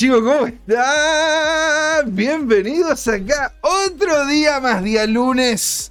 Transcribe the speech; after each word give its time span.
¡Hey 0.00 0.06
chicos! 0.06 0.20
¿Cómo 0.22 0.46
están? 0.46 2.14
Bienvenidos 2.14 3.08
acá. 3.08 3.54
Otro 3.62 4.26
día 4.26 4.60
más, 4.60 4.84
día 4.84 5.04
lunes. 5.06 5.90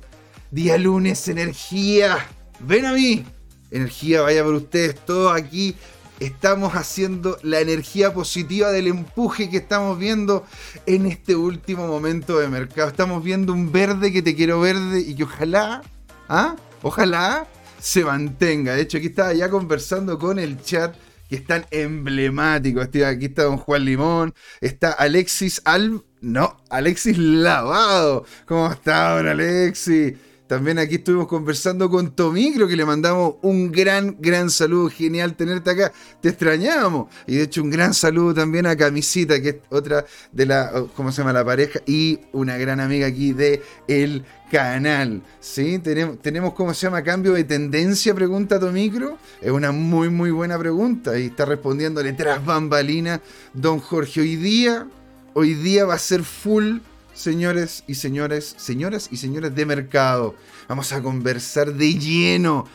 Día 0.50 0.78
lunes, 0.78 1.28
energía. 1.28 2.26
Ven 2.62 2.86
a 2.86 2.94
mí. 2.94 3.26
Energía, 3.70 4.22
vaya 4.22 4.46
por 4.46 4.54
ustedes. 4.54 4.96
Todos 4.96 5.36
aquí 5.36 5.76
estamos 6.22 6.74
haciendo 6.76 7.38
la 7.44 7.60
energía 7.60 8.14
positiva 8.14 8.72
del 8.72 8.88
empuje 8.88 9.50
que 9.50 9.58
estamos 9.58 10.00
viendo 10.00 10.46
en 10.86 11.06
este 11.06 11.36
último 11.36 11.86
momento 11.86 12.40
de 12.40 12.48
mercado. 12.48 12.88
Estamos 12.88 13.22
viendo 13.22 13.52
un 13.52 13.74
verde 13.74 14.14
que 14.14 14.22
te 14.22 14.36
quiero 14.36 14.62
verde 14.62 15.02
y 15.02 15.16
que 15.16 15.24
ojalá, 15.24 15.82
¿ah? 16.30 16.56
Ojalá 16.82 17.46
se 17.78 18.06
mantenga. 18.06 18.76
De 18.76 18.84
hecho, 18.84 19.00
aquí 19.00 19.08
estaba 19.08 19.34
ya 19.34 19.50
conversando 19.50 20.18
con 20.18 20.40
el 20.40 20.62
chat 20.62 20.96
que 21.28 21.36
están 21.36 21.66
emblemáticos. 21.72 22.88
Aquí 22.88 23.26
está 23.26 23.44
Don 23.44 23.58
Juan 23.58 23.86
Limón, 23.86 24.34
está 24.62 24.92
Alexis 24.92 25.62
Al... 25.66 26.04
No, 26.20 26.58
Alexis 26.70 27.18
Lavado. 27.18 28.26
¿Cómo 28.46 28.72
está, 28.72 29.18
don 29.18 29.28
Alexis? 29.28 30.14
También 30.48 30.80
aquí 30.80 30.96
estuvimos 30.96 31.28
conversando 31.28 31.90
con 31.90 32.16
Tomicro, 32.16 32.70
que 32.70 32.78
le 32.78 32.86
mandamos 32.86 33.36
un 33.42 33.70
gran, 33.70 34.16
gran 34.20 34.50
saludo. 34.50 34.90
Genial 34.90 35.36
tenerte 35.36 35.72
acá. 35.72 35.92
Te 36.22 36.30
extrañábamos. 36.30 37.08
Y 37.28 37.36
de 37.36 37.44
hecho, 37.44 37.62
un 37.62 37.70
gran 37.70 37.94
saludo 37.94 38.34
también 38.34 38.66
a 38.66 38.78
Camisita, 38.78 39.42
que 39.42 39.50
es 39.50 39.56
otra 39.70 40.06
de 40.32 40.46
la, 40.46 40.86
¿cómo 40.96 41.12
se 41.12 41.18
llama? 41.18 41.34
La 41.34 41.44
pareja. 41.44 41.82
Y 41.86 42.22
una 42.32 42.58
gran 42.58 42.80
amiga 42.80 43.08
aquí 43.08 43.34
de 43.34 43.62
El 43.90 44.24
Canal. 44.50 45.22
¿Sí? 45.42 45.80
Tenemos, 45.80 46.22
tenemos, 46.22 46.54
¿cómo 46.54 46.74
se 46.74 46.88
llama? 46.88 47.04
Cambio 47.04 47.34
de 47.34 47.44
tendencia, 47.44 48.16
pregunta 48.16 48.58
Tomicro. 48.58 49.18
Es 49.42 49.52
una 49.52 49.74
muy, 49.74 50.08
muy 50.08 50.32
buena 50.32 50.58
pregunta. 50.58 51.20
Y 51.20 51.26
está 51.26 51.44
respondiéndole 51.44 52.14
tras 52.14 52.46
bambalina, 52.46 53.22
don 53.54 53.80
Jorge. 53.80 54.22
Hoy 54.22 54.38
día, 54.38 54.88
hoy 55.34 55.56
día 55.56 55.84
va 55.86 55.96
a 55.96 56.00
ser 56.00 56.24
full 56.24 56.78
señores 57.18 57.84
y 57.88 57.96
señores, 57.96 58.56
señoras 58.58 59.10
y 59.12 59.18
señores 59.18 59.54
de 59.56 59.66
mercado. 59.66 60.36
Vamos 60.70 60.94
a 60.94 61.02
conversar 61.02 61.74
de 61.74 61.96
lleno 61.96 62.66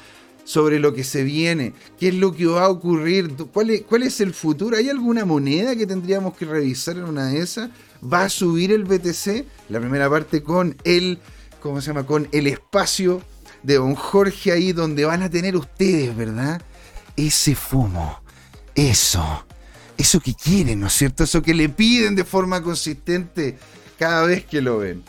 sobre 0.44 0.80
lo 0.80 0.92
que 0.92 1.04
se 1.04 1.22
viene, 1.22 1.72
qué 1.98 2.08
es 2.08 2.14
lo 2.14 2.32
que 2.34 2.46
va 2.46 2.64
a 2.64 2.68
ocurrir, 2.68 3.32
cuál 3.52 3.70
es, 3.70 3.82
cuál 3.82 4.02
es 4.02 4.20
el 4.20 4.34
futuro. 4.34 4.76
¿Hay 4.76 4.88
alguna 4.88 5.24
moneda 5.24 5.76
que 5.76 5.86
tendríamos 5.86 6.36
que 6.36 6.44
revisar 6.44 6.96
en 6.96 7.04
una 7.04 7.26
de 7.26 7.38
esas? 7.38 7.70
¿Va 8.02 8.24
a 8.24 8.28
subir 8.28 8.72
el 8.72 8.82
BTC? 8.82 9.46
La 9.68 9.78
primera 9.78 10.10
parte 10.10 10.42
con 10.42 10.76
el, 10.82 11.20
¿cómo 11.60 11.80
se 11.80 11.88
llama? 11.88 12.04
Con 12.04 12.28
el 12.32 12.48
espacio 12.48 13.22
de 13.62 13.76
don 13.76 13.94
Jorge 13.94 14.50
ahí 14.50 14.72
donde 14.72 15.04
van 15.04 15.22
a 15.22 15.30
tener 15.30 15.56
ustedes, 15.56 16.16
¿verdad? 16.16 16.60
Ese 17.16 17.54
fumo, 17.54 18.20
eso, 18.74 19.46
eso 19.96 20.18
que 20.18 20.34
quieren, 20.34 20.80
¿no 20.80 20.88
es 20.88 20.94
cierto? 20.94 21.22
Eso 21.22 21.42
que 21.42 21.54
le 21.54 21.68
piden 21.68 22.16
de 22.16 22.24
forma 22.24 22.60
consistente 22.60 23.56
cada 24.02 24.26
vez 24.26 24.44
que 24.44 24.60
lo 24.60 24.78
ven. 24.78 25.04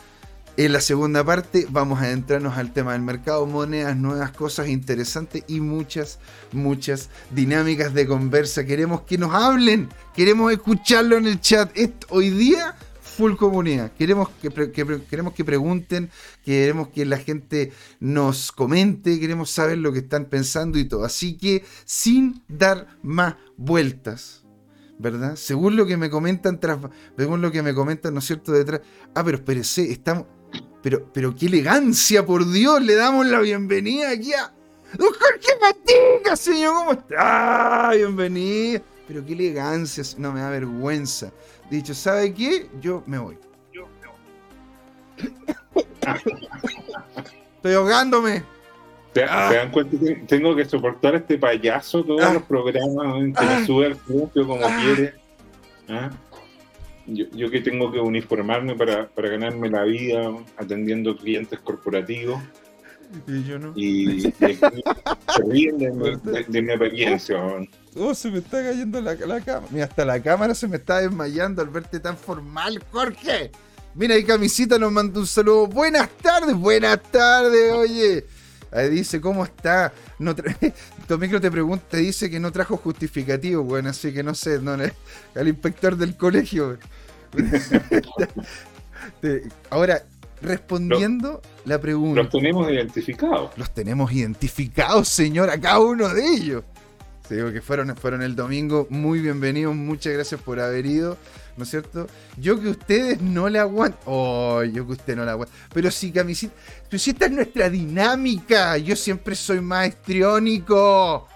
En 0.56 0.72
la 0.72 0.80
segunda 0.80 1.24
parte 1.24 1.66
vamos 1.68 2.00
a 2.00 2.12
entrarnos 2.12 2.56
al 2.56 2.72
tema 2.72 2.92
del 2.92 3.02
mercado, 3.02 3.44
monedas, 3.44 3.96
nuevas 3.96 4.30
cosas 4.30 4.68
interesantes 4.68 5.42
y 5.48 5.58
muchas, 5.58 6.20
muchas 6.52 7.10
dinámicas 7.32 7.92
de 7.92 8.06
conversa. 8.06 8.64
Queremos 8.64 9.00
que 9.00 9.18
nos 9.18 9.34
hablen, 9.34 9.88
queremos 10.14 10.52
escucharlo 10.52 11.16
en 11.16 11.26
el 11.26 11.40
chat. 11.40 11.72
hoy 12.08 12.30
día, 12.30 12.76
full 13.02 13.34
comunidad. 13.34 13.90
Queremos 13.98 14.28
que, 14.40 14.70
queremos 15.10 15.32
que 15.32 15.44
pregunten, 15.44 16.08
queremos 16.44 16.86
que 16.90 17.04
la 17.04 17.18
gente 17.18 17.72
nos 17.98 18.52
comente, 18.52 19.18
queremos 19.18 19.50
saber 19.50 19.78
lo 19.78 19.92
que 19.92 19.98
están 19.98 20.26
pensando 20.26 20.78
y 20.78 20.84
todo. 20.84 21.04
Así 21.04 21.36
que, 21.36 21.64
sin 21.84 22.44
dar 22.46 22.86
más 23.02 23.34
vueltas, 23.56 24.43
¿verdad? 24.98 25.36
Según 25.36 25.76
lo 25.76 25.86
que 25.86 25.96
me 25.96 26.10
comentan 26.10 26.60
tras, 26.60 26.78
según 27.16 27.40
lo 27.40 27.50
que 27.50 27.62
me 27.62 27.74
comentan, 27.74 28.14
¿no 28.14 28.20
es 28.20 28.26
cierto? 28.26 28.52
Detrás. 28.52 28.80
Ah, 29.14 29.24
pero 29.24 29.38
espérese, 29.38 29.90
estamos. 29.90 30.26
Pero, 30.82 31.10
pero 31.12 31.34
qué 31.34 31.46
elegancia, 31.46 32.26
por 32.26 32.50
Dios, 32.50 32.82
le 32.82 32.94
damos 32.94 33.26
la 33.26 33.40
bienvenida 33.40 34.10
aquí 34.10 34.32
a. 34.34 34.52
¡Don 34.96 35.08
Jorge 35.08 35.58
Matica, 35.60 36.36
señor! 36.36 36.74
¿Cómo 36.74 36.92
está? 36.92 37.90
Bienvenido. 37.94 38.82
Pero 39.08 39.24
qué 39.24 39.32
elegancia, 39.32 40.04
no 40.18 40.32
me 40.32 40.40
da 40.40 40.50
vergüenza. 40.50 41.32
Dicho, 41.70 41.94
¿sabe 41.94 42.32
qué? 42.32 42.70
Yo 42.80 43.02
me 43.06 43.18
voy. 43.18 43.38
Yo 43.72 43.86
me 43.86 44.06
voy. 45.74 45.86
Estoy 47.56 47.72
ahogándome. 47.72 48.44
Ah. 49.28 49.48
¿Te, 49.50 49.56
dan 49.56 49.70
cuenta 49.70 49.96
que 49.98 50.14
tengo 50.26 50.56
que 50.56 50.64
soportar 50.64 51.14
a 51.14 51.18
este 51.18 51.38
payaso 51.38 52.04
todos 52.04 52.22
ah. 52.22 52.34
los 52.34 52.42
programas 52.42 53.14
que 53.16 53.44
me 53.44 53.54
ah. 53.54 53.64
sube 53.66 53.86
al 53.86 53.96
propio 53.96 54.46
como 54.46 54.66
quiere? 54.80 55.14
Yo, 57.06 57.50
que 57.50 57.60
tengo 57.60 57.92
que 57.92 58.00
uniformarme 58.00 58.74
para, 58.74 59.08
ganarme 59.14 59.68
la 59.68 59.84
vida 59.84 60.32
atendiendo 60.56 61.16
clientes 61.16 61.58
corporativos. 61.60 62.40
Y 63.28 63.44
yo 63.44 63.58
no. 63.58 63.72
Y, 63.76 64.22
se 64.22 64.56
ríen 65.46 65.78
de, 65.78 66.62
mi 66.62 66.72
apariencia. 66.72 67.38
Oh, 67.96 68.14
se 68.14 68.30
me 68.30 68.38
está 68.38 68.62
cayendo 68.62 69.00
la, 69.00 69.14
la 69.14 69.40
cámara. 69.40 69.68
Mira, 69.70 69.84
hasta 69.84 70.04
la 70.04 70.20
cámara 70.20 70.54
se 70.54 70.66
me 70.66 70.76
está 70.78 71.00
desmayando 71.00 71.62
al 71.62 71.68
verte 71.68 72.00
tan 72.00 72.16
formal, 72.16 72.82
Jorge. 72.90 73.52
Mira, 73.94 74.14
ahí 74.14 74.24
camisita 74.24 74.78
nos 74.78 74.90
manda 74.90 75.20
un 75.20 75.26
saludo. 75.26 75.68
Buenas 75.68 76.08
tardes, 76.20 76.56
buenas 76.56 77.00
tardes, 77.02 77.72
oye. 77.72 78.24
Ahí 78.74 78.90
dice, 78.90 79.20
¿cómo 79.20 79.44
está? 79.44 79.92
No 80.18 80.34
Tomicro 81.06 81.40
te 81.40 81.50
pregunta, 81.50 81.84
te 81.90 81.98
dice 81.98 82.28
que 82.28 82.40
no 82.40 82.50
trajo 82.50 82.76
justificativo, 82.76 83.62
bueno, 83.62 83.90
así 83.90 84.12
que 84.12 84.24
no 84.24 84.34
sé, 84.34 84.60
no, 84.60 84.72
al 85.34 85.48
inspector 85.48 85.96
del 85.96 86.16
colegio. 86.16 86.76
Ahora, 89.70 90.02
respondiendo 90.42 91.40
la 91.64 91.80
pregunta. 91.80 92.22
Los 92.22 92.32
tenemos 92.32 92.70
identificados. 92.70 93.50
Los 93.56 93.72
tenemos 93.72 94.12
identificados, 94.12 95.08
señor, 95.08 95.50
a 95.50 95.60
cada 95.60 95.78
uno 95.78 96.08
de 96.08 96.26
ellos. 96.26 96.64
Te 97.28 97.36
digo 97.36 97.52
que 97.52 97.62
fueron, 97.62 97.96
fueron 97.96 98.22
el 98.22 98.34
domingo. 98.34 98.86
Muy 98.90 99.20
bienvenidos, 99.20 99.74
muchas 99.74 100.12
gracias 100.12 100.40
por 100.40 100.58
haber 100.60 100.84
ido. 100.84 101.16
¿No 101.56 101.64
es 101.64 101.70
cierto? 101.70 102.06
Yo 102.36 102.60
que 102.60 102.68
ustedes 102.68 103.20
no 103.20 103.48
la 103.48 103.62
aguantan. 103.62 104.00
Oh, 104.06 104.62
yo 104.64 104.86
que 104.86 104.92
usted 104.92 105.16
no 105.16 105.24
la 105.24 105.32
aguantan. 105.32 105.56
Pero 105.72 105.90
si 105.90 106.10
camisita. 106.10 106.54
Pero 106.88 106.98
si 106.98 107.10
esta 107.10 107.26
es 107.26 107.32
nuestra 107.32 107.70
dinámica. 107.70 108.76
Yo 108.78 108.96
siempre 108.96 109.34
soy 109.34 109.60
maestriónico. 109.60 111.28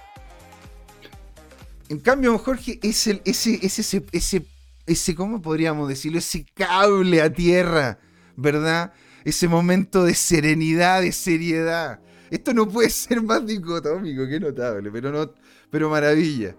En 1.89 2.01
cambio, 2.01 2.37
Jorge, 2.39 2.79
es 2.83 3.07
el, 3.07 3.23
ese, 3.25 3.59
ese, 3.63 3.81
ese, 3.81 4.05
ese, 4.13 4.47
ese, 4.87 5.15
¿cómo 5.15 5.41
podríamos 5.41 5.89
decirlo? 5.89 6.19
Ese 6.19 6.45
cable 6.55 7.23
a 7.23 7.33
tierra, 7.33 7.99
¿verdad? 8.37 8.93
Ese 9.25 9.49
momento 9.49 10.05
de 10.05 10.15
serenidad, 10.15 11.01
de 11.01 11.13
seriedad. 11.13 12.01
Esto 12.31 12.53
no 12.53 12.69
puede 12.69 12.91
ser 12.91 13.23
más 13.23 13.47
dicotómico, 13.47 14.27
qué 14.29 14.39
notable, 14.39 14.91
pero 14.91 15.11
no, 15.11 15.33
pero 15.71 15.89
maravilla. 15.89 16.55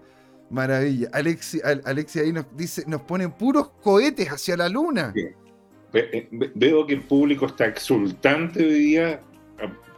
Maravilla. 0.50 1.08
Alexi, 1.12 1.60
ahí 2.18 2.32
nos 2.32 2.44
dice, 2.56 2.84
nos 2.86 3.02
pone 3.02 3.28
puros 3.28 3.70
cohetes 3.82 4.28
hacia 4.28 4.56
la 4.56 4.68
luna. 4.68 5.12
Eh, 5.92 6.28
veo 6.54 6.86
que 6.86 6.94
el 6.94 7.02
público 7.02 7.46
está 7.46 7.66
exultante 7.66 8.64
hoy 8.64 8.74
día, 8.74 9.20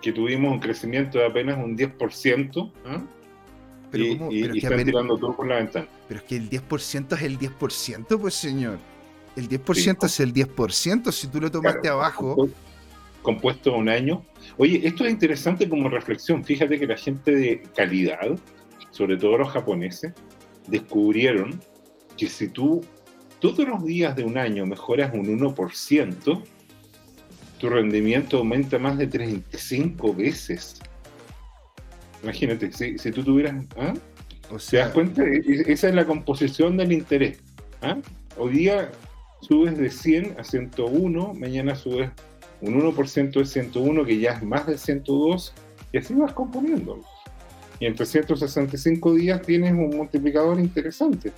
que 0.00 0.12
tuvimos 0.12 0.52
un 0.52 0.60
crecimiento 0.60 1.18
de 1.18 1.26
apenas 1.26 1.56
un 1.58 1.76
10%. 1.76 2.72
¿ah? 2.86 3.02
Pero 3.90 4.32
y, 4.32 4.58
están 4.58 4.84
tirando 4.84 5.18
todo 5.18 5.36
por 5.36 5.46
la 5.46 5.56
ventana. 5.56 5.86
Pero 6.08 6.20
es 6.20 6.26
que 6.26 6.36
el 6.36 6.50
10% 6.50 7.16
es 7.16 7.22
el 7.22 7.38
10%, 7.38 8.20
pues 8.20 8.34
señor. 8.34 8.78
El 9.36 9.48
10% 9.48 10.04
es 10.04 10.20
el 10.20 10.34
10%, 10.34 11.12
si 11.12 11.28
tú 11.28 11.40
lo 11.40 11.50
tomaste 11.50 11.88
abajo. 11.88 12.48
Compuesto 13.22 13.74
un 13.74 13.88
año. 13.88 14.24
Oye, 14.56 14.80
esto 14.86 15.04
es 15.04 15.10
interesante 15.12 15.68
como 15.68 15.88
reflexión. 15.88 16.44
Fíjate 16.44 16.78
que 16.78 16.86
la 16.86 16.96
gente 16.96 17.34
de 17.34 17.62
calidad, 17.74 18.38
sobre 18.90 19.16
todo 19.16 19.38
los 19.38 19.50
japoneses, 19.50 20.12
descubrieron 20.66 21.60
que 22.16 22.28
si 22.28 22.48
tú 22.48 22.82
todos 23.40 23.66
los 23.66 23.84
días 23.84 24.14
de 24.14 24.24
un 24.24 24.38
año 24.38 24.66
mejoras 24.66 25.12
un 25.12 25.26
1%, 25.26 26.42
tu 27.58 27.68
rendimiento 27.68 28.38
aumenta 28.38 28.78
más 28.78 28.98
de 28.98 29.06
35 29.06 30.14
veces. 30.14 30.80
Imagínate, 32.22 32.72
si, 32.72 32.98
si 32.98 33.10
tú 33.10 33.24
tuvieras... 33.24 33.64
¿ah? 33.76 33.94
O 34.50 34.58
sea, 34.58 34.82
¿Te 34.82 34.86
das 34.86 34.94
cuenta? 34.94 35.24
E, 35.24 35.38
e, 35.38 35.72
esa 35.72 35.88
es 35.88 35.94
la 35.94 36.04
composición 36.04 36.76
del 36.76 36.92
interés. 36.92 37.40
¿ah? 37.80 37.96
Hoy 38.36 38.52
día 38.52 38.90
subes 39.40 39.76
de 39.76 39.90
100 39.90 40.38
a 40.38 40.44
101, 40.44 41.34
mañana 41.34 41.74
subes 41.74 42.10
un 42.60 42.80
1% 42.80 43.32
de 43.32 43.44
101, 43.44 44.04
que 44.04 44.18
ya 44.20 44.32
es 44.32 44.42
más 44.42 44.66
de 44.66 44.78
102, 44.78 45.54
y 45.92 45.98
así 45.98 46.14
vas 46.14 46.32
componiendo 46.32 47.00
y 47.80 47.86
en 47.86 47.94
365 47.94 49.14
días 49.14 49.42
tienes 49.42 49.72
un 49.72 49.90
multiplicador 49.96 50.60
interesante. 50.60 51.32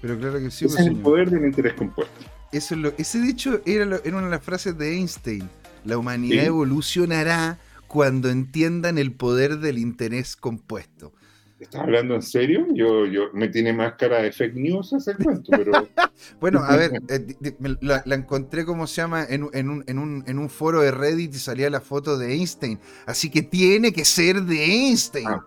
Pero 0.00 0.18
claro 0.18 0.38
que 0.38 0.50
sí. 0.50 0.66
Ese 0.66 0.80
es 0.82 0.86
el 0.86 0.96
poder 0.96 1.30
del 1.30 1.46
interés 1.46 1.74
compuesto. 1.74 2.14
Eso 2.52 2.76
ese 2.96 3.20
dicho 3.20 3.60
era, 3.66 4.00
era, 4.04 4.16
una 4.16 4.26
de 4.26 4.30
las 4.30 4.42
frases 4.42 4.76
de 4.78 4.94
Einstein. 4.94 5.48
La 5.84 5.98
humanidad 5.98 6.44
evolucionará 6.44 7.58
cuando 7.86 8.28
entiendan 8.28 8.98
el 8.98 9.12
poder 9.12 9.58
del 9.58 9.78
interés 9.78 10.36
compuesto. 10.36 11.12
¿Estás 11.58 11.82
hablando 11.82 12.14
en 12.14 12.22
serio? 12.22 12.66
Yo, 12.74 13.06
yo 13.06 13.30
me 13.32 13.48
tiene 13.48 13.72
más 13.72 13.94
cara 13.94 14.20
de 14.20 14.30
fake 14.30 14.56
news 14.56 14.92
ese 14.92 15.14
cuento, 15.14 15.50
pero. 15.50 15.72
bueno, 16.40 16.60
a 16.60 16.76
ver, 16.76 16.92
eh, 17.08 17.36
la, 17.80 18.14
encontré, 18.14 18.66
como 18.66 18.86
se 18.86 18.96
llama, 18.96 19.24
en, 19.24 19.48
en, 19.54 19.70
un, 19.70 19.84
en, 19.86 19.98
un, 19.98 20.24
en, 20.26 20.38
un, 20.38 20.50
foro 20.50 20.82
de 20.82 20.90
Reddit 20.90 21.34
y 21.34 21.38
salía 21.38 21.70
la 21.70 21.80
foto 21.80 22.18
de 22.18 22.34
Einstein. 22.34 22.78
Así 23.06 23.30
que 23.30 23.40
tiene 23.40 23.92
que 23.92 24.04
ser 24.04 24.42
de 24.42 24.64
Einstein. 24.64 25.28
Ah, 25.28 25.46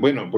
bueno, 0.00 0.30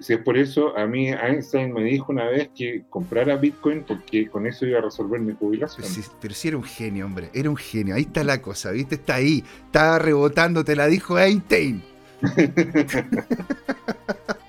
si 0.00 0.14
es 0.14 0.20
por 0.20 0.38
eso, 0.38 0.76
a 0.76 0.86
mí 0.86 1.08
Einstein 1.08 1.74
me 1.74 1.84
dijo 1.84 2.10
una 2.10 2.24
vez 2.24 2.48
que 2.54 2.84
comprara 2.88 3.36
Bitcoin 3.36 3.84
porque 3.86 4.28
con 4.28 4.46
eso 4.46 4.64
iba 4.64 4.78
a 4.78 4.82
resolver 4.82 5.20
mi 5.20 5.34
jubilación. 5.34 5.86
Pero 6.20 6.34
sí 6.34 6.48
era 6.48 6.56
un 6.56 6.64
genio, 6.64 7.04
hombre, 7.04 7.28
era 7.34 7.50
un 7.50 7.56
genio. 7.56 7.94
Ahí 7.94 8.02
está 8.02 8.24
la 8.24 8.40
cosa, 8.40 8.70
¿viste? 8.70 8.94
Está 8.94 9.16
ahí, 9.16 9.44
estaba 9.66 9.98
rebotando, 9.98 10.64
te 10.64 10.76
la 10.76 10.86
dijo 10.86 11.18
Einstein. 11.18 11.82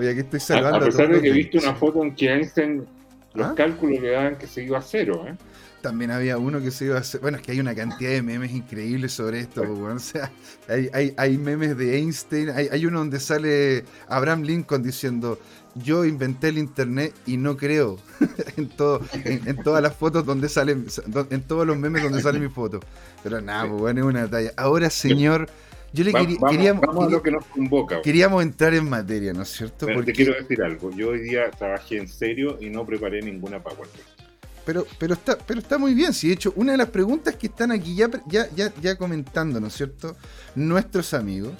Oye, 0.00 0.10
aquí 0.12 0.20
estoy 0.20 0.40
salvando. 0.40 0.78
A, 0.78 0.80
pesar 0.80 1.12
de 1.12 1.20
que 1.20 1.28
he 1.28 1.32
visto 1.32 1.58
una 1.58 1.74
foto 1.74 2.02
en 2.02 2.14
que 2.14 2.32
Einstein 2.32 2.86
los 3.34 3.48
¿Ah? 3.48 3.54
cálculos 3.54 4.00
le 4.00 4.10
daban 4.10 4.36
que 4.36 4.46
se 4.46 4.64
iba 4.64 4.78
a 4.78 4.82
cero, 4.82 5.26
¿eh? 5.28 5.34
También 5.82 6.10
había 6.10 6.38
uno 6.38 6.58
que 6.60 6.70
se 6.70 6.86
iba 6.86 6.96
a 6.96 7.00
hacer. 7.00 7.20
Bueno, 7.20 7.36
es 7.36 7.42
que 7.42 7.52
hay 7.52 7.60
una 7.60 7.74
cantidad 7.74 8.10
de 8.10 8.22
memes 8.22 8.52
increíbles 8.52 9.12
sobre 9.12 9.40
esto. 9.40 9.62
O 9.62 9.98
sea, 9.98 10.30
hay, 10.68 11.12
hay, 11.16 11.38
memes 11.38 11.76
de 11.76 11.98
Einstein. 11.98 12.48
Hay, 12.48 12.68
hay, 12.70 12.86
uno 12.86 12.98
donde 13.00 13.20
sale 13.20 13.84
Abraham 14.08 14.42
Lincoln 14.42 14.82
diciendo: 14.82 15.38
Yo 15.74 16.06
inventé 16.06 16.48
el 16.48 16.58
internet 16.58 17.14
y 17.26 17.36
no 17.36 17.58
creo. 17.58 17.98
en, 18.56 18.70
todo, 18.70 19.02
en, 19.12 19.62
todas 19.62 19.82
las 19.82 19.94
fotos 19.94 20.24
donde 20.24 20.48
salen. 20.48 20.86
En 21.28 21.42
todos 21.42 21.66
los 21.66 21.76
memes 21.76 22.02
donde 22.02 22.22
sale 22.22 22.38
mi 22.38 22.48
foto. 22.48 22.80
Pero 23.22 23.42
nada, 23.42 23.68
pues 23.68 23.80
bueno, 23.80 24.00
es 24.00 24.06
una 24.06 24.28
talla. 24.28 24.52
Ahora, 24.56 24.88
señor. 24.88 25.46
Yo 25.92 26.04
le 26.04 26.12
quería, 26.12 26.38
queríamos, 26.48 27.10
lo 27.10 27.22
que 27.22 27.30
nos 27.32 27.44
convoca. 27.46 28.00
Queríamos 28.02 28.42
entrar 28.42 28.74
en 28.74 28.88
materia, 28.88 29.32
¿no 29.32 29.42
es 29.42 29.48
cierto? 29.48 29.86
Porque... 29.86 30.12
Te 30.12 30.12
quiero 30.12 30.34
decir 30.34 30.62
algo. 30.62 30.90
Yo 30.92 31.08
hoy 31.08 31.20
día 31.20 31.50
trabajé 31.50 31.98
en 31.98 32.08
serio 32.08 32.58
y 32.60 32.70
no 32.70 32.86
preparé 32.86 33.20
ninguna 33.22 33.60
PowerPoint. 33.60 34.20
Pero, 34.64 34.86
pero, 34.98 35.14
está, 35.14 35.36
pero 35.36 35.58
está 35.58 35.78
muy 35.78 35.94
bien. 35.94 36.12
Si 36.12 36.28
de 36.28 36.34
hecho, 36.34 36.52
una 36.54 36.72
de 36.72 36.78
las 36.78 36.90
preguntas 36.90 37.34
que 37.34 37.48
están 37.48 37.72
aquí 37.72 37.96
ya, 37.96 38.08
ya, 38.28 38.48
ya, 38.80 38.96
comentando, 38.96 39.58
¿no 39.58 39.66
es 39.66 39.74
cierto? 39.74 40.16
Nuestros 40.54 41.12
amigos, 41.12 41.54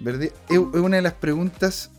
¿verdad? 0.00 0.30
Es, 0.48 0.58
una 0.58 0.96
de 0.96 1.02
las 1.02 1.14
preguntas. 1.14 1.90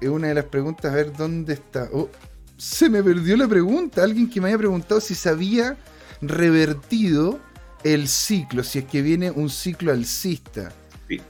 Es 0.00 0.08
una 0.08 0.28
de 0.28 0.34
las 0.34 0.44
preguntas, 0.46 0.90
a 0.90 0.94
ver 0.94 1.12
dónde 1.12 1.54
está. 1.54 1.90
Oh, 1.92 2.08
se 2.56 2.88
me 2.88 3.02
perdió 3.02 3.36
la 3.36 3.48
pregunta. 3.48 4.02
Alguien 4.02 4.30
que 4.30 4.40
me 4.40 4.46
había 4.46 4.58
preguntado 4.58 5.00
si 5.00 5.14
se 5.14 5.28
había 5.28 5.76
revertido 6.22 7.38
el 7.84 8.08
ciclo, 8.08 8.62
si 8.62 8.80
es 8.80 8.84
que 8.86 9.02
viene 9.02 9.30
un 9.30 9.50
ciclo 9.50 9.92
alcista. 9.92 10.72
Sí. 11.08 11.20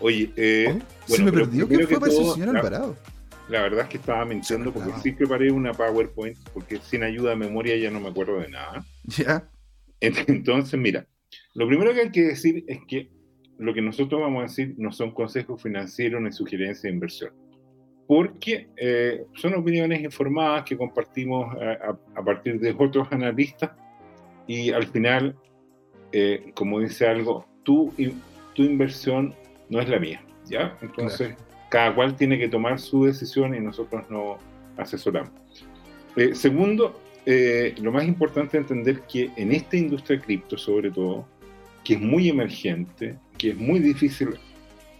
Oye, 0.00 0.32
eh, 0.36 0.78
oh, 1.08 1.14
se 1.14 1.22
me 1.22 1.32
perdió. 1.32 1.68
¿Qué 1.68 1.86
fue 1.86 2.00
para 2.00 2.12
ese 2.12 2.24
señor 2.32 2.56
Alvarado? 2.56 2.96
La 3.48 3.62
verdad 3.62 3.80
es 3.82 3.88
que 3.88 3.96
estaba 3.96 4.24
mintiendo 4.24 4.72
porque 4.72 4.92
sí 5.02 5.12
preparé 5.12 5.50
una 5.50 5.72
PowerPoint, 5.72 6.38
porque 6.52 6.78
sin 6.78 7.02
ayuda 7.02 7.30
de 7.30 7.36
memoria 7.36 7.76
ya 7.76 7.90
no 7.90 8.00
me 8.00 8.08
acuerdo 8.08 8.38
de 8.40 8.48
nada. 8.48 8.84
Ya. 9.04 9.48
Entonces, 10.00 10.78
mira, 10.78 11.06
lo 11.54 11.66
primero 11.66 11.92
que 11.92 12.00
hay 12.00 12.10
que 12.10 12.22
decir 12.22 12.64
es 12.68 12.78
que 12.86 13.10
lo 13.58 13.74
que 13.74 13.82
nosotros 13.82 14.20
vamos 14.20 14.40
a 14.40 14.42
decir 14.44 14.74
no 14.78 14.92
son 14.92 15.10
consejos 15.12 15.62
financieros 15.62 16.22
ni 16.22 16.32
sugerencias 16.32 16.82
de 16.82 16.90
inversión, 16.90 17.32
porque 18.06 18.68
eh, 18.76 19.24
son 19.34 19.54
opiniones 19.54 20.00
informadas 20.02 20.64
que 20.64 20.78
compartimos 20.78 21.54
a, 21.60 22.24
partir 22.24 22.58
de 22.60 22.74
otros 22.78 23.08
analistas 23.10 23.72
y 24.46 24.70
al 24.70 24.86
final 24.86 25.36
eh, 26.12 26.52
como 26.54 26.80
dice 26.80 27.06
algo, 27.06 27.46
tu, 27.62 27.92
tu 28.54 28.62
inversión 28.62 29.34
no 29.68 29.80
es 29.80 29.88
la 29.88 29.98
mía, 29.98 30.22
¿ya? 30.46 30.76
Entonces, 30.82 31.34
cada 31.68 31.94
cual 31.94 32.16
tiene 32.16 32.38
que 32.38 32.48
tomar 32.48 32.80
su 32.80 33.04
decisión 33.04 33.54
y 33.54 33.60
nosotros 33.60 34.04
no 34.10 34.38
asesoramos. 34.76 35.32
Eh, 36.16 36.34
segundo, 36.34 37.00
eh, 37.26 37.74
lo 37.80 37.92
más 37.92 38.04
importante 38.04 38.58
es 38.58 38.62
entender 38.62 39.02
que 39.02 39.30
en 39.36 39.52
esta 39.52 39.76
industria 39.76 40.18
cripto, 40.20 40.58
sobre 40.58 40.90
todo, 40.90 41.26
que 41.84 41.94
es 41.94 42.00
muy 42.00 42.28
emergente, 42.28 43.16
que 43.38 43.50
es 43.50 43.56
muy 43.56 43.78
difícil 43.78 44.30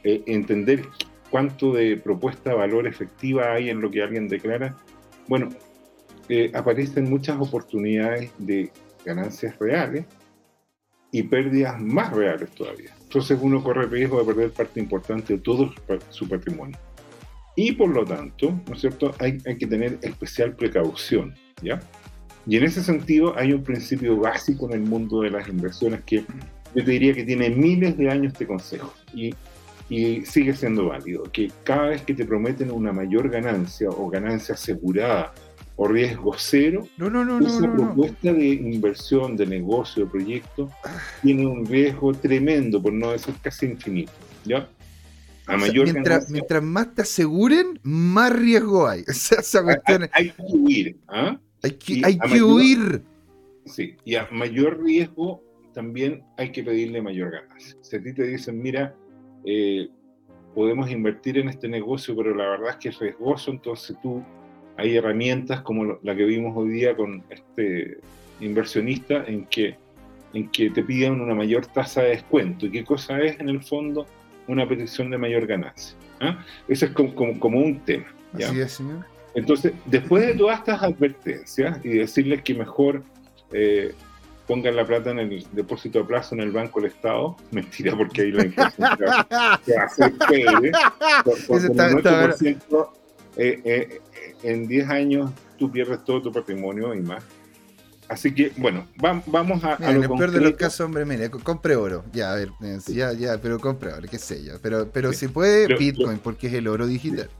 entender 0.02 0.82
cuánto 1.28 1.74
de 1.74 1.98
propuesta 1.98 2.50
de 2.50 2.56
valor 2.56 2.86
efectiva 2.86 3.52
hay 3.52 3.68
en 3.68 3.82
lo 3.82 3.90
que 3.90 4.02
alguien 4.02 4.28
declara, 4.28 4.78
bueno, 5.28 5.50
aparecen 6.54 7.10
muchas 7.10 7.38
oportunidades 7.38 8.32
de 8.38 8.70
ganancias 9.04 9.58
reales 9.58 10.06
y 11.12 11.22
pérdidas 11.24 11.80
más 11.80 12.12
reales 12.12 12.50
todavía. 12.50 12.94
Entonces 13.02 13.38
uno 13.40 13.62
corre 13.62 13.86
riesgo 13.86 14.20
de 14.20 14.24
perder 14.24 14.50
parte 14.52 14.80
importante 14.80 15.34
de 15.34 15.40
todo 15.40 15.72
su 16.10 16.28
patrimonio. 16.28 16.78
Y 17.56 17.72
por 17.72 17.90
lo 17.90 18.04
tanto, 18.04 18.60
¿no 18.66 18.74
es 18.74 18.80
cierto?, 18.80 19.12
hay, 19.18 19.38
hay 19.44 19.58
que 19.58 19.66
tener 19.66 19.98
especial 20.02 20.54
precaución, 20.54 21.34
¿ya? 21.62 21.80
Y 22.46 22.56
en 22.56 22.64
ese 22.64 22.82
sentido 22.82 23.36
hay 23.36 23.52
un 23.52 23.62
principio 23.62 24.16
básico 24.16 24.66
en 24.66 24.72
el 24.72 24.80
mundo 24.80 25.22
de 25.22 25.30
las 25.30 25.48
inversiones 25.48 26.00
que 26.06 26.24
yo 26.74 26.84
te 26.84 26.90
diría 26.90 27.12
que 27.12 27.24
tiene 27.24 27.50
miles 27.50 27.96
de 27.96 28.08
años 28.08 28.32
de 28.38 28.46
consejo 28.46 28.94
y, 29.12 29.34
y 29.88 30.24
sigue 30.24 30.54
siendo 30.54 30.86
válido, 30.86 31.24
que 31.32 31.50
cada 31.64 31.88
vez 31.88 32.02
que 32.02 32.14
te 32.14 32.24
prometen 32.24 32.70
una 32.70 32.92
mayor 32.92 33.28
ganancia 33.28 33.90
o 33.90 34.08
ganancia 34.08 34.54
asegurada 34.54 35.34
o 35.82 35.88
riesgo 35.88 36.34
cero, 36.36 36.86
no, 36.98 37.08
no, 37.08 37.24
no, 37.24 37.38
esa 37.46 37.72
propuesta 37.72 38.34
de 38.34 38.48
inversión, 38.48 39.34
de 39.34 39.46
negocio, 39.46 40.04
de 40.04 40.10
proyecto, 40.10 40.70
tiene 41.22 41.46
un 41.46 41.64
riesgo 41.64 42.12
tremendo, 42.12 42.82
por 42.82 42.92
no 42.92 43.12
decir 43.12 43.34
casi 43.40 43.64
infinito. 43.64 44.12
¿ya? 44.44 44.68
A 45.46 45.56
mayor 45.56 45.90
mientras, 45.90 46.28
mientras, 46.28 46.62
más 46.62 46.94
te 46.94 47.00
aseguren, 47.00 47.80
más 47.82 48.30
riesgo 48.30 48.86
hay. 48.86 49.04
hay, 50.12 50.28
que 50.32 50.42
huir. 50.50 50.98
¿ah? 51.08 51.40
Hay 51.62 51.70
que, 51.70 52.02
hay 52.04 52.18
que 52.18 52.42
huir. 52.42 53.02
Sí, 53.64 53.96
y 54.04 54.16
a 54.16 54.28
mayor 54.30 54.84
riesgo 54.84 55.42
también 55.72 56.22
hay 56.36 56.52
que 56.52 56.62
pedirle 56.62 57.00
mayor 57.00 57.30
ganancia. 57.30 57.74
Si 57.80 57.96
a 57.96 58.02
ti 58.02 58.12
te 58.12 58.24
dicen, 58.24 58.60
mira, 58.60 58.94
eh, 59.46 59.88
podemos 60.54 60.90
invertir 60.90 61.38
en 61.38 61.48
este 61.48 61.68
negocio, 61.68 62.14
pero 62.14 62.34
la 62.34 62.50
verdad 62.50 62.68
es 62.72 62.76
que 62.76 62.88
es 62.90 62.98
riesgoso, 62.98 63.50
entonces 63.50 63.96
tú 64.02 64.22
hay 64.80 64.96
herramientas 64.96 65.60
como 65.60 65.98
la 66.02 66.16
que 66.16 66.24
vimos 66.24 66.56
hoy 66.56 66.70
día 66.70 66.96
con 66.96 67.22
este 67.28 67.98
inversionista 68.40 69.24
en 69.26 69.44
que, 69.44 69.76
en 70.32 70.48
que 70.48 70.70
te 70.70 70.82
piden 70.82 71.20
una 71.20 71.34
mayor 71.34 71.66
tasa 71.66 72.02
de 72.02 72.10
descuento. 72.10 72.66
¿Y 72.66 72.70
qué 72.70 72.84
cosa 72.84 73.20
es 73.20 73.38
en 73.40 73.50
el 73.50 73.62
fondo? 73.62 74.06
Una 74.48 74.66
petición 74.66 75.10
de 75.10 75.18
mayor 75.18 75.46
ganancia. 75.46 75.96
¿ah? 76.20 76.42
Eso 76.66 76.86
es 76.86 76.92
como, 76.92 77.38
como, 77.38 77.60
un 77.60 77.80
tema. 77.80 78.06
Así 78.34 78.60
es, 78.60 78.72
señor. 78.72 79.04
Entonces, 79.34 79.74
después 79.84 80.26
de 80.26 80.34
todas 80.34 80.58
estas 80.58 80.82
advertencias 80.82 81.78
y 81.84 81.90
decirles 81.90 82.42
que 82.42 82.54
mejor 82.54 83.04
eh, 83.52 83.92
pongan 84.46 84.74
la 84.76 84.86
plata 84.86 85.10
en 85.10 85.18
el 85.20 85.46
depósito 85.52 86.00
a 86.00 86.06
plazo 86.06 86.34
en 86.34 86.40
el 86.40 86.52
Banco 86.52 86.80
del 86.80 86.90
Estado, 86.90 87.36
mentira, 87.52 87.94
porque 87.96 88.22
ahí 88.22 88.32
la 88.32 88.46
inflación 88.46 88.88
se 88.98 89.04
va 89.04 89.82
a 89.82 89.84
hacer 89.84 90.12
eh, 93.36 93.60
eh, 93.64 94.00
en 94.42 94.66
10 94.66 94.88
años 94.88 95.30
tú 95.58 95.70
pierdes 95.70 96.04
todo 96.04 96.22
tu 96.22 96.32
patrimonio 96.32 96.94
y 96.94 97.00
más. 97.00 97.22
Así 98.08 98.34
que, 98.34 98.52
bueno, 98.56 98.88
vamos 98.96 99.62
a, 99.62 99.74
a 99.74 99.80
lo 99.80 99.88
En 99.90 100.02
el 100.02 100.08
peor 100.08 100.32
de 100.32 100.40
los 100.40 100.54
casos, 100.54 100.80
hombre, 100.80 101.04
mire, 101.04 101.30
compre 101.30 101.76
oro. 101.76 102.04
Ya, 102.12 102.32
a 102.32 102.34
ver, 102.34 102.50
eh, 102.60 102.78
ya, 102.88 103.12
ya, 103.12 103.40
pero 103.40 103.60
compre 103.60 103.92
oro, 103.92 104.08
qué 104.10 104.18
sé 104.18 104.44
yo. 104.44 104.54
Pero, 104.60 104.90
pero 104.92 105.12
si 105.12 105.28
puede, 105.28 105.72
Bitcoin, 105.76 106.18
porque 106.18 106.48
es 106.48 106.54
el 106.54 106.66
oro 106.66 106.88
digital. 106.88 107.30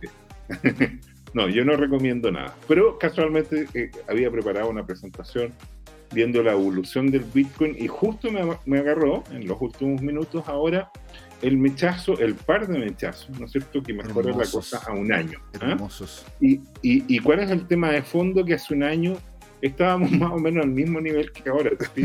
no, 1.35 1.49
yo 1.49 1.65
no 1.65 1.75
recomiendo 1.75 2.31
nada. 2.31 2.55
Pero 2.69 2.99
casualmente 2.99 3.67
eh, 3.75 3.91
había 4.09 4.31
preparado 4.31 4.71
una 4.71 4.87
presentación 4.87 5.53
viendo 6.13 6.41
la 6.41 6.53
evolución 6.53 7.11
del 7.11 7.25
Bitcoin 7.25 7.75
y 7.77 7.89
justo 7.89 8.31
me, 8.31 8.43
me 8.65 8.79
agarró 8.79 9.25
en 9.33 9.49
los 9.49 9.61
últimos 9.61 10.01
minutos 10.03 10.45
ahora 10.47 10.91
el 11.43 11.57
mechazo, 11.57 12.19
el 12.19 12.35
par 12.35 12.67
de 12.67 12.79
mechazos, 12.79 13.39
¿no 13.39 13.47
es 13.47 13.53
cierto?, 13.53 13.83
que 13.83 13.93
mejora 13.93 14.31
la 14.31 14.47
cosa 14.47 14.81
a 14.87 14.93
un 14.93 15.13
año. 15.13 15.39
¿ah? 15.61 15.73
Hermosos. 15.73 16.25
Y, 16.41 16.61
y, 16.83 17.19
cuál 17.21 17.41
es 17.41 17.51
el 17.51 17.67
tema 17.67 17.91
de 17.91 18.03
fondo? 18.03 18.45
Que 18.45 18.55
hace 18.55 18.75
un 18.75 18.83
año 18.83 19.17
estábamos 19.63 20.11
más 20.13 20.33
o 20.33 20.39
menos 20.39 20.65
al 20.65 20.71
mismo 20.71 21.01
nivel 21.01 21.33
que 21.33 21.49
ahora, 21.49 21.71
¿te 21.95 22.03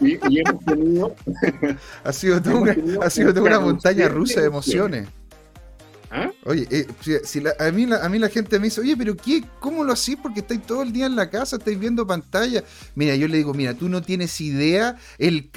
y, 0.00 0.18
y, 0.28 0.40
hemos 0.40 0.64
tenido... 0.64 1.16
ha 2.04 2.12
sido 2.12 2.40
toda 2.40 2.56
una, 2.56 2.76
ha 3.02 3.10
sido 3.10 3.34
toda 3.34 3.46
una 3.46 3.60
montaña 3.60 4.08
rusa 4.08 4.40
de 4.40 4.46
emociones. 4.46 5.08
¿Ah? 6.14 6.30
Oye, 6.44 6.66
eh, 6.70 6.86
si, 7.24 7.42
a, 7.58 7.72
mí 7.72 7.86
la, 7.86 8.04
a 8.04 8.08
mí 8.10 8.18
la 8.18 8.28
gente 8.28 8.58
me 8.58 8.66
dice, 8.66 8.82
oye, 8.82 8.94
pero 8.98 9.16
qué, 9.16 9.42
¿cómo 9.60 9.82
lo 9.82 9.94
hacís? 9.94 10.18
Porque 10.22 10.40
estáis 10.40 10.60
todo 10.60 10.82
el 10.82 10.92
día 10.92 11.06
en 11.06 11.16
la 11.16 11.30
casa, 11.30 11.56
estáis 11.56 11.78
viendo 11.78 12.06
pantalla. 12.06 12.62
Mira, 12.94 13.16
yo 13.16 13.28
le 13.28 13.38
digo, 13.38 13.54
mira, 13.54 13.72
tú 13.72 13.88
no 13.88 14.02
tienes 14.02 14.38
idea 14.42 14.96
el, 15.16 15.50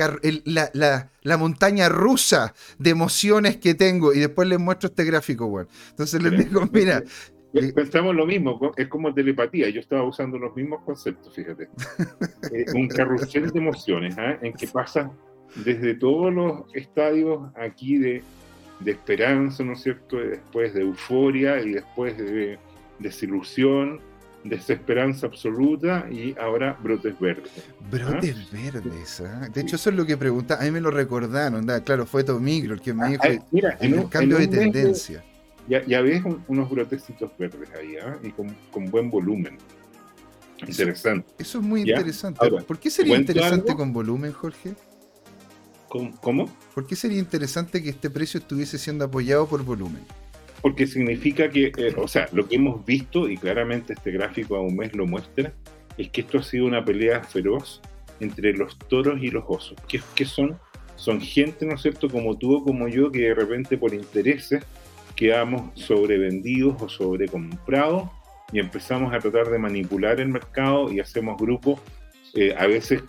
la, 0.46 1.38
montaña 1.38 1.90
rusa 1.90 2.54
de 2.80 2.92
emociones 2.92 3.58
que 3.58 3.74
tengo. 3.76 4.14
Y 4.14 4.20
después 4.20 4.48
les 4.48 4.58
muestro 4.58 4.88
este 4.88 5.04
gráfico, 5.04 5.46
weón. 5.46 5.68
Entonces 5.90 6.24
les 6.24 6.38
digo, 6.38 6.66
mira, 6.72 7.04
eh, 7.54 7.74
Pensamos 7.74 8.16
lo 8.16 8.26
mismo, 8.26 8.72
es 8.78 8.88
como 8.88 9.14
telepatía. 9.14 9.70
Yo 9.70 9.82
estaba 9.82 10.04
usando 10.04 10.38
los 10.38 10.56
mismos 10.56 10.84
conceptos, 10.86 11.36
fíjate. 11.36 11.68
Eh, 12.54 12.66
un 12.76 12.88
carrusel 12.88 13.50
de 13.50 13.60
emociones, 13.60 14.16
¿ah? 14.20 14.38
en 14.42 14.54
que 14.54 14.68
pasa 14.68 15.12
desde 15.56 15.96
todos 15.96 16.32
los 16.32 16.76
estadios 16.76 17.50
aquí 17.56 17.98
de 17.98 18.24
de 18.80 18.92
esperanza, 18.92 19.64
¿no 19.64 19.74
es 19.74 19.82
cierto? 19.82 20.18
después 20.18 20.74
de 20.74 20.82
euforia 20.82 21.62
y 21.62 21.72
después 21.72 22.18
de 22.18 22.58
desilusión, 23.00 24.00
desesperanza 24.46 25.28
absoluta 25.28 26.08
y 26.10 26.36
ahora 26.40 26.78
brotes 26.82 27.20
verdes. 27.20 27.52
Brotes 27.92 28.36
¿Ah? 28.38 28.50
verdes, 28.52 29.22
¿ah? 29.22 29.50
De 29.52 29.62
hecho, 29.62 29.76
eso 29.76 29.90
es 29.90 29.96
lo 29.96 30.06
que 30.06 30.18
pregunta. 30.18 30.58
A 30.60 30.64
mí 30.64 30.72
me 30.72 30.82
lo 30.82 30.92
recordaron, 30.92 31.66
claro, 31.84 32.06
fue 32.06 32.24
Tomigro 32.24 32.76
el 32.76 32.82
que 32.82 32.94
me 32.94 33.06
ah, 33.06 33.10
dijo 33.10 33.46
mira, 33.52 33.78
en 33.82 34.00
un, 34.00 34.08
cambio 34.08 34.38
de 34.38 34.48
tendencia. 34.48 35.24
ya, 35.68 35.84
ya, 35.86 36.02
ves 36.02 36.24
unos 36.48 36.70
brotecitos 36.70 37.32
verdes 37.38 37.70
ahí, 37.78 37.96
y 38.24 38.30
con, 38.32 38.92
buen 38.92 39.10
volumen. 39.10 39.58
Interesante. 40.66 41.28
Eso, 41.38 41.60
es 41.60 41.66
muy 41.66 41.82
interesante. 41.82 42.40
¿Por 42.66 42.80
qué 42.80 42.90
sería 42.90 43.18
interesante 43.18 43.76
con 43.76 43.92
volumen, 43.92 44.32
Jorge? 44.32 44.76
¿Cómo? 45.88 46.50
¿Por 46.74 46.88
qué 46.88 46.96
sería 46.96 47.20
interesante 47.20 47.82
que 47.82 47.90
este 47.90 48.10
precio 48.10 48.40
estuviese 48.40 48.78
siendo 48.78 49.06
apoyado 49.06 49.48
por 49.48 49.64
volumen? 49.64 50.02
Porque 50.62 50.88
significa 50.88 51.50
que, 51.50 51.72
eh, 51.78 51.94
o 51.98 52.08
sea, 52.08 52.28
lo 52.34 52.48
que 52.48 52.56
hemos 52.56 52.86
visto, 52.86 53.30
y 53.30 53.38
claramente 53.38 53.94
este 53.94 54.12
gráfico 54.12 54.56
a 54.56 54.62
un 54.62 54.76
mes 54.76 54.96
lo 54.96 55.06
muestra, 55.06 55.54
es 55.98 56.10
que 56.10 56.22
esto 56.22 56.40
ha 56.40 56.44
sido 56.44 56.66
una 56.66 56.84
pelea 56.84 57.24
feroz 57.24 57.82
entre 58.20 58.54
los 58.54 58.78
toros 58.78 59.22
y 59.22 59.30
los 59.30 59.44
osos. 59.48 59.78
¿Qué, 59.88 60.02
qué 60.16 60.26
son? 60.26 60.58
Son 60.96 61.22
gente, 61.22 61.66
¿no 61.66 61.76
es 61.76 61.82
cierto?, 61.82 62.10
como 62.10 62.38
tú 62.38 62.56
o 62.56 62.64
como 62.64 62.88
yo, 62.88 63.12
que 63.12 63.20
de 63.20 63.34
repente 63.36 63.78
por 63.78 63.94
intereses 63.94 64.64
quedamos 65.16 65.72
sobrevendidos 65.80 66.82
o 66.82 66.90
sobrecomprados 66.90 68.10
y 68.52 68.60
empezamos 68.60 69.14
a 69.14 69.20
tratar 69.20 69.50
de 69.50 69.58
manipular 69.58 70.20
el 70.20 70.28
mercado 70.30 70.92
y 70.92 71.00
hacemos 71.00 71.38
grupos, 71.38 71.80
eh, 72.34 72.54
a 72.58 72.68
veces 72.68 73.02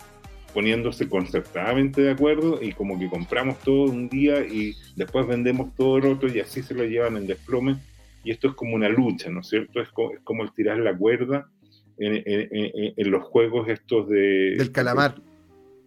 poniéndose 0.57 1.07
concertadamente 1.07 2.01
de 2.01 2.09
acuerdo 2.09 2.57
y 2.59 2.71
como 2.71 2.97
que 2.97 3.07
compramos 3.07 3.59
todo 3.59 3.91
un 3.91 4.09
día 4.09 4.39
y 4.39 4.75
después 4.95 5.27
vendemos 5.27 5.75
todo 5.75 5.99
el 5.99 6.07
otro 6.07 6.33
y 6.33 6.39
así 6.39 6.63
se 6.63 6.73
lo 6.73 6.83
llevan 6.83 7.15
en 7.15 7.27
desplome. 7.27 7.75
Y 8.23 8.31
esto 8.31 8.47
es 8.47 8.55
como 8.55 8.73
una 8.73 8.89
lucha, 8.89 9.29
¿no 9.29 9.41
es 9.41 9.49
cierto? 9.49 9.79
Es 9.79 9.89
como, 9.89 10.43
el 10.43 10.51
tirar 10.53 10.79
la 10.79 10.97
cuerda 10.97 11.47
en, 11.99 13.11
los 13.11 13.23
juegos 13.25 13.69
estos 13.69 14.09
de... 14.09 14.55
Del 14.57 14.71
calamar. 14.71 15.21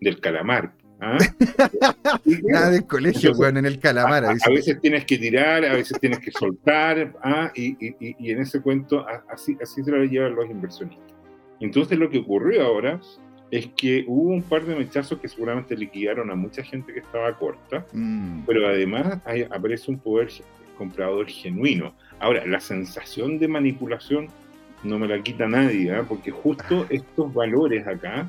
Del 0.01 0.21
calamar. 0.21 0.73
¿ah? 1.01 1.19
Nada 2.45 2.71
del 2.71 2.87
colegio, 2.87 3.35
bueno, 3.35 3.59
en 3.59 3.67
el 3.67 3.81
calamar. 3.81 4.25
A, 4.25 4.51
veces 4.51 4.81
tienes 4.81 5.05
que 5.05 5.19
tirar, 5.19 5.65
a 5.65 5.75
veces 5.75 5.99
tienes 5.99 6.21
que 6.21 6.31
soltar, 6.31 7.13
¿ah? 7.25 7.51
y, 7.57 7.77
y, 7.99 8.31
en 8.31 8.41
ese 8.41 8.61
cuento 8.61 9.05
así, 9.29 9.59
así 9.61 9.83
se 9.83 9.91
lo 9.91 10.05
llevan 10.05 10.37
los 10.37 10.49
inversionistas. 10.49 11.13
Entonces 11.59 11.99
lo 11.99 12.09
que 12.09 12.19
ocurrió 12.19 12.65
ahora 12.65 13.01
es 13.51 13.67
que 13.69 14.05
hubo 14.07 14.31
un 14.31 14.43
par 14.43 14.65
de 14.65 14.77
mechazos 14.77 15.19
que 15.19 15.29
seguramente 15.29 15.77
liquidaron 15.77 16.31
a 16.31 16.35
mucha 16.35 16.63
gente 16.63 16.93
que 16.93 17.01
estaba 17.01 17.37
corta, 17.37 17.85
mm. 17.93 18.43
pero 18.47 18.67
además 18.67 19.21
aparece 19.51 19.91
un 19.91 19.99
poder 19.99 20.31
comprador 20.79 21.27
genuino. 21.29 21.95
Ahora, 22.21 22.47
la 22.47 22.61
sensación 22.61 23.39
de 23.39 23.49
manipulación 23.49 24.29
no 24.83 24.99
me 24.99 25.07
la 25.07 25.23
quita 25.23 25.47
nadie, 25.47 25.93
¿eh? 25.93 26.03
porque 26.09 26.31
justo 26.31 26.87
estos 26.89 27.33
valores 27.35 27.87
acá 27.87 28.29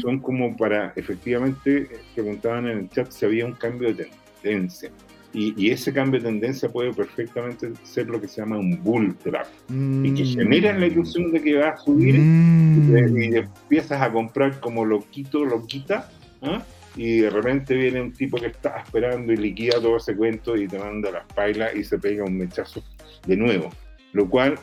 son 0.00 0.20
como 0.20 0.56
para, 0.56 0.92
efectivamente, 0.96 1.90
preguntaban 2.14 2.66
en 2.66 2.78
el 2.78 2.88
chat 2.88 3.10
si 3.10 3.26
había 3.26 3.44
un 3.44 3.52
cambio 3.52 3.92
de 3.92 4.08
tendencia. 4.42 4.90
Y, 5.34 5.70
ese 5.70 5.92
cambio 5.92 6.20
de 6.20 6.26
tendencia 6.26 6.70
puede 6.70 6.92
perfectamente 6.92 7.72
ser 7.84 8.08
lo 8.08 8.20
que 8.20 8.28
se 8.28 8.42
llama 8.42 8.58
un 8.58 8.82
bull 8.82 9.16
trap. 9.16 9.46
Y 9.70 10.14
que 10.14 10.24
mm. 10.24 10.34
genera 10.34 10.78
la 10.78 10.86
ilusión 10.86 11.32
de 11.32 11.40
que 11.40 11.56
va 11.56 11.70
a 11.70 11.76
subir 11.78 12.18
mm. 12.18 13.16
y, 13.16 13.36
empiezas 13.36 14.02
a 14.02 14.12
comprar 14.12 14.60
como 14.60 14.84
loquito, 14.84 15.44
loquita. 15.44 16.10
¿ah? 16.42 16.62
Y 16.96 17.20
de 17.20 17.30
repente 17.30 17.74
viene 17.74 18.02
un 18.02 18.12
tipo 18.12 18.36
que 18.36 18.48
está 18.48 18.76
esperando 18.78 19.32
y 19.32 19.36
liquida 19.36 19.80
todo 19.80 19.96
ese 19.96 20.14
cuento 20.14 20.54
y 20.54 20.68
te 20.68 20.78
manda 20.78 21.10
las 21.10 21.26
pailas 21.34 21.74
y 21.74 21.82
se 21.82 21.98
pega 21.98 22.24
un 22.24 22.36
mechazo 22.36 22.84
de 23.26 23.36
nuevo. 23.36 23.70
Lo 24.12 24.28
cual 24.28 24.58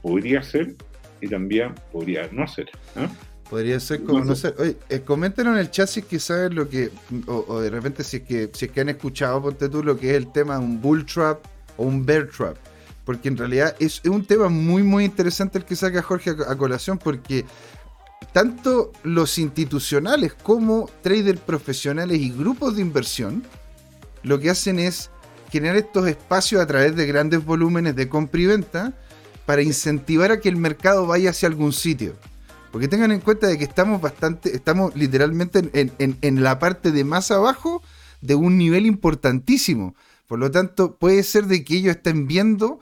podría 0.00 0.42
ser 0.42 0.76
y 1.20 1.26
también 1.26 1.74
podría 1.90 2.28
no 2.30 2.46
ser. 2.46 2.70
¿ah? 2.94 3.08
Podría 3.50 3.80
ser 3.80 4.02
como, 4.02 4.22
no 4.22 4.36
sé, 4.36 4.54
oye, 4.58 4.76
eh, 4.90 5.00
coméntenos 5.00 5.54
en 5.54 5.60
el 5.60 5.70
chat 5.70 5.88
si 5.88 6.00
es 6.00 6.06
que 6.06 6.20
saben 6.20 6.54
lo 6.54 6.68
que, 6.68 6.90
o, 7.26 7.60
de 7.60 7.70
repente 7.70 8.04
si 8.04 8.18
es 8.18 8.22
que 8.24 8.50
si 8.52 8.66
es 8.66 8.70
que 8.70 8.82
han 8.82 8.90
escuchado, 8.90 9.40
ponte 9.40 9.70
tú, 9.70 9.82
lo 9.82 9.98
que 9.98 10.10
es 10.10 10.16
el 10.16 10.30
tema 10.30 10.58
de 10.58 10.64
un 10.64 10.82
bull 10.82 11.06
trap 11.06 11.38
o 11.78 11.84
un 11.84 12.04
bear 12.04 12.28
trap. 12.28 12.56
Porque 13.06 13.28
en 13.28 13.38
realidad 13.38 13.74
es, 13.78 14.04
un 14.04 14.26
tema 14.26 14.50
muy, 14.50 14.82
muy 14.82 15.06
interesante 15.06 15.56
el 15.56 15.64
que 15.64 15.76
saca 15.76 16.02
Jorge 16.02 16.30
a, 16.46 16.56
colación, 16.56 16.98
porque 16.98 17.46
tanto 18.34 18.92
los 19.02 19.38
institucionales 19.38 20.34
como 20.34 20.90
traders 21.02 21.40
profesionales 21.40 22.20
y 22.20 22.30
grupos 22.30 22.76
de 22.76 22.82
inversión, 22.82 23.44
lo 24.24 24.38
que 24.38 24.50
hacen 24.50 24.78
es 24.78 25.10
generar 25.50 25.76
estos 25.76 26.06
espacios 26.06 26.60
a 26.60 26.66
través 26.66 26.94
de 26.96 27.06
grandes 27.06 27.42
volúmenes 27.42 27.96
de 27.96 28.10
compra 28.10 28.42
y 28.42 28.46
venta 28.46 28.92
para 29.46 29.62
incentivar 29.62 30.32
a 30.32 30.40
que 30.40 30.50
el 30.50 30.56
mercado 30.56 31.06
vaya 31.06 31.30
hacia 31.30 31.48
algún 31.48 31.72
sitio. 31.72 32.14
Porque 32.70 32.88
tengan 32.88 33.12
en 33.12 33.20
cuenta 33.20 33.46
de 33.46 33.58
que 33.58 33.64
estamos 33.64 34.00
bastante, 34.00 34.54
estamos 34.54 34.94
literalmente 34.94 35.70
en, 35.72 36.42
la 36.42 36.58
parte 36.58 36.92
de 36.92 37.04
más 37.04 37.30
abajo 37.30 37.82
de 38.20 38.34
un 38.34 38.58
nivel 38.58 38.86
importantísimo. 38.86 39.94
Por 40.26 40.38
lo 40.38 40.50
tanto, 40.50 40.96
puede 40.96 41.22
ser 41.22 41.46
de 41.46 41.64
que 41.64 41.76
ellos 41.76 41.96
estén 41.96 42.26
viendo 42.26 42.78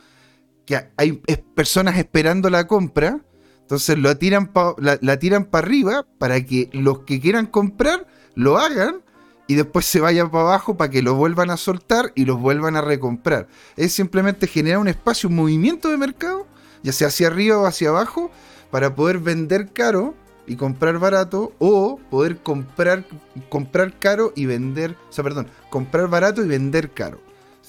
que 0.64 0.88
hay 0.96 1.12
personas 1.54 1.96
esperando 1.98 2.50
la 2.50 2.66
compra, 2.66 3.20
entonces 3.60 3.98
lo 3.98 4.16
tiran 4.16 4.50
la, 4.78 4.98
la, 5.00 5.18
tiran 5.18 5.44
para 5.44 5.66
arriba 5.66 6.06
para 6.18 6.44
que 6.44 6.68
los 6.72 7.00
que 7.00 7.20
quieran 7.20 7.46
comprar 7.46 8.06
lo 8.34 8.58
hagan 8.58 9.02
y 9.46 9.54
después 9.54 9.86
se 9.86 10.00
vayan 10.00 10.30
para 10.30 10.44
abajo 10.44 10.76
para 10.76 10.90
que 10.90 11.02
lo 11.02 11.14
vuelvan 11.14 11.50
a 11.50 11.56
soltar 11.56 12.12
y 12.14 12.24
los 12.24 12.40
vuelvan 12.40 12.76
a 12.76 12.80
recomprar. 12.80 13.48
Es 13.76 13.92
simplemente 13.92 14.46
generar 14.46 14.78
un 14.78 14.88
espacio, 14.88 15.28
un 15.28 15.36
movimiento 15.36 15.88
de 15.88 15.96
mercado, 15.96 16.46
ya 16.82 16.92
sea 16.92 17.08
hacia 17.08 17.28
arriba 17.28 17.58
o 17.58 17.66
hacia 17.66 17.90
abajo, 17.90 18.30
para 18.76 18.94
poder 18.94 19.20
vender 19.20 19.68
caro 19.72 20.14
y 20.46 20.56
comprar 20.56 20.98
barato 20.98 21.54
o 21.58 21.98
poder 22.10 22.36
comprar, 22.36 23.06
comprar 23.48 23.98
caro 23.98 24.34
y 24.36 24.44
vender, 24.44 24.96
o 25.08 25.12
sea, 25.14 25.24
perdón, 25.24 25.46
comprar 25.70 26.10
barato 26.10 26.44
y 26.44 26.46
vender 26.46 26.90
caro. 26.90 27.18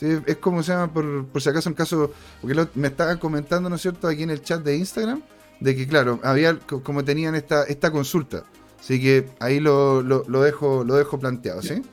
Es 0.01 0.35
como 0.35 0.61
se 0.63 0.73
llama, 0.73 0.91
por, 0.91 1.41
si 1.41 1.47
acaso, 1.47 1.69
un 1.69 1.75
caso, 1.75 2.11
porque 2.41 2.59
me 2.75 2.89
estaban 2.89 3.19
comentando, 3.19 3.69
¿no 3.69 3.77
es 3.77 3.83
cierto?, 3.83 4.05
aquí 4.09 4.23
en 4.23 4.31
el 4.31 4.41
chat 4.41 4.61
de 4.65 4.75
Instagram, 4.75 5.21
de 5.61 5.77
que, 5.77 5.87
claro, 5.87 6.19
había, 6.23 6.59
como 6.59 7.05
tenían 7.05 7.35
esta, 7.35 7.63
esta 7.63 7.89
consulta. 7.89 8.43
Así 8.77 9.01
que 9.01 9.29
ahí 9.39 9.61
lo, 9.61 10.01
lo, 10.01 10.41
dejo, 10.41 10.83
lo 10.83 10.95
dejo 10.95 11.17
planteado, 11.17 11.61
¿sí? 11.61 11.83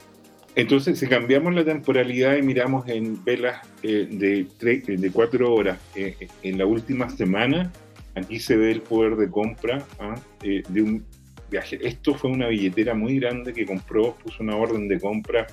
Entonces, 0.56 0.98
si 0.98 1.06
cambiamos 1.06 1.54
la 1.54 1.64
temporalidad 1.64 2.36
y 2.36 2.42
miramos 2.42 2.88
en 2.88 3.22
velas 3.22 3.64
eh, 3.84 4.08
de, 4.10 4.96
de 4.96 5.10
cuatro 5.12 5.54
horas 5.54 5.78
eh, 5.94 6.26
en 6.42 6.58
la 6.58 6.66
última 6.66 7.08
semana, 7.10 7.70
Aquí 8.14 8.38
se 8.38 8.56
ve 8.56 8.70
el 8.70 8.80
poder 8.80 9.16
de 9.16 9.28
compra 9.28 9.84
¿ah? 9.98 10.14
eh, 10.42 10.62
de 10.68 10.82
un 10.82 11.04
viaje. 11.50 11.78
Esto 11.82 12.14
fue 12.14 12.30
una 12.30 12.48
billetera 12.48 12.94
muy 12.94 13.18
grande 13.18 13.52
que 13.52 13.66
compró, 13.66 14.14
puso 14.16 14.42
una 14.42 14.56
orden 14.56 14.88
de 14.88 15.00
compra 15.00 15.46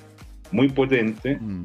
muy 0.50 0.68
potente. 0.68 1.36
Mm. 1.40 1.64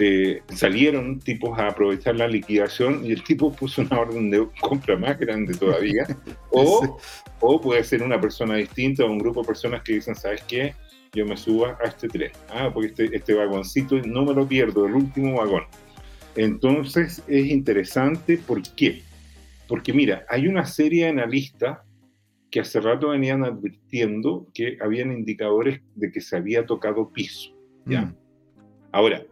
Eh, 0.00 0.42
salieron 0.54 1.18
tipos 1.18 1.58
a 1.58 1.68
aprovechar 1.68 2.14
la 2.14 2.28
liquidación 2.28 3.04
y 3.04 3.10
el 3.10 3.24
tipo 3.24 3.52
puso 3.52 3.82
una 3.82 3.98
orden 3.98 4.30
de 4.30 4.46
compra 4.60 4.96
más 4.96 5.18
grande 5.18 5.54
todavía. 5.54 6.06
o, 6.50 6.98
o 7.40 7.60
puede 7.60 7.82
ser 7.84 8.02
una 8.02 8.20
persona 8.20 8.54
distinta 8.54 9.04
o 9.04 9.10
un 9.10 9.18
grupo 9.18 9.42
de 9.42 9.48
personas 9.48 9.82
que 9.82 9.94
dicen, 9.94 10.14
¿sabes 10.14 10.42
qué? 10.46 10.74
Yo 11.12 11.26
me 11.26 11.36
subo 11.36 11.66
a 11.66 11.76
este 11.84 12.06
tren, 12.06 12.30
ah, 12.50 12.70
porque 12.72 12.88
este, 12.88 13.16
este 13.16 13.34
vagoncito 13.34 13.96
no 14.04 14.24
me 14.24 14.34
lo 14.34 14.46
pierdo, 14.46 14.86
el 14.86 14.94
último 14.94 15.38
vagón. 15.38 15.64
Entonces 16.36 17.22
es 17.26 17.46
interesante, 17.46 18.36
¿por 18.36 18.62
qué? 18.76 19.02
Porque 19.68 19.92
mira, 19.92 20.24
hay 20.28 20.48
una 20.48 20.64
serie 20.64 21.04
de 21.04 21.10
analistas 21.10 21.78
que 22.50 22.60
hace 22.60 22.80
rato 22.80 23.10
venían 23.10 23.44
advirtiendo 23.44 24.48
que 24.54 24.78
habían 24.80 25.12
indicadores 25.12 25.80
de 25.94 26.10
que 26.10 26.20
se 26.20 26.36
había 26.36 26.66
tocado 26.66 27.10
piso. 27.12 27.54
¿ya? 27.84 28.02
Mm. 28.02 28.16
Ahora, 28.92 29.22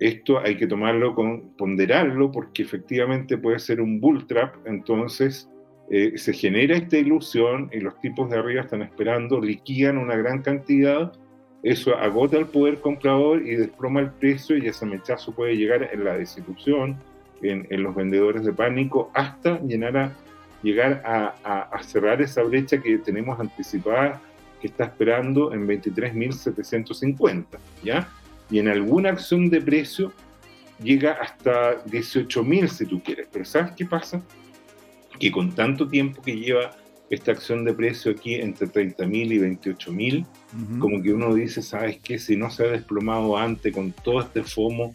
esto 0.00 0.40
hay 0.40 0.56
que 0.56 0.66
tomarlo 0.66 1.14
con, 1.14 1.56
ponderarlo, 1.56 2.32
porque 2.32 2.62
efectivamente 2.62 3.38
puede 3.38 3.60
ser 3.60 3.80
un 3.80 4.00
bull 4.00 4.26
trap, 4.26 4.56
entonces 4.66 5.48
eh, 5.90 6.18
se 6.18 6.32
genera 6.32 6.76
esta 6.76 6.98
ilusión 6.98 7.70
y 7.72 7.78
los 7.78 8.00
tipos 8.00 8.28
de 8.28 8.38
arriba 8.38 8.62
están 8.62 8.82
esperando, 8.82 9.40
liquidan 9.40 9.98
una 9.98 10.16
gran 10.16 10.42
cantidad, 10.42 11.12
eso 11.62 11.96
agota 11.96 12.36
el 12.38 12.46
poder 12.46 12.80
comprador 12.80 13.46
y 13.46 13.54
desploma 13.54 14.00
el 14.00 14.10
precio 14.10 14.56
y 14.56 14.66
ese 14.66 14.84
mechazo 14.84 15.32
puede 15.32 15.56
llegar 15.56 15.88
en 15.92 16.02
la 16.02 16.18
desilusión, 16.18 16.96
en, 17.42 17.82
los 17.82 17.94
vendedores 17.94 18.44
de 18.44 18.52
pánico 18.52 19.10
hasta 19.14 19.60
llegar 19.60 19.96
a, 19.96 20.12
llegar 20.62 21.02
a, 21.04 21.82
cerrar 21.82 22.22
esa 22.22 22.42
brecha 22.42 22.80
que 22.80 22.98
tenemos 22.98 23.38
anticipada 23.40 24.20
que 24.60 24.68
está 24.68 24.84
esperando 24.84 25.52
en 25.52 25.66
23.750, 25.66 27.44
¿ya? 27.82 28.08
Y 28.50 28.58
en 28.60 28.68
alguna 28.68 29.10
acción 29.10 29.50
de 29.50 29.60
precio 29.60 30.12
llega 30.80 31.12
hasta 31.12 31.84
18.000 31.84 32.68
si 32.68 32.86
tú 32.86 33.02
quieres. 33.02 33.28
Pero 33.32 33.44
¿sabes 33.44 33.72
qué 33.72 33.84
pasa? 33.84 34.22
Que 35.18 35.32
con 35.32 35.52
tanto 35.52 35.88
tiempo 35.88 36.22
que 36.22 36.36
lleva 36.36 36.70
esta 37.10 37.32
acción 37.32 37.64
de 37.64 37.74
precio 37.74 38.12
aquí 38.12 38.34
entre 38.36 38.68
30.000 38.68 39.32
y 39.32 39.38
28.000, 39.38 40.26
como 40.78 41.02
que 41.02 41.12
uno 41.12 41.34
dice, 41.34 41.60
¿sabes 41.60 41.98
qué? 41.98 42.18
Si 42.18 42.36
no 42.36 42.50
se 42.50 42.64
ha 42.64 42.68
desplomado 42.68 43.36
antes 43.36 43.74
con 43.74 43.92
todo 43.92 44.20
este 44.20 44.42
FOMO 44.42 44.92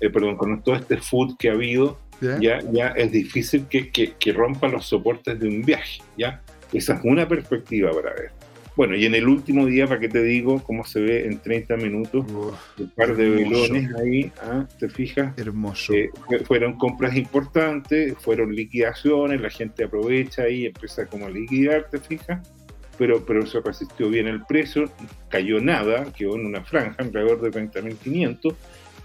eh, 0.00 0.10
perdón, 0.10 0.36
con 0.36 0.62
todo 0.62 0.76
este 0.76 0.96
food 0.96 1.36
que 1.38 1.50
ha 1.50 1.52
habido, 1.52 2.00
ya, 2.40 2.60
ya 2.72 2.88
es 2.88 3.12
difícil 3.12 3.66
que, 3.68 3.90
que, 3.90 4.14
que 4.18 4.32
rompa 4.32 4.68
los 4.68 4.86
soportes 4.86 5.38
de 5.38 5.48
un 5.48 5.62
viaje, 5.62 6.00
¿ya? 6.16 6.42
Esa 6.72 6.94
es 6.94 7.00
una 7.04 7.28
perspectiva 7.28 7.92
para 7.92 8.14
ver. 8.14 8.30
Bueno, 8.76 8.96
y 8.96 9.06
en 9.06 9.14
el 9.14 9.28
último 9.28 9.66
día, 9.66 9.86
para 9.86 10.00
que 10.00 10.08
te 10.08 10.20
digo 10.22 10.60
cómo 10.64 10.84
se 10.84 11.00
ve 11.00 11.26
en 11.26 11.38
30 11.38 11.76
minutos, 11.76 12.24
un 12.28 12.90
par 12.90 13.14
de 13.14 13.30
velones 13.30 13.94
ahí, 13.94 14.32
¿ah? 14.42 14.66
¿te 14.80 14.88
fijas? 14.88 15.38
Hermoso. 15.38 15.92
Eh, 15.92 16.10
fueron 16.44 16.76
compras 16.76 17.14
importantes, 17.14 18.14
fueron 18.18 18.52
liquidaciones, 18.52 19.40
la 19.40 19.50
gente 19.50 19.84
aprovecha 19.84 20.48
y 20.48 20.66
empieza 20.66 21.06
como 21.06 21.26
a 21.26 21.30
liquidar, 21.30 21.88
¿te 21.88 22.00
fijas? 22.00 22.50
Pero, 22.98 23.24
pero 23.24 23.46
se 23.46 23.60
resistió 23.60 24.08
bien 24.08 24.26
el 24.26 24.44
precio, 24.44 24.90
cayó 25.28 25.60
nada, 25.60 26.12
quedó 26.12 26.34
en 26.34 26.46
una 26.46 26.64
franja 26.64 26.96
alrededor 26.98 27.42
de 27.42 27.50
30.500, 27.52 28.56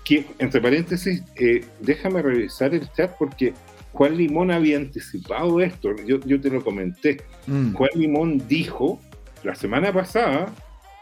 que, 0.10 0.26
entre 0.40 0.60
paréntesis, 0.60 1.24
eh, 1.36 1.64
déjame 1.82 2.24
revisar 2.24 2.74
el 2.74 2.92
chat 2.94 3.16
porque 3.20 3.54
Juan 3.92 4.18
Limón 4.18 4.50
había 4.50 4.78
anticipado 4.78 5.62
esto, 5.62 5.96
yo, 6.04 6.20
yo 6.22 6.42
te 6.42 6.50
lo 6.50 6.64
comenté. 6.64 7.22
Mm. 7.46 7.74
Juan 7.74 7.92
Limón 7.94 8.48
dijo 8.48 9.00
la 9.44 9.54
semana 9.54 9.94
pasada 9.94 10.52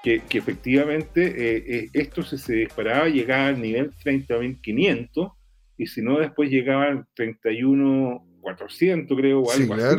que, 0.04 0.22
efectivamente 0.30 1.26
eh, 1.26 1.64
eh, 1.68 1.90
esto 1.94 2.22
se, 2.22 2.38
se 2.38 2.54
disparaba, 2.54 3.08
llegaba 3.08 3.48
al 3.48 3.62
nivel 3.62 3.92
30.500 4.04 5.32
y 5.78 5.88
si 5.88 6.02
no 6.02 6.20
después 6.20 6.50
llegaba 6.50 6.88
al 6.88 7.06
31.400 7.18 9.16
creo 9.16 9.40
o 9.40 9.52
algo 9.52 9.74
así. 9.74 9.96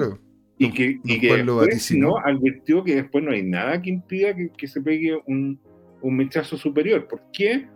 Y 0.59 0.71
que, 0.73 0.99
y 1.03 1.19
que 1.19 1.35
después, 1.35 1.93
no, 1.93 2.19
advirtió 2.19 2.85
que 2.85 2.97
después 2.97 3.25
no 3.25 3.31
hay 3.31 3.43
nada 3.43 3.81
que 3.81 3.89
impida 3.89 4.35
que, 4.35 4.69
se 4.69 4.83
pegue 4.83 5.19
un, 5.25 5.59
un 6.03 6.17
mechazo 6.17 6.59
superior. 6.59 7.09
¿Por 7.09 7.23
qué? 7.33 7.69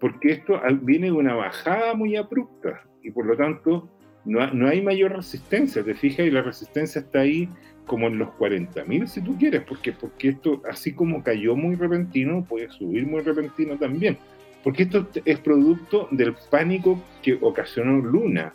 Porque 0.00 0.32
esto 0.32 0.60
viene 0.82 1.06
de 1.06 1.12
una 1.12 1.34
bajada 1.34 1.94
muy 1.94 2.16
abrupta 2.16 2.82
y 3.02 3.10
por 3.10 3.26
lo 3.26 3.36
tanto 3.36 3.88
no, 4.24 4.52
no 4.52 4.68
hay 4.68 4.82
mayor 4.82 5.12
resistencia, 5.12 5.84
te 5.84 5.94
fijas, 5.94 6.26
y 6.26 6.30
la 6.30 6.42
resistencia 6.42 7.00
está 7.00 7.20
ahí 7.20 7.48
como 7.86 8.06
en 8.06 8.18
los 8.18 8.28
40.000 8.30 9.06
si 9.06 9.20
tú 9.20 9.36
quieres, 9.36 9.62
porque, 9.62 9.92
porque 9.92 10.28
esto, 10.28 10.62
así 10.68 10.92
como 10.92 11.22
cayó 11.22 11.56
muy 11.56 11.74
repentino, 11.74 12.44
puede 12.48 12.70
subir 12.70 13.06
muy 13.06 13.20
repentino 13.22 13.76
también. 13.76 14.16
Porque 14.62 14.84
esto 14.84 15.08
es 15.24 15.38
producto 15.40 16.06
del 16.10 16.34
pánico 16.50 17.02
que 17.22 17.38
ocasionó 17.40 17.98
Luna. 17.98 18.54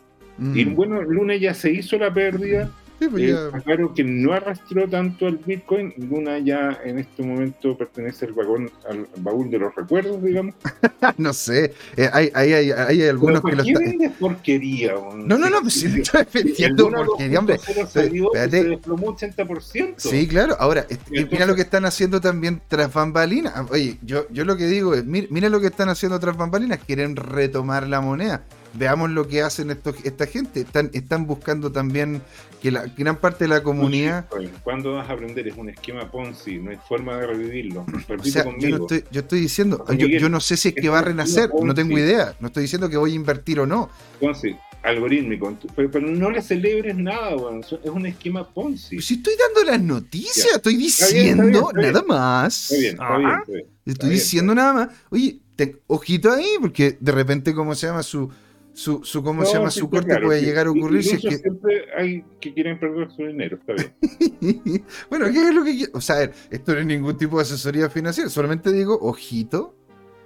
Y 0.54 0.66
mm. 0.66 0.75
bueno, 0.75 1.02
Luna 1.02 1.36
ya 1.36 1.54
se 1.54 1.72
hizo 1.72 1.98
la 1.98 2.14
pérdida, 2.14 2.70
pues 2.98 3.24
eh, 3.24 3.36
claro 3.64 3.94
que 3.94 4.04
no 4.04 4.34
arrastró 4.34 4.88
tanto 4.88 5.28
al 5.28 5.38
Bitcoin. 5.38 5.94
Luna 5.98 6.40
ya 6.40 6.80
en 6.84 7.00
este 7.00 7.24
momento 7.24 7.78
pertenece 7.78 8.25
al, 8.25 8.34
vagón, 8.34 8.72
al 8.90 9.08
baúl 9.18 9.50
de 9.50 9.60
los 9.60 9.75
recuerdos, 9.75 10.22
digamos. 10.24 10.56
no 11.18 11.34
sé. 11.34 11.74
Eh, 11.98 12.10
hay, 12.12 12.32
hay, 12.34 12.54
hay, 12.54 12.72
hay, 12.72 13.04
algunos 13.04 13.42
que 13.42 13.56
lo 13.56 13.64
están. 13.64 14.14
porquería? 14.20 14.94
No, 15.16 15.38
no, 15.38 15.50
no, 15.50 15.62
pues 15.62 15.74
si 15.74 15.88
estoy 16.02 16.24
defendiendo 16.24 16.90
porquería, 16.90 17.40
hombre. 17.40 17.58
Se, 17.60 17.86
se 17.86 18.48
desplomó 18.48 19.16
80%. 19.16 19.96
Sí, 19.98 20.28
claro. 20.28 20.56
Ahora, 20.60 20.86
mira 21.10 21.46
lo 21.46 21.56
que 21.56 21.62
están 21.62 21.86
haciendo 21.86 22.22
también 22.22 22.62
tras 22.68 22.94
bambalinas. 22.94 23.54
Oye, 23.72 23.98
yo, 24.04 24.28
yo 24.30 24.46
lo 24.46 24.56
que 24.58 24.68
digo 24.68 24.94
es: 24.94 25.06
mira, 25.06 25.28
mira 25.30 25.50
lo 25.50 25.60
que 25.60 25.68
están 25.68 25.90
haciendo 25.90 26.20
tras 26.20 26.38
bambalinas. 26.38 26.80
Quieren 26.86 27.16
retomar 27.16 27.88
la 27.88 28.02
moneda 28.02 28.44
veamos 28.77 29.10
lo 29.10 29.27
que 29.27 29.41
hacen 29.41 29.72
estos, 29.72 29.96
esta 30.03 30.25
gente. 30.25 30.62
Están, 30.62 30.89
están 30.94 31.25
buscando 31.25 31.72
también 31.72 32.22
que 32.62 32.72
la 32.72 32.86
gran 32.97 33.17
parte 33.17 33.45
de 33.45 33.50
la 33.50 33.63
comunidad. 33.63 34.26
¿Cuándo 34.63 34.93
vas 34.93 35.10
a 35.10 35.13
aprender? 35.13 35.47
Es 35.47 35.56
un 35.58 35.69
esquema 35.69 36.10
Ponzi, 36.10 36.58
no 36.58 36.71
hay 36.71 36.78
forma 36.88 37.17
de 37.17 37.28
revivirlo. 37.28 37.86
O 38.17 38.23
sea, 38.23 38.45
yo, 38.58 38.69
no 38.69 38.78
estoy, 38.84 39.04
yo 39.12 39.21
estoy 39.21 39.39
diciendo, 39.39 39.86
yo, 39.97 40.08
yo, 40.08 40.30
no 40.30 40.39
sé 40.39 40.58
si 40.58 40.69
es 40.69 40.76
que 40.76 40.89
va 40.89 41.00
a 41.00 41.04
renacer, 41.04 41.50
no 41.62 41.73
tengo 41.73 41.97
idea. 41.97 42.36
No 42.39 42.47
estoy 42.47 42.63
diciendo 42.63 42.89
que 42.89 42.97
voy 42.97 43.13
a 43.13 43.15
invertir 43.15 43.60
o 43.60 43.65
no. 43.65 43.89
Ponzi, 44.19 44.56
algorítmico, 44.84 45.58
pero, 45.76 46.02
no 46.02 46.30
le 46.30 46.41
celebres 46.41 46.95
nada, 46.95 47.36
es 47.62 47.89
un 47.89 48.06
esquema 48.06 48.47
Ponzi. 48.47 49.02
Si 49.02 49.15
estoy 49.15 49.34
dando 49.36 49.71
las 49.71 49.82
noticias, 49.82 50.56
estoy 50.56 50.76
diciendo 50.76 51.71
nada 51.73 52.04
más. 52.08 52.71
Está 52.71 53.17
bien, 53.17 53.32
está 53.36 53.45
bien, 53.47 53.65
Estoy 53.86 54.10
diciendo 54.10 54.56
nada 54.56 54.73
más. 54.73 54.89
Oye, 55.10 55.39
ojito 55.88 56.32
ahí, 56.32 56.56
porque 56.60 56.97
de 57.00 57.12
repente, 57.12 57.54
¿cómo 57.54 57.76
se 57.76 57.88
llama 57.88 58.04
su 58.04 58.32
su, 58.76 59.04
su 59.06 59.24
¿cómo 59.24 59.46
se 59.46 59.54
llama? 59.54 59.72
su 59.72 59.90
corte 59.90 60.20
puede 60.20 60.42
llegar 60.42 60.68
a 60.68 60.72
ocurrir 60.72 61.02
si 61.02 61.16
es 61.16 61.22
que... 61.22 61.38
siempre 61.38 61.86
hay 61.98 62.26
que 62.42 62.54
quieren 62.54 62.78
perder 62.78 63.10
su 63.10 63.26
dinero, 63.26 63.58
está 63.58 63.74
bien. 63.74 64.84
bueno, 65.10 65.32
¿qué 65.32 65.48
es 65.48 65.56
lo 65.56 65.64
que 65.64 65.88
O 65.94 66.02
sea, 66.02 66.30
esto 66.52 66.74
no 66.74 66.80
es 66.80 66.86
ningún 66.86 67.18
tipo 67.18 67.38
de 67.38 67.44
asesoría 67.44 67.90
financiera, 67.90 68.30
solamente 68.30 68.74
digo, 68.74 69.00
ojito, 69.02 69.74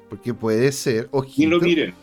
porque 0.10 0.34
puede 0.34 0.72
ser, 0.72 1.08
ojito. 1.12 1.44
Y 1.44 1.46
lo 1.46 1.60
miren. 1.60 1.94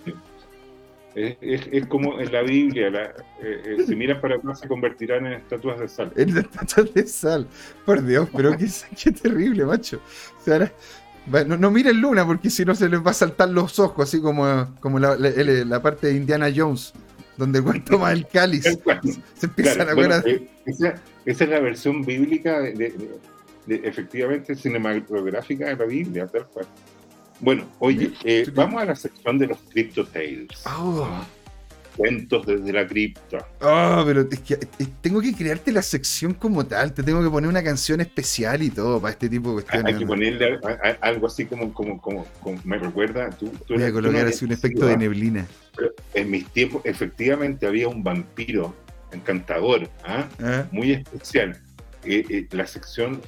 Es, 1.17 1.37
es, 1.73 1.87
como 1.87 2.21
en 2.21 2.31
la 2.31 2.43
Biblia, 2.43 2.91
la, 2.91 3.05
eh, 3.41 3.63
eh, 3.65 3.85
si 3.87 3.97
miran 3.97 4.21
para 4.21 4.37
atrás 4.37 4.61
se 4.61 4.69
convertirán 4.69 5.27
en 5.27 5.33
estatuas 5.33 5.81
de 5.81 5.89
sal. 5.89 6.13
En 6.15 6.37
estatuas 6.37 6.93
de 6.93 7.07
sal. 7.07 7.49
Por 7.87 8.05
Dios, 8.05 8.29
pero 8.37 8.57
qué, 8.57 8.69
qué 9.03 9.11
terrible, 9.11 9.65
macho. 9.65 10.01
O 10.39 10.45
sea, 10.45 10.71
no, 11.27 11.57
no, 11.57 11.71
miren 11.71 12.01
Luna 12.01 12.27
porque 12.27 12.51
si 12.51 12.65
no 12.65 12.75
se 12.75 12.89
les 12.89 13.05
va 13.05 13.11
a 13.11 13.15
saltar 13.15 13.49
los 13.49 13.79
ojos, 13.79 14.09
así 14.09 14.21
como, 14.21 14.75
como 14.81 14.99
la, 14.99 15.83
parte 15.83 16.09
de 16.09 16.15
Indiana 16.15 16.53
Jones, 16.55 16.93
donde 17.37 17.59
el 17.59 17.85
toma 17.85 18.12
el 18.12 18.27
cáliz. 18.27 18.65
Se 19.35 19.47
empiezan 19.47 19.89
a 19.89 19.95
bueno, 19.95 20.17
eh, 20.25 20.49
esa, 20.67 20.95
esa, 21.25 21.45
es 21.45 21.51
la 21.51 21.61
versión 21.61 22.03
bíblica, 22.03 22.61
de, 22.61 22.95
efectivamente 23.67 24.55
cinematográfica 24.55 25.67
de 25.67 25.77
la 25.77 25.85
Biblia, 25.85 26.27
tal 26.27 26.47
cual. 26.47 26.67
Bueno, 27.41 27.67
oye, 27.81 28.12
eh, 28.25 28.51
vamos 28.55 28.83
a 28.83 28.87
la 28.87 28.97
sección 28.97 29.39
de 29.39 29.49
los 29.49 29.59
Crypto 29.71 30.07
Tales. 30.07 30.49
Oh. 30.65 31.09
Cuentos 31.97 32.47
desde 32.47 32.73
la 32.73 32.87
cripta. 32.87 33.47
Ah, 33.61 34.03
pero 34.07 34.27
es 34.31 34.41
que 34.41 34.55
eh, 34.55 34.87
tengo 35.01 35.21
que 35.21 35.33
crearte 35.35 35.73
la 35.73 35.83
sección 35.83 36.35
como 36.35 36.67
tal. 36.67 36.93
Te 36.93 37.03
tengo 37.03 37.23
que 37.23 37.31
poner 37.31 37.49
una 37.49 37.63
canción 37.63 38.01
especial 38.01 38.63
y 38.63 38.71
todo 38.71 39.01
para 39.01 39.13
este 39.13 39.29
tipo 39.29 39.49
de 39.49 39.55
cuestiones. 39.55 39.95
Hay 39.95 39.99
que 39.99 40.07
ponerle 40.07 40.59
algo 41.01 41.27
así 41.27 41.47
como, 41.47 41.73
como, 41.73 42.01
como, 42.01 42.27
me 42.65 42.79
recuerda. 42.79 43.31
Tú, 43.31 43.51
Voy 43.69 43.83
a 43.83 43.93
colocar 43.93 44.27
así 44.27 44.45
un 44.45 44.53
efecto 44.53 44.87
de 44.87 44.97
neblina. 44.97 45.47
en 46.15 46.31
mis 46.31 46.47
tiempos, 46.49 46.83
efectivamente, 46.85 47.67
había 47.67 47.89
un 47.89 48.03
vampiro 48.03 48.75
encantador, 49.13 49.89
¿ah? 50.05 50.29
¿Ah? 50.43 50.67
muy 50.73 50.93
especial. 50.93 51.59
Eh, 52.05 52.25
eh, 52.29 52.47
la 52.53 52.67
sección, 52.67 53.21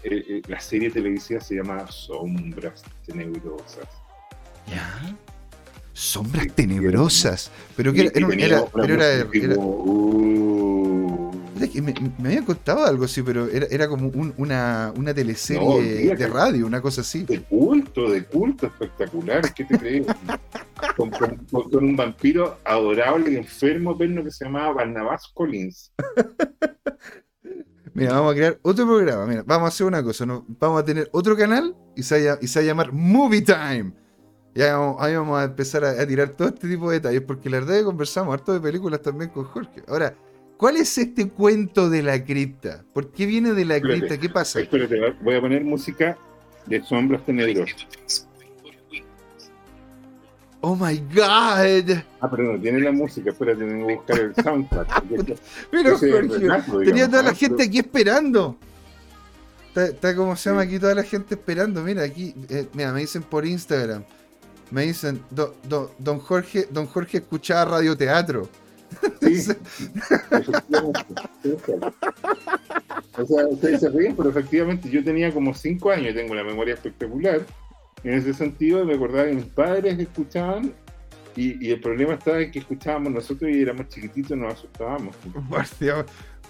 la 0.47 0.61
serie 0.61 0.91
televisiva 0.91 1.41
se 1.41 1.57
llama 1.57 1.87
Sombras 1.91 2.85
Tenebrosas. 3.07 3.89
¿Ya? 4.69 5.17
Sombras 5.99 6.47
tenebrosas. 6.55 7.51
Pero 7.75 7.93
que 7.93 8.03
era, 8.03 8.13
era, 8.15 8.65
pero 8.73 8.95
era, 8.95 9.25
me, 11.83 11.93
me, 12.19 12.29
habían 12.29 12.45
contado 12.45 12.87
algo 12.87 13.05
así, 13.05 13.21
pero 13.21 13.49
era, 13.49 13.67
era 13.69 13.89
como 13.89 14.07
un, 14.07 14.33
una, 14.37 14.93
una 14.97 15.13
teleserie 15.13 16.15
de 16.15 16.27
radio, 16.29 16.67
una 16.67 16.81
cosa 16.81 17.01
así. 17.01 17.25
De 17.25 17.41
culto, 17.43 18.09
de 18.13 18.23
culto 18.23 18.67
espectacular. 18.69 19.53
¿Qué 19.53 19.65
te 19.65 19.77
crees? 19.77 20.07
con, 20.97 21.11
un 21.73 21.97
vampiro 21.97 22.61
adorable 22.65 23.33
y 23.33 23.37
enfermo, 23.37 23.99
perno 23.99 24.23
que 24.23 24.31
se 24.31 24.45
llamaba 24.45 24.75
Barnabas 24.75 25.27
Collins. 25.35 25.93
Mira, 27.93 28.13
vamos 28.13 28.35
a 28.35 28.37
crear 28.37 28.59
otro 28.63 28.87
programa. 28.87 29.27
Mira, 29.27 29.43
vamos 29.45 29.65
a 29.65 29.69
hacer 29.71 29.85
una 29.85 30.05
cosa. 30.05 30.25
¿no? 30.25 30.47
Vamos 30.61 30.81
a 30.81 30.85
tener 30.85 31.09
otro 31.11 31.37
canal 31.37 31.75
y 31.97 32.05
se, 32.05 32.25
va, 32.25 32.39
y 32.41 32.47
se 32.47 32.61
va 32.61 32.63
a 32.63 32.67
llamar 32.67 32.93
Movie 32.93 33.43
Time. 33.43 33.93
Y 34.59 34.63
ahí 34.63 34.73
vamos, 35.15 35.39
a 35.39 35.45
empezar 35.45 35.85
a, 35.85 36.05
tirar 36.05 36.31
todo 36.31 36.49
este 36.49 36.69
tipo 36.69 36.91
de 36.91 36.97
detalles, 36.97 37.21
porque 37.21 37.49
la 37.49 37.61
verdad 37.61 37.77
es 37.77 37.83
que 37.83 37.85
conversamos 37.85 38.35
harto 38.35 38.53
de 38.53 38.59
películas 38.59 39.01
también 39.01 39.31
con 39.31 39.45
Jorge. 39.45 39.85
Ahora, 39.87 40.17
¿cuál 40.57 40.79
es 40.79 40.99
este 40.99 41.29
cuento 41.29 41.89
de 41.89 42.03
la 42.03 42.25
cripta? 42.25 42.85
¿Por 42.93 43.13
qué 43.13 43.25
viene 43.27 43.53
de 43.53 43.65
la 43.65 43.81
cripta? 43.81 44.19
¿Qué 44.19 44.29
pasa? 44.29 44.59
Espérate, 44.59 44.97
voy 45.23 45.37
a 45.37 45.41
poner 45.41 45.63
música 45.63 46.19
de 46.67 46.83
sombras 46.83 47.25
tenebrosas. 47.25 48.27
Oh 50.61 50.75
my 50.75 50.99
god. 51.15 52.03
Ah, 52.21 52.29
pero 52.29 52.55
no 52.55 52.61
tiene 52.61 52.81
la 52.81 52.91
música, 52.91 53.31
espérate, 53.31 53.65
tengo 53.65 53.87
que 53.87 53.95
buscar 53.95 54.19
el 54.19 54.35
soundtrack. 54.35 55.05
pero 55.71 55.99
Jorge, 55.99 56.85
tenía 56.85 57.09
toda 57.09 57.23
la 57.23 57.35
gente 57.37 57.63
aquí 57.63 57.79
esperando. 57.79 58.59
Está, 59.77 60.17
como 60.17 60.35
se 60.35 60.51
llama 60.51 60.63
aquí 60.63 60.81
toda 60.81 60.97
la 60.97 61.05
gente 61.05 61.37
esperando. 61.37 61.81
Mira, 61.85 62.03
aquí, 62.03 62.35
eh, 62.49 62.67
mira, 62.73 62.93
me 62.93 63.03
dicen 63.03 63.23
por 63.23 63.47
Instagram. 63.47 64.03
Me 64.71 64.83
dicen, 64.83 65.21
don 65.31 66.19
Jorge, 66.19 66.67
don 66.71 66.87
Jorge 66.87 67.19
escuchaba 67.19 67.77
radioteatro. 67.77 68.49
Sí. 69.21 69.53
o 73.19 73.27
sea, 73.27 73.47
ustedes 73.47 73.81
se 73.81 73.91
ríen, 73.91 74.17
pero 74.17 74.31
efectivamente 74.31 74.89
yo 74.89 75.05
tenía 75.05 75.31
como 75.33 75.53
5 75.53 75.91
años, 75.91 76.15
tengo 76.15 76.33
una 76.33 76.43
memoria 76.43 76.73
espectacular. 76.73 77.43
En 78.03 78.15
ese 78.15 78.33
sentido, 78.33 78.85
me 78.87 78.95
acordaba 78.95 79.27
que 79.27 79.35
mis 79.35 79.45
padres 79.45 79.99
escuchaban 79.99 80.73
y, 81.37 81.71
el 81.71 81.81
problema 81.81 82.15
estaba 82.15 82.41
en 82.41 82.51
que 82.51 82.61
escuchábamos 82.61 83.13
nosotros 83.13 83.51
y 83.51 83.61
éramos 83.61 83.89
chiquititos 83.89 84.33
y 84.33 84.41
nos 84.41 84.55
asustábamos. 84.55 85.15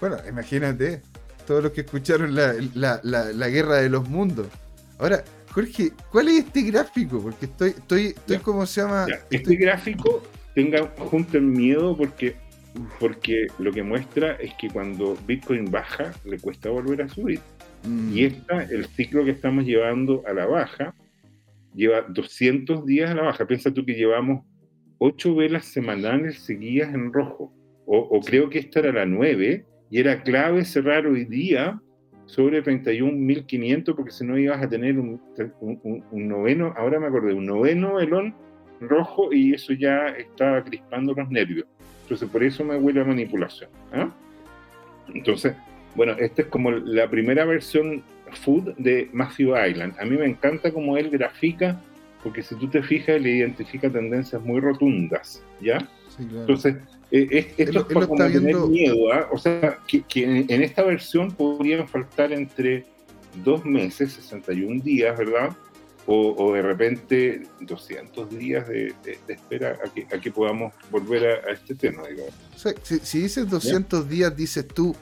Bueno, 0.01 0.17
imagínate, 0.29 1.03
todos 1.47 1.63
los 1.63 1.73
que 1.73 1.81
escucharon 1.81 2.35
la, 2.35 2.55
la, 2.75 3.01
la, 3.03 3.33
la 3.33 3.49
guerra 3.49 3.77
de 3.77 3.89
los 3.89 4.09
mundos. 4.09 4.47
Ahora, 4.99 5.25
Jorge, 5.53 5.93
¿cuál 6.11 6.29
es 6.29 6.45
este 6.45 6.63
gráfico? 6.63 7.21
Porque 7.21 7.47
estoy, 7.47 7.71
estoy, 7.71 8.07
estoy 8.07 8.39
¿cómo 8.39 8.67
se 8.67 8.81
llama? 8.81 9.07
Este 9.31 9.57
gráfico 9.57 10.23
tengan, 10.55 10.89
junten 10.97 11.53
miedo 11.53 11.97
porque, 11.97 12.37
porque 13.01 13.47
lo 13.59 13.73
que 13.73 13.83
muestra 13.83 14.33
es 14.35 14.53
que 14.55 14.69
cuando 14.69 15.17
Bitcoin 15.27 15.71
baja, 15.71 16.13
le 16.25 16.39
cuesta 16.39 16.71
volver 16.71 17.03
a 17.03 17.09
subir. 17.09 17.41
Mm. 17.85 18.17
Y 18.17 18.25
esta, 18.25 18.63
el 18.65 18.87
ciclo 18.87 19.25
que 19.25 19.31
estamos 19.31 19.65
llevando 19.65 20.23
a 20.27 20.33
la 20.33 20.47
baja, 20.47 20.95
lleva 21.75 22.03
200 22.03 22.85
días 22.85 23.11
a 23.11 23.15
la 23.15 23.23
baja. 23.23 23.47
Piensa 23.47 23.73
tú 23.73 23.85
que 23.85 23.95
llevamos 23.95 24.45
8 24.99 25.35
velas 25.35 25.65
semanales 25.65 26.41
seguidas 26.41 26.95
en 26.95 27.13
rojo. 27.13 27.53
O, 27.87 27.99
o 27.99 28.21
creo 28.21 28.51
que 28.51 28.59
esta 28.59 28.81
era 28.81 28.93
la 28.93 29.07
9 29.07 29.65
y 29.91 29.99
era 29.99 30.23
clave 30.23 30.65
cerrar 30.65 31.07
hoy 31.07 31.25
día 31.25 31.81
sobre 32.29 32.62
31.500 32.62 33.95
porque 33.97 34.11
si 34.12 34.25
no 34.25 34.38
ibas 34.38 34.62
a 34.62 34.69
tener 34.69 34.99
un, 34.99 35.21
un- 35.61 36.05
un- 36.12 36.29
noveno, 36.29 36.75
ahora 36.77 37.01
me 37.01 37.07
acordé, 37.07 37.33
un 37.35 37.47
noveno 37.47 37.95
velón 37.95 38.35
rojo 38.81 39.33
y 39.33 39.55
eso 39.55 39.73
ya 39.73 40.09
estaba 40.09 40.62
crispando 40.62 41.14
los 41.14 41.29
nervios. 41.31 41.67
Entonces 42.03 42.29
por 42.29 42.45
eso 42.45 42.64
me 42.64 42.77
huele 42.77 43.01
a 43.01 43.05
manipulación. 43.05 43.71
¿ah? 43.93 44.11
Entonces, 45.12 45.55
bueno, 45.95 46.12
esta 46.19 46.43
es 46.43 46.49
como 46.49 46.71
la 46.71 47.09
primera 47.09 47.45
versión 47.45 48.03
food 48.43 48.75
de 48.77 49.09
Matthew 49.12 49.55
Island. 49.67 49.95
A 49.99 50.05
mí 50.05 50.17
me 50.17 50.27
encanta 50.27 50.71
cómo 50.71 50.97
él 50.99 51.09
grafica, 51.11 51.81
porque 52.23 52.43
si 52.43 52.55
tú 52.57 52.69
te 52.69 52.83
fijas, 52.83 53.21
le 53.21 53.31
identifica 53.31 53.88
tendencias 53.91 54.43
muy 54.43 54.61
rotundas, 54.61 55.43
¿ya? 55.62 55.81
Sí, 56.09 56.25
claro. 56.27 56.41
Entonces, 56.41 56.77
eh, 57.11 57.27
es- 57.31 57.47
esto 57.57 57.62
Él 57.62 57.68
es 57.68 57.77
él 57.77 57.83
para 57.94 58.07
como 58.07 58.14
está 58.23 58.27
tener 58.27 58.40
viendo- 58.42 58.66
miedo, 58.68 59.12
¿ah? 59.12 59.29
O 59.33 59.38
sea, 59.38 59.79
que, 59.87 60.03
que 60.03 60.25
en, 60.25 60.47
en 60.49 60.62
esta 60.62 60.83
versión 60.83 61.31
podrían 61.33 61.87
faltar 61.88 62.33
entre 62.33 62.85
dos 63.44 63.64
meses, 63.64 64.12
61 64.14 64.83
días, 64.83 65.16
¿verdad? 65.18 65.57
O, 66.07 66.35
o 66.38 66.55
de 66.55 66.62
repente 66.62 67.42
200 67.61 68.31
días 68.31 68.66
de, 68.66 68.94
de- 69.05 69.18
de 69.27 69.35
espera 69.35 69.79
a 69.85 69.92
que, 69.92 70.07
a 70.14 70.18
que 70.21 70.31
podamos 70.31 70.73
volver 70.90 71.27
a, 71.27 71.51
a 71.51 71.53
este 71.53 71.75
tema, 71.75 72.07
digamos. 72.09 72.33
O 72.57 72.59
sea, 72.59 72.73
si, 72.83 72.99
si 73.01 73.21
dices 73.21 73.49
200 73.49 74.09
días, 74.09 74.35
dices 74.35 74.66
tú 74.66 74.97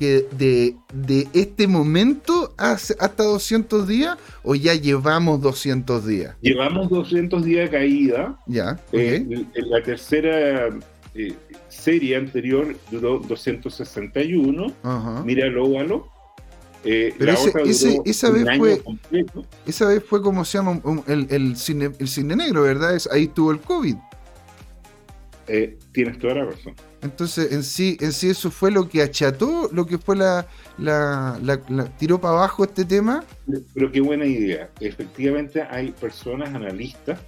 que 0.00 0.26
de, 0.36 0.74
de 0.92 1.28
este 1.34 1.68
momento 1.68 2.52
hasta 2.58 3.22
200 3.22 3.86
días 3.86 4.16
o 4.42 4.56
ya 4.56 4.74
llevamos 4.74 5.40
200 5.40 6.04
días. 6.04 6.34
Llevamos 6.40 6.90
200 6.90 7.44
días 7.44 7.70
de 7.70 7.76
caída. 7.78 8.36
Ya, 8.48 8.72
ok. 8.88 8.94
Eh, 8.94 9.46
la 9.54 9.80
tercera 9.84 10.68
eh, 11.14 11.34
serie 11.68 12.16
anterior 12.16 12.76
duró 12.90 13.18
261. 13.20 14.72
Ajá. 14.82 15.22
Mira 15.24 15.46
el 15.46 15.56
óvalo. 15.58 16.08
Eh, 16.86 17.14
Pero 17.18 17.32
ese- 17.64 17.98
esa 18.04 18.30
vez 18.30 18.44
fue- 18.58 18.82
completo. 18.82 19.46
Esa 19.66 19.86
vez 19.88 20.04
fue 20.04 20.20
como 20.20 20.44
se 20.44 20.58
llama 20.58 20.80
el, 21.06 21.26
el, 21.30 21.56
cine, 21.56 21.90
el 21.98 22.08
cine 22.08 22.36
negro, 22.36 22.62
¿verdad? 22.62 22.94
Es, 22.94 23.06
ahí 23.10 23.26
tuvo 23.28 23.52
el 23.52 23.60
COVID. 23.60 23.96
Eh, 25.46 25.78
tienes 25.92 26.18
toda 26.18 26.34
la 26.34 26.44
razón. 26.46 26.74
Entonces, 27.02 27.52
en 27.52 27.62
sí, 27.62 27.98
en 28.00 28.12
sí 28.12 28.30
eso 28.30 28.50
fue 28.50 28.70
lo 28.70 28.88
que 28.88 29.02
acható, 29.02 29.68
lo 29.72 29.84
que 29.86 29.98
fue 29.98 30.16
la, 30.16 30.46
la, 30.78 31.38
la- 31.42 31.60
la- 31.68 31.84
tiró 31.96 32.18
para 32.18 32.34
abajo 32.34 32.64
este 32.64 32.84
tema. 32.86 33.24
Pero 33.74 33.92
qué 33.92 34.00
buena 34.00 34.24
idea. 34.24 34.70
Efectivamente 34.80 35.62
hay 35.62 35.90
personas 35.92 36.54
analistas, 36.54 37.18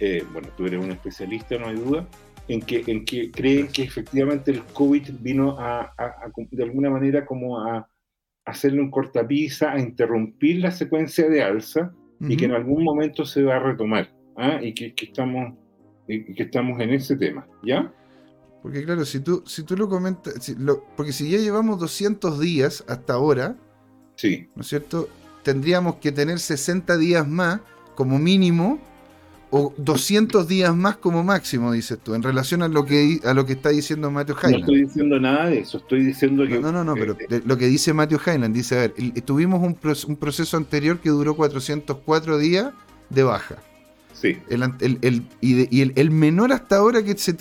eh, 0.00 0.22
bueno, 0.34 0.48
tú 0.56 0.66
eres 0.66 0.82
un 0.84 0.90
especialista, 0.92 1.56
no 1.58 1.68
hay 1.68 1.76
duda, 1.76 2.06
en 2.48 2.60
que, 2.60 2.82
en 2.86 3.04
que 3.04 3.30
creen 3.30 3.68
que 3.68 3.82
efectivamente 3.82 4.50
el 4.50 4.62
COVID 4.64 5.10
vino 5.20 5.58
a, 5.58 5.80
a- 5.82 6.04
a- 6.04 6.32
de 6.50 6.62
alguna 6.62 6.90
manera 6.90 7.24
como 7.24 7.58
a 7.60 7.88
hacerle 8.44 8.80
un 8.80 8.90
cortapisa, 8.90 9.72
a 9.72 9.78
interrumpir 9.80 10.58
la 10.60 10.70
secuencia 10.70 11.28
de 11.28 11.42
alza 11.42 11.92
y 12.20 12.36
que 12.36 12.44
en 12.44 12.52
algún 12.52 12.84
momento 12.84 13.24
se 13.24 13.42
va 13.42 13.56
a 13.56 13.58
retomar. 13.58 14.10
¿ah? 14.36 14.58
Y 14.62 14.72
que, 14.74 14.94
que 14.94 15.06
estamos, 15.06 15.54
y 16.08 16.34
que 16.34 16.42
estamos 16.44 16.78
en 16.80 16.90
ese 16.90 17.16
tema, 17.16 17.46
¿ya? 17.64 17.92
Porque 18.62 18.82
claro, 18.84 19.04
si 19.04 19.20
tú, 19.20 19.42
si 19.46 19.62
tú 19.62 19.76
lo 19.76 19.88
comentas, 19.88 20.34
si 20.42 20.54
lo- 20.56 20.84
porque 20.96 21.12
si 21.12 21.30
ya 21.30 21.38
llevamos 21.38 21.78
200 21.80 22.40
días 22.40 22.84
hasta 22.88 23.14
ahora, 23.14 23.56
Sí. 24.16 24.48
¿no 24.54 24.62
es 24.62 24.68
cierto? 24.68 25.08
Tendríamos 25.42 25.96
que 25.96 26.12
tener 26.12 26.38
60 26.38 26.96
días 26.96 27.26
más 27.28 27.60
como 27.94 28.18
mínimo 28.18 28.78
o 29.56 29.72
200 29.76 30.48
días 30.48 30.74
más 30.74 30.96
como 30.96 31.22
máximo, 31.22 31.70
dices 31.70 31.98
tú, 32.02 32.14
en 32.14 32.24
relación 32.24 32.62
a 32.62 32.68
lo 32.68 32.84
que, 32.84 33.20
a 33.24 33.32
lo 33.34 33.46
que 33.46 33.52
está 33.52 33.68
diciendo 33.68 34.10
Matthew 34.10 34.34
No 34.34 34.40
Highland. 34.48 34.60
estoy 34.64 34.82
diciendo 34.84 35.20
nada 35.20 35.46
de 35.46 35.60
eso, 35.60 35.78
estoy 35.78 36.04
diciendo 36.04 36.44
que... 36.48 36.58
No, 36.58 36.72
no, 36.72 36.82
no, 36.82 36.94
pero 36.94 37.16
eh, 37.30 37.40
lo 37.46 37.56
que 37.56 37.68
dice 37.68 37.92
Matthew 37.92 38.18
Highland, 38.26 38.52
dice, 38.52 38.74
a 38.76 38.80
ver, 38.80 38.94
tuvimos 39.24 39.60
un, 39.62 39.78
un 40.08 40.16
proceso 40.16 40.56
anterior 40.56 40.98
que 40.98 41.10
duró 41.10 41.36
404 41.36 42.38
días 42.38 42.72
de 43.10 43.22
baja. 43.22 43.56
sí, 44.12 44.38
El, 44.48 44.62
el- 44.80 44.98
el- 45.02 45.22
y 45.40 45.52
de- 45.54 45.68
y 45.70 45.82
el, 45.82 45.92
el 45.94 46.10
menor 46.10 46.52
hasta 46.52 46.78
ahora 46.78 47.04
que 47.04 47.16
se, 47.16 47.36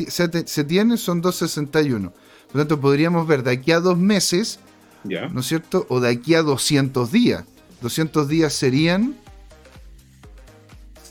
se 0.46 0.64
tiene 0.66 0.98
son 0.98 1.20
261. 1.22 2.12
Por 2.12 2.56
lo 2.56 2.62
tanto, 2.62 2.80
podríamos 2.80 3.26
ver 3.26 3.42
de 3.42 3.52
aquí 3.52 3.72
a 3.72 3.80
dos 3.80 3.98
meses, 3.98 4.60
ya. 5.04 5.28
¿no 5.30 5.40
es 5.40 5.48
cierto? 5.48 5.88
O 5.90 6.00
de 6.00 6.10
aquí 6.10 6.36
a 6.36 6.44
200 6.44 7.12
días. 7.12 7.44
200 7.82 8.28
días 8.28 8.54
serían. 8.54 9.16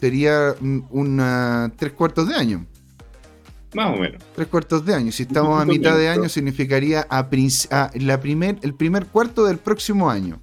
Sería 0.03 0.57
una. 0.91 1.71
tres 1.77 1.93
cuartos 1.93 2.29
de 2.29 2.35
año. 2.35 2.67
Más 3.73 3.97
o 3.97 4.01
menos. 4.01 4.21
Tres 4.35 4.49
cuartos 4.49 4.85
de 4.85 4.97
año. 4.97 5.13
Si 5.13 5.23
estamos 5.23 5.63
a 5.63 5.65
mitad 5.65 5.97
de 5.97 6.09
año, 6.09 6.29
significaría 6.29 7.07
a, 7.09 7.29
la 7.95 8.19
primer, 8.19 8.59
el 8.63 8.75
primer 8.75 9.07
cuarto 9.07 9.45
del 9.45 9.59
próximo 9.59 10.11
año. 10.11 10.41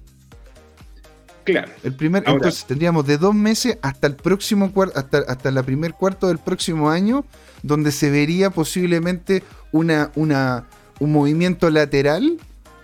Claro. 1.44 1.70
El 1.82 1.94
primer, 1.94 2.22
Ahora- 2.22 2.36
entonces 2.36 2.64
tendríamos 2.64 3.06
de 3.06 3.18
dos 3.18 3.34
meses 3.34 3.76
hasta 3.82 4.06
el 4.06 4.16
próximo 4.16 4.72
hasta, 4.94 5.18
hasta 5.28 5.50
la 5.50 5.62
primer 5.62 5.92
cuarto 5.92 6.28
del 6.28 6.38
próximo 6.38 6.88
año, 6.88 7.26
donde 7.62 7.92
se 7.92 8.08
vería 8.10 8.48
posiblemente 8.48 9.42
una, 9.72 10.10
una, 10.14 10.68
un 11.00 11.12
movimiento 11.12 11.68
lateral 11.68 12.38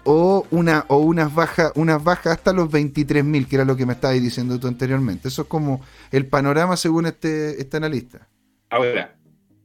o 0.07 0.47
una 0.51 0.85
o 0.89 0.99
unas 0.99 1.35
bajas 1.35 1.73
unas 1.75 2.03
bajas 2.03 2.35
hasta 2.39 2.53
los 2.53 2.71
23.000, 2.71 3.47
que 3.47 3.57
era 3.57 3.65
lo 3.65 3.77
que 3.77 3.85
me 3.87 3.93
estabas 3.95 4.23
diciendo 4.23 4.59
tú 4.59 4.69
anteriormente. 4.69 5.29
Eso 5.29 5.43
es 5.43 5.49
como 5.49 5.81
el 6.13 6.27
panorama 6.27 6.77
según 6.77 7.07
este, 7.07 7.61
este 7.61 7.77
analista. 7.77 8.29
Ahora, 8.71 9.17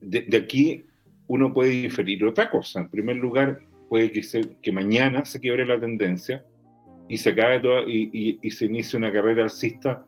de, 0.01 0.27
aquí 0.43 0.85
uno 1.27 1.53
puede 1.53 1.85
inferir 1.85 2.25
otra 2.25 2.49
cosa. 2.49 2.81
En 2.81 2.89
primer 2.89 3.15
lugar, 3.17 3.61
puede 3.89 4.11
que, 4.11 4.23
se- 4.23 4.57
que 4.61 4.71
mañana 4.71 5.23
se 5.25 5.39
quiebre 5.39 5.65
la 5.65 5.79
tendencia 5.79 6.43
y 7.07 7.17
se 7.17 7.29
acabe 7.29 7.59
toda, 7.59 7.81
y 7.87 8.51
se 8.51 8.65
inicie 8.65 8.97
una 8.97 9.11
carrera 9.11 9.43
alcista 9.43 10.05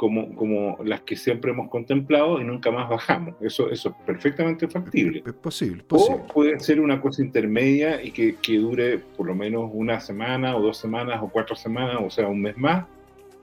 como, 0.00 0.34
como 0.34 0.78
las 0.82 1.02
que 1.02 1.14
siempre 1.14 1.50
hemos 1.50 1.68
contemplado 1.68 2.40
y 2.40 2.44
nunca 2.44 2.70
más 2.70 2.88
bajamos. 2.88 3.34
Eso, 3.38 3.68
eso 3.68 3.90
es 3.90 3.94
perfectamente 4.06 4.66
factible. 4.66 5.22
Es 5.26 5.34
posible, 5.34 5.82
posible. 5.82 6.22
O 6.22 6.32
puede 6.32 6.58
ser 6.58 6.80
una 6.80 7.02
cosa 7.02 7.20
intermedia 7.20 8.02
y 8.02 8.10
que, 8.10 8.36
que 8.36 8.56
dure 8.56 8.98
por 8.98 9.26
lo 9.26 9.34
menos 9.34 9.70
una 9.74 10.00
semana 10.00 10.56
o 10.56 10.62
dos 10.62 10.78
semanas 10.78 11.20
o 11.22 11.28
cuatro 11.28 11.54
semanas, 11.54 11.98
o 12.00 12.08
sea, 12.08 12.28
un 12.28 12.40
mes 12.40 12.56
más. 12.56 12.86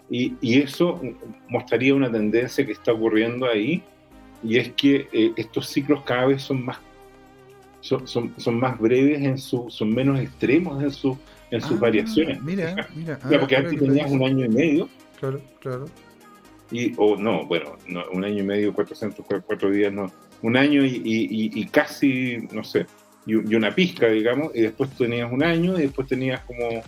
Y, 0.10 0.34
y 0.42 0.60
eso 0.60 1.00
mostraría 1.48 1.94
una 1.94 2.12
tendencia 2.12 2.66
que 2.66 2.72
está 2.72 2.92
ocurriendo 2.92 3.46
ahí, 3.46 3.84
y 4.44 4.58
es 4.58 4.72
que 4.72 5.08
eh, 5.14 5.34
estos 5.38 5.68
ciclos 5.68 6.02
cada 6.06 6.26
vez 6.26 6.42
son 6.42 6.66
más, 6.66 6.80
son, 7.82 8.08
son, 8.08 8.34
son 8.38 8.60
más 8.60 8.80
breves, 8.80 9.22
en 9.22 9.38
su, 9.38 9.70
son 9.70 9.94
menos 9.94 10.20
extremos 10.20 10.82
en, 10.82 10.90
su, 10.90 11.16
en 11.52 11.62
sus 11.62 11.78
Ah, 11.78 11.82
variaciones. 11.82 12.42
Mira, 12.42 12.88
mira. 12.96 13.20
Ya, 13.30 13.40
porque 13.40 13.58
ah, 13.58 13.60
antes 13.60 13.78
tenías 13.78 14.10
un 14.10 14.24
año 14.24 14.46
y 14.46 14.50
medio, 14.50 14.90
Claro, 15.20 15.42
claro. 15.60 15.86
Y, 16.72 16.94
o 16.98 17.16
no, 17.18 17.46
bueno, 17.46 17.78
no, 17.88 18.04
un 18.12 18.24
año 18.24 18.40
y 18.44 18.46
medio, 18.46 18.74
404 18.74 19.70
días, 19.72 19.92
no, 19.94 20.12
un 20.42 20.58
año 20.58 20.84
y, 20.86 21.02
y- 21.04 21.52
y- 21.62 21.66
casi, 21.68 22.38
no 22.52 22.64
sé, 22.64 22.86
y 23.26 23.34
una 23.56 23.74
pizca, 23.76 24.08
digamos, 24.08 24.52
y 24.56 24.62
después 24.62 24.90
tenías 24.92 25.32
un 25.32 25.44
año, 25.44 25.78
y 25.78 25.84
después 25.84 26.08
tenías 26.08 26.42
como 26.42 26.82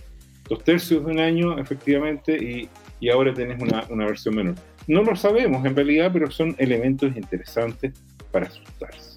dos 0.48 0.64
tercios 0.64 1.06
de 1.06 1.12
un 1.12 1.20
año, 1.20 1.60
efectivamente, 1.60 2.36
y, 2.38 2.70
y 3.00 3.10
ahora 3.10 3.34
tenés 3.34 3.62
una, 3.62 3.86
una 3.90 4.06
versión 4.06 4.36
menor. 4.36 4.56
No 4.88 5.04
lo 5.04 5.16
sabemos 5.16 5.66
en 5.66 5.76
realidad, 5.76 6.12
pero 6.14 6.32
son 6.32 6.56
elementos 6.58 7.16
interesantes 7.16 7.94
para 8.32 8.48
asustarse. 8.48 9.09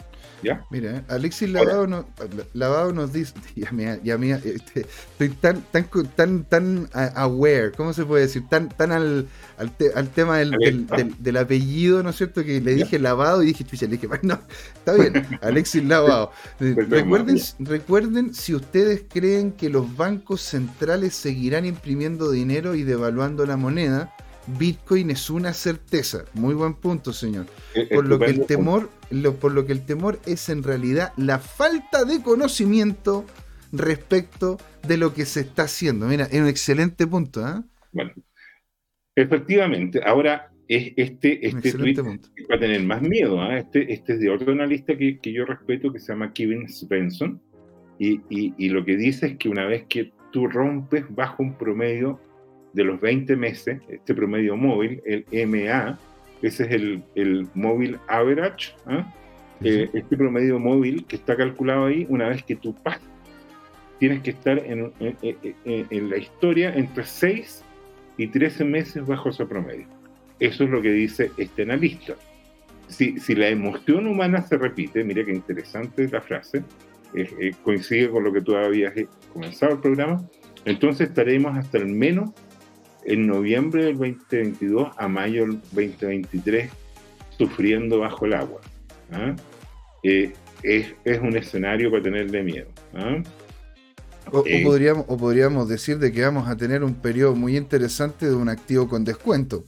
¿Ya? 0.42 0.64
Mira, 0.70 0.96
eh, 0.98 1.02
Alexis 1.08 1.48
Lavado, 1.50 1.86
no- 1.86 2.06
Lavado 2.52 2.92
nos 2.92 3.12
dice, 3.12 3.32
ya 3.56 3.70
mía, 3.72 3.98
ya 4.02 4.18
mía, 4.18 4.40
este, 4.44 4.86
estoy 5.12 5.28
tan, 5.30 5.62
tan, 5.70 5.86
tan, 6.16 6.44
tan 6.44 6.88
a- 6.92 7.22
aware, 7.22 7.72
¿cómo 7.72 7.92
se 7.92 8.04
puede 8.04 8.22
decir? 8.26 8.42
Tan, 8.48 8.68
tan 8.68 8.90
al, 8.92 9.28
al, 9.56 9.70
te- 9.76 9.92
al 9.94 10.08
tema 10.08 10.38
del, 10.38 10.50
del, 10.52 10.86
del- 10.86 11.14
del 11.22 11.36
apellido, 11.36 12.02
¿no 12.02 12.10
es 12.10 12.16
cierto? 12.16 12.44
Que 12.44 12.60
le 12.60 12.76
Ya. 12.76 12.84
dije 12.84 12.98
Lavado 12.98 13.42
y 13.42 13.46
dije, 13.46 13.64
chucha, 13.64 13.86
le 13.86 13.92
dije, 13.98 14.08
"Ay, 14.12 14.18
no, 14.22 14.40
está 14.74 14.94
bien, 14.94 15.26
Alexis 15.42 15.84
Lavado. 15.84 16.32
Eh, 16.60 16.74
recuerden, 16.88 17.40
recuerden 17.60 18.34
si 18.34 18.54
ustedes 18.54 19.04
creen 19.08 19.52
que 19.52 19.68
los 19.68 19.96
bancos 19.96 20.40
centrales 20.40 21.14
seguirán 21.14 21.64
imprimiendo 21.66 22.30
dinero 22.30 22.74
y 22.74 22.82
devaluando 22.82 23.46
la 23.46 23.56
moneda, 23.56 24.12
Bitcoin 24.46 25.10
es 25.10 25.30
una 25.30 25.52
certeza. 25.52 26.24
Muy 26.34 26.54
buen 26.54 26.74
punto, 26.74 27.12
señor 27.12 27.46
por 27.94 28.06
lo 28.06 28.18
que 28.18 28.26
el 28.26 28.30
Estupendo. 28.40 28.46
temor 28.46 28.90
lo- 29.10 29.34
por 29.36 29.52
lo 29.52 29.66
que 29.66 29.72
el 29.72 29.84
temor 29.84 30.18
es 30.26 30.48
en 30.48 30.62
realidad 30.62 31.12
la 31.16 31.38
falta 31.38 32.04
de 32.04 32.22
conocimiento 32.22 33.24
respecto 33.72 34.58
de 34.86 34.96
lo 34.96 35.14
que 35.14 35.24
se 35.24 35.40
está 35.40 35.62
haciendo. 35.64 36.06
Mira, 36.06 36.24
es 36.24 36.40
un 36.40 36.48
excelente 36.48 37.06
punto, 37.06 37.44
¿ah? 37.44 37.64
Bueno, 37.92 38.12
efectivamente. 39.16 40.00
Ahora, 40.04 40.50
es 40.68 40.92
este, 40.96 41.46
este 41.46 41.72
tweet 41.72 41.96
va 42.50 42.56
a 42.56 42.58
tener 42.60 42.82
más 42.82 43.02
miedo. 43.02 43.40
¿ah? 43.40 43.58
Este, 43.58 43.92
este 43.92 44.14
es 44.14 44.20
de 44.20 44.30
otro 44.30 44.52
analista 44.52 44.96
que, 44.96 45.18
que, 45.18 45.32
yo 45.32 45.44
respeto 45.44 45.92
que 45.92 45.98
se 45.98 46.12
llama 46.12 46.32
Kevin 46.32 46.68
Svensson. 46.68 47.40
Y, 47.98 48.20
y, 48.30 48.54
y, 48.58 48.68
lo 48.70 48.84
que 48.84 48.96
dice 48.96 49.26
es 49.26 49.36
que 49.36 49.48
una 49.48 49.66
vez 49.66 49.84
que 49.88 50.12
tú 50.32 50.48
rompes 50.48 51.04
bajo 51.10 51.42
un 51.42 51.56
promedio 51.56 52.20
de 52.72 52.84
los 52.84 53.00
20 53.00 53.36
meses, 53.36 53.80
este 53.88 54.14
promedio 54.14 54.56
móvil, 54.56 55.02
el 55.04 55.24
MA, 55.48 55.98
ese 56.42 56.64
es 56.64 56.70
el, 56.70 57.02
el 57.14 57.46
móvil 57.54 57.98
average, 58.08 58.74
¿ah? 58.86 59.12
eh, 59.62 59.88
este 59.92 60.16
promedio 60.16 60.58
móvil 60.58 61.04
que 61.06 61.16
está 61.16 61.36
calculado 61.36 61.86
ahí, 61.86 62.06
una 62.08 62.28
vez 62.28 62.42
que 62.42 62.56
tú 62.56 62.74
pasas, 62.82 63.02
tienes 63.98 64.22
que 64.22 64.30
estar 64.30 64.58
en, 64.58 64.92
en, 64.98 65.16
en, 65.22 65.86
en 65.90 66.10
la 66.10 66.16
historia 66.16 66.74
entre 66.74 67.04
6 67.04 67.64
y 68.16 68.26
13 68.26 68.64
meses 68.64 69.06
bajo 69.06 69.28
ese 69.28 69.46
promedio. 69.46 69.86
Eso 70.40 70.64
es 70.64 70.70
lo 70.70 70.82
que 70.82 70.90
dice 70.90 71.30
este 71.36 71.62
analista. 71.62 72.14
Si, 72.88 73.18
si 73.20 73.34
la 73.34 73.48
emoción 73.48 74.06
humana 74.06 74.42
se 74.42 74.58
repite, 74.58 75.04
mira 75.04 75.24
qué 75.24 75.32
interesante 75.32 76.08
la 76.08 76.20
frase, 76.20 76.64
eh, 77.14 77.30
eh, 77.38 77.52
coincide 77.62 78.10
con 78.10 78.24
lo 78.24 78.32
que 78.32 78.40
tú 78.40 78.56
habías 78.56 78.92
comenzado 79.32 79.74
el 79.74 79.80
programa, 79.80 80.28
entonces 80.64 81.08
estaremos 81.08 81.56
hasta 81.56 81.78
el 81.78 81.86
menos 81.86 82.30
en 83.04 83.26
noviembre 83.26 83.84
del 83.84 83.98
2022 83.98 84.88
a 84.96 85.08
mayo 85.08 85.42
del 85.42 85.60
2023 85.72 86.70
sufriendo 87.36 88.00
bajo 88.00 88.26
el 88.26 88.34
agua. 88.34 88.60
¿ah? 89.12 89.34
Eh, 90.02 90.32
es, 90.62 90.94
es, 91.04 91.20
un 91.20 91.36
escenario 91.36 91.90
para 91.90 92.02
tenerle 92.02 92.42
miedo. 92.42 92.68
¿ah? 92.94 93.22
O, 94.30 94.44
eh, 94.46 94.62
podríamos, 94.64 95.04
o 95.08 95.16
podríamos 95.16 95.68
decir 95.68 95.98
de 95.98 96.12
que 96.12 96.22
vamos 96.22 96.48
a 96.48 96.56
tener 96.56 96.84
un 96.84 96.94
periodo 96.94 97.34
muy 97.34 97.56
interesante 97.56 98.26
de 98.26 98.34
un 98.34 98.48
activo 98.48 98.88
con 98.88 99.04
descuento. 99.04 99.64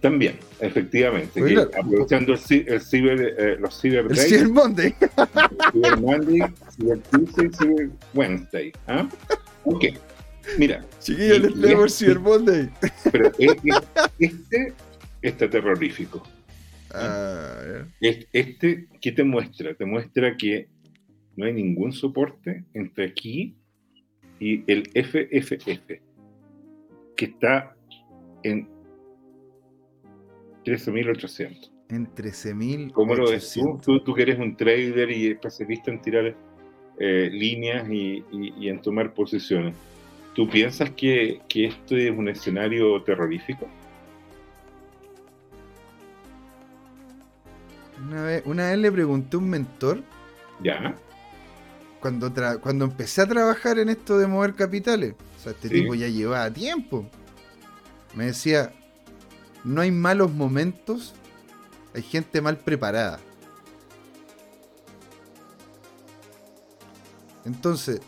También, 0.00 0.38
efectivamente. 0.60 1.40
Pues 1.40 1.58
aprovechando 1.58 2.32
el, 2.32 2.68
el 2.68 2.80
ciber, 2.80 3.34
eh, 3.38 3.56
los 3.60 3.78
Cyber 3.78 4.08
Days. 4.08 4.20
El 4.20 4.28
Cyber 4.30 4.48
Monday. 4.48 4.94
El 5.00 5.82
Cyber 5.82 6.00
Monday, 6.00 6.40
Cyber 6.74 6.98
Tuesday, 7.10 7.50
Cyber 7.50 7.90
Wednesday. 8.14 8.72
¿ah? 8.86 9.06
Ok. 9.64 9.84
Mira. 10.58 10.84
Chiquillos, 11.00 11.40
les 11.40 11.56
leo 11.56 11.84
el 11.84 11.90
Cyber 11.90 12.20
Monday. 12.20 12.70
Pero 13.10 13.32
este 14.18 14.74
está 15.22 15.48
terrorífico. 15.48 16.22
Ah, 16.92 17.84
este, 18.00 18.88
¿qué 19.00 19.12
te 19.12 19.22
muestra? 19.22 19.74
Te 19.74 19.84
muestra 19.84 20.36
que 20.36 20.68
no 21.36 21.46
hay 21.46 21.52
ningún 21.52 21.92
soporte 21.92 22.64
entre 22.74 23.06
aquí 23.06 23.54
y 24.40 24.64
el 24.70 24.90
FFF, 24.94 26.00
que 27.16 27.24
está 27.24 27.76
en 28.42 28.68
13.800. 30.64 31.70
En 31.90 32.08
13.000. 32.14 32.92
¿Cómo 32.92 33.14
lo 33.14 33.30
ves 33.30 33.52
tú? 33.52 34.00
tú? 34.04 34.14
que 34.14 34.22
eres 34.22 34.38
un 34.38 34.56
trader 34.56 35.10
y 35.10 35.28
especialista 35.28 35.90
en 35.90 36.00
tirar 36.00 36.36
eh, 36.98 37.30
líneas 37.32 37.88
y, 37.90 38.24
y, 38.30 38.68
en 38.68 38.80
tomar 38.80 39.12
posiciones. 39.12 39.74
¿Tú 40.34 40.48
piensas 40.48 40.90
que, 40.90 41.40
que 41.48 41.66
esto 41.66 41.96
es 41.96 42.10
un 42.10 42.28
escenario 42.28 43.02
terrorífico? 43.02 43.68
Una 48.06 48.22
vez, 48.22 48.42
una 48.46 48.70
vez 48.70 48.78
le 48.78 48.92
pregunté 48.92 49.36
a 49.36 49.40
un 49.40 49.50
mentor. 49.50 50.02
Ya. 50.62 50.94
Cuando, 52.00 52.32
cuando 52.60 52.86
empecé 52.86 53.22
a 53.22 53.26
trabajar 53.26 53.78
en 53.78 53.90
esto 53.90 54.18
de 54.18 54.26
mover 54.26 54.54
capitales. 54.54 55.14
O 55.36 55.42
sea, 55.42 55.52
este 55.52 55.68
tipo 55.68 55.94
ya 55.94 56.08
llevaba 56.08 56.50
tiempo. 56.50 57.06
Me 58.14 58.26
decía, 58.26 58.72
no 59.64 59.80
hay 59.80 59.90
malos 59.90 60.32
momentos, 60.32 61.14
hay 61.94 62.02
gente 62.02 62.40
mal 62.40 62.58
preparada. 62.58 63.20
Entonces, 67.44 68.00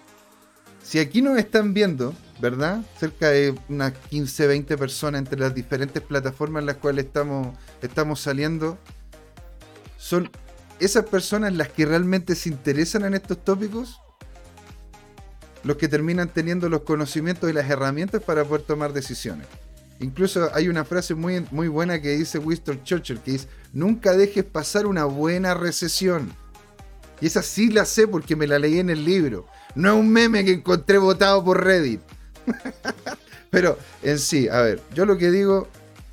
si 0.83 0.99
aquí 0.99 1.23
nos 1.23 1.39
están 1.39 1.75
viendo, 1.75 2.15
¿verdad? 2.41 2.83
Cerca 2.99 3.31
de 3.31 3.55
unas 3.69 3.93
15, 4.11 4.47
20 4.47 4.77
personas 4.77 5.21
entre 5.21 5.39
las 5.39 5.55
diferentes 5.55 6.03
plataformas 6.03 6.63
en 6.63 6.67
las 6.67 6.77
cuales 6.77 7.07
estamos, 7.07 7.57
estamos 7.81 8.21
saliendo, 8.21 8.79
son 9.97 10.31
esas 10.81 11.05
personas 11.05 11.53
las 11.55 11.69
que 11.69 11.87
realmente 11.87 12.35
se 12.35 12.49
interesan 12.49 13.05
en 13.05 13.15
estos 13.15 13.43
tópicos, 13.45 14.01
los 15.63 15.77
que 15.77 15.87
terminan 15.87 16.29
teniendo 16.29 16.69
los 16.69 16.83
conocimientos 16.83 17.49
y 17.49 17.53
las 17.53 17.71
herramientas 17.71 18.21
para 18.23 18.45
poder 18.45 18.63
tomar 18.63 18.93
decisiones. 18.93 19.47
Incluso 20.01 20.51
hay 20.53 20.69
una 20.69 20.85
frase 20.85 21.15
muy, 21.15 21.47
muy 21.53 21.69
buena 21.69 22.03
que 22.03 22.17
dice 22.17 22.39
Winston 22.39 22.83
Churchill, 22.83 23.21
que 23.21 23.33
dice, 23.33 23.47
nunca 23.73 24.13
dejes 24.15 24.43
pasar 24.43 24.87
una 24.87 25.05
buena 25.05 25.55
recesión. 25.55 26.35
Y 27.21 27.27
esa 27.27 27.43
sí 27.43 27.71
la 27.71 27.85
sé 27.85 28.09
porque 28.09 28.35
me 28.35 28.49
la 28.49 28.59
leí 28.59 28.81
en 28.81 28.91
el 28.91 29.05
libro. 29.05 29.47
No 29.75 29.93
es 29.93 30.01
un 30.01 30.09
meme 30.11 30.45
que 30.45 30.53
encontré 30.53 30.99
votado 30.99 31.45
por 31.45 31.65
Reddit. 31.65 32.01
Pero 33.51 33.79
en 34.03 34.19
sí, 34.19 34.49
a 34.49 34.63
ver, 34.63 34.81
yo 34.95 35.05
lo 35.05 35.19
que 35.19 35.31
digo, 35.31 35.69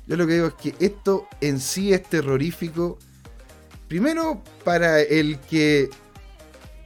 yo 0.06 0.16
lo 0.16 0.26
que 0.26 0.34
digo 0.34 0.46
es 0.48 0.54
que 0.54 0.74
esto 0.84 1.26
en 1.40 1.60
sí 1.60 1.92
es 1.92 2.02
terrorífico. 2.02 2.98
Primero 3.88 4.42
para 4.64 5.00
el 5.00 5.38
que 5.38 5.90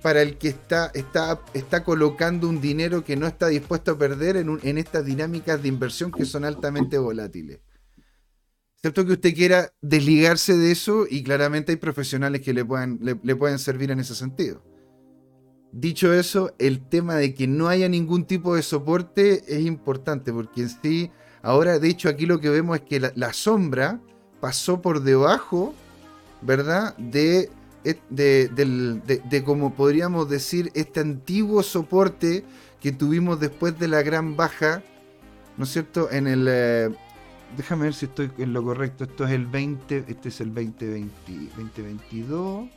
para 0.02 0.20
el 0.20 0.36
que 0.36 0.48
está, 0.48 0.90
está, 0.92 1.40
está 1.54 1.82
colocando 1.82 2.46
un 2.46 2.60
dinero 2.60 3.02
que 3.02 3.16
no 3.16 3.26
está 3.26 3.48
dispuesto 3.48 3.92
a 3.92 3.98
perder 3.98 4.36
en, 4.36 4.60
en 4.62 4.76
estas 4.76 5.06
dinámicas 5.06 5.62
de 5.62 5.68
inversión 5.68 6.12
que 6.12 6.26
son 6.26 6.44
altamente 6.44 6.98
volátiles. 6.98 7.60
Cierto 8.84 9.06
que 9.06 9.12
usted 9.12 9.34
quiera 9.34 9.72
desligarse 9.80 10.58
de 10.58 10.70
eso 10.70 11.06
y 11.08 11.22
claramente 11.22 11.72
hay 11.72 11.76
profesionales 11.76 12.42
que 12.42 12.52
le, 12.52 12.66
puedan, 12.66 12.98
le, 13.00 13.34
pueden 13.34 13.58
servir 13.58 13.90
en 13.90 13.98
ese 13.98 14.14
sentido. 14.14 14.62
Dicho 15.76 16.14
eso, 16.14 16.54
el 16.60 16.86
tema 16.86 17.16
de 17.16 17.34
que 17.34 17.48
no 17.48 17.66
haya 17.66 17.88
ningún 17.88 18.26
tipo 18.26 18.54
de 18.54 18.62
soporte 18.62 19.42
es 19.48 19.66
importante 19.66 20.32
porque 20.32 20.60
en 20.62 20.68
sí, 20.68 21.10
ahora 21.42 21.80
de 21.80 21.88
hecho 21.88 22.08
aquí 22.08 22.26
lo 22.26 22.38
que 22.38 22.48
vemos 22.48 22.76
es 22.76 22.82
que 22.84 23.00
la, 23.00 23.32
sombra 23.32 24.00
pasó 24.40 24.80
por 24.80 25.02
debajo, 25.02 25.74
¿verdad? 26.42 26.96
De 26.96 27.50
de, 28.08 28.48
de, 28.48 29.44
como 29.44 29.74
podríamos 29.74 30.30
decir, 30.30 30.70
este 30.74 31.00
antiguo 31.00 31.64
soporte 31.64 32.44
que 32.80 32.92
tuvimos 32.92 33.40
después 33.40 33.76
de 33.76 33.88
la 33.88 34.02
gran 34.02 34.36
baja, 34.36 34.80
¿no 35.56 35.64
es 35.64 35.72
cierto? 35.72 36.08
En 36.08 36.28
el... 36.28 36.46
Eh, 36.48 36.90
déjame 37.56 37.86
ver 37.86 37.94
si 37.94 38.06
estoy 38.06 38.30
en 38.38 38.52
lo 38.52 38.62
correcto. 38.62 39.02
Esto 39.02 39.24
es 39.24 39.32
el 39.32 39.46
20, 39.46 40.04
este 40.06 40.28
es 40.28 40.40
el 40.40 40.54
2020, 40.54 41.10
2022, 41.56 42.68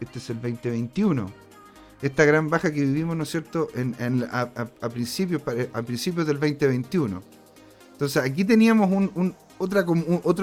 este 0.00 0.18
es 0.18 0.28
el 0.28 0.36
2021. 0.36 1.47
Esta 2.00 2.24
gran 2.24 2.48
baja 2.48 2.72
que 2.72 2.80
vivimos, 2.80 3.16
¿no 3.16 3.24
es 3.24 3.30
cierto?, 3.30 3.68
en, 3.74 4.28
a, 4.30 4.42
a, 4.80 4.88
principios, 4.88 5.44
del 5.44 6.38
2021. 6.38 7.22
Entonces 7.92 8.22
aquí 8.22 8.44
teníamos 8.44 8.90
un, 8.90 9.34
otra, 9.58 9.84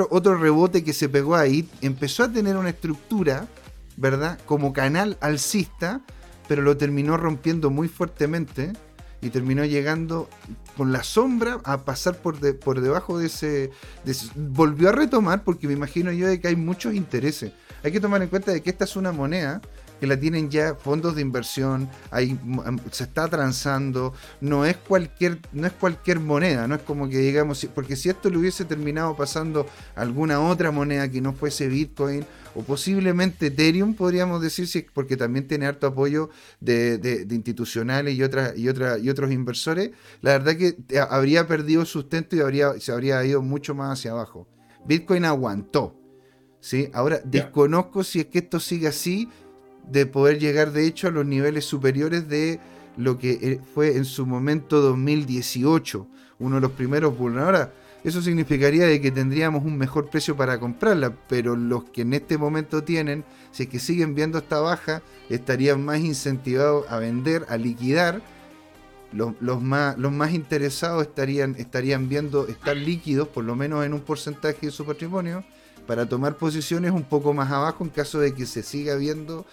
otro, 0.10 0.38
rebote 0.38 0.84
que 0.84 0.92
se 0.92 1.08
pegó 1.08 1.36
ahí, 1.36 1.70
empezó 1.82 2.24
a 2.24 2.32
tener 2.32 2.58
una 2.58 2.70
estructura, 2.70 3.48
¿verdad? 3.96 4.38
Como 4.46 4.74
canal 4.74 5.18
alcista, 5.22 6.02
pero 6.50 6.62
lo 6.62 6.76
terminó 6.76 7.16
rompiendo 7.16 7.70
muy 7.70 7.88
fuertemente 7.88 8.74
y 9.22 9.30
terminó 9.30 9.64
llegando 9.64 10.30
con 10.76 10.92
la 10.92 11.04
sombra 11.04 11.62
a 11.64 11.86
pasar 11.86 12.18
por, 12.18 12.38
por 12.60 12.82
debajo 12.82 13.18
de 13.18 13.28
ese, 13.28 13.72
Volvió 14.36 14.90
a 14.90 14.92
retomar 14.92 15.46
porque 15.46 15.68
me 15.68 15.74
imagino 15.74 16.12
yo 16.12 16.28
de 16.28 16.42
que 16.42 16.50
hay 16.50 16.58
muchos 16.58 16.94
intereses. 16.94 17.54
Hay 17.84 17.94
que 17.94 18.02
tomar 18.02 18.22
en 18.22 18.28
cuenta 18.28 18.52
de 18.52 18.62
que 18.62 18.70
esta 18.70 18.84
es 18.84 18.96
una 18.98 19.14
moneda 19.14 19.62
que 20.06 20.10
la 20.10 20.20
tienen 20.20 20.52
ya 20.52 20.76
fondos 20.76 21.16
de 21.16 21.24
inversión, 21.24 21.90
hay, 22.12 22.40
se 22.92 23.06
está 23.06 23.28
transando, 23.28 24.14
no 24.40 24.64
es 24.64 24.78
cualquier, 24.78 25.40
no 25.52 25.66
es 25.66 25.74
cualquier 25.74 26.20
moneda, 26.20 26.68
no 26.68 26.76
es 26.76 26.84
como 26.84 27.10
que 27.10 27.18
digamos, 27.18 27.68
porque 27.74 27.96
si 27.96 28.10
esto 28.10 28.30
le 28.30 28.38
hubiese 28.38 28.66
terminado 28.66 29.16
pasando 29.16 29.66
a 29.96 30.02
alguna 30.02 30.40
otra 30.40 30.70
moneda 30.70 31.10
que 31.10 31.22
no 31.22 31.34
fuese 31.34 31.68
Bitcoin 31.70 32.24
o 32.54 32.62
posiblemente 32.62 33.48
Ethereum, 33.48 33.96
podríamos 33.96 34.44
decir, 34.44 34.86
porque 34.94 35.18
también 35.18 35.48
tiene 35.48 35.66
harto 35.66 35.88
apoyo 35.88 36.30
de, 36.60 37.26
institucionales 37.32 38.14
y, 38.14 38.22
otras, 38.22 38.56
y, 38.56 38.70
otras, 38.70 39.02
y 39.02 39.10
otros 39.10 39.32
inversores, 39.32 39.90
la 40.22 40.38
verdad 40.38 40.56
que 40.56 40.78
habría 41.10 41.48
perdido 41.48 41.84
sustento 41.84 42.36
y 42.36 42.42
habría, 42.42 42.80
se 42.80 42.92
habría 42.92 43.26
ido 43.26 43.42
mucho 43.42 43.74
más 43.74 43.98
hacia 43.98 44.12
abajo. 44.12 44.48
Bitcoin 44.86 45.26
aguantó. 45.26 46.00
¿sí? 46.60 46.90
Ahora, 46.94 47.22
desconozco 47.24 48.04
si 48.04 48.20
es 48.20 48.28
que 48.28 48.40
esto 48.40 48.60
sigue 48.60 48.88
así 48.88 49.30
de 49.90 50.06
poder 50.06 50.40
llegar 50.40 50.72
de 50.72 50.86
hecho 50.86 51.08
a 51.08 51.12
los 51.12 51.26
niveles 51.26 51.66
superiores 51.66 52.28
de 52.28 52.60
lo 52.98 53.18
que 53.18 53.32
eh, 53.42 53.60
fue 53.74 53.98
en 53.98 54.06
su 54.06 54.26
momento 54.26 54.82
2018, 54.82 56.08
uno 56.40 56.56
de 56.56 56.62
los 56.62 56.72
primeros 56.72 57.14
Ahora, 57.20 57.74
eso 58.04 58.22
significaría 58.22 58.86
de 58.86 59.02
que 59.02 59.12
tendríamos 59.12 59.66
un 59.66 59.78
mejor 59.78 60.10
precio 60.10 60.36
para 60.38 60.60
comprarla, 60.60 61.16
pero 61.28 61.56
los 61.56 61.86
que 61.86 62.02
en 62.02 62.14
este 62.14 62.38
momento 62.38 62.84
tienen, 62.84 63.26
si 63.52 63.64
es 63.64 63.70
que 63.70 63.80
siguen 63.80 64.14
viendo 64.14 64.38
esta 64.38 64.60
baja, 64.60 65.02
estarían 65.30 65.84
más 65.84 66.00
incentivados 66.00 66.86
a 66.90 67.00
vender, 67.00 67.46
a 67.50 67.58
liquidar. 67.58 68.22
Los, 69.12 69.62
más, 69.62 69.98
los 69.98 70.12
más 70.12 70.34
interesados 70.34 71.02
estarían, 71.02 71.56
estarían 71.58 72.10
viendo 72.10 72.48
estar 72.48 72.76
líquidos, 72.76 73.30
por 73.30 73.46
lo 73.46 73.56
menos 73.56 73.86
en 73.86 73.94
un 73.94 74.02
porcentaje 74.02 74.66
de 74.66 74.72
su 74.72 74.86
patrimonio, 74.86 75.44
para 75.88 76.06
tomar 76.06 76.36
posiciones 76.36 76.92
un 76.92 77.04
poco 77.04 77.34
más 77.34 77.50
abajo 77.50 77.84
en 77.84 77.90
caso 77.90 78.20
de 78.20 78.34
que 78.34 78.46
se 78.46 78.62
siga 78.62 78.96
viendo 78.96 79.46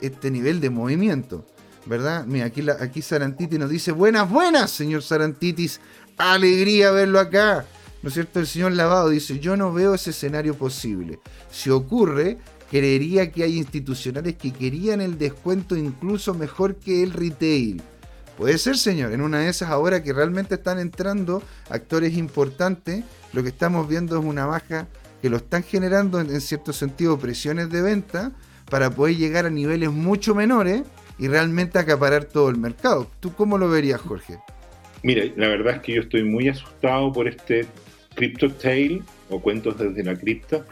este 0.00 0.30
nivel 0.30 0.60
de 0.60 0.70
movimiento. 0.70 1.46
¿Verdad? 1.86 2.26
Mira, 2.26 2.46
aquí, 2.46 2.62
la, 2.62 2.76
aquí 2.80 3.00
Sarantiti 3.00 3.58
nos 3.58 3.70
dice, 3.70 3.92
buenas, 3.92 4.28
buenas, 4.28 4.72
señor 4.72 5.02
Sarantitis, 5.02 5.80
alegría 6.16 6.90
verlo 6.90 7.20
acá. 7.20 7.64
¿No 8.02 8.08
es 8.08 8.14
cierto? 8.14 8.40
El 8.40 8.46
señor 8.46 8.72
Lavado 8.72 9.08
dice, 9.08 9.38
yo 9.38 9.56
no 9.56 9.72
veo 9.72 9.94
ese 9.94 10.10
escenario 10.10 10.54
posible. 10.54 11.20
Si 11.50 11.70
ocurre, 11.70 12.38
creería 12.70 13.30
que 13.30 13.44
hay 13.44 13.56
institucionales 13.56 14.36
que 14.36 14.52
querían 14.52 15.00
el 15.00 15.18
descuento 15.18 15.76
incluso 15.76 16.34
mejor 16.34 16.76
que 16.76 17.02
el 17.02 17.12
retail. 17.12 17.80
Puede 18.36 18.58
ser, 18.58 18.76
señor, 18.76 19.12
en 19.12 19.22
una 19.22 19.38
de 19.38 19.48
esas 19.48 19.70
ahora 19.70 20.02
que 20.02 20.12
realmente 20.12 20.56
están 20.56 20.78
entrando 20.78 21.42
actores 21.70 22.14
importantes, 22.14 23.04
lo 23.32 23.42
que 23.42 23.48
estamos 23.48 23.88
viendo 23.88 24.18
es 24.18 24.24
una 24.24 24.44
baja 24.44 24.88
que 25.22 25.30
lo 25.30 25.38
están 25.38 25.62
generando 25.62 26.20
en, 26.20 26.40
cierto 26.40 26.72
sentido 26.72 27.18
presiones 27.18 27.70
de 27.70 27.80
venta 27.80 28.32
para 28.70 28.90
poder 28.90 29.16
llegar 29.16 29.46
a 29.46 29.50
niveles 29.50 29.90
mucho 29.90 30.34
menores 30.34 30.82
y 31.18 31.28
realmente 31.28 31.78
acaparar 31.78 32.24
todo 32.24 32.48
el 32.48 32.56
mercado. 32.56 33.10
¿Tú 33.20 33.32
cómo 33.32 33.58
lo 33.58 33.68
verías, 33.68 34.00
Jorge? 34.00 34.38
Mira, 35.02 35.24
la 35.36 35.48
verdad 35.48 35.76
es 35.76 35.82
que 35.82 35.94
yo 35.94 36.02
estoy 36.02 36.24
muy 36.24 36.48
asustado 36.48 37.12
por 37.12 37.28
este 37.28 37.66
Crypto 38.14 38.50
Tail 38.50 39.02
o 39.28 39.40
cuentos 39.40 39.78
desde 39.78 40.02
la 40.02 40.16
cripta 40.16 40.64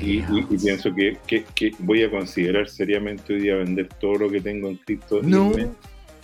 y, 0.00 0.22
pienso 0.56 0.94
que, 0.94 1.44
voy 1.80 2.02
a 2.02 2.10
considerar 2.10 2.68
seriamente 2.68 3.34
hoy 3.34 3.40
día 3.40 3.56
vender 3.56 3.88
todo 4.00 4.14
lo 4.14 4.30
que 4.30 4.40
tengo 4.40 4.68
en 4.68 4.76
cripto 4.76 5.20
no. 5.22 5.52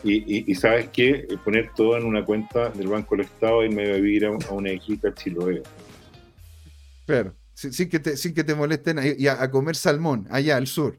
Y, 0.02 0.54
sabes 0.54 0.88
qué, 0.90 1.26
poner 1.44 1.70
todo 1.76 1.98
en 1.98 2.04
una 2.04 2.24
cuenta 2.24 2.70
del 2.70 2.88
Banco 2.88 3.16
del 3.16 3.26
Estado 3.26 3.64
y 3.64 3.68
me 3.68 3.84
voy 3.84 3.92
a 3.92 3.96
vivir 3.96 4.26
a, 4.26 4.30
una 4.30 4.72
hijita 4.72 5.12
chiloé. 5.12 5.62
Claro, 7.06 7.34
sin, 7.52 7.88
que 7.88 7.98
te, 7.98 8.16
sin 8.16 8.32
que 8.32 8.44
te 8.44 8.54
molesten 8.54 8.98
y 9.18 9.26
a, 9.26 9.50
comer 9.50 9.76
salmón 9.76 10.26
allá 10.30 10.56
al 10.56 10.66
sur. 10.66 10.96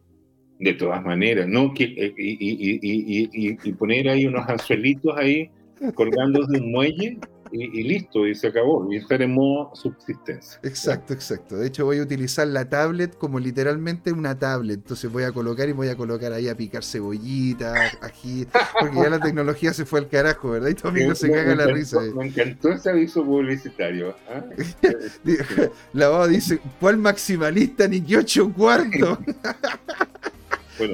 De 0.61 0.73
todas 0.75 1.03
maneras, 1.03 1.47
¿no? 1.47 1.73
Que, 1.73 1.85
eh, 1.85 2.13
y, 2.17 3.71
poner 3.73 4.07
ahí 4.09 4.27
unos 4.27 4.47
anzuelitos 4.47 5.17
ahí 5.17 5.49
colgando 5.95 6.45
de 6.45 6.59
un 6.59 6.71
muelle 6.71 7.17
y, 7.51 7.83
listo, 7.83 8.27
y 8.27 8.35
se 8.35 8.47
acabó, 8.47 8.87
y 8.91 8.97
estar 8.97 9.21
en 9.21 9.33
modo 9.33 9.75
subsistencia. 9.75 10.59
Exacto, 10.63 11.13
exacto. 11.13 11.57
De 11.57 11.67
hecho, 11.67 11.85
voy 11.85 11.99
a 11.99 12.03
utilizar 12.03 12.47
la 12.47 12.69
tablet 12.69 13.17
como 13.17 13.39
literalmente 13.39 14.11
una 14.11 14.37
tablet. 14.37 14.77
Entonces 14.77 15.11
voy 15.11 15.23
a 15.23 15.31
colocar 15.31 15.67
y 15.67 15.73
voy 15.73 15.89
a 15.89 15.95
colocar 15.95 16.31
ahí 16.31 16.47
a 16.47 16.55
picar 16.55 16.83
cebollita, 16.83 17.73
ají, 18.01 18.47
porque 18.79 18.95
ya 18.95 19.09
la 19.09 19.19
tecnología 19.19 19.73
se 19.73 19.85
fue 19.85 19.99
al 19.99 20.07
carajo, 20.07 20.51
¿verdad? 20.51 20.69
Y 20.69 20.75
todo 20.75 20.91
el 20.95 21.15
se 21.15 21.31
caga 21.31 21.55
la 21.55 21.67
risa. 21.67 21.99
Me 22.15 22.27
encantó 22.27 22.69
ese 22.69 22.89
aviso 22.89 23.25
publicitario. 23.25 24.15
¿ah? 24.29 24.43
la 25.93 26.09
voz 26.09 26.29
dice, 26.29 26.59
¿cuál 26.79 26.97
maximalista 26.97 27.87
ni 27.87 28.01
que 28.01 28.17
ocho 28.17 28.51
cuartos? 28.53 29.17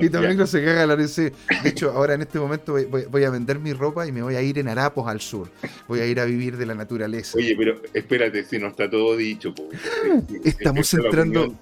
y 0.01 0.09
también 0.09 0.47
se 0.47 0.63
caga 0.63 0.85
la 0.85 0.95
De 0.95 1.31
hecho, 1.65 1.91
ahora 1.91 2.13
en 2.13 2.21
este 2.21 2.39
momento 2.39 2.75
voy, 3.09 3.23
a 3.23 3.29
vender 3.29 3.59
mi 3.59 3.73
ropa 3.73 4.07
y 4.07 4.11
me 4.11 4.21
voy 4.21 4.35
a 4.35 4.41
ir 4.41 4.59
en 4.59 4.67
harapos 4.67 5.07
al 5.07 5.21
sur. 5.21 5.49
Voy 5.87 5.99
a 5.99 6.05
ir 6.05 6.19
a 6.19 6.25
vivir 6.25 6.57
de 6.57 6.65
la 6.65 6.75
naturaleza. 6.75 7.37
Oye, 7.37 7.55
pero 7.57 7.81
espérate, 7.93 8.43
si 8.43 8.59
no 8.59 8.67
está 8.67 8.89
todo 8.89 9.15
dicho. 9.15 9.53
Estamos 10.43 10.93
entrando... 10.93 11.53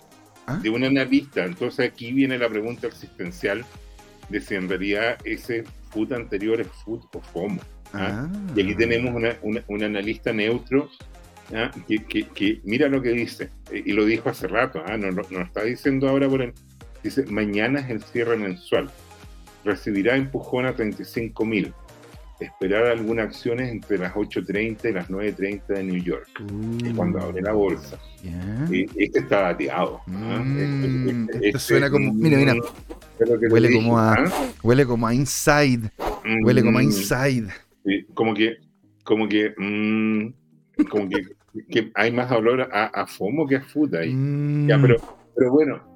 ¿Ah? 0.47 0.59
De 0.61 0.69
un 0.69 0.83
analista. 0.83 1.43
Entonces 1.43 1.89
aquí 1.89 2.11
viene 2.11 2.37
la 2.37 2.47
pregunta 2.47 2.85
existencial 2.85 3.65
de 4.29 4.41
si 4.41 4.53
en 4.53 4.69
realidad 4.69 5.17
ese 5.23 5.63
food 5.89 6.13
anterior 6.13 6.61
es 6.61 6.67
food 6.83 7.01
o 7.13 7.21
FOMO. 7.21 7.61
¿ah? 7.93 8.27
Ah. 8.27 8.51
Y 8.55 8.61
aquí 8.61 8.75
tenemos 8.75 9.11
un 9.41 9.83
analista 9.83 10.31
neutro 10.33 10.89
que, 12.33 12.61
mira 12.63 12.87
lo 12.89 13.01
que 13.01 13.09
dice, 13.09 13.49
y 13.71 13.93
lo 13.93 14.05
dijo 14.05 14.29
hace 14.29 14.47
rato, 14.47 14.83
no, 14.97 15.11
no, 15.11 15.21
no, 15.29 15.41
está 15.41 15.63
diciendo 15.63 16.09
ahora 16.09 16.27
por 16.27 16.41
el, 16.41 16.53
Dice, 17.05 17.23
mañana 17.27 17.81
es 17.81 17.89
el 17.91 18.01
cierre 18.01 18.35
mensual. 18.35 18.89
Recibirá 19.63 20.15
empujón 20.15 20.65
a 20.65 20.73
35 20.73 21.45
mil. 21.45 21.71
Esperar 22.39 22.87
algunas 22.87 23.27
acciones 23.27 23.69
entre 23.69 23.99
las 23.99 24.15
8.30 24.15 24.89
y 24.89 24.93
las 24.93 25.07
9.30 25.07 25.67
de 25.67 25.83
New 25.83 26.01
York. 26.01 26.27
Uh. 26.41 26.95
cuando 26.95 27.19
abre 27.19 27.43
la 27.43 27.51
bolsa. 27.51 27.99
este 28.23 29.19
está 29.19 29.41
dateado. 29.41 30.01
Mm, 30.07 31.27
este, 31.29 31.47
esto 31.49 31.59
suena 31.59 31.91
como. 31.91 32.11
Mira, 32.11 32.39
mira. 32.39 32.55
Huele 33.51 33.71
como, 33.71 33.99
a, 33.99 34.13
¿ah? 34.13 34.31
huele 34.63 34.87
como 34.87 35.05
a 35.05 35.13
inside. 35.13 35.91
Huele 36.43 36.63
como 36.63 36.79
a 36.79 36.81
mm. 36.81 36.85
inside. 36.85 37.47
como 38.15 38.33
que. 38.33 38.57
Como 39.03 39.29
que. 39.29 39.53
Mm, 39.59 40.33
como 40.89 41.07
que, 41.07 41.91
hay 41.93 42.11
más 42.11 42.31
olor 42.31 42.61
a, 42.61 42.87
a, 42.87 43.05
FOMO 43.05 43.45
que 43.45 43.57
a 43.57 43.61
food 43.61 43.93
ahí. 43.93 44.11
Ya, 44.67 44.81
pero, 44.81 44.97
pero 45.35 45.51
bueno, 45.51 45.94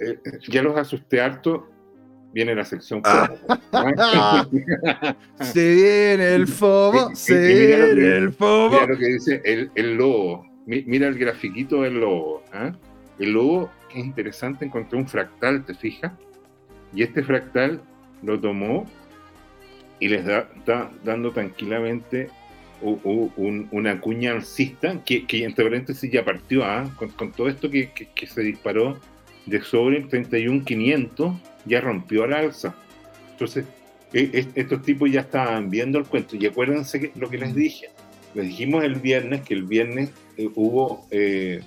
eh, 0.00 0.18
ya 0.48 0.62
los 0.62 0.76
asusté 0.76 1.20
harto, 1.20 1.68
viene 2.32 2.54
la 2.54 2.64
sección 2.64 3.02
ah. 3.04 3.30
se 5.40 5.74
viene 5.74 6.34
el 6.34 6.46
FOMO, 6.46 7.14
se 7.14 7.38
viene 7.38 8.16
el 8.16 8.32
FOMO. 8.32 8.70
Mira 8.70 8.86
lo 8.86 8.98
que 8.98 9.06
dice 9.06 9.42
el, 9.44 9.70
el 9.74 9.96
lobo. 9.96 10.46
Mira 10.66 11.08
el 11.08 11.18
grafiquito 11.18 11.82
del 11.82 12.00
lobo. 12.00 12.42
¿ah? 12.52 12.72
El 13.18 13.32
lobo, 13.32 13.70
que 13.88 14.00
es 14.00 14.04
interesante, 14.04 14.64
encontró 14.66 14.98
un 14.98 15.08
fractal, 15.08 15.64
¿te 15.64 15.74
fijas? 15.74 16.12
Y 16.94 17.02
este 17.02 17.22
fractal 17.22 17.82
lo 18.22 18.38
tomó 18.38 18.86
y 19.98 20.08
les 20.08 20.24
da, 20.24 20.48
está 20.56 20.90
dando 21.04 21.32
tranquilamente 21.32 22.30
una 22.80 24.00
cuña 24.00 24.30
alcista 24.30 25.02
que, 25.04 25.26
que, 25.26 25.42
entre 25.42 25.64
paréntesis 25.64 26.12
ya 26.12 26.24
partió 26.24 26.64
¿ah? 26.64 26.88
con, 27.16 27.32
todo 27.32 27.48
esto 27.48 27.68
que, 27.68 27.90
que 27.90 28.26
se 28.28 28.42
disparó 28.42 29.00
de 29.48 29.62
sobre 29.62 29.98
el 29.98 30.08
31.500 30.08 31.40
ya 31.64 31.80
rompió 31.80 32.24
al 32.24 32.34
alza. 32.34 32.74
Entonces, 33.32 33.64
e, 34.12 34.46
estos 34.54 34.82
tipos 34.82 35.10
ya 35.10 35.20
estaban 35.20 35.70
viendo 35.70 35.98
el 35.98 36.04
cuento. 36.04 36.36
Y 36.36 36.46
acuérdense 36.46 37.12
lo 37.16 37.28
que 37.28 37.38
les 37.38 37.54
dije. 37.54 37.88
Les 38.34 38.46
dijimos 38.46 38.84
el 38.84 38.96
viernes 38.96 39.42
que 39.42 39.54
el 39.54 39.64
viernes 39.64 40.10
eh, 40.36 40.48
hubo 40.54 41.06
eh, 41.10 41.60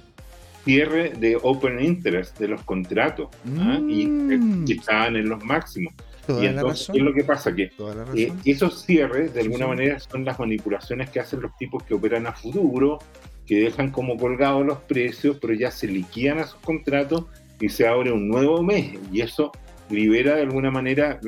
cierre 0.64 1.10
de 1.10 1.38
open 1.42 1.84
interest 1.84 2.38
de 2.40 2.50
los 2.50 2.64
contratos 2.64 3.30
¿ah? 3.58 3.80
y, 3.88 4.06
mm. 4.06 4.66
estaban 4.70 5.16
en 5.16 5.28
los 5.28 5.44
máximos. 5.44 5.94
y 6.28 6.46
entonces, 6.46 6.90
¿qué 6.92 7.00
es 7.00 7.04
lo 7.04 7.14
que 7.14 7.24
pasa? 7.24 7.54
Que 7.54 7.72
eh, 8.16 8.32
esos 8.46 8.84
cierres, 8.84 9.34
de 9.34 9.42
alguna 9.42 9.68
manera, 9.68 10.00
son 10.00 10.24
las 10.24 10.40
manipulaciones 10.40 11.10
que 11.10 11.20
hacen 11.20 11.42
los 11.42 11.56
tipos 11.58 11.84
que 11.84 11.96
operan 11.96 12.28
a 12.28 12.34
futuro, 12.34 13.00
que 13.48 13.60
dejan 13.60 13.92
como 13.92 14.18
colgados 14.18 14.66
los 14.66 14.78
precios, 14.80 15.38
pero 15.42 15.54
ya 15.54 15.72
se 15.72 15.88
liquidan 15.88 16.40
a 16.40 16.46
sus 16.46 16.60
contratos 16.62 17.26
y 17.62 17.70
se 17.70 17.88
abre 17.88 18.12
un 18.12 18.28
nuevo 18.28 18.62
mes 18.64 18.94
y 19.12 19.22
eso 19.22 19.52
libera 19.92 20.36
de 20.36 20.42
alguna 20.42 20.72
manera 20.72 21.20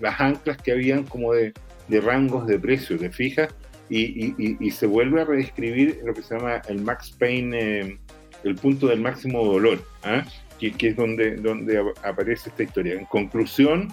las 0.00 0.20
anclas 0.20 0.56
que 0.56 0.72
habían 0.72 1.04
como 1.04 1.34
de, 1.34 1.52
rangos 1.88 2.46
de 2.46 2.58
precios, 2.58 3.00
de 3.00 3.10
fijas, 3.10 3.54
y, 3.88 4.70
se 4.70 4.86
vuelve 4.86 5.20
a 5.20 5.24
reescribir 5.24 6.00
lo 6.04 6.14
que 6.14 6.22
se 6.22 6.36
llama 6.36 6.62
el 6.68 6.80
max 6.82 7.14
pain, 7.18 7.52
eh, 7.54 7.98
el 8.42 8.54
punto 8.56 8.88
del 8.88 9.00
máximo 9.00 9.44
dolor, 9.44 9.82
¿ah? 10.02 10.24
que, 10.58 10.74
es 10.80 10.96
donde, 10.96 11.36
donde 11.36 11.82
aparece 12.02 12.48
esta 12.48 12.62
historia. 12.62 12.94
En 12.94 13.04
conclusión, 13.06 13.92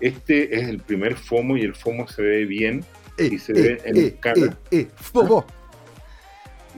este 0.00 0.54
es 0.58 0.68
el 0.68 0.78
primer 0.78 1.14
FOMO 1.16 1.56
y 1.56 1.62
el 1.62 1.74
FOMO 1.74 2.08
se 2.08 2.22
ve 2.22 2.44
bien 2.44 2.84
y 3.18 3.38
se 3.38 3.52
ve 3.52 3.80
en 3.84 3.96
escala. 3.96 4.58
FOMO. 4.96 5.46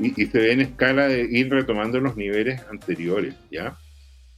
Y, 0.00 0.22
y, 0.22 0.26
se 0.26 0.38
ve 0.38 0.52
en 0.52 0.60
escala 0.60 1.06
de 1.08 1.22
ir 1.22 1.50
retomando 1.50 2.00
los 2.00 2.16
niveles 2.16 2.60
anteriores, 2.70 3.34
¿ya? 3.50 3.76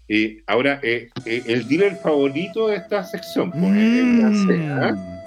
Eh, 0.09 0.43
ahora, 0.47 0.81
eh, 0.83 1.09
eh, 1.25 1.43
el 1.47 1.67
dealer 1.67 1.97
favorito 1.97 2.69
de 2.69 2.77
esta 2.77 3.05
sección, 3.05 3.51
pues, 3.51 3.65
el 3.65 4.21
francés. 4.21 4.71
¿ah? 4.71 5.21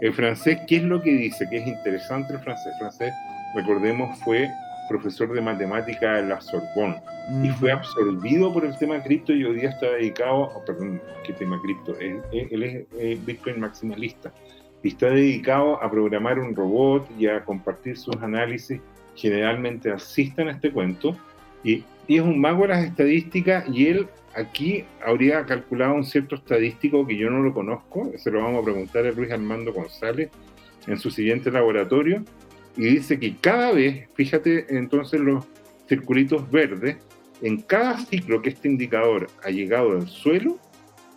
El 0.00 0.14
francés, 0.14 0.58
¿qué 0.66 0.76
es 0.76 0.82
lo 0.82 1.02
que 1.02 1.10
dice? 1.10 1.46
Que 1.48 1.58
es 1.58 1.66
interesante 1.66 2.32
el 2.32 2.40
francés. 2.40 2.72
El 2.72 2.78
francés, 2.78 3.12
recordemos, 3.54 4.18
fue 4.20 4.48
profesor 4.88 5.32
de 5.32 5.40
matemática 5.40 6.18
en 6.18 6.28
la 6.28 6.40
Sorbonne 6.40 7.00
y 7.42 7.48
fue 7.50 7.72
absorbido 7.72 8.52
por 8.52 8.64
el 8.64 8.76
tema 8.78 9.02
cripto 9.02 9.32
y 9.32 9.44
hoy 9.44 9.60
día 9.60 9.70
está 9.70 9.92
dedicado, 9.92 10.50
oh, 10.54 10.62
perdón, 10.66 11.00
¿qué 11.24 11.32
tema 11.32 11.58
cripto? 11.62 11.96
Él, 11.98 12.86
es 12.98 13.24
Bitcoin 13.24 13.60
maximalista 13.60 14.32
y 14.82 14.88
está 14.88 15.06
dedicado 15.06 15.82
a 15.82 15.90
programar 15.90 16.38
un 16.40 16.54
robot 16.54 17.08
y 17.18 17.28
a 17.28 17.44
compartir 17.44 17.96
sus 17.96 18.16
análisis. 18.16 18.80
Generalmente 19.14 19.90
asisten 19.90 20.48
a 20.48 20.52
este 20.52 20.72
cuento 20.72 21.16
y, 21.62 21.84
y 22.06 22.16
es 22.16 22.22
un 22.22 22.40
mago 22.40 22.62
de 22.62 22.68
las 22.68 22.84
estadísticas 22.84 23.64
y 23.68 23.86
él 23.86 24.06
aquí 24.34 24.84
habría 25.04 25.44
calculado 25.44 25.94
un 25.94 26.04
cierto 26.04 26.36
estadístico 26.36 27.06
que 27.06 27.16
yo 27.16 27.30
no 27.30 27.42
lo 27.42 27.52
conozco, 27.52 28.10
se 28.16 28.30
lo 28.30 28.42
vamos 28.42 28.62
a 28.62 28.64
preguntar 28.64 29.06
a 29.06 29.12
Luis 29.12 29.30
Armando 29.30 29.72
González 29.72 30.30
en 30.86 30.98
su 30.98 31.10
siguiente 31.10 31.50
laboratorio, 31.50 32.24
y 32.76 32.84
dice 32.86 33.18
que 33.18 33.36
cada 33.36 33.72
vez, 33.72 34.08
fíjate 34.14 34.76
entonces 34.76 35.20
los 35.20 35.44
circulitos 35.88 36.50
verdes, 36.50 36.96
en 37.42 37.60
cada 37.60 37.98
ciclo 37.98 38.40
que 38.40 38.50
este 38.50 38.68
indicador 38.68 39.28
ha 39.44 39.50
llegado 39.50 39.92
al 39.92 40.08
suelo, 40.08 40.58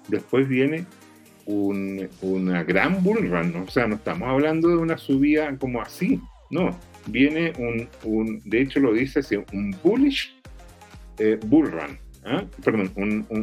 después 0.07 0.47
viene 0.47 0.86
una 1.45 2.63
gran 2.63 3.03
bull 3.03 3.29
run, 3.29 3.55
o 3.55 3.69
sea, 3.69 3.88
no 3.88 3.95
estamos 3.95 4.27
hablando 4.27 4.67
de 4.67 4.77
una 4.77 4.97
subida 4.97 5.55
como 5.57 5.81
así, 5.81 6.19
no, 6.49 6.77
viene 7.07 7.53
un, 8.03 8.41
de 8.43 8.61
hecho 8.61 8.79
lo 8.79 8.93
dice 8.93 9.19
así, 9.19 9.38
un 9.53 9.75
bullish 9.83 10.34
eh, 11.20 11.39
bull 11.45 11.72
run, 11.72 11.97
¿ah? 12.26 12.43
perdón, 12.63 12.91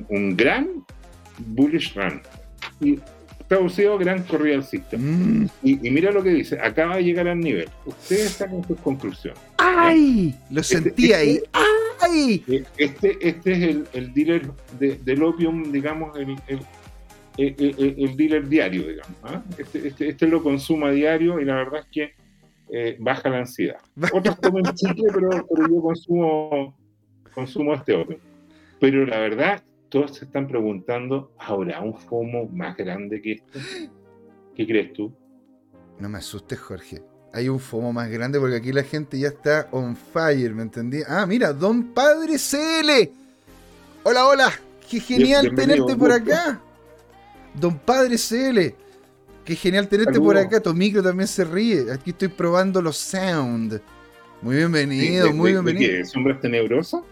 un, 0.09 0.37
gran 0.37 0.85
bullish 1.39 1.95
run. 1.95 2.21
Y 2.81 2.99
traducido 3.49 3.99
gran 3.99 4.23
corrida 4.23 4.57
alcista. 4.57 4.97
Mm. 4.97 5.47
Y, 5.63 5.91
mira 5.91 6.11
lo 6.11 6.23
que 6.23 6.31
dice, 6.31 6.59
acaba 6.59 6.97
de 6.97 7.05
llegar 7.05 7.29
al 7.29 7.41
nivel. 7.41 7.69
Ustedes 7.85 8.41
en 8.41 8.65
sus 8.65 8.81
conclusiones. 8.81 9.41
¡Ay! 9.59 10.35
Lo 10.51 10.61
este, 10.61 10.77
sentí 10.77 11.13
este 11.13 11.15
ahí. 11.15 11.41
¡Ay! 12.01 12.45
Eh, 12.49 12.65
este, 12.79 13.29
este 13.29 13.53
es 13.53 13.77
el, 13.93 14.15
dealer 14.15 14.51
del 14.79 15.23
opium, 15.23 15.71
digamos, 15.71 16.17
el, 16.19 16.37
el, 17.37 18.17
dealer 18.17 18.49
diario, 18.49 18.89
digamos. 18.89 19.17
¿ah? 19.23 19.43
Este, 19.59 19.89
este, 19.89 20.09
este, 20.09 20.27
lo 20.27 20.43
consuma 20.43 20.91
diario 20.91 21.41
y 21.41 21.45
la 21.45 21.57
verdad 21.57 21.81
es 21.81 21.87
que 21.93 22.13
eh, 22.73 22.97
baja 22.99 23.29
la 23.29 23.41
ansiedad. 23.41 23.81
Otros 24.13 24.37
comen 24.37 24.65
chicle, 24.75 25.05
pero, 25.13 25.47
pero 25.47 25.69
yo 25.69 25.83
consumo, 25.83 26.75
consumo 27.33 27.75
este 27.75 27.95
opium. 27.95 28.21
Pero 28.81 29.07
la 29.07 29.19
verdad, 29.19 29.63
todos 29.89 30.17
se 30.17 30.25
están 30.25 30.49
preguntando, 30.49 31.33
¿habrá 31.39 31.81
un 31.81 31.95
FOMO 31.95 32.47
más 32.47 32.77
grande 32.77 33.21
que 33.21 33.33
esto? 33.33 33.59
¿Qué 34.55 34.67
crees 34.67 34.93
tú? 34.93 35.13
No 35.99 36.09
me 36.09 36.19
asustes, 36.19 36.59
Jorge. 36.59 37.03
Hay 37.33 37.49
un 37.49 37.61
FOMO 37.61 37.93
más 37.93 38.11
grande 38.11 38.39
porque 38.39 38.57
aquí 38.57 38.73
la 38.73 38.83
gente 38.83 39.19
ya 39.19 39.29
está 39.29 39.69
on 39.71 39.97
fire, 39.97 40.53
¿me 40.55 40.63
entendí? 40.63 41.01
Ah, 41.07 41.25
mira, 41.27 41.53
Don 41.53 41.93
Padre 41.95 42.37
CL. 42.39 43.11
Hola, 44.03 44.27
hola. 44.27 44.53
Qué 44.89 45.01
genial 45.01 45.55
tenerte 45.55 45.97
por 45.97 46.13
acá. 46.13 46.61
Don 47.55 47.79
Padre 47.79 48.17
CL. 48.17 48.75
Qué 49.45 49.57
genial 49.57 49.89
tenerte 49.89 50.21
por 50.21 50.37
acá. 50.37 50.61
Tu 50.61 50.75
micro 50.75 51.03
también 51.03 51.27
se 51.27 51.45
ríe. 51.45 51.93
Aquí 51.93 52.11
estoy 52.11 52.29
probando 52.29 52.83
los 52.83 52.97
sound. 52.97 53.81
Muy 54.43 54.57
bienvenido, 54.57 55.33
muy 55.33 55.53
bienvenido. 55.53 55.93
¿Es 56.01 56.11
¿Sombras 56.11 56.41
tenebrosas? 56.41 57.03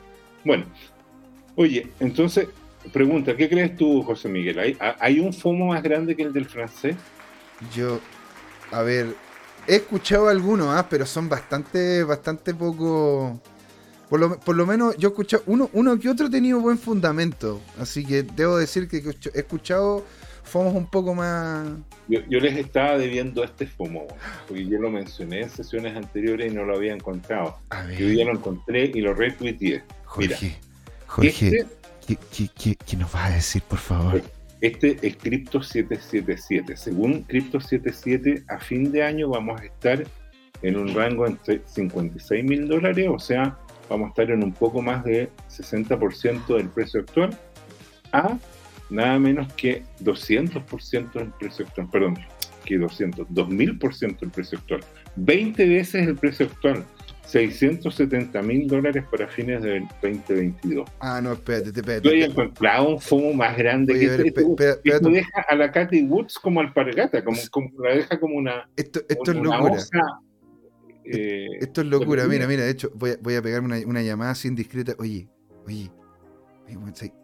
Bueno, 0.44 0.64
oye, 1.56 1.86
entonces 2.00 2.48
Pregunta, 2.92 3.36
¿qué 3.36 3.48
crees 3.48 3.76
tú, 3.76 4.02
José 4.02 4.28
Miguel? 4.28 4.58
¿Hay, 4.58 4.76
¿Hay 4.98 5.20
un 5.20 5.32
FOMO 5.32 5.66
más 5.66 5.82
grande 5.82 6.16
que 6.16 6.22
el 6.22 6.32
del 6.32 6.46
francés? 6.46 6.96
Yo, 7.74 8.00
a 8.72 8.82
ver, 8.82 9.14
he 9.68 9.76
escuchado 9.76 10.28
algunos, 10.28 10.68
¿ah? 10.74 10.86
pero 10.88 11.04
son 11.04 11.28
bastante, 11.28 12.02
bastante 12.04 12.54
poco... 12.54 13.40
Por 14.08 14.18
lo, 14.18 14.40
por 14.40 14.56
lo, 14.56 14.66
menos 14.66 14.96
yo 14.96 15.08
he 15.08 15.12
escuchado, 15.12 15.44
uno, 15.46 15.70
uno 15.72 15.96
que 16.00 16.08
otro 16.08 16.26
ha 16.26 16.30
tenido 16.30 16.58
buen 16.58 16.78
fundamento, 16.78 17.60
así 17.78 18.04
que 18.04 18.24
debo 18.24 18.56
decir 18.56 18.88
que 18.88 18.96
he 18.96 19.38
escuchado 19.38 20.04
FOMOs 20.42 20.74
un 20.74 20.90
poco 20.90 21.14
más... 21.14 21.68
Yo, 22.08 22.40
les 22.40 22.56
estaba 22.56 22.98
debiendo 22.98 23.44
este 23.44 23.66
FOMO, 23.66 24.08
porque 24.48 24.66
yo 24.66 24.80
lo 24.80 24.90
mencioné 24.90 25.42
en 25.42 25.50
sesiones 25.50 25.94
anteriores 25.94 26.50
y 26.50 26.54
no 26.54 26.64
lo 26.64 26.74
había 26.74 26.92
encontrado. 26.92 27.58
Yo 27.96 28.08
ya 28.08 28.24
lo 28.24 28.32
encontré 28.32 28.90
y 28.92 29.00
lo 29.00 29.14
retuiteé. 29.14 29.84
Jorge, 30.10 30.36
Mira, 30.40 30.56
Jorge, 31.06 31.28
este 31.28 32.76
¿Qué, 32.84 32.96
nos 32.96 33.12
vas 33.12 33.30
a 33.30 33.34
decir, 33.34 33.62
por 33.62 33.78
favor? 33.78 34.20
Este 34.60 34.98
es 35.06 35.16
Crypto 35.16 35.62
777. 35.62 36.76
Según 36.76 37.22
Crypto 37.22 37.60
77, 37.60 38.42
a 38.48 38.58
fin 38.58 38.90
de 38.90 39.04
año 39.04 39.28
vamos 39.28 39.60
a 39.60 39.64
estar 39.64 40.04
en 40.62 40.76
un 40.76 40.92
rango 40.94 41.28
entre 41.28 41.62
56 41.64 42.44
mil 42.44 42.66
dólares, 42.66 43.06
o 43.08 43.20
sea, 43.20 43.56
vamos 43.88 44.06
a 44.06 44.10
estar 44.10 44.30
en 44.32 44.42
un 44.42 44.52
poco 44.52 44.82
más 44.82 45.04
de 45.04 45.30
60% 45.48 46.56
del 46.56 46.68
precio 46.70 47.00
actual, 47.00 47.38
a 48.10 48.36
nada 48.90 49.16
menos 49.20 49.52
que 49.52 49.84
200% 50.02 51.12
del 51.12 51.30
precio 51.38 51.66
actual, 51.66 51.88
perdón, 51.88 52.18
que 52.64 52.78
200, 52.78 53.28
2000% 53.28 54.18
del 54.18 54.30
precio 54.30 54.58
actual, 54.58 54.80
20 55.14 55.68
veces 55.68 56.08
el 56.08 56.16
precio 56.16 56.46
actual. 56.46 56.84
670 57.26 58.42
mil 58.42 58.66
dólares 58.66 59.04
para 59.10 59.28
fines 59.28 59.62
del 59.62 59.86
2022. 60.02 60.88
Ah, 61.00 61.20
no, 61.22 61.32
espérate, 61.32 61.68
espérate. 61.68 62.08
Yo 62.08 62.10
he 62.14 62.24
encontrado 62.24 62.88
un 62.88 63.00
fumo 63.00 63.32
más 63.32 63.56
grande 63.56 63.94
que 63.94 64.06
este. 64.06 64.44
Esto, 64.84 65.08
deja 65.08 65.40
a 65.48 65.54
la 65.54 65.70
Katy 65.70 66.02
Woods 66.04 66.38
como 66.38 66.60
alpargata, 66.60 67.22
como, 67.24 67.38
como 67.50 67.70
la 67.82 67.94
deja 67.94 68.18
como 68.18 68.36
una. 68.36 68.68
Esto, 68.76 69.00
esto 69.08 69.30
es 69.30 69.36
locura. 69.36 69.78
Eh, 71.04 71.46
esto 71.60 71.80
es 71.80 71.86
locura. 71.86 72.26
Mira, 72.26 72.46
mira, 72.46 72.64
de 72.64 72.70
hecho, 72.70 72.90
voy 72.94 73.12
a, 73.12 73.16
voy 73.20 73.34
a 73.34 73.42
pegarme 73.42 73.66
una, 73.66 73.86
una 73.86 74.02
llamada 74.02 74.32
así 74.32 74.48
indiscreta. 74.48 74.94
Oye, 74.98 75.28
oye, 75.66 75.90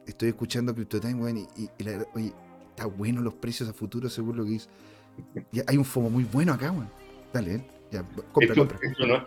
estoy 0.07 0.29
escuchando 0.29 0.75
CryptoTime, 0.75 1.15
weón, 1.15 1.39
y, 1.39 1.47
y, 1.57 1.69
oye, 2.15 2.33
está 2.71 2.87
bueno 2.87 3.21
los 3.23 3.35
precios 3.35 3.69
a 3.69 3.73
futuro 3.73 4.09
según 4.09 4.37
lo 4.37 4.45
que 4.45 4.51
dice. 4.51 4.69
hay 5.67 5.77
un 5.77 5.85
FOMO 5.85 6.11
muy 6.11 6.25
bueno 6.25 6.53
acá, 6.53 6.71
weón. 6.71 6.91
Dale, 7.33 7.55
¿eh? 7.57 7.76
Ya, 7.97 8.05
esto, 8.41 8.69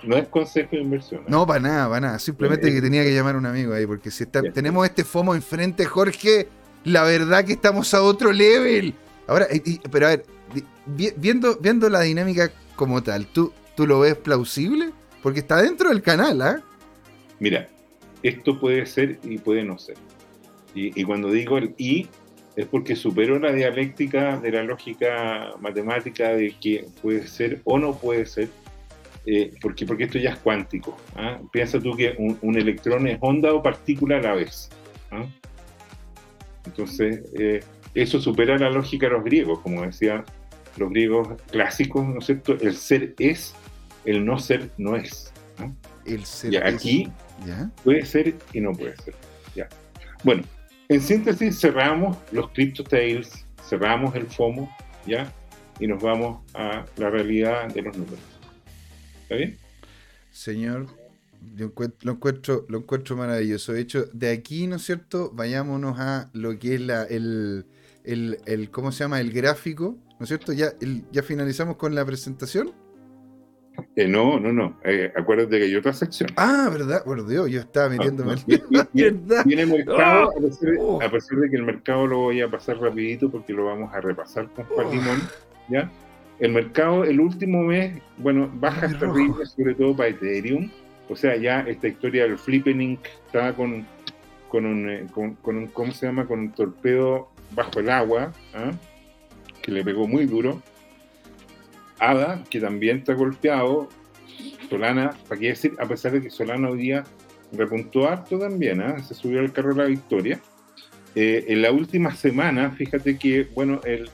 no, 0.03 0.17
es 0.17 0.27
consejo 0.27 0.69
de 0.71 0.81
inversión. 0.81 1.23
No, 1.27 1.45
para 1.45 1.59
nada, 1.59 1.89
para 1.89 1.99
nada. 1.99 2.19
Simplemente 2.19 2.71
que 2.71 2.81
tenía 2.81 3.03
que 3.03 3.13
llamar 3.13 3.35
a 3.35 3.37
un 3.37 3.45
amigo 3.45 3.73
ahí, 3.73 3.85
porque 3.85 4.11
si 4.11 4.25
tenemos 4.25 4.85
este 4.85 5.03
FOMO 5.03 5.35
enfrente, 5.35 5.85
Jorge, 5.85 6.47
la 6.83 7.03
verdad 7.03 7.45
que 7.45 7.53
estamos 7.53 7.93
a 7.93 8.01
otro 8.01 8.31
level. 8.31 8.93
Ahora, 9.27 9.47
pero 9.91 10.07
a 10.07 10.09
ver, 10.09 10.25
viendo, 10.85 11.57
viendo 11.57 11.89
la 11.89 12.01
dinámica 12.01 12.51
como 12.75 13.03
tal, 13.03 13.27
¿tú, 13.27 13.53
¿tú 13.75 13.85
lo 13.85 13.99
ves 13.99 14.15
plausible? 14.15 14.91
Porque 15.21 15.39
está 15.39 15.61
dentro 15.61 15.89
del 15.89 16.01
canal, 16.01 16.41
¿ah? 16.41 16.63
Mira, 17.39 17.69
esto 18.23 18.59
puede 18.59 18.85
ser 18.85 19.19
y 19.23 19.37
puede 19.37 19.63
no 19.63 19.77
ser. 19.77 19.97
Y, 20.73 20.99
y 20.99 21.03
cuando 21.03 21.29
digo 21.31 21.57
el 21.57 21.73
y, 21.77 22.07
es 22.59 22.65
porque 22.65 22.93
superó 22.97 23.39
la 23.39 23.53
dialéctica 23.53 24.37
de 24.37 24.51
la 24.51 24.63
lógica 24.63 25.53
matemática 25.61 26.35
de 26.35 26.53
que 26.59 26.85
puede 27.01 27.25
ser 27.25 27.61
o 27.63 27.79
no 27.79 27.95
puede 27.95 28.25
ser, 28.25 28.49
eh, 29.25 29.53
porque, 29.61 29.85
porque 29.85 30.03
esto 30.03 30.19
ya 30.19 30.31
es 30.31 30.39
cuántico. 30.39 30.97
¿ah? 31.15 31.39
Piensa 31.53 31.79
tú 31.79 31.95
que 31.95 32.15
un, 32.17 32.57
electrón 32.57 33.07
es 33.07 33.17
onda 33.21 33.53
o 33.53 33.63
partícula 33.63 34.17
a 34.17 34.21
la 34.21 34.33
vez. 34.33 34.69
¿ah? 35.11 35.25
Entonces, 36.65 37.21
eh, 37.39 37.61
eso 37.93 38.19
supera 38.19 38.57
la 38.57 38.69
lógica 38.69 39.07
de 39.07 39.13
los 39.13 39.23
griegos, 39.23 39.59
como 39.59 39.83
decían 39.83 40.25
los 40.75 40.89
griegos 40.89 41.41
clásicos, 41.51 42.05
¿no 42.05 42.19
es 42.19 42.25
cierto? 42.25 42.57
El 42.59 42.75
ser 42.75 43.13
es, 43.19 43.55
el 44.03 44.25
no 44.25 44.37
ser 44.37 44.69
no 44.77 44.97
es. 44.97 45.31
¿ah? 45.59 45.71
El 46.05 46.25
ser 46.25 46.61
aquí 46.67 47.09
puede 47.85 48.05
ser 48.05 48.35
y 48.51 48.59
no 48.59 48.73
puede 48.73 48.97
ser. 48.97 49.13
Ya. 49.55 49.69
Bueno, 50.25 50.43
en 50.89 51.01
síntesis, 51.01 51.59
cerramos 51.59 52.17
los 52.31 52.49
Crypto 52.49 52.83
Tales, 52.83 53.45
cerramos 53.69 54.15
el 54.15 54.25
FOMO, 54.25 54.75
¿ya? 55.05 55.31
Y 55.79 55.85
nos 55.85 56.01
vamos 56.01 56.43
a 56.55 56.83
la 56.97 57.09
realidad 57.11 57.71
de 57.71 57.83
los 57.83 57.95
números. 57.95 58.19
¿Está 59.21 59.35
bien? 59.35 59.57
Señor, 60.31 60.87
lo 61.55 61.65
encuentro, 62.11 62.65
lo 62.67 62.79
encuentro 62.79 63.15
maravilloso. 63.15 63.73
De 63.73 63.81
hecho, 63.81 64.05
de 64.13 64.31
aquí, 64.31 64.65
¿no 64.65 64.77
es 64.77 64.81
cierto? 64.81 65.31
Vayámonos 65.31 65.99
a 65.99 66.31
lo 66.33 66.57
que 66.57 66.75
es 66.75 66.81
la, 66.81 67.03
el, 67.03 67.65
el, 68.03 68.71
¿cómo 68.71 68.91
se 68.91 69.03
llama? 69.03 69.21
El 69.21 69.31
gráfico, 69.31 69.95
¿no 70.19 70.23
es 70.23 70.27
cierto? 70.27 70.53
Ya, 70.53 70.73
ya 71.11 71.21
finalizamos 71.21 71.77
con 71.77 71.93
la 71.93 72.03
presentación. 72.03 72.73
Eh, 73.95 74.07
no, 74.07 74.39
no, 74.39 74.51
no. 74.51 74.77
Eh, 74.83 75.11
acuérdate 75.15 75.57
que 75.57 75.65
hay 75.65 75.75
otra 75.75 75.93
sección. 75.93 76.29
Ah, 76.35 76.69
¿verdad? 76.71 77.03
Por 77.03 77.27
Dios, 77.27 77.49
yo 77.49 77.59
estaba 77.61 77.89
metiéndome. 77.89 78.35
Viene, 78.93 79.65
mercado, 79.65 80.31
oh. 80.79 81.01
a, 81.01 81.09
pesar, 81.09 81.37
de 81.39 81.49
que 81.49 81.55
el 81.55 81.63
mercado 81.63 82.07
lo 82.07 82.17
voy 82.19 82.41
a 82.41 82.49
pasar 82.49 82.77
rapidito 82.79 83.29
porque 83.29 83.53
lo 83.53 83.65
vamos 83.65 83.93
a 83.93 84.01
repasar 84.01 84.47
con 84.49 84.65
Patimón, 84.75 85.21
¿ya? 85.69 85.89
El 86.39 86.53
mercado, 86.53 87.03
el 87.03 87.19
último 87.19 87.63
mes, 87.63 88.01
bueno, 88.17 88.49
bajas 88.53 88.97
terribles, 88.97 89.51
sobre 89.51 89.75
todo 89.75 89.95
para 89.95 90.09
Ethereum. 90.09 90.69
O 91.09 91.15
sea, 91.15 91.35
ya 91.35 91.61
esta 91.61 91.87
historia 91.87 92.23
del 92.23 92.37
Flippening 92.37 92.97
estaba 93.25 93.53
con, 93.53 93.85
con, 94.47 94.65
un, 94.65 94.89
eh, 94.89 95.07
con, 95.11 95.37
un, 95.57 95.67
¿cómo 95.67 95.91
se 95.91 96.05
llama? 96.05 96.25
Con 96.25 96.39
un 96.39 96.51
torpedo 96.51 97.29
bajo 97.51 97.79
el 97.79 97.89
agua, 97.89 98.31
¿ah? 98.53 98.71
que 99.61 99.71
le 99.71 99.83
pegó 99.83 100.07
muy 100.07 100.25
duro 100.25 100.61
Ada, 101.99 102.43
que 102.49 102.59
también 102.59 102.97
está 102.97 103.13
golpeado. 103.13 103.89
Solana, 104.69 105.15
¿para 105.27 105.39
qué 105.39 105.47
decir? 105.47 105.73
A 105.79 105.85
pesar 105.87 106.13
de 106.13 106.21
que 106.21 106.29
Solana 106.29 106.69
hoy 106.69 106.79
día 106.79 107.03
repuntó 107.51 108.07
harto 108.07 108.37
también, 108.37 108.81
¿eh? 108.81 108.95
se 109.03 109.13
subió 109.13 109.39
al 109.39 109.51
carro 109.51 109.73
de 109.73 109.83
la 109.83 109.89
victoria. 109.89 110.39
Eh, 111.15 111.45
en 111.47 111.61
la 111.61 111.71
última 111.71 112.15
semana, 112.15 112.71
fíjate 112.71 113.17
que, 113.17 113.47
bueno, 113.55 113.81
el, 113.83 114.09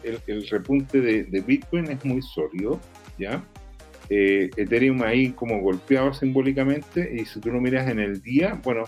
repunte 0.49 1.01
de, 1.01 1.43
Bitcoin 1.45 1.91
es 1.91 2.03
muy 2.05 2.21
sólido, 2.21 2.79
¿ya? 3.19 3.43
Eh, 4.09 4.49
Ethereum 4.55 5.01
ahí 5.01 5.31
como 5.31 5.59
golpeado 5.59 6.13
simbólicamente, 6.13 7.11
y 7.13 7.25
si 7.25 7.39
tú 7.39 7.51
lo 7.51 7.59
miras 7.59 7.89
en 7.89 7.99
el 7.99 8.21
día, 8.21 8.59
bueno, 8.63 8.83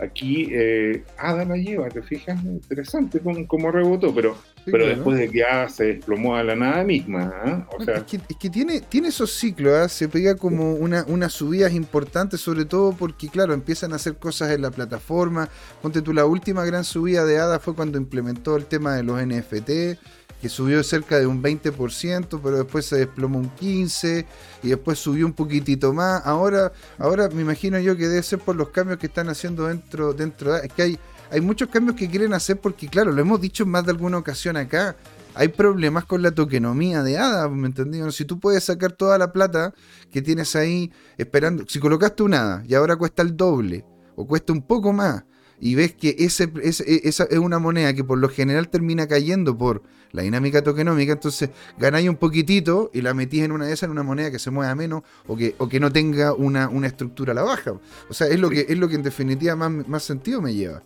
aquí 0.00 0.48
eh, 0.50 1.02
Ada 1.16 1.44
la 1.44 1.56
lleva, 1.56 1.88
te 1.88 2.02
fijas, 2.02 2.42
interesante 2.44 3.20
cómo, 3.20 3.70
rebotó, 3.70 4.14
pero, 4.14 4.36
pero 4.70 4.86
después 4.86 5.18
de 5.18 5.28
que 5.28 5.44
Ada 5.44 5.68
se 5.68 5.84
desplomó 5.84 6.36
a 6.36 6.42
la 6.42 6.56
nada 6.56 6.82
misma. 6.82 7.32
¿ah? 7.44 7.68
O 7.78 7.84
sea, 7.84 7.96
es, 7.96 8.04
que, 8.04 8.50
tiene, 8.50 8.80
tiene 8.80 9.08
esos 9.08 9.32
ciclos, 9.32 9.74
¿ah? 9.74 9.88
se 9.88 10.08
pega 10.08 10.34
como 10.34 10.74
una, 10.74 11.04
unas 11.08 11.32
subidas 11.32 11.72
importantes, 11.72 12.40
sobre 12.40 12.64
todo 12.64 12.92
porque, 12.92 13.28
claro, 13.28 13.54
empiezan 13.54 13.92
a 13.92 13.96
hacer 13.96 14.16
cosas 14.16 14.50
en 14.50 14.62
la 14.62 14.70
plataforma. 14.70 15.48
Ponte 15.80 16.02
tú, 16.02 16.12
la 16.12 16.26
última 16.26 16.64
gran 16.64 16.84
subida 16.84 17.24
de 17.24 17.38
Ada 17.38 17.60
fue 17.60 17.74
cuando 17.74 17.98
implementó 17.98 18.56
el 18.56 18.66
tema 18.66 18.94
de 18.94 19.02
los 19.02 19.24
NFT. 19.24 19.98
que 20.40 20.48
subió 20.48 20.82
cerca 20.82 21.18
de 21.18 21.26
un 21.26 21.42
20%, 21.42 22.40
pero 22.42 22.58
después 22.58 22.84
se 22.86 22.96
desplomó 22.96 23.38
un 23.38 23.50
15% 23.56 24.26
y 24.62 24.68
después 24.68 24.98
subió 24.98 25.26
un 25.26 25.32
poquitito 25.32 25.92
más. 25.92 26.22
Ahora, 26.26 26.72
ahora 26.98 27.28
me 27.28 27.42
imagino 27.42 27.78
yo 27.78 27.96
que 27.96 28.08
debe 28.08 28.22
ser 28.22 28.40
por 28.40 28.56
los 28.56 28.68
cambios 28.70 28.98
que 28.98 29.06
están 29.06 29.28
haciendo 29.28 29.66
dentro, 29.66 30.12
dentro 30.12 30.52
de... 30.52 30.66
Es 30.66 30.72
que 30.72 30.82
hay, 30.82 30.98
hay 31.30 31.40
muchos 31.40 31.68
cambios 31.68 31.96
que 31.96 32.08
quieren 32.08 32.32
hacer 32.32 32.60
porque, 32.60 32.88
claro, 32.88 33.12
lo 33.12 33.20
hemos 33.20 33.40
dicho 33.40 33.64
en 33.64 33.70
más 33.70 33.84
de 33.84 33.92
alguna 33.92 34.18
ocasión 34.18 34.56
acá, 34.56 34.96
hay 35.34 35.48
problemas 35.48 36.04
con 36.06 36.22
la 36.22 36.30
tokenomía 36.30 37.02
de 37.02 37.18
ADA, 37.18 37.48
¿me 37.48 37.66
entendí? 37.66 38.00
Si 38.10 38.24
tú 38.24 38.40
puedes 38.40 38.64
sacar 38.64 38.92
toda 38.92 39.18
la 39.18 39.32
plata 39.32 39.74
que 40.10 40.22
tienes 40.22 40.56
ahí 40.56 40.90
esperando, 41.18 41.64
si 41.68 41.78
colocaste 41.78 42.22
un 42.22 42.34
ADA 42.34 42.64
y 42.66 42.74
ahora 42.74 42.96
cuesta 42.96 43.22
el 43.22 43.36
doble 43.36 43.84
o 44.14 44.26
cuesta 44.26 44.52
un 44.52 44.62
poco 44.62 44.92
más, 44.92 45.24
y 45.58 45.74
ves 45.74 45.94
que 45.94 46.16
ese, 46.18 46.50
e, 46.62 47.00
esa 47.04 47.24
es 47.24 47.38
una 47.38 47.58
moneda 47.58 47.94
que 47.94 48.04
por 48.04 48.18
lo 48.18 48.28
general 48.28 48.68
termina 48.68 49.06
cayendo 49.06 49.56
por 49.56 49.82
la 50.12 50.22
dinámica 50.22 50.62
tokenómica, 50.62 51.12
entonces 51.12 51.50
ganáis 51.78 52.08
un 52.08 52.16
poquitito 52.16 52.90
y 52.94 53.02
la 53.02 53.12
metís 53.12 53.42
en 53.42 53.52
una 53.52 53.66
de 53.66 53.72
esas 53.72 53.84
en 53.84 53.90
una 53.90 54.02
moneda 54.02 54.30
que 54.30 54.38
se 54.38 54.50
mueva 54.50 54.74
menos 54.74 55.02
o 55.26 55.36
que, 55.36 55.54
o 55.58 55.68
que 55.68 55.80
no 55.80 55.92
tenga 55.92 56.32
una, 56.32 56.70
estructura 56.86 57.32
a 57.32 57.34
la 57.34 57.42
baja. 57.42 57.72
O 58.08 58.14
sea, 58.14 58.26
es 58.28 58.38
lo, 58.38 58.48
que, 58.48 58.66
es 58.68 58.78
lo 58.78 58.88
que 58.88 58.94
en 58.94 59.02
definitiva 59.02 59.56
más, 59.56 59.86
más 59.86 60.02
sentido 60.02 60.40
me 60.40 60.54
lleva. 60.54 60.82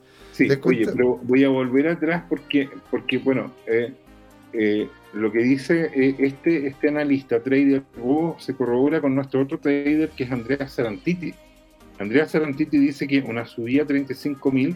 Sí, 0.49 0.59
oye, 0.63 0.87
pero 0.87 1.19
voy 1.23 1.45
a 1.45 1.49
volver 1.49 1.89
atrás 1.89 2.25
porque, 2.29 2.69
porque 2.91 3.19
bueno, 3.19 3.53
eh, 3.67 3.93
eh, 4.53 4.89
lo 5.13 5.31
que 5.31 5.41
dice 5.41 5.91
eh, 5.95 6.17
este, 6.19 6.67
este 6.67 6.89
analista, 6.89 7.41
trader, 7.41 7.83
se 8.39 8.55
corrobora 8.55 9.01
con 9.01 9.15
nuestro 9.15 9.43
otro 9.43 9.59
trader 9.59 10.11
que 10.11 10.25
es 10.25 10.33
Andrea 10.33 10.69
Sarantiti 10.69 11.35
Andrea 12.01 12.27
Sarantiti 12.27 12.79
dice 12.79 13.07
que 13.07 13.21
una 13.21 13.45
subida 13.45 13.83
a 13.83 13.87
35.000 13.87 14.75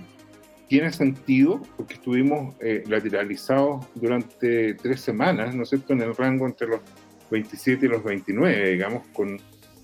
tiene 0.69 0.93
sentido 0.93 1.63
porque 1.77 1.95
estuvimos 1.95 2.55
eh, 2.61 2.85
lateralizados 2.87 3.87
durante 3.95 4.75
tres 4.75 5.01
semanas, 5.01 5.55
¿no 5.55 5.63
es 5.63 5.71
cierto?, 5.71 5.95
en 5.95 6.03
el 6.03 6.15
rango 6.15 6.47
entre 6.47 6.69
los 6.69 6.81
27 7.31 7.87
y 7.87 7.89
los 7.89 8.05
29, 8.05 8.73
digamos, 8.73 9.07
con, 9.15 9.41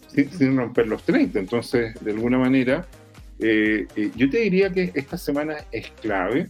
sin, 0.08 0.54
romper 0.56 0.86
los 0.88 1.02
30. 1.04 1.38
Entonces, 1.38 1.94
de 2.04 2.10
alguna 2.10 2.38
manera, 2.38 2.86
eh, 3.40 3.86
eh, 3.96 4.10
yo 4.16 4.28
te 4.30 4.38
diría 4.38 4.70
que 4.70 4.92
esta 4.94 5.16
semana 5.16 5.56
es 5.72 5.90
clave 6.00 6.48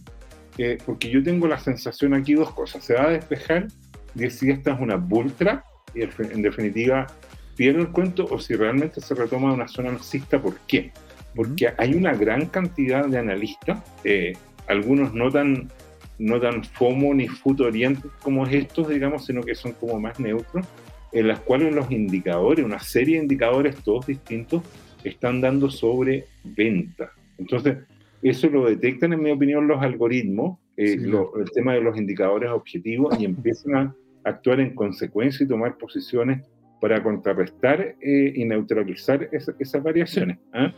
porque 0.85 1.09
yo 1.09 1.23
tengo 1.23 1.47
la 1.47 1.57
sensación 1.57 2.13
aquí 2.13 2.35
dos 2.35 2.53
cosas. 2.53 2.85
Se 2.85 2.93
va 2.93 3.05
a 3.05 3.09
despejar 3.09 3.67
de 4.13 4.29
si 4.29 4.51
esta 4.51 4.73
es 4.73 4.79
una 4.79 4.95
bull 4.95 5.31
trap 5.33 5.63
y 5.95 6.03
en 6.03 6.41
definitiva 6.41 7.07
pierde 7.55 7.81
el 7.81 7.89
cuento 7.89 8.27
o 8.29 8.39
si 8.39 8.55
realmente 8.55 9.01
se 9.01 9.13
retoma 9.15 9.53
una 9.53 9.67
zona 9.67 9.89
alcista, 9.89 10.41
¿por 10.41 10.57
qué? 10.67 10.91
Porque 11.35 11.73
hay 11.77 11.93
una 11.93 12.13
gran 12.13 12.47
cantidad 12.47 13.05
de 13.05 13.17
analistas, 13.17 13.79
eh, 14.03 14.33
algunos 14.67 15.13
no 15.13 15.29
tan, 15.29 15.69
no 16.17 16.39
tan 16.39 16.63
FOMO 16.63 17.13
ni 17.13 17.27
futorientes 17.27 18.09
como 18.21 18.45
estos, 18.45 18.89
digamos, 18.89 19.25
sino 19.25 19.41
que 19.41 19.55
son 19.55 19.73
como 19.73 19.99
más 19.99 20.19
neutros, 20.19 20.65
en 21.11 21.27
las 21.27 21.39
cuales 21.39 21.73
los 21.75 21.91
indicadores, 21.91 22.65
una 22.65 22.79
serie 22.79 23.17
de 23.17 23.23
indicadores 23.23 23.75
todos 23.83 24.07
distintos, 24.07 24.63
están 25.03 25.41
dando 25.41 25.69
sobre 25.69 26.25
venta. 26.43 27.11
Entonces, 27.37 27.77
eso 28.21 28.49
lo 28.49 28.65
detectan, 28.65 29.13
en 29.13 29.23
mi 29.23 29.31
opinión, 29.31 29.67
los 29.67 29.81
algoritmos, 29.81 30.59
eh, 30.77 30.93
el 30.93 31.51
tema 31.53 31.73
de 31.73 31.81
los 31.81 31.97
indicadores 31.97 32.49
objetivos, 32.51 33.19
y 33.19 33.25
empiezan 33.25 33.75
a 33.75 33.95
actuar 34.23 34.59
en 34.59 34.75
consecuencia 34.75 35.43
y 35.43 35.47
tomar 35.47 35.77
posiciones 35.77 36.43
para 36.79 37.01
contrarrestar 37.01 37.95
eh, 38.01 38.33
y 38.35 38.45
neutralizar 38.45 39.29
esas 39.31 39.83
variaciones. 39.83 40.37
¿ah? 40.53 40.73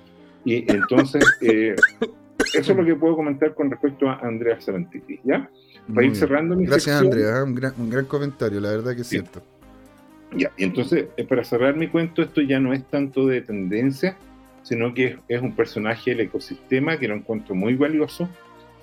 Y 0.45 0.69
entonces, 0.71 1.23
eh, 1.41 1.75
eso 2.53 2.71
es 2.71 2.77
lo 2.77 2.85
que 2.85 2.95
puedo 2.95 3.15
comentar 3.15 3.53
con 3.53 3.71
respecto 3.71 4.09
a 4.09 4.19
Andrea 4.19 4.59
Sarantiti. 4.59 5.19
¿ya? 5.23 5.49
Para 5.93 6.05
ir 6.05 6.15
cerrando 6.15 6.55
mi 6.55 6.65
Gracias, 6.65 7.01
Andrea, 7.01 7.39
¿ah? 7.39 7.43
un 7.43 7.55
gran, 7.55 7.73
un 7.77 7.89
gran, 7.89 8.05
comentario, 8.05 8.59
la 8.59 8.71
verdad 8.71 8.95
que 8.95 9.01
es 9.01 9.07
cierto. 9.07 9.41
Ya, 10.35 10.51
y 10.57 10.63
entonces, 10.63 11.07
eh, 11.17 11.23
para 11.23 11.43
cerrar 11.43 11.75
mi 11.75 11.87
cuento, 11.87 12.21
esto 12.21 12.41
ya 12.41 12.59
no 12.59 12.73
es 12.73 12.83
tanto 12.85 13.25
de 13.27 13.41
tendencia, 13.41 14.17
sino 14.63 14.93
que 14.93 15.17
es, 15.27 15.41
un 15.41 15.55
personaje 15.55 16.11
del 16.11 16.21
ecosistema 16.21 16.97
que 16.97 17.07
lo 17.07 17.15
encuentro 17.15 17.55
muy 17.55 17.75
valioso 17.75 18.29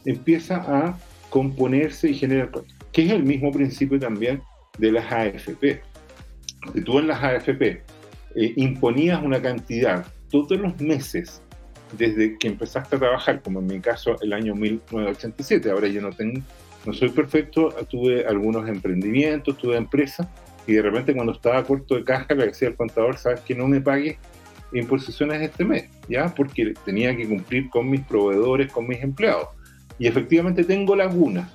empieza 0.05 0.58
a 0.58 0.97
componerse 1.30 2.10
y 2.10 2.14
generar 2.14 2.51
que 2.91 3.05
es 3.05 3.12
el 3.12 3.24
mismo 3.24 3.51
principio 3.51 3.99
también 3.99 4.41
de 4.78 4.91
las 4.91 5.12
AFP. 5.12 5.82
Si 6.74 6.82
tú 6.82 6.99
en 6.99 7.08
las 7.08 7.24
AFP 7.24 7.62
eh, 8.36 8.53
imponías 8.55 9.22
una 9.24 9.41
cantidad 9.41 10.05
todos 10.30 10.60
los 10.60 10.80
meses 10.80 11.41
desde 11.97 12.38
que 12.38 12.47
empezaste 12.47 12.95
a 12.95 12.99
trabajar, 12.99 13.41
como 13.41 13.59
en 13.59 13.67
mi 13.67 13.79
caso 13.79 14.15
el 14.21 14.33
año 14.33 14.55
1987, 14.55 15.69
ahora 15.69 15.88
yo 15.88 16.01
no 16.01 16.11
tengo, 16.11 16.41
no 16.85 16.93
soy 16.93 17.09
perfecto, 17.09 17.69
tuve 17.89 18.25
algunos 18.25 18.67
emprendimientos, 18.67 19.57
tuve 19.57 19.77
empresas, 19.77 20.27
y 20.65 20.73
de 20.73 20.81
repente 20.81 21.13
cuando 21.13 21.31
estaba 21.31 21.63
corto 21.63 21.95
de 21.95 22.03
caja 22.03 22.33
le 22.33 22.47
decía 22.47 22.67
al 22.67 22.75
contador, 22.75 23.17
sabes 23.17 23.41
que 23.41 23.55
no 23.55 23.67
me 23.67 23.81
pagues 23.81 24.17
imposiciones 24.73 25.41
este 25.41 25.63
mes, 25.63 25.89
¿ya? 26.09 26.33
Porque 26.35 26.73
tenía 26.85 27.15
que 27.15 27.27
cumplir 27.27 27.69
con 27.69 27.89
mis 27.89 28.01
proveedores, 28.01 28.71
con 28.71 28.88
mis 28.88 29.01
empleados. 29.01 29.47
Y 29.97 30.07
efectivamente 30.07 30.63
tengo 30.65 30.95
lagunas, 30.95 31.51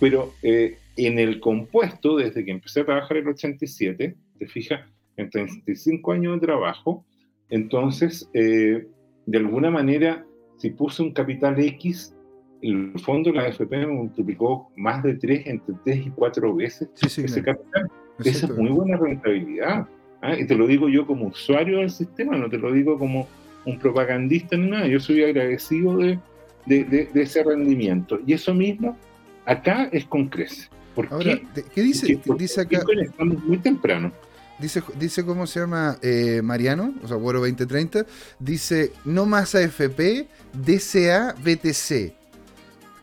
pero 0.00 0.34
eh, 0.42 0.78
en 0.96 1.18
el 1.18 1.38
compuesto, 1.38 2.16
desde 2.16 2.44
que 2.44 2.50
empecé 2.50 2.80
a 2.80 2.84
trabajar 2.84 3.16
en 3.18 3.24
el 3.24 3.30
87, 3.30 4.16
te 4.38 4.46
fijas, 4.48 4.80
en 5.16 5.30
35 5.30 6.12
años 6.12 6.40
de 6.40 6.46
trabajo, 6.46 7.04
entonces, 7.50 8.28
eh, 8.34 8.86
de 9.28 9.36
alguna 9.36 9.70
manera, 9.70 10.24
si 10.56 10.70
puse 10.70 11.02
un 11.02 11.12
capital 11.12 11.60
X, 11.60 12.14
el 12.62 12.98
fondo 12.98 13.30
de 13.30 13.36
la 13.36 13.42
AFP 13.42 13.86
multiplicó 13.86 14.72
más 14.74 15.02
de 15.02 15.14
3, 15.16 15.46
entre 15.46 15.74
3 15.84 16.06
y 16.06 16.10
4 16.10 16.54
veces 16.54 16.88
ese 17.02 17.42
capital. 17.42 17.90
Esa 18.24 18.46
es 18.46 18.56
muy 18.56 18.70
buena 18.70 18.96
rentabilidad. 18.96 19.86
¿ah? 20.22 20.34
Y 20.34 20.46
te 20.46 20.54
lo 20.54 20.66
digo 20.66 20.88
yo 20.88 21.06
como 21.06 21.26
usuario 21.26 21.78
del 21.78 21.90
sistema, 21.90 22.38
no 22.38 22.48
te 22.48 22.56
lo 22.56 22.72
digo 22.72 22.98
como 22.98 23.28
un 23.66 23.78
propagandista 23.78 24.56
ni 24.56 24.70
nada. 24.70 24.86
Yo 24.86 24.98
soy 24.98 25.22
agradecido 25.22 25.98
de, 25.98 26.18
de, 26.64 27.10
ese 27.12 27.44
rendimiento. 27.44 28.18
Y 28.26 28.32
eso 28.32 28.54
mismo 28.54 28.96
acá 29.44 29.90
es 29.92 30.06
con 30.06 30.28
crece. 30.28 30.70
¿Por 30.94 31.06
qué? 31.18 31.42
¿Qué 31.74 31.82
dice, 31.82 32.18
dice 32.38 32.62
acá? 32.62 32.80
Estamos 32.98 33.44
muy 33.44 33.58
temprano. 33.58 34.10
Dice, 34.58 34.82
dice 34.98 35.24
cómo 35.24 35.46
se 35.46 35.60
llama 35.60 35.98
eh, 36.02 36.40
Mariano, 36.42 36.94
o 37.02 37.08
sea, 37.08 37.16
Güero 37.16 37.38
2030, 37.40 38.04
dice 38.40 38.92
no 39.04 39.24
más 39.24 39.54
AFP, 39.54 40.26
DCA, 40.52 41.34
BTC. 41.34 42.18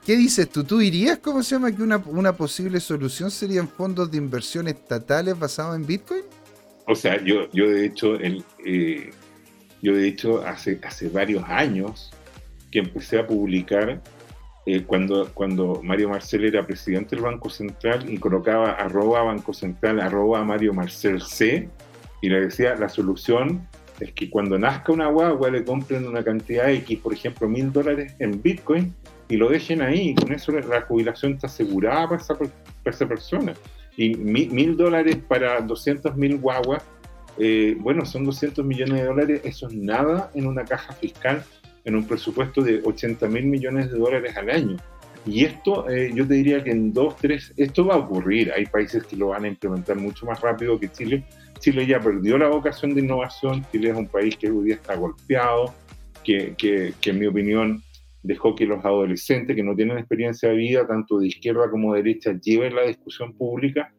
¿Qué 0.05 0.15
dices 0.15 0.49
tú? 0.49 0.63
¿Tú 0.63 0.79
dirías 0.79 1.17
cómo 1.19 1.41
se 1.41 1.55
llama 1.55 1.71
que 1.75 1.81
una, 1.81 1.97
una 1.97 2.35
posible 2.35 2.79
solución 2.79 3.31
serían 3.31 3.67
fondos 3.67 4.11
de 4.11 4.17
inversión 4.17 4.67
estatales 4.67 5.39
basados 5.39 5.75
en 5.75 5.85
Bitcoin? 5.85 6.23
O 6.87 6.93
sea, 6.93 7.23
yo, 7.23 7.49
yo 7.51 7.69
de 7.69 7.85
hecho, 7.85 8.15
el, 8.15 8.43
eh, 8.63 9.11
yo 9.81 9.95
de 9.95 10.07
hecho 10.07 10.45
hace, 10.45 10.79
hace 10.83 11.09
varios 11.09 11.43
años 11.47 12.11
que 12.71 12.79
empecé 12.79 13.17
a 13.17 13.25
publicar 13.25 14.01
eh, 14.65 14.83
cuando, 14.83 15.29
cuando 15.33 15.81
Mario 15.83 16.09
Marcel 16.09 16.45
era 16.45 16.65
presidente 16.65 17.15
del 17.15 17.23
Banco 17.23 17.49
Central 17.49 18.09
y 18.09 18.17
colocaba 18.17 18.71
arroba 18.71 19.21
Banco 19.21 19.53
Central, 19.53 19.99
arroba 19.99 20.43
Mario 20.43 20.73
Marcel 20.73 21.21
C, 21.21 21.69
y 22.21 22.29
le 22.29 22.41
decía, 22.41 22.75
la 22.75 22.89
solución 22.89 23.67
es 23.99 24.11
que 24.13 24.29
cuando 24.29 24.57
nazca 24.57 24.91
una 24.91 25.07
guagua 25.07 25.51
le 25.51 25.63
compren 25.63 26.07
una 26.07 26.23
cantidad 26.23 26.71
X, 26.71 26.99
por 26.99 27.13
ejemplo, 27.13 27.47
mil 27.47 27.71
dólares 27.71 28.15
en 28.17 28.41
Bitcoin, 28.41 28.93
y 29.29 29.37
lo 29.37 29.49
dejen 29.49 29.81
ahí, 29.81 30.15
con 30.15 30.31
eso 30.33 30.51
la 30.51 30.81
jubilación 30.81 31.33
está 31.33 31.47
asegurada 31.47 32.09
para 32.09 32.21
esa, 32.21 32.35
esa 32.85 33.07
persona. 33.07 33.53
Y 33.97 34.15
mil 34.15 34.75
dólares 34.75 35.17
para 35.27 35.61
200 35.61 36.15
mil 36.15 36.37
guaguas, 36.37 36.83
eh, 37.37 37.77
bueno, 37.79 38.05
son 38.05 38.25
200 38.25 38.65
millones 38.65 38.95
de 38.95 39.05
dólares, 39.05 39.41
eso 39.43 39.67
es 39.67 39.75
nada 39.75 40.31
en 40.33 40.47
una 40.47 40.65
caja 40.65 40.93
fiscal 40.93 41.43
en 41.85 41.95
un 41.95 42.05
presupuesto 42.05 42.61
de 42.61 42.81
80 42.83 43.27
mil 43.27 43.45
millones 43.45 43.91
de 43.91 43.97
dólares 43.97 44.35
al 44.35 44.49
año. 44.49 44.77
Y 45.25 45.43
esto, 45.43 45.89
eh, 45.89 46.11
yo 46.13 46.27
te 46.27 46.35
diría 46.35 46.63
que 46.63 46.71
en 46.71 46.93
dos, 46.93 47.15
tres, 47.17 47.53
esto 47.57 47.85
va 47.85 47.95
a 47.95 47.97
ocurrir. 47.97 48.51
Hay 48.51 48.65
países 48.65 49.03
que 49.05 49.15
lo 49.15 49.29
van 49.29 49.45
a 49.45 49.47
implementar 49.47 49.97
mucho 49.97 50.25
más 50.25 50.39
rápido 50.41 50.79
que 50.79 50.89
Chile. 50.89 51.23
Chile 51.59 51.87
ya 51.87 51.99
perdió 51.99 52.37
la 52.37 52.47
vocación 52.47 52.93
de 52.93 53.01
innovación. 53.01 53.65
Chile 53.71 53.89
es 53.89 53.97
un 53.97 54.07
país 54.07 54.35
que 54.35 54.51
hoy 54.51 54.65
día 54.65 54.75
está 54.75 54.95
golpeado, 54.95 55.73
que, 56.23 56.53
que, 56.57 56.93
que, 57.01 57.09
en 57.09 57.19
mi 57.19 57.25
opinión 57.25 57.81
dejó 58.21 58.55
que 58.55 58.65
los 58.65 58.83
adolescentes 58.85 59.55
que 59.55 59.63
no 59.63 59.75
tienen 59.75 59.97
experiencia 59.97 60.49
de 60.49 60.55
vida, 60.55 60.87
tanto 60.87 61.19
de 61.19 61.27
izquierda 61.27 61.69
como 61.71 61.93
de 61.93 62.03
derecha, 62.03 62.33
lleven 62.39 62.75
la 62.75 62.83
discusión 62.83 63.33
pública. 63.33 63.91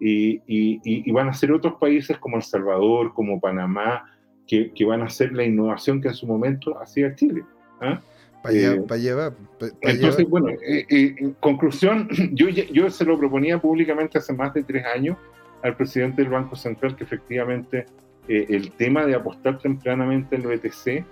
Y, 0.00 0.36
y, 0.46 0.80
y 0.84 1.12
van 1.12 1.28
a 1.28 1.32
ser 1.32 1.52
otros 1.52 1.74
países 1.80 2.18
como 2.18 2.36
El 2.36 2.42
Salvador, 2.42 3.14
como 3.14 3.40
Panamá, 3.40 4.04
que, 4.46 4.84
van 4.84 5.02
a 5.02 5.06
hacer 5.06 5.32
la 5.32 5.44
innovación 5.44 6.00
que 6.00 6.08
en 6.08 6.14
su 6.14 6.26
momento 6.26 6.78
hacía 6.80 7.14
Chile. 7.14 7.44
¿ah? 7.80 8.00
Para 8.42 8.98
llevar. 8.98 9.32
Eh, 9.60 9.70
entonces, 9.80 10.28
bueno, 10.28 10.50
eh, 10.50 10.84
eh, 10.90 11.14
en 11.18 11.32
conclusión, 11.40 12.08
yo, 12.32 12.50
yo 12.50 12.90
se 12.90 13.04
lo 13.04 13.18
proponía 13.18 13.58
públicamente 13.58 14.18
hace 14.18 14.34
más 14.34 14.52
de 14.52 14.62
tres 14.62 14.84
años 14.84 15.16
al 15.62 15.76
presidente 15.76 16.20
del 16.20 16.30
Banco 16.30 16.54
Central 16.54 16.94
que 16.94 17.04
efectivamente 17.04 17.86
el 18.28 18.70
tema 18.72 19.04
de 19.06 19.14
apostar 19.14 19.58
tempranamente 19.58 20.36
en 20.36 20.42
el 20.42 20.58
BTC, 20.58 21.04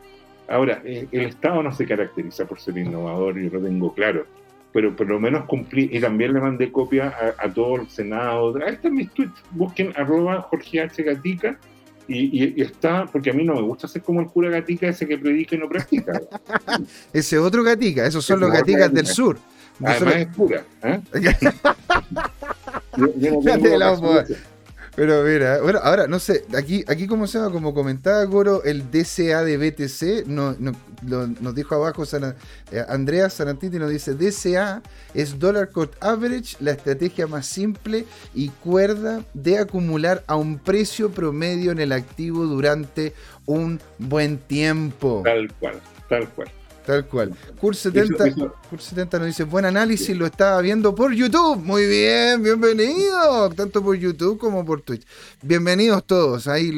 ahora, 0.49 0.81
el 0.85 1.21
Estado 1.21 1.63
no 1.63 1.71
se 1.73 1.87
caracteriza 1.87 2.47
por 2.47 2.59
ser 2.59 2.79
innovador, 2.79 3.39
yo 3.39 3.51
lo 3.51 3.63
tengo 3.63 3.93
claro, 3.93 4.27
pero 4.73 4.97
por 4.97 5.07
lo 5.07 5.21
menos 5.21 5.45
cumplí, 5.45 5.91
y 5.93 6.01
también 6.01 6.33
le 6.33 6.41
mandé 6.41 6.73
copia 6.73 7.15
a, 7.39 7.53
todo 7.53 7.77
el 7.77 7.89
Senado, 7.89 8.55
ahí 8.65 8.75
están 8.75 8.95
mis 8.95 9.11
tweets, 9.11 9.43
busquen 9.51 9.93
arroba 9.95 10.41
Jorge 10.41 10.81
H. 10.81 11.03
Gatica, 11.03 11.59
y, 12.09 12.61
está, 12.61 13.07
porque 13.07 13.31
a 13.31 13.33
mí 13.33 13.45
no 13.45 13.55
me 13.55 13.63
gusta 13.63 13.89
ser 13.89 14.03
como 14.03 14.21
el 14.21 14.27
cura 14.27 14.51
gatica 14.51 14.89
ese 14.89 15.07
que 15.07 15.19
predica 15.19 15.57
y 15.57 15.59
no 15.59 15.69
practica. 15.69 16.21
ese 17.13 17.39
otro 17.39 17.63
gatica, 17.63 18.07
esos 18.07 18.25
son 18.25 18.41
los 18.41 18.51
gaticas 18.51 18.93
del 18.93 19.07
sur. 19.07 19.39
Además 19.83 20.17
es 20.17 20.27
cura. 20.29 20.65
¿eh? 20.83 21.01
Pero 24.95 25.23
mira, 25.23 25.61
bueno, 25.63 25.81
ahora 25.83 26.07
no 26.07 26.19
sé, 26.19 26.45
aquí, 26.57 26.85
aquí 26.87 27.07
como 27.07 27.27
se 27.27 27.39
llama, 27.39 27.51
como 27.51 27.73
comentaba 27.73 28.23
Goro, 28.25 28.63
el 28.63 28.91
DCA 28.91 29.43
de 29.43 29.57
BTC, 29.57 30.27
no, 30.27 30.55
nos 31.01 31.55
dijo 31.55 31.75
abajo 31.75 32.05
eh, 32.05 32.85
Andrea 32.89 33.31
Sanantiti, 33.31 33.79
nos 33.79 33.89
dice, 33.89 34.15
DCA 34.15 34.83
es 35.15 35.39
Dollar 35.39 35.71
Cost 35.71 35.95
Average, 36.03 36.59
la 36.61 36.73
estrategia 36.73 37.27
más 37.27 37.47
simple 37.47 38.05
y 38.35 38.51
cuerda 38.51 39.25
de 39.33 39.59
acumular 39.59 40.25
a 40.27 40.37
un 40.37 40.59
precio 40.59 41.11
promedio 41.11 41.73
en 41.73 41.79
el 41.79 41.93
activo 41.93 42.45
durante 42.45 43.15
un 43.47 43.81
buen 43.99 44.37
tiempo. 44.37 45.23
Tal 45.25 45.51
cual, 45.55 45.81
tal 46.11 46.29
cual. 46.29 46.49
Tal 46.85 47.07
cual. 47.07 47.33
Cur 47.61 47.77
70, 47.77 48.35
70 48.77 49.19
nos 49.19 49.27
dice, 49.29 49.45
buen 49.45 49.65
análisis, 49.65 50.17
lo 50.17 50.27
estaba 50.27 50.61
viendo 50.61 50.93
por 50.95 51.13
YouTube. 51.13 51.63
Muy 51.63 51.87
bien, 51.87 52.43
bienvenido. 52.43 53.51
Tanto 53.51 53.83
por 53.83 53.97
YouTube 53.97 54.37
como 54.37 54.65
por 54.65 54.81
Twitch. 54.81 55.07
Bienvenidos 55.43 56.05
todos. 56.05 56.49
Ahí 56.49 56.77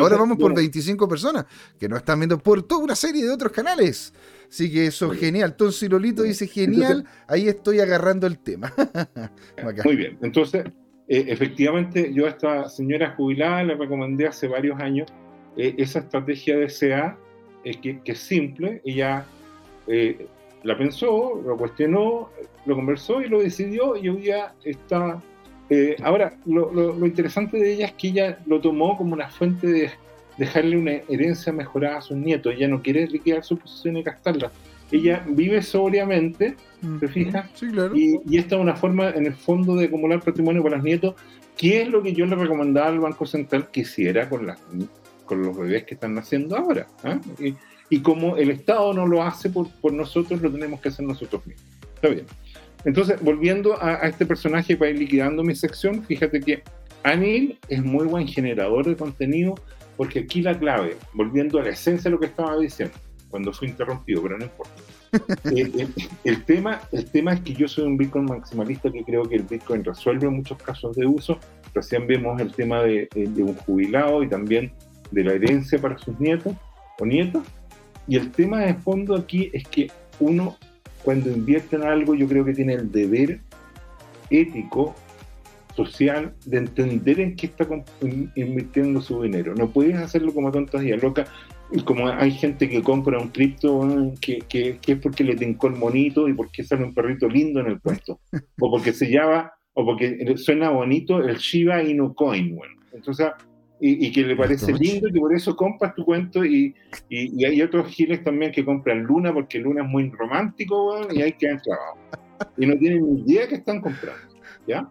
ahora 0.00 0.16
vamos 0.16 0.38
por 0.38 0.54
25 0.54 1.06
personas 1.06 1.44
que 1.78 1.88
nos 1.88 1.98
están 1.98 2.20
viendo 2.20 2.38
por 2.38 2.62
toda 2.62 2.82
una 2.82 2.94
serie 2.94 3.24
de 3.24 3.30
otros 3.30 3.52
canales. 3.52 4.14
Así 4.48 4.72
que 4.72 4.86
eso 4.86 5.12
es 5.12 5.20
genial. 5.20 5.50
Entonces 5.50 5.90
Lolito 5.90 6.22
dice, 6.22 6.46
genial, 6.46 7.04
ahí 7.26 7.48
estoy 7.48 7.80
agarrando 7.80 8.26
el 8.26 8.38
tema. 8.38 8.72
Muy 9.84 9.96
bien. 9.96 10.18
Entonces, 10.22 10.64
eh, 11.06 11.26
efectivamente, 11.28 12.12
yo 12.14 12.24
a 12.24 12.30
esta 12.30 12.68
señora 12.70 13.14
jubilada 13.14 13.62
le 13.62 13.74
recomendé 13.74 14.26
hace 14.26 14.48
varios 14.48 14.80
años 14.80 15.06
eh, 15.58 15.74
esa 15.76 15.98
estrategia 15.98 16.56
de 16.56 16.68
CA 16.68 17.18
que, 17.62 18.00
que, 18.00 18.12
es 18.12 18.18
simple, 18.18 18.80
ella 18.84 19.26
eh, 19.86 20.26
la 20.62 20.76
pensó, 20.76 21.40
lo 21.44 21.56
cuestionó, 21.56 22.30
lo 22.66 22.74
conversó 22.74 23.20
y 23.22 23.28
lo 23.28 23.40
decidió 23.40 23.96
y 23.96 24.08
hoy 24.08 24.22
día 24.22 24.54
está... 24.64 25.22
Eh, 25.70 25.96
ahora, 26.02 26.34
lo, 26.46 26.72
lo, 26.72 27.06
interesante 27.06 27.58
de 27.58 27.74
ella 27.74 27.86
es 27.86 27.92
que 27.92 28.08
ella 28.08 28.38
lo 28.46 28.58
tomó 28.60 28.96
como 28.96 29.12
una 29.12 29.28
fuente 29.28 29.66
de 29.66 29.90
dejarle 30.38 30.78
una 30.78 30.92
herencia 31.08 31.52
mejorada 31.52 31.98
a 31.98 32.00
sus 32.00 32.16
nietos. 32.16 32.54
Ella 32.54 32.68
no 32.68 32.82
quiere 32.82 33.06
liquidar 33.06 33.44
su 33.44 33.58
posición 33.58 33.98
y 33.98 34.02
gastarla. 34.02 34.50
Ella 34.90 35.22
vive 35.28 35.60
sobriamente, 35.60 36.56
¿te 37.00 37.08
fijas? 37.08 37.50
Sí, 37.52 37.70
claro. 37.70 37.94
y, 37.94 38.18
y, 38.26 38.38
esta 38.38 38.56
es 38.56 38.62
una 38.62 38.74
forma, 38.74 39.10
en 39.10 39.26
el 39.26 39.34
fondo, 39.34 39.76
de 39.76 39.84
acumular 39.84 40.22
patrimonio 40.22 40.62
para 40.62 40.76
los 40.76 40.84
nietos, 40.84 41.14
que 41.58 41.82
es 41.82 41.88
lo 41.88 42.02
que 42.02 42.14
yo 42.14 42.24
le 42.24 42.36
recomendaba 42.36 42.88
al 42.88 43.00
Banco 43.00 43.26
Central 43.26 43.70
que 43.70 43.80
hiciera 43.80 44.28
con 44.30 44.46
las 44.46 44.58
con 45.28 45.42
los 45.42 45.56
bebés 45.56 45.84
que 45.84 45.94
están 45.94 46.14
naciendo 46.14 46.56
ahora. 46.56 46.86
¿ah? 47.04 47.20
Y, 47.90 48.00
como 48.00 48.36
el 48.36 48.50
Estado 48.50 48.92
no 48.92 49.06
lo 49.06 49.22
hace 49.22 49.48
por, 49.48 49.70
por, 49.80 49.92
nosotros, 49.92 50.42
lo 50.42 50.50
tenemos 50.50 50.80
que 50.80 50.88
hacer 50.88 51.06
nosotros 51.06 51.46
mismos. 51.46 51.64
Está 51.94 52.08
bien. 52.08 52.26
Entonces, 52.84 53.20
volviendo 53.20 53.80
a, 53.82 53.94
este 54.06 54.24
personaje 54.24 54.76
para 54.76 54.90
ir 54.90 54.98
liquidando 54.98 55.42
mi 55.42 55.54
sección, 55.54 56.02
fíjate 56.04 56.40
que 56.40 56.62
Anil 57.02 57.58
es 57.68 57.82
muy 57.82 58.06
buen 58.06 58.26
generador 58.26 58.86
de 58.86 58.96
contenido, 58.96 59.54
porque 59.96 60.20
aquí 60.20 60.42
la 60.42 60.58
clave, 60.58 60.96
volviendo 61.12 61.58
a 61.58 61.64
la 61.64 61.70
esencia 61.70 62.04
de 62.04 62.10
lo 62.10 62.20
que 62.20 62.26
estaba 62.26 62.56
diciendo, 62.58 62.94
cuando 63.30 63.52
fue 63.52 63.68
interrumpido, 63.68 64.22
pero 64.22 64.38
no 64.38 64.44
importa. 64.44 64.72
Eh, 65.56 65.72
eh, 65.78 65.88
el, 66.24 66.44
tema, 66.44 66.82
el 66.92 67.06
tema 67.10 67.32
es 67.32 67.40
que 67.40 67.54
yo 67.54 67.66
soy 67.66 67.86
un 67.86 67.96
Bitcoin 67.96 68.26
maximalista 68.26 68.92
que 68.92 69.02
creo 69.02 69.22
que 69.22 69.36
el 69.36 69.44
Bitcoin 69.44 69.82
resuelve 69.82 70.28
muchos 70.28 70.58
casos 70.58 70.94
de 70.96 71.06
uso. 71.06 71.38
Recién 71.72 72.06
vemos 72.06 72.38
el 72.42 72.52
tema 72.52 72.82
de, 72.82 73.08
de 73.14 73.42
un 73.42 73.54
jubilado 73.54 74.22
y 74.22 74.28
también 74.28 74.70
de 75.10 75.24
la 75.24 75.32
herencia 75.32 75.78
para 75.78 75.98
sus 75.98 76.18
nietos 76.20 76.54
o 76.98 77.06
nietos. 77.06 77.42
Y 78.06 78.16
el 78.16 78.30
tema 78.30 78.60
de 78.60 78.74
fondo 78.74 79.14
aquí 79.14 79.50
es 79.52 79.66
que 79.68 79.90
uno, 80.20 80.56
cuando 81.04 81.30
invierte 81.30 81.76
en 81.76 81.84
algo, 81.84 82.14
yo 82.14 82.26
creo 82.26 82.44
que 82.44 82.54
tiene 82.54 82.74
el 82.74 82.90
deber 82.90 83.40
ético, 84.30 84.94
social, 85.74 86.34
de 86.44 86.58
entender 86.58 87.20
en 87.20 87.36
qué 87.36 87.46
está 87.46 87.66
invirtiendo 88.34 89.00
su 89.00 89.22
dinero. 89.22 89.54
No 89.54 89.70
puedes 89.70 89.96
hacerlo 89.96 90.34
como 90.34 90.50
tontas 90.50 90.82
y 90.82 90.90
locas. 90.92 91.30
Como 91.84 92.08
hay 92.08 92.32
gente 92.32 92.68
que 92.68 92.82
compra 92.82 93.18
un 93.18 93.28
cripto 93.28 93.86
que, 94.20 94.38
que, 94.48 94.78
es 94.84 94.98
porque 94.98 95.22
le 95.22 95.36
tincó 95.36 95.68
el 95.68 95.76
monito 95.76 96.28
y 96.28 96.32
porque 96.32 96.64
sale 96.64 96.82
un 96.82 96.94
perrito 96.94 97.28
lindo 97.28 97.60
en 97.60 97.66
el 97.66 97.80
puesto. 97.80 98.18
o 98.60 98.70
porque 98.70 98.92
se 98.92 99.08
llama, 99.10 99.52
o 99.74 99.84
porque 99.84 100.36
suena 100.36 100.70
bonito 100.70 101.22
el 101.22 101.36
Shiba 101.36 101.82
Inu 101.84 102.12
Coin. 102.14 102.56
Bueno, 102.56 102.74
entonces 102.92 103.28
y, 103.80 104.10
que 104.12 104.22
le 104.22 104.34
parece 104.34 104.72
lindo 104.72 105.08
y 105.08 105.12
que 105.12 105.20
por 105.20 105.34
eso 105.34 105.54
compras 105.54 105.94
tu 105.94 106.04
cuento 106.04 106.44
y, 106.44 106.74
y, 107.08 107.44
hay 107.44 107.62
otros 107.62 107.86
giles 107.88 108.24
también 108.24 108.50
que 108.50 108.64
compran 108.64 109.04
Luna 109.04 109.32
porque 109.32 109.58
Luna 109.58 109.82
es 109.82 109.88
muy 109.88 110.10
romántico 110.10 111.06
y 111.12 111.22
hay 111.22 111.32
que 111.32 111.46
trabajo 111.62 111.98
y 112.56 112.66
no 112.66 112.76
tienen 112.76 113.14
ni 113.14 113.20
idea 113.22 113.46
que 113.46 113.56
están 113.56 113.80
comprando 113.80 114.34
¿ya? 114.66 114.88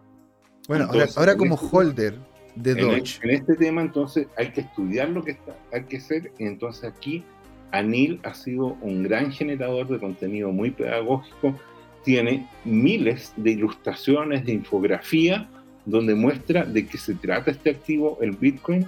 bueno 0.68 0.88
ahora, 1.16 1.36
como 1.36 1.54
este 1.54 1.66
holder 1.70 2.14
de 2.54 2.74
Dodge 2.74 3.20
en, 3.22 3.30
este 3.30 3.56
tema 3.56 3.82
entonces 3.82 4.26
hay 4.36 4.50
que 4.52 4.62
estudiar 4.62 5.10
lo 5.10 5.22
que 5.22 5.32
está, 5.32 5.56
hay 5.72 5.84
que 5.84 5.98
hacer. 5.98 6.32
Y 6.38 6.44
entonces 6.44 6.84
aquí 6.84 7.24
Anil 7.70 8.20
ha 8.24 8.34
sido 8.34 8.76
un 8.80 9.02
gran 9.02 9.32
generador 9.32 9.88
de 9.88 9.98
contenido 9.98 10.50
muy 10.50 10.70
pedagógico. 10.70 11.54
Tiene 12.04 12.48
miles 12.64 13.32
de 13.36 13.52
ilustraciones 13.52 14.44
de 14.44 14.52
infografía 14.52 15.48
donde 15.88 16.14
muestra 16.14 16.64
de 16.64 16.86
qué 16.86 16.98
se 16.98 17.14
trata 17.14 17.50
este 17.50 17.70
activo, 17.70 18.18
el 18.20 18.32
Bitcoin, 18.32 18.86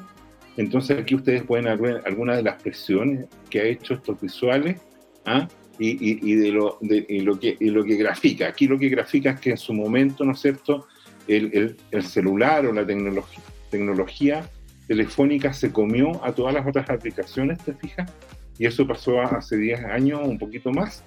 Entonces 0.56 0.98
aquí 0.98 1.14
ustedes 1.14 1.42
pueden 1.44 1.64
ver 1.80 2.02
algunas 2.04 2.36
de 2.36 2.42
las 2.42 2.62
presiones 2.62 3.26
que 3.48 3.60
ha 3.60 3.64
hecho 3.64 3.94
estos 3.94 4.20
visuales 4.20 4.80
¿ah? 5.24 5.48
y, 5.78 6.34
de 6.34 6.50
lo, 6.50 6.78
lo 6.80 7.40
que, 7.40 7.56
lo 7.60 7.84
que 7.84 7.96
grafica. 7.96 8.48
Aquí 8.48 8.66
lo 8.66 8.78
que 8.78 8.90
grafica 8.90 9.30
es 9.30 9.40
que 9.40 9.50
en 9.50 9.56
su 9.56 9.72
momento, 9.72 10.24
¿no 10.24 10.32
es 10.32 10.40
cierto?, 10.40 10.86
el, 11.26 11.76
celular 12.02 12.66
o 12.66 12.72
la 12.72 12.84
tecnología, 12.84 13.42
tecnología 13.70 14.50
telefónica 14.88 15.52
se 15.52 15.72
comió 15.72 16.22
a 16.24 16.32
todas 16.32 16.52
las 16.52 16.66
otras 16.66 16.90
aplicaciones, 16.90 17.58
¿te 17.58 17.72
fijas? 17.74 18.12
Y 18.58 18.66
eso 18.66 18.86
pasó 18.86 19.20
hace 19.22 19.56
10 19.56 19.84
años, 19.84 20.20
un 20.24 20.38
poquito 20.38 20.70
más. 20.70 21.04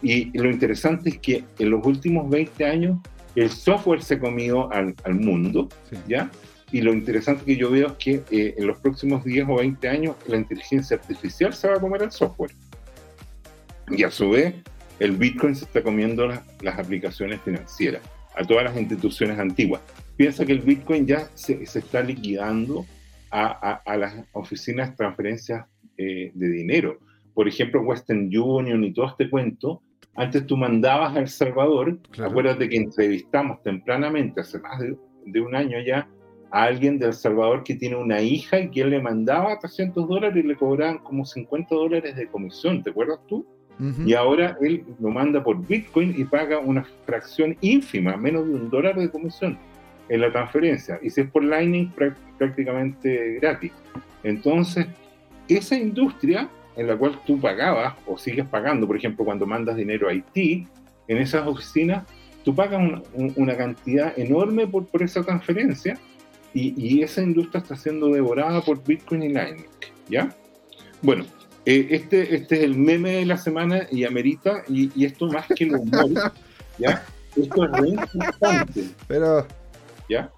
Y 0.00 0.36
lo 0.38 0.50
interesante 0.50 1.10
es 1.10 1.18
que 1.18 1.44
en 1.58 1.70
los 1.70 1.84
últimos 1.84 2.30
20 2.30 2.64
años 2.64 2.98
el 3.34 3.50
software 3.50 4.02
se 4.02 4.18
comió 4.18 4.70
al, 4.72 4.94
al 5.04 5.14
mundo, 5.14 5.68
¿ya? 6.06 6.30
Y 6.74 6.80
lo 6.80 6.92
interesante 6.92 7.44
que 7.44 7.56
yo 7.56 7.70
veo 7.70 7.86
es 7.86 7.92
que 7.94 8.22
eh, 8.30 8.54
en 8.58 8.66
los 8.66 8.78
próximos 8.78 9.24
10 9.24 9.46
o 9.48 9.56
20 9.58 9.88
años 9.88 10.16
la 10.26 10.36
inteligencia 10.36 10.96
artificial 10.96 11.52
se 11.54 11.68
va 11.68 11.74
a 11.76 11.80
comer 11.80 12.02
al 12.02 12.10
software. 12.10 12.50
Y 13.90 14.02
a 14.02 14.10
su 14.10 14.30
vez, 14.30 14.54
el 14.98 15.12
Bitcoin 15.12 15.54
se 15.54 15.66
está 15.66 15.82
comiendo 15.82 16.26
las, 16.26 16.78
aplicaciones 16.78 17.40
financieras, 17.42 18.02
a 18.34 18.42
todas 18.44 18.64
las 18.64 18.76
instituciones 18.76 19.38
antiguas. 19.38 19.82
Piensa 20.16 20.44
que 20.44 20.52
el 20.52 20.60
Bitcoin 20.60 21.06
ya 21.06 21.28
se, 21.34 21.64
se 21.66 21.78
está 21.78 22.02
liquidando 22.02 22.84
a, 23.30 23.80
a, 23.84 23.96
las 23.96 24.14
oficinas 24.32 24.90
de 24.90 24.96
transferencias 24.96 25.66
eh, 25.96 26.32
de 26.34 26.48
dinero. 26.48 26.98
Por 27.34 27.46
ejemplo, 27.46 27.82
Western 27.82 28.30
Union 28.36 28.82
y 28.84 28.92
todo 28.92 29.06
este 29.08 29.30
cuento. 29.30 29.82
Antes 30.16 30.46
tú 30.46 30.56
mandabas 30.56 31.16
a 31.16 31.20
El 31.20 31.28
Salvador, 31.28 31.98
acuérdate 32.22 32.68
que 32.68 32.76
entrevistamos 32.76 33.62
tempranamente, 33.62 34.40
hace 34.40 34.58
más 34.60 34.78
de, 34.78 34.96
de 35.26 35.40
un 35.40 35.54
año 35.54 35.78
ya, 35.84 36.08
a 36.50 36.64
alguien 36.64 36.98
de 36.98 37.06
El 37.06 37.12
Salvador 37.14 37.64
que 37.64 37.74
tiene 37.74 37.96
una 37.96 38.20
hija 38.20 38.60
y 38.60 38.70
que 38.70 38.82
él 38.82 38.90
le 38.90 39.02
mandaba 39.02 39.58
300 39.58 40.06
dólares 40.06 40.44
y 40.44 40.46
le 40.46 40.54
cobraban 40.54 40.98
como 40.98 41.24
50 41.24 41.74
dólares 41.74 42.14
de 42.14 42.28
comisión, 42.28 42.82
¿te 42.82 42.90
acuerdas 42.90 43.18
tú? 43.26 43.44
Y 44.06 44.14
ahora 44.14 44.56
él 44.60 44.84
lo 45.00 45.10
manda 45.10 45.42
por 45.42 45.66
Bitcoin 45.66 46.14
y 46.16 46.24
paga 46.24 46.60
una 46.60 46.84
fracción 47.04 47.56
ínfima, 47.60 48.16
menos 48.16 48.46
de 48.46 48.54
un 48.54 48.70
dólar 48.70 48.96
de 48.96 49.10
comisión 49.10 49.58
en 50.08 50.20
la 50.20 50.30
transferencia. 50.30 51.00
Y 51.02 51.10
si 51.10 51.22
es 51.22 51.30
por 51.30 51.42
Lightning, 51.42 51.90
prácticamente 52.38 53.34
gratis. 53.40 53.72
Entonces, 54.22 54.86
esa 55.48 55.76
industria 55.76 56.48
en 56.76 56.86
la 56.86 56.96
cual 56.96 57.20
tú 57.26 57.40
pagabas 57.40 57.94
o 58.06 58.18
sigues 58.18 58.46
pagando, 58.46 58.86
por 58.86 58.96
ejemplo, 58.96 59.24
cuando 59.24 59.46
mandas 59.46 59.76
dinero 59.76 60.08
a 60.08 60.10
Haití, 60.10 60.66
en 61.08 61.18
esas 61.18 61.46
oficinas, 61.46 62.04
tú 62.44 62.54
pagas 62.54 63.02
una 63.36 63.56
cantidad 63.56 64.18
enorme 64.18 64.66
por, 64.66 64.86
por 64.86 65.02
esa 65.02 65.22
transferencia 65.22 65.98
y, 66.52 67.02
esa 67.02 67.20
industria 67.20 67.60
está 67.60 67.76
siendo 67.76 68.08
devorada 68.08 68.60
por 68.60 68.84
Bitcoin 68.84 69.24
y 69.24 69.28
Lightning, 69.30 69.66
¿ya? 70.08 70.32
Bueno, 71.02 71.24
eh, 71.66 71.88
este, 71.90 72.34
este 72.34 72.58
es 72.58 72.62
el 72.62 72.76
meme 72.76 73.16
de 73.16 73.26
la 73.26 73.36
semana 73.36 73.88
y 73.90 74.04
amerita, 74.04 74.62
y, 74.68 75.04
esto 75.04 75.26
más 75.26 75.46
que 75.48 75.64
el 75.64 75.74
humor, 75.74 76.32
¿ya? 76.78 77.04
Esto 77.36 77.64
es 77.64 77.70
muy 77.80 77.90
importante. 77.90 78.84
Pero... 79.08 79.46
¿Ya? 80.08 80.30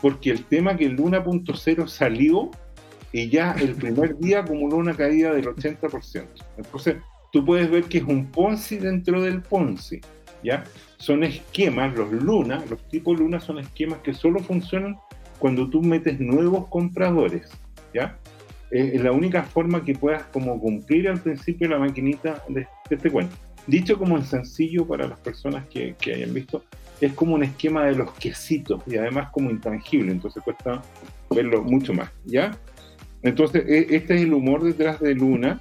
Porque 0.00 0.30
el 0.30 0.44
tema 0.46 0.76
que 0.76 0.86
el 0.86 0.96
Luna.0 0.96 1.86
salió 1.86 2.50
y 3.12 3.28
ya 3.28 3.52
el 3.52 3.74
primer 3.74 4.18
día 4.18 4.40
acumuló 4.40 4.76
una 4.76 4.94
caída 4.94 5.32
del 5.32 5.46
80%. 5.46 6.26
Entonces, 6.56 6.96
tú 7.32 7.44
puedes 7.44 7.70
ver 7.70 7.84
que 7.84 7.98
es 7.98 8.04
un 8.04 8.26
Ponzi 8.26 8.76
dentro 8.76 9.22
del 9.22 9.42
Ponzi, 9.42 10.00
¿ya? 10.42 10.64
Son 10.98 11.24
esquemas, 11.24 11.94
los 11.96 12.12
Luna, 12.12 12.62
los 12.68 12.86
tipos 12.88 13.18
Luna 13.18 13.40
son 13.40 13.58
esquemas 13.58 14.00
que 14.00 14.14
solo 14.14 14.40
funcionan 14.40 14.96
cuando 15.38 15.68
tú 15.68 15.82
metes 15.82 16.20
nuevos 16.20 16.68
compradores, 16.68 17.50
¿ya? 17.94 18.18
Es 18.70 19.02
la 19.02 19.10
única 19.10 19.42
forma 19.42 19.84
que 19.84 19.94
puedas 19.94 20.22
como 20.24 20.60
cumplir 20.60 21.08
al 21.08 21.20
principio 21.20 21.68
la 21.68 21.78
maquinita 21.78 22.44
de, 22.48 22.68
este 22.88 23.10
cuento. 23.10 23.34
Dicho 23.66 23.98
como 23.98 24.16
en 24.16 24.24
sencillo 24.24 24.86
para 24.86 25.08
las 25.08 25.18
personas 25.18 25.66
que, 25.66 25.96
que, 26.00 26.14
hayan 26.14 26.32
visto, 26.32 26.64
es 27.00 27.12
como 27.14 27.34
un 27.34 27.42
esquema 27.42 27.86
de 27.86 27.96
los 27.96 28.12
quesitos 28.12 28.82
y 28.86 28.96
además 28.96 29.30
como 29.32 29.50
intangible, 29.50 30.12
entonces 30.12 30.42
cuesta 30.44 30.82
verlo 31.30 31.62
mucho 31.62 31.92
más, 31.92 32.10
¿ya? 32.26 32.56
Entonces, 33.22 33.64
e, 33.68 33.96
este 33.96 34.14
es 34.14 34.22
el 34.22 34.32
humor 34.32 34.62
detrás 34.62 35.00
de 35.00 35.14
Luna. 35.14 35.60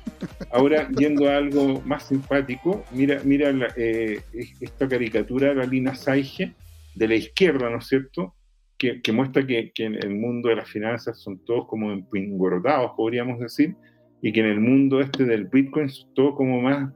Ahora, 0.51 0.87
yendo 0.97 1.29
a 1.29 1.37
algo 1.37 1.81
más 1.85 2.07
simpático, 2.07 2.85
mira, 2.91 3.21
mira 3.23 3.51
eh, 3.75 4.21
esta 4.61 4.87
caricatura 4.87 5.49
de 5.49 5.55
la 5.55 5.65
Lina 5.65 5.95
Saige, 5.95 6.53
de 6.95 7.07
la 7.07 7.15
izquierda, 7.15 7.69
¿no 7.69 7.79
es 7.79 7.87
cierto? 7.87 8.35
que, 8.79 9.11
muestra 9.11 9.45
que, 9.45 9.71
en 9.75 9.95
el 9.95 10.09
mundo 10.11 10.49
de 10.49 10.55
las 10.55 10.69
finanzas 10.69 11.19
son 11.19 11.43
todos 11.45 11.67
como 11.67 11.91
empingorotados, 11.91 12.91
podríamos 12.95 13.39
decir, 13.39 13.75
y 14.21 14.31
que 14.31 14.39
en 14.39 14.45
el 14.45 14.61
mundo 14.61 15.01
este 15.01 15.25
del 15.25 15.45
Bitcoin 15.45 15.87
es 15.87 16.07
todo 16.15 16.33
como 16.33 16.61
más 16.61 16.91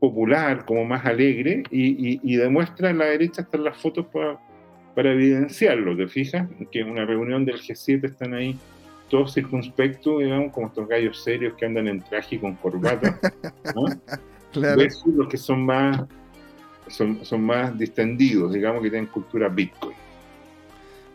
popular, 0.00 0.66
como 0.66 0.84
más 0.84 1.04
alegre, 1.06 1.62
y, 1.70 2.36
demuestra 2.36 2.90
en 2.90 2.98
la 2.98 3.06
derecha 3.06 3.42
están 3.42 3.64
las 3.64 3.78
fotos 3.78 4.06
para 4.94 5.12
evidenciarlo, 5.12 5.96
¿te 5.96 6.08
fijas? 6.08 6.46
Que 6.70 6.80
en 6.80 6.90
una 6.90 7.06
reunión 7.06 7.46
del 7.46 7.56
G7 7.56 8.04
están 8.04 8.34
ahí 8.34 8.56
todos 9.08 9.34
circunspectos, 9.34 10.20
digamos, 10.20 10.52
como 10.52 10.68
estos 10.68 10.88
gallos 10.88 11.22
serios 11.22 11.54
que 11.54 11.66
andan 11.66 11.88
en 11.88 12.00
traje 12.02 12.38
con 12.40 12.54
corbata, 12.56 13.18
¿no? 13.74 13.84
claro. 14.52 14.82
los 15.06 15.28
que 15.28 15.36
son 15.36 15.64
más, 15.64 16.02
son, 16.88 17.24
son 17.24 17.42
más 17.42 17.76
distendidos, 17.78 18.52
digamos, 18.52 18.82
que 18.82 18.90
tienen 18.90 19.10
cultura 19.10 19.48
Bitcoin. 19.48 19.96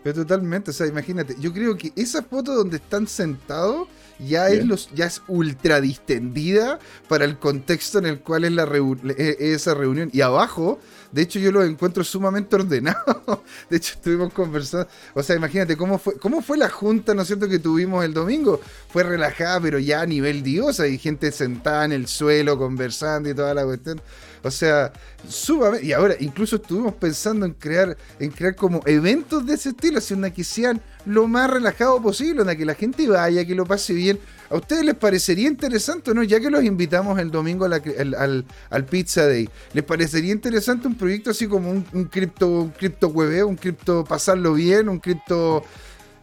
Pero 0.04 0.16
totalmente, 0.16 0.72
o 0.72 0.74
sea, 0.74 0.86
imagínate, 0.86 1.36
yo 1.40 1.54
creo 1.54 1.78
que 1.78 1.94
esa 1.96 2.22
foto 2.22 2.54
donde 2.54 2.76
están 2.78 3.08
sentados 3.08 3.88
ya 4.20 4.50
es 4.50 4.66
los 4.66 4.92
ya 4.94 5.06
es 5.06 5.22
ultra 5.28 5.82
distendida 5.82 6.78
para 7.08 7.26
el 7.26 7.40
contexto 7.40 8.00
en 8.00 8.06
el 8.06 8.20
cual 8.20 8.44
es 8.44 8.52
la 8.52 8.70
e, 9.18 9.36
esa 9.40 9.74
reunión 9.74 10.10
y 10.14 10.22
abajo 10.22 10.80
de 11.14 11.22
hecho 11.22 11.40
yo 11.40 11.52
lo 11.52 11.64
encuentro 11.64 12.04
sumamente 12.04 12.56
ordenado 12.56 13.44
de 13.70 13.78
hecho 13.78 13.94
estuvimos 13.94 14.34
conversando 14.34 14.88
o 15.14 15.24
sea 15.24 15.36
imagínate 15.36 15.78
cómo 15.78 15.98
fue 15.98 16.18
cómo 16.18 16.42
fue 16.42 16.58
la 16.58 16.70
junta 16.70 17.14
no 17.14 17.22
es 17.22 17.28
cierto 17.28 17.48
que 17.48 17.60
tuvimos 17.60 18.04
el 18.04 18.14
domingo 18.14 18.60
fue 18.90 19.04
relajada 19.04 19.62
pero 19.62 19.80
ya 19.80 20.02
a 20.02 20.06
nivel 20.06 20.44
diosa 20.44 20.88
y 20.88 20.98
gente 20.98 21.32
sentada 21.32 21.86
en 21.86 21.94
el 21.94 22.08
suelo 22.08 22.58
conversando 22.58 23.30
y 23.30 23.34
toda 23.34 23.54
la 23.54 23.64
cuestión 23.64 24.02
o 24.44 24.52
sea, 24.52 24.92
sumamente. 25.28 25.88
Y 25.88 25.94
ahora, 25.94 26.16
incluso 26.20 26.58
estuvimos 26.58 26.94
pensando 26.96 27.46
en 27.46 27.54
crear, 27.54 27.98
en 28.20 28.30
crear 28.30 28.56
como 28.56 28.82
eventos 28.86 29.46
de 29.46 29.54
ese 29.54 29.70
estilo, 29.70 30.00
haciendo 30.00 30.32
que 30.34 30.44
sean 30.44 30.82
lo 31.06 31.28
más 31.28 31.50
relajado 31.50 32.02
posible, 32.02 32.40
donde 32.40 32.58
que 32.58 32.66
la 32.66 32.76
gente 32.76 33.08
vaya, 33.08 33.46
que 33.46 33.56
lo 33.56 33.66
pase 33.66 33.94
bien. 33.94 34.20
¿A 34.54 34.58
ustedes 34.58 34.86
les 34.86 34.94
parecería 34.94 35.48
interesante, 35.48 36.14
no? 36.14 36.22
Ya 36.22 36.40
que 36.40 36.52
los 36.52 36.64
invitamos 36.64 37.18
el 37.18 37.32
domingo 37.32 37.66
al, 37.66 38.46
al, 38.70 38.86
Pizza 38.86 39.26
Day, 39.26 39.50
¿les 39.74 39.84
parecería 39.84 40.32
interesante 40.32 40.88
un 40.88 40.94
proyecto 40.94 41.32
así 41.32 41.48
como 41.48 41.72
un, 41.72 41.84
un 41.92 42.06
cripto, 42.06 42.48
un 42.48 42.70
cripto 42.70 43.08
hueveo, 43.08 43.48
un 43.48 43.56
cripto 43.56 44.04
pasarlo 44.04 44.54
bien, 44.54 44.90
un 44.90 45.00
cripto. 45.00 45.64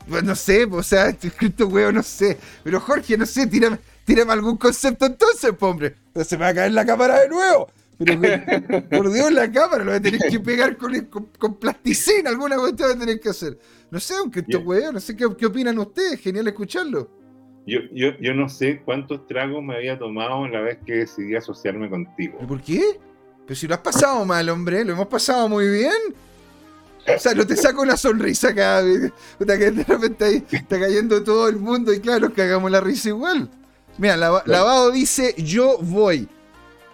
Pues 0.09 0.23
no 0.23 0.37
sé, 0.37 0.65
o 0.71 0.83
sea, 0.85 1.13
cripto 1.39 1.67
huevo, 1.67 1.91
no 1.91 2.05
sé. 2.05 2.39
Pero 2.63 2.79
Jorge, 2.79 3.19
no 3.19 3.27
sé, 3.27 3.49
tírame, 3.49 3.81
tírame 4.05 4.33
algún 4.33 4.57
concepto 4.57 5.07
entonces, 5.07 5.53
hombre. 5.59 5.97
Se 6.25 6.37
me 6.37 6.45
va 6.45 6.49
a 6.51 6.55
caer 6.55 6.73
la 6.73 6.87
cámara 6.87 7.23
de 7.23 7.29
nuevo. 7.29 7.69
Pero 7.99 8.17
por 8.91 9.13
Dios, 9.13 9.33
la 9.33 9.51
cámara 9.51 9.83
lo 9.83 9.91
voy 9.91 9.99
a 9.99 10.03
tener 10.03 10.21
que 10.31 10.39
pegar 10.39 10.77
con, 10.77 10.95
con, 11.37 11.59
plasticina, 11.59 12.31
alguna 12.31 12.57
cuestión 12.59 12.91
voy 12.91 12.97
a 12.97 13.01
tener 13.01 13.19
que 13.19 13.31
hacer. 13.31 13.59
No 13.91 13.99
sé, 13.99 14.15
aunque 14.15 14.39
esto 14.39 14.61
weón, 14.61 14.95
no 14.95 15.01
sé 15.01 15.17
qué, 15.17 15.27
qué, 15.37 15.47
opinan 15.47 15.77
ustedes, 15.81 16.21
genial 16.21 16.47
escucharlo. 16.47 17.20
Yo, 17.67 17.81
yo, 17.93 18.17
yo 18.21 18.35
no 18.35 18.49
sé 18.49 18.81
cuántos 18.85 19.27
tragos 19.27 19.63
me 19.63 19.77
había 19.77 19.99
tomado 19.99 20.49
la 20.49 20.61
vez 20.61 20.79
que 20.85 20.95
decidí 20.95 21.37
asociarme 21.37 21.89
contigo. 21.89 22.39
¿Por 22.39 22.61
qué? 22.63 22.99
Pero 23.47 23.59
si 23.59 23.67
lo 23.67 23.75
has 23.75 23.81
pasado 23.81 24.25
mal, 24.25 24.49
hombre, 24.49 24.85
lo 24.85 24.93
hemos 24.93 25.09
pasado 25.09 25.49
muy 25.49 25.69
bien. 25.69 25.93
O 27.15 27.19
sea, 27.19 27.35
no 27.35 27.47
te 27.47 27.57
saco 27.57 27.83
una 27.83 27.97
sonrisa 27.97 28.55
cada 28.55 28.83
vez. 28.83 29.13
que 29.39 29.71
de 29.71 29.85
repente 29.85 30.25
ahí 30.25 30.45
está 30.51 30.79
cayendo 30.79 31.23
todo 31.25 31.49
el 31.49 31.57
mundo 31.57 31.93
y 31.93 32.01
claro, 32.01 32.33
que 32.33 32.43
hagamos 32.43 32.71
la 32.71 32.81
risa 32.81 33.09
igual. 33.09 33.49
Mira, 33.99 34.17
Lavado 34.17 34.91
dice, 34.91 35.35
yo 35.39 35.79
voy. 35.79 36.29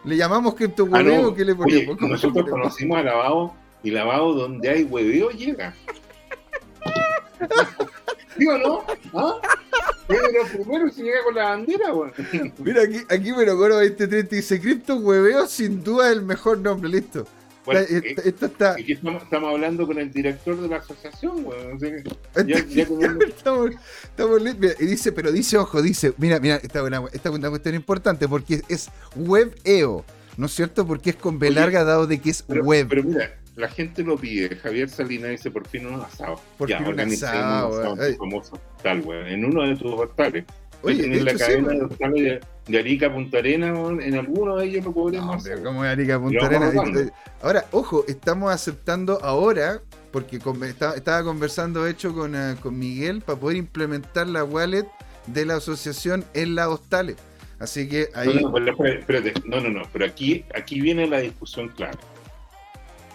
¿Le 0.04 0.16
llamamos 0.16 0.54
cripto 0.54 0.84
hueveo 0.84 1.28
o 1.28 1.34
qué 1.34 1.44
le 1.44 1.54
ponemos? 1.54 2.00
nosotros 2.00 2.48
conocimos 2.48 2.98
a 2.98 3.02
Lavado 3.02 3.54
y 3.82 3.90
Lavado 3.90 4.34
donde 4.34 4.68
hay 4.68 4.84
hueveo 4.84 5.30
llega. 5.30 5.74
Digo, 8.38 8.58
¿no? 8.58 8.84
¿Ah? 9.14 9.40
Es 10.08 10.50
primero 10.50 10.90
se 10.90 11.02
llega 11.02 11.24
con 11.24 11.34
la 11.34 11.44
bandera, 11.44 11.92
bueno. 11.92 12.12
Mira, 12.58 12.82
aquí, 12.82 12.98
aquí 13.08 13.32
me 13.32 13.44
lo 13.44 13.52
acuerdo 13.52 13.80
2030 13.80 14.36
dice 14.36 14.60
cripto 14.60 14.96
hueveo 14.96 15.46
sin 15.48 15.82
duda 15.82 16.10
es 16.10 16.16
el 16.16 16.22
mejor 16.22 16.58
nombre, 16.58 16.88
listo. 16.88 17.26
Bueno, 17.64 17.80
eh, 17.80 18.14
esto 18.24 18.46
está... 18.46 18.76
estamos, 18.78 19.24
estamos, 19.24 19.50
hablando 19.52 19.88
con 19.88 19.98
el 19.98 20.12
director 20.12 20.56
de 20.60 20.68
la 20.68 20.76
asociación, 20.76 21.44
weón. 21.44 21.78
ya, 21.80 22.64
ya 22.64 22.82
estamos, 23.26 23.72
estamos 24.04 24.40
y 24.80 24.86
dice, 24.86 25.10
pero 25.10 25.32
dice, 25.32 25.58
ojo, 25.58 25.82
dice, 25.82 26.12
mira, 26.16 26.38
mira, 26.38 26.56
esta, 26.62 26.84
una, 26.84 27.02
esta 27.12 27.28
es 27.28 27.34
una 27.34 27.50
cuestión 27.50 27.74
importante 27.74 28.28
porque 28.28 28.62
es 28.68 28.88
web 29.16 29.52
EO, 29.64 30.04
¿no 30.36 30.46
es 30.46 30.52
cierto? 30.52 30.86
Porque 30.86 31.10
es 31.10 31.16
con 31.16 31.40
B 31.40 31.50
larga 31.50 31.82
dado 31.82 32.06
de 32.06 32.20
que 32.20 32.30
es 32.30 32.44
web. 32.46 32.86
Pero 32.88 33.02
mira, 33.02 33.36
la 33.56 33.68
gente 33.68 34.02
lo 34.02 34.16
pide. 34.16 34.54
Javier 34.56 34.88
Salinas 34.88 35.30
dice, 35.30 35.50
por 35.50 35.66
fin 35.66 35.86
un 35.86 36.00
asado. 36.00 36.40
Por 36.58 36.68
ya, 36.68 36.78
fin 36.78 36.88
un 36.88 37.00
asado, 37.00 37.68
un 37.92 37.98
asado 38.00 38.16
famoso 38.18 38.60
hostal, 38.76 39.00
weón. 39.00 39.26
En 39.26 39.44
uno 39.44 39.62
de 39.66 39.76
tus 39.76 39.92
hostales. 39.92 40.44
Oye, 40.82 41.04
en 41.06 41.24
la 41.24 41.32
sí, 41.32 41.38
cadena 41.38 41.68
de 41.72 41.82
hostales 41.84 42.22
de, 42.22 42.40
de 42.68 42.78
Arica 42.78 43.12
Punta 43.12 43.38
Arena, 43.38 43.68
en 44.02 44.14
alguno 44.14 44.56
de 44.56 44.66
ellos 44.66 44.84
lo 44.84 44.92
podremos 44.92 45.44
No, 45.44 45.62
como 45.64 45.84
es 45.84 45.90
Arica 45.90 46.20
Punta 46.20 46.46
Arena. 46.46 46.70
Eh, 47.00 47.10
Ahora, 47.42 47.64
ojo, 47.72 48.04
estamos 48.06 48.52
aceptando 48.52 49.18
ahora, 49.22 49.80
porque 50.12 50.38
con- 50.38 50.62
esta- 50.64 50.94
estaba 50.94 51.24
conversando 51.24 51.82
de 51.84 51.90
hecho 51.92 52.14
con, 52.14 52.34
eh, 52.36 52.56
con 52.62 52.78
Miguel 52.78 53.22
para 53.22 53.38
poder 53.40 53.56
implementar 53.56 54.26
la 54.26 54.44
wallet 54.44 54.86
de 55.26 55.46
la 55.46 55.56
asociación 55.56 56.24
en 56.34 56.54
las 56.54 56.68
hostales. 56.68 57.16
Así 57.58 57.88
que 57.88 58.10
No, 58.14 58.20
ahí. 58.20 58.44
no, 58.44 58.56
espérate, 58.58 58.98
espérate. 59.00 59.32
no, 59.46 59.60
no, 59.62 59.70
no, 59.70 59.82
pero 59.92 60.04
aquí, 60.04 60.44
aquí 60.54 60.80
viene 60.82 61.06
la 61.06 61.18
discusión 61.20 61.68
clara. 61.70 61.98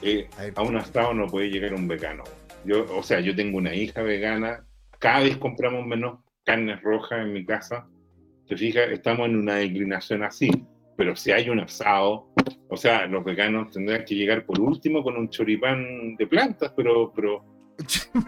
Eh, 0.01 0.27
a 0.55 0.61
un 0.63 0.77
asado 0.77 1.13
no 1.13 1.27
puede 1.27 1.49
llegar 1.49 1.73
un 1.73 1.87
vegano. 1.87 2.23
Yo, 2.65 2.85
o 2.95 3.03
sea, 3.03 3.19
yo 3.19 3.35
tengo 3.35 3.57
una 3.57 3.73
hija 3.75 4.01
vegana, 4.01 4.65
cada 4.99 5.21
vez 5.21 5.37
compramos 5.37 5.85
menos 5.85 6.19
carnes 6.43 6.81
rojas 6.81 7.21
en 7.21 7.33
mi 7.33 7.45
casa. 7.45 7.87
Te 8.47 8.55
fijas, 8.57 8.89
estamos 8.91 9.27
en 9.29 9.37
una 9.37 9.55
declinación 9.55 10.23
así. 10.23 10.49
Pero 10.97 11.15
si 11.15 11.31
hay 11.31 11.49
un 11.49 11.59
asado, 11.59 12.27
o 12.69 12.77
sea, 12.77 13.07
los 13.07 13.23
veganos 13.23 13.71
tendrán 13.71 14.05
que 14.05 14.13
llegar 14.13 14.45
por 14.45 14.59
último 14.59 15.01
con 15.03 15.17
un 15.17 15.29
choripán 15.29 16.15
de 16.17 16.27
plantas, 16.27 16.71
pero, 16.75 17.11
pero 17.15 17.43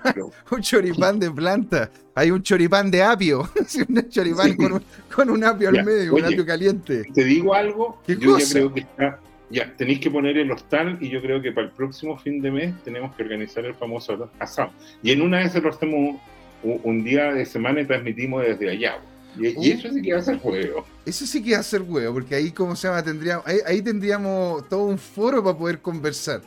pero- 0.03 0.31
un 0.51 0.61
choripán 0.61 1.19
de 1.19 1.29
planta. 1.29 1.91
Hay 2.15 2.31
un 2.31 2.41
choripán 2.41 2.89
de 2.89 3.03
apio. 3.03 3.41
Un 3.89 4.09
choripán 4.09 4.51
Sí. 4.51 4.57
con, 4.57 4.73
un, 4.73 4.83
con 5.13 5.29
un 5.29 5.43
apio 5.43 5.71
Ya, 5.71 5.81
al 5.81 5.85
medio, 5.85 6.13
un 6.15 6.23
oye. 6.23 6.33
apio 6.33 6.45
caliente. 6.45 7.03
te 7.13 7.23
digo 7.23 7.53
algo, 7.53 8.01
¿Qué 8.07 8.17
yo 8.17 8.33
cosa? 8.33 8.45
ya 8.45 8.51
creo 8.53 8.73
que 8.73 8.79
está, 8.79 9.19
ya, 9.49 9.75
tenéis 9.75 9.99
que 9.99 10.09
poner 10.09 10.37
el 10.37 10.51
hostal 10.51 10.97
y 10.99 11.09
yo 11.09 11.21
creo 11.21 11.41
que 11.41 11.51
para 11.51 11.67
el 11.67 11.73
próximo 11.73 12.17
fin 12.17 12.41
de 12.41 12.51
mes 12.51 12.73
tenemos 12.83 13.15
que 13.15 13.23
organizar 13.23 13.65
el 13.65 13.75
famoso 13.75 14.29
asado. 14.39 14.71
Y 15.01 15.11
en 15.11 15.21
una 15.21 15.39
vez 15.39 15.55
lo 15.55 15.69
hacemos 15.69 16.19
un, 16.63 16.81
un 16.83 17.03
día 17.03 17.33
de 17.33 17.45
semana 17.45 17.81
y 17.81 17.85
transmitimos 17.85 18.43
desde 18.43 18.69
allá. 18.69 18.99
Y, 19.37 19.67
y 19.67 19.71
eso 19.71 19.91
sí 19.91 20.01
que 20.01 20.13
va 20.13 20.19
a 20.19 20.23
ser 20.23 20.37
juego. 20.39 20.85
Eso 21.05 21.25
sí 21.25 21.43
que 21.43 21.53
va 21.53 21.59
a 21.59 21.63
ser 21.63 21.81
huevo, 21.81 22.13
porque 22.13 22.35
ahí, 22.35 22.51
¿cómo 22.51 22.75
se 22.75 22.87
llama? 22.87 23.03
Tendríamos, 23.03 23.45
ahí, 23.47 23.57
ahí 23.65 23.81
tendríamos 23.81 24.67
todo 24.69 24.85
un 24.85 24.97
foro 24.97 25.43
para 25.43 25.57
poder 25.57 25.79
conversar. 25.79 26.41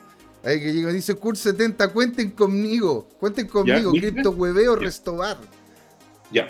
Ahí 0.45 0.61
que 0.61 0.73
llega, 0.73 0.93
dice 0.93 1.15
Kurt 1.15 1.37
70, 1.37 1.89
cuenten 1.89 2.31
conmigo, 2.31 3.09
cuenten 3.19 3.49
conmigo, 3.49 3.91
cripto 3.91 4.31
hueveo, 4.31 4.77
restobar. 4.77 5.39
Ya, 6.31 6.47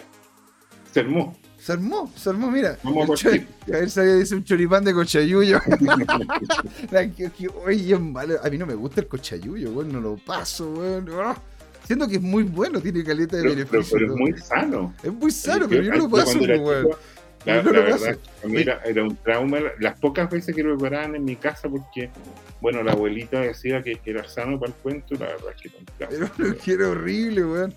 se 0.93 1.01
armó. 1.01 1.35
Se 1.67 1.73
armó, 1.73 2.09
se 2.15 2.31
armó, 2.31 2.49
mira. 2.49 2.79
Vamos 2.85 3.25
a. 3.27 3.29
A 3.31 3.33
ver 3.67 3.91
si 3.91 4.01
dice 4.01 4.37
un 4.37 4.45
choripán 4.45 4.85
de 4.85 4.95
cochayuyo. 4.95 5.59
Que- 6.91 7.31
que- 7.37 7.49
Oye. 7.65 7.95
A 7.95 8.49
mí 8.51 8.57
no 8.59 8.67
me 8.67 8.75
gusta 8.75 9.01
el 9.01 9.09
cochayuyo, 9.09 9.73
weón, 9.73 9.93
no 9.93 10.01
lo 10.01 10.17
paso, 10.17 10.71
weón. 10.71 11.09
Siento 11.85 12.07
que 12.07 12.17
es 12.17 12.23
muy 12.23 12.45
bueno, 12.45 12.81
tiene 12.81 13.03
caleta 13.03 13.37
de 13.39 13.43
Pero, 13.43 13.55
pero- 13.55 13.67
beneficio. 13.71 13.99
pero 13.99 14.13
es 14.15 14.21
muy 14.21 14.33
sano. 14.41 14.95
Es 15.03 15.13
muy 15.13 15.31
sano, 15.33 15.67
pero 15.69 15.83
yo 15.83 15.91
no 15.91 15.97
lo 15.99 16.09
paso, 16.09 16.39
era 16.39 16.57
weón. 16.61 16.89
La, 17.45 17.63
no 17.63 17.73
la 17.73 17.81
verdad 17.81 18.19
que 18.43 18.49
mí 18.49 18.61
era, 18.61 18.81
era 18.85 19.03
un 19.03 19.17
trauma. 19.17 19.59
Las 19.81 19.99
pocas 19.99 20.31
veces 20.31 20.55
que 20.55 20.63
lo 20.63 20.77
preparaban 20.79 21.17
en 21.17 21.25
mi 21.25 21.35
casa, 21.35 21.69
porque, 21.69 22.11
bueno, 22.61 22.81
la 22.85 22.93
abuelita 22.93 23.41
decía 23.41 23.83
que 23.83 23.99
era 24.05 24.29
sano 24.29 24.59
para 24.61 24.71
el 24.71 24.79
cuento, 24.79 25.15
la 25.15 25.27
verdad 25.27 25.53
es 25.57 25.63
que 25.63 25.69
era 25.69 25.79
un 25.79 25.85
trauma. 25.99 26.33
Pero 26.37 26.49
lo 26.51 26.57
quiero 26.59 26.91
horrible, 26.93 27.45
weón. 27.45 27.75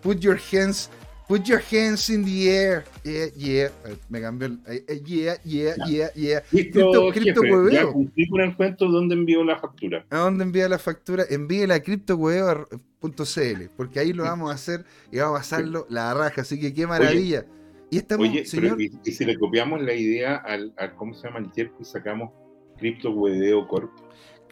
Put 0.00 0.18
your 0.20 0.38
hands, 0.52 0.90
put 1.28 1.42
your 1.44 1.60
hands 1.60 2.10
in 2.10 2.24
the 2.24 2.48
air. 2.50 2.84
Yeah, 3.04 3.26
yeah. 3.36 3.66
Eh, 3.86 3.96
Me 4.08 4.20
cambió 4.20 4.48
el. 4.48 4.58
eh, 4.66 4.84
eh, 4.88 5.00
yeah, 5.04 5.34
yeah, 5.44 5.74
yeah, 5.86 6.12
yeah. 6.14 6.42
Listo, 6.50 6.90
Cripto- 7.10 7.12
cripto 7.12 7.70
ya 7.70 7.86
cumplí 7.86 8.28
con 8.28 8.40
el 8.40 8.56
cuento 8.56 8.86
dónde 8.88 9.14
envió 9.14 9.42
la 9.44 9.58
factura. 9.58 10.04
¿A 10.10 10.18
dónde 10.18 10.44
envía 10.44 10.68
la 10.68 10.78
factura? 10.78 11.24
Envíe 11.28 11.66
la 11.66 11.80
criptohueveo.cl, 11.80 13.68
porque 13.76 13.98
ahí 14.00 14.12
lo 14.12 14.24
vamos 14.24 14.50
a 14.50 14.54
hacer 14.54 14.84
y 15.10 15.18
vamos 15.18 15.36
a 15.36 15.40
pasarlo 15.40 15.86
la 15.90 16.12
raja. 16.14 16.42
Así 16.42 16.58
que 16.60 16.72
qué 16.74 16.86
maravilla. 16.86 17.44
y 17.90 17.98
estamos, 17.98 18.28
Oye, 18.28 18.44
señor. 18.44 18.76
pero 18.76 18.80
y, 18.80 18.92
y 19.04 19.12
si 19.12 19.24
le 19.24 19.38
copiamos 19.38 19.82
la 19.82 19.94
idea 19.94 20.36
al, 20.36 20.72
al 20.76 20.94
¿cómo 20.96 21.14
se 21.14 21.26
llama? 21.26 21.40
el 21.40 21.50
yerko 21.52 21.76
y 21.80 21.84
sacamos 21.84 22.30
Crypto 22.78 23.10
Hueveo 23.10 23.66
Corp 23.68 23.90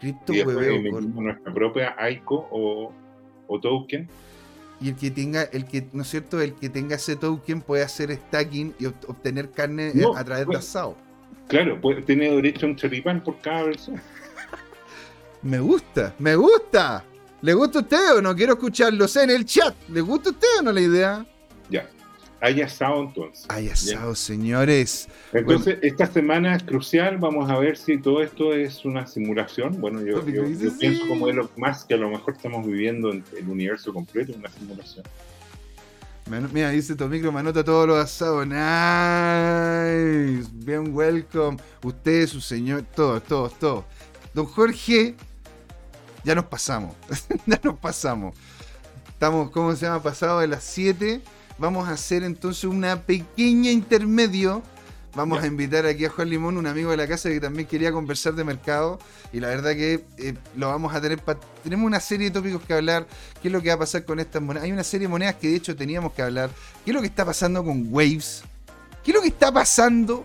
y 0.03 0.07
después 0.13 0.27
Criptohueveo. 0.27 0.77
metimos 0.83 1.01
Corp. 1.05 1.15
nuestra 1.17 1.55
propia 1.55 1.97
ICO 2.11 2.49
o, 2.51 2.93
o 3.49 3.61
token. 3.61 4.09
Y 4.81 4.89
el 4.89 4.97
que 4.97 5.11
tenga, 5.11 5.43
el 5.43 5.67
que, 5.67 5.87
¿no 5.93 6.03
es 6.03 6.09
cierto? 6.09 6.41
El 6.41 6.55
que 6.55 6.69
tenga 6.71 6.97
ese 6.97 7.15
token 7.17 7.61
puede 7.61 7.83
hacer 7.83 8.15
stacking 8.17 8.75
y 8.79 8.85
ob- 8.85 8.95
obtener 9.09 9.51
carne 9.51 9.89
eh, 9.89 9.93
No, 9.95 10.17
a 10.17 10.25
través 10.25 10.47
de 10.49 10.57
asado. 10.57 10.97
Claro, 11.49 11.79
puede, 11.81 12.01
tiene 12.03 12.31
derecho 12.31 12.65
a 12.65 12.71
un 12.71 12.77
choripán 12.77 13.23
por 13.23 13.39
cada 13.41 13.65
versión. 13.65 14.01
Me 15.43 15.59
gusta, 15.59 16.15
me 16.19 16.35
gusta. 16.37 17.03
¿Le 17.41 17.55
gusta 17.55 17.79
a 17.79 17.83
usted 17.83 18.17
o 18.17 18.21
no? 18.23 18.37
Quiero 18.37 18.53
escucharlos 18.53 19.17
en 19.17 19.31
el 19.31 19.47
chat. 19.47 19.75
¿Le 19.89 20.03
gusta 20.03 20.29
a 20.29 20.33
usted 20.33 20.49
o 20.59 20.63
no 20.63 20.73
la 20.73 20.81
idea? 20.83 21.27
Ya. 21.71 21.89
Hay 22.41 22.63
asado 22.63 23.03
entonces. 23.03 23.45
Hay 23.49 23.69
asado, 23.69 24.15
señores. 24.15 25.09
Entonces, 25.33 25.79
esta 25.83 26.07
semana 26.07 26.57
es 26.57 26.63
crucial. 26.63 27.19
Vamos 27.19 27.51
a 27.51 27.59
ver 27.59 27.77
si 27.77 27.99
todo 27.99 28.23
esto 28.23 28.55
es 28.55 28.85
una 28.85 29.07
simulación. 29.07 29.79
Bueno, 29.79 30.01
yo, 30.03 30.23
pienso 30.79 31.07
como 31.07 31.29
Elon 31.29 31.51
Musk 31.57 31.89
que 31.89 31.95
a 31.95 31.99
lo 31.99 32.09
mejor 32.09 32.35
estamos 32.35 32.67
viviendo 32.67 33.13
en 33.13 33.23
el 33.37 33.49
universo 33.49 33.93
completo, 33.93 34.33
una 34.37 34.51
simulación. 34.51 35.05
Mira, 36.53 36.71
dice 36.71 36.95
Tomicro, 36.95 37.33
me 37.33 37.41
anota 37.41 37.65
todos 37.65 37.89
los 37.89 37.99
asados. 37.99 38.47
Nice. 38.47 40.49
Bien, 40.53 40.95
welcome. 40.95 41.59
Usted, 41.83 42.27
su 42.27 42.41
señor, 42.41 42.85
todos, 42.95 43.23
todos, 43.25 43.59
todos. 43.59 43.85
Don 44.33 44.47
Jorge, 44.47 45.17
ya 46.25 46.35
nos 46.35 46.45
pasamos. 46.45 46.95
ya 47.47 47.61
nos 47.63 47.79
pasamos. 47.79 48.35
Estamos, 49.09 49.51
¿cómo 49.51 49.75
se 49.75 49.85
llama? 49.85 50.03
Pasado 50.03 50.41
de 50.41 50.47
las 50.47 50.65
7. 50.65 51.21
Vamos 51.61 51.91
a 51.91 51.93
hacer 51.93 52.23
entonces 52.23 52.65
una 52.65 53.03
pequeña 53.03 53.71
intermedio. 53.71 54.63
Vamos 55.15 55.43
a 55.43 55.47
invitar 55.47 55.85
aquí 55.85 56.07
a 56.07 56.09
Juan 56.09 56.31
Limón, 56.31 56.57
un 56.57 56.67
amigo 56.67 56.91
de 56.91 56.97
la 56.97 57.07
casa 57.07 57.29
que 57.29 57.39
también 57.39 57.69
quería 57.69 57.93
conversar 57.93 58.33
de 58.33 58.45
mercado. 58.45 58.99
Y 59.31 59.41
la 59.41 59.49
verdad 59.49 59.73
que 59.73 60.03
eh, 60.17 60.35
lo 60.57 60.69
vamos 60.69 60.95
a 60.95 61.03
tener. 61.03 61.21
Tenemos 61.63 61.87
una 61.87 62.01
serie 62.01 62.31
de 62.31 62.31
tópicos 62.31 62.63
que 62.63 62.73
hablar. 62.73 63.07
¿Qué 63.43 63.49
es 63.49 63.53
lo 63.53 63.61
que 63.61 63.69
va 63.69 63.75
a 63.75 63.79
pasar 63.79 64.07
con 64.07 64.21
estas 64.21 64.41
monedas? 64.41 64.65
Hay 64.65 64.73
una 64.73 64.85
serie 64.85 65.07
de 65.07 65.11
monedas 65.11 65.35
que 65.35 65.49
de 65.49 65.57
hecho 65.57 65.77
teníamos 65.77 66.15
que 66.15 66.23
hablar. 66.23 66.49
¿Qué 66.83 66.93
es 66.93 66.95
lo 66.95 67.03
que 67.03 67.09
está 67.09 67.27
pasando 67.27 67.63
con 67.63 67.93
Waves? 67.93 68.43
¿Qué 69.05 69.11
es 69.11 69.15
lo 69.15 69.21
que 69.21 69.29
está 69.29 69.53
pasando 69.53 70.25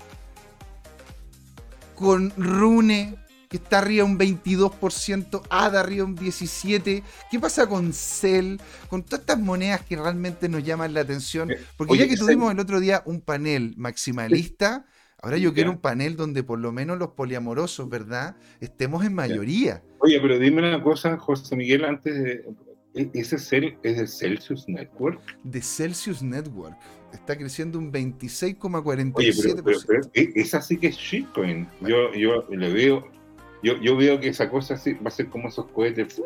con 1.96 2.32
Rune? 2.38 3.14
Que 3.56 3.64
está 3.64 3.78
arriba 3.78 4.04
un 4.04 4.20
22%, 4.20 5.44
ADA 5.50 5.80
arriba 5.80 6.04
un 6.04 6.18
17%. 6.18 7.04
¿Qué 7.32 7.40
pasa 7.40 7.68
con 7.70 7.94
Cell? 7.94 8.58
Con 8.90 9.02
todas 9.04 9.22
estas 9.22 9.40
monedas 9.40 9.80
que 9.84 9.96
realmente 9.96 10.50
nos 10.50 10.62
llaman 10.62 10.94
la 10.94 11.00
atención. 11.00 11.52
Eh, 11.52 11.58
Porque 11.78 11.94
oye, 11.94 12.04
ya 12.04 12.10
que 12.10 12.18
tuvimos 12.18 12.52
el 12.52 12.60
otro 12.60 12.82
día 12.82 13.02
un 13.06 13.22
panel 13.22 13.74
maximalista, 13.78 14.86
ahora 15.22 15.38
yo 15.38 15.54
quiero 15.54 15.72
un 15.72 15.78
panel 15.78 16.18
donde 16.18 16.44
por 16.44 16.60
lo 16.60 16.74
menos 16.74 16.98
los 17.00 17.12
poliamorosos, 17.12 17.88
¿verdad? 17.88 18.36
Estemos 18.60 19.06
en 19.06 19.14
mayoría. 19.14 19.82
Oye, 20.00 20.20
pero 20.20 20.38
dime 20.38 20.60
una 20.68 20.84
cosa, 20.84 21.16
José 21.18 21.56
Miguel, 21.56 21.86
antes 21.86 22.14
de. 22.14 22.46
¿e- 22.94 23.10
¿Ese 23.14 23.38
cel 23.40 23.78
es 23.84 23.98
de 23.98 24.06
Celsius 24.06 24.68
Network? 24.68 25.22
De 25.46 25.62
Celsius 25.62 26.22
Network. 26.22 26.76
Está 27.14 27.38
creciendo 27.38 27.80
un 27.80 27.86
Oye, 27.88 28.02
26,47%. 28.20 29.14
pero, 29.42 29.64
pero- 29.64 29.80
pero, 29.88 30.02
e- 30.14 30.34
esa 30.36 30.62
sí 30.62 30.76
que 30.76 30.88
es 30.88 30.98
shitcoin. 30.98 31.70
Yo, 31.80 32.14
yo 32.14 32.46
le 32.50 32.74
veo. 32.74 33.15
Yo, 33.64 33.78
yo 33.78 33.96
veo 33.98 34.20
que 34.20 34.28
esa 34.30 34.50
cosa 34.50 34.78
sí 34.78 34.94
va 34.94 35.08
a 35.08 35.12
ser 35.12 35.28
como 35.30 35.48
esos 35.50 35.66
cohetes. 35.68 36.22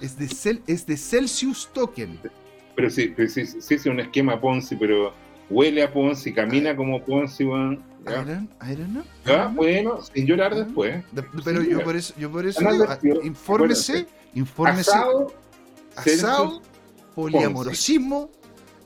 es, 0.00 0.18
de 0.18 0.26
Cel- 0.26 0.62
es 0.66 0.86
de 0.86 0.96
Celsius 0.96 1.68
Token. 1.72 2.18
Pero 2.76 2.90
sí, 2.90 3.12
pero 3.16 3.28
sí, 3.28 3.46
sí 3.46 3.74
es 3.74 3.86
un 3.86 4.00
esquema 4.00 4.40
Ponzi, 4.40 4.76
pero 4.76 5.12
huele 5.50 5.82
a 5.82 5.92
Ponzi, 5.92 6.32
camina 6.32 6.74
como 6.76 7.02
Ponzi, 7.04 7.44
weón. 7.44 7.82
Bueno, 9.54 10.00
sin 10.02 10.26
llorar 10.26 10.54
después. 10.54 11.04
De- 11.12 11.22
pero 11.44 11.62
yo 11.62 11.82
por 11.84 11.96
eso, 11.96 12.14
yo 12.18 12.30
por 12.30 12.46
eso 12.46 12.60
digo, 12.72 12.84
advirtió, 12.84 13.20
ah, 13.22 13.26
infórmese, 13.26 14.06
infórmese. 14.34 14.90
Asado, 14.90 15.34
asado, 15.96 16.62
poliamorosismo 17.14 18.30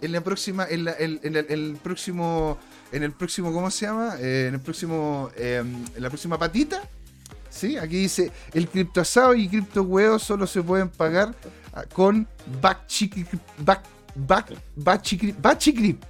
en 0.03 0.13
la 0.13 0.21
próxima, 0.23 0.67
en, 0.69 0.85
la- 0.85 0.93
el, 0.93 1.21
en 1.23 1.37
el, 1.37 1.47
el 1.49 1.79
próximo, 1.83 2.59
en 2.93 3.03
el 3.05 3.13
próximo, 3.13 3.53
¿cómo 3.53 3.71
se 3.71 3.87
llama? 3.87 4.17
Eh, 4.21 4.47
en 4.49 4.55
el 4.55 4.61
próximo, 4.61 5.31
eh, 5.37 5.63
en 5.97 6.03
la 6.03 6.09
próxima 6.09 6.39
patita. 6.39 6.83
Sí, 7.65 7.79
aquí 7.79 7.97
dice 7.97 8.31
el 8.53 8.69
criptoasado 8.69 9.35
y 9.35 9.49
cripto 9.49 9.85
huevo 9.85 10.19
solo 10.19 10.47
se 10.47 10.63
pueden 10.63 10.91
pagar 10.91 11.35
ah, 11.73 11.85
con 11.95 12.29
Bachicrip. 12.61 13.27
Back, 13.57 13.81
back, 14.15 14.53
Bachicrip. 14.77 15.41
Bachicrip. 15.41 16.05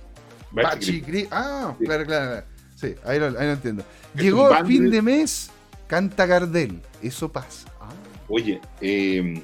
Bachigrip. 0.51 0.75
Bachicrip. 0.75 1.29
Ah, 1.31 1.77
Sí. 1.79 1.85
claro, 1.85 2.05
claro. 2.07 2.27
claro. 2.27 2.47
Sí, 2.75 2.95
ahí 3.05 3.21
lo, 3.21 3.27
ahí 3.27 3.47
lo 3.47 3.53
entiendo. 3.53 3.85
Es 4.17 4.23
Llegó 4.23 4.53
a 4.53 4.65
fin 4.65 4.91
de 4.91 5.01
mes, 5.01 5.49
canta 5.87 6.27
Gardel. 6.27 6.81
Eso 7.01 7.31
pasa. 7.31 7.69
Ah, 7.81 7.93
Oye, 8.27 8.61
eh, 8.81 9.41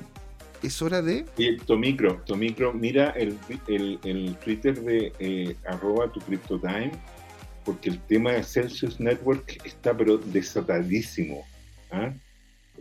es 0.65 0.83
hora 0.83 1.03
de. 1.03 1.27
Tomicro, 1.65 2.21
Tomicro, 2.27 2.73
mira 2.73 3.11
el, 3.11 3.39
el, 3.69 4.01
el 4.03 4.35
Twitter 4.39 4.81
de 4.81 5.13
eh, 5.21 5.57
arroba 5.65 6.11
tu 6.11 6.19
CryptoTime, 6.19 6.91
porque 7.65 7.89
el 7.89 8.01
tema 8.01 8.33
de 8.33 8.43
Celsius 8.43 8.99
Network 8.99 9.65
está 9.65 9.97
pero 9.97 10.19
desatadísimo. 10.19 11.45
¿Ah? 11.91 12.13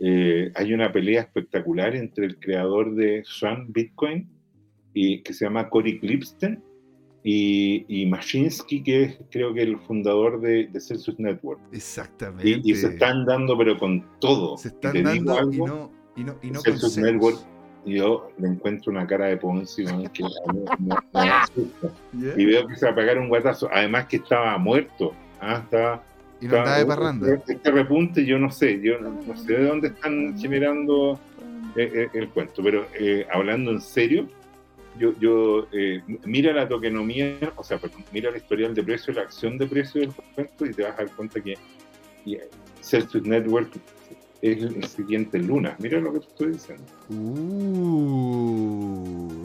eh, 0.00 0.50
hay 0.54 0.72
una 0.72 0.92
pelea 0.92 1.22
espectacular 1.22 1.94
entre 1.94 2.26
el 2.26 2.38
creador 2.38 2.94
de 2.94 3.22
Swan 3.24 3.72
Bitcoin, 3.72 4.28
y, 4.92 5.22
que 5.22 5.32
se 5.32 5.44
llama 5.44 5.68
Cory 5.68 6.00
Clipsten, 6.00 6.62
y, 7.22 7.84
y 7.86 8.06
Mashinsky, 8.06 8.82
que 8.82 9.02
es 9.02 9.18
creo 9.30 9.52
que 9.52 9.62
el 9.62 9.78
fundador 9.78 10.40
de, 10.40 10.68
de 10.68 10.80
Celsius 10.80 11.18
Network. 11.18 11.60
Exactamente. 11.72 12.60
Y, 12.64 12.74
se 12.74 12.88
están 12.88 13.26
dando, 13.26 13.56
pero 13.58 13.78
con 13.78 14.04
todo. 14.20 14.56
Se 14.56 14.68
están 14.68 15.02
dando 15.02 15.52
y 15.52 15.58
no, 15.58 15.90
y 16.16 16.24
no, 16.24 16.36
y 16.42 16.50
no 16.50 16.60
Celsius 16.60 16.96
Network, 16.96 17.38
yo 17.84 18.30
le 18.38 18.48
encuentro 18.48 18.92
una 18.92 19.06
cara 19.06 19.26
de 19.26 19.36
Ponzi 19.36 19.84
que 19.84 19.92
me, 19.92 20.90
asusta. 21.24 21.88
Y 22.36 22.44
veo 22.44 22.66
que 22.66 22.76
se 22.76 22.86
va 22.86 22.92
a 22.92 22.94
pegar 22.94 23.18
un 23.18 23.28
guatazo. 23.28 23.68
Además 23.72 24.06
que 24.06 24.16
estaba 24.16 24.56
muerto. 24.58 25.14
¿ah? 25.40 25.60
Estaba, 25.64 26.02
y 26.40 26.46
no 26.46 26.56
de 26.56 26.86
parranda. 26.86 27.34
Este, 27.46 27.70
repunte, 27.70 28.24
yo 28.24 28.38
no 28.38 28.50
sé. 28.50 28.80
Yo 28.80 28.98
no, 28.98 29.36
sé 29.36 29.52
de 29.54 29.66
dónde 29.66 29.88
están 29.88 30.38
generando 30.38 31.20
eh, 31.76 31.90
eh, 31.94 32.08
el 32.14 32.28
cuento. 32.30 32.62
Pero 32.62 32.86
eh, 32.98 33.26
hablando 33.32 33.70
en 33.70 33.80
serio, 33.80 34.26
yo, 34.98 35.12
yo 35.18 35.68
eh, 35.72 36.02
mira 36.24 36.52
la 36.52 36.68
tokenomía, 36.68 37.52
o 37.56 37.64
sea, 37.64 37.80
mira 38.12 38.30
el 38.30 38.36
historial 38.36 38.74
de 38.74 38.82
precio, 38.82 39.12
la 39.12 39.22
acción 39.22 39.58
de 39.58 39.66
precio 39.66 40.00
del 40.00 40.12
cuento 40.34 40.66
y 40.66 40.72
te 40.72 40.82
vas 40.82 40.92
a 40.94 41.04
dar 41.04 41.10
cuenta 41.14 41.40
que 41.40 41.56
Celsius 42.80 43.24
Network 43.24 43.70
es 44.42 44.62
el 44.62 44.84
siguiente 44.84 45.38
Luna. 45.38 45.76
Mira 45.78 46.00
lo 46.00 46.12
que 46.12 46.20
te 46.20 46.26
estoy 46.26 46.52
diciendo. 46.52 46.84
Uh, 47.08 48.40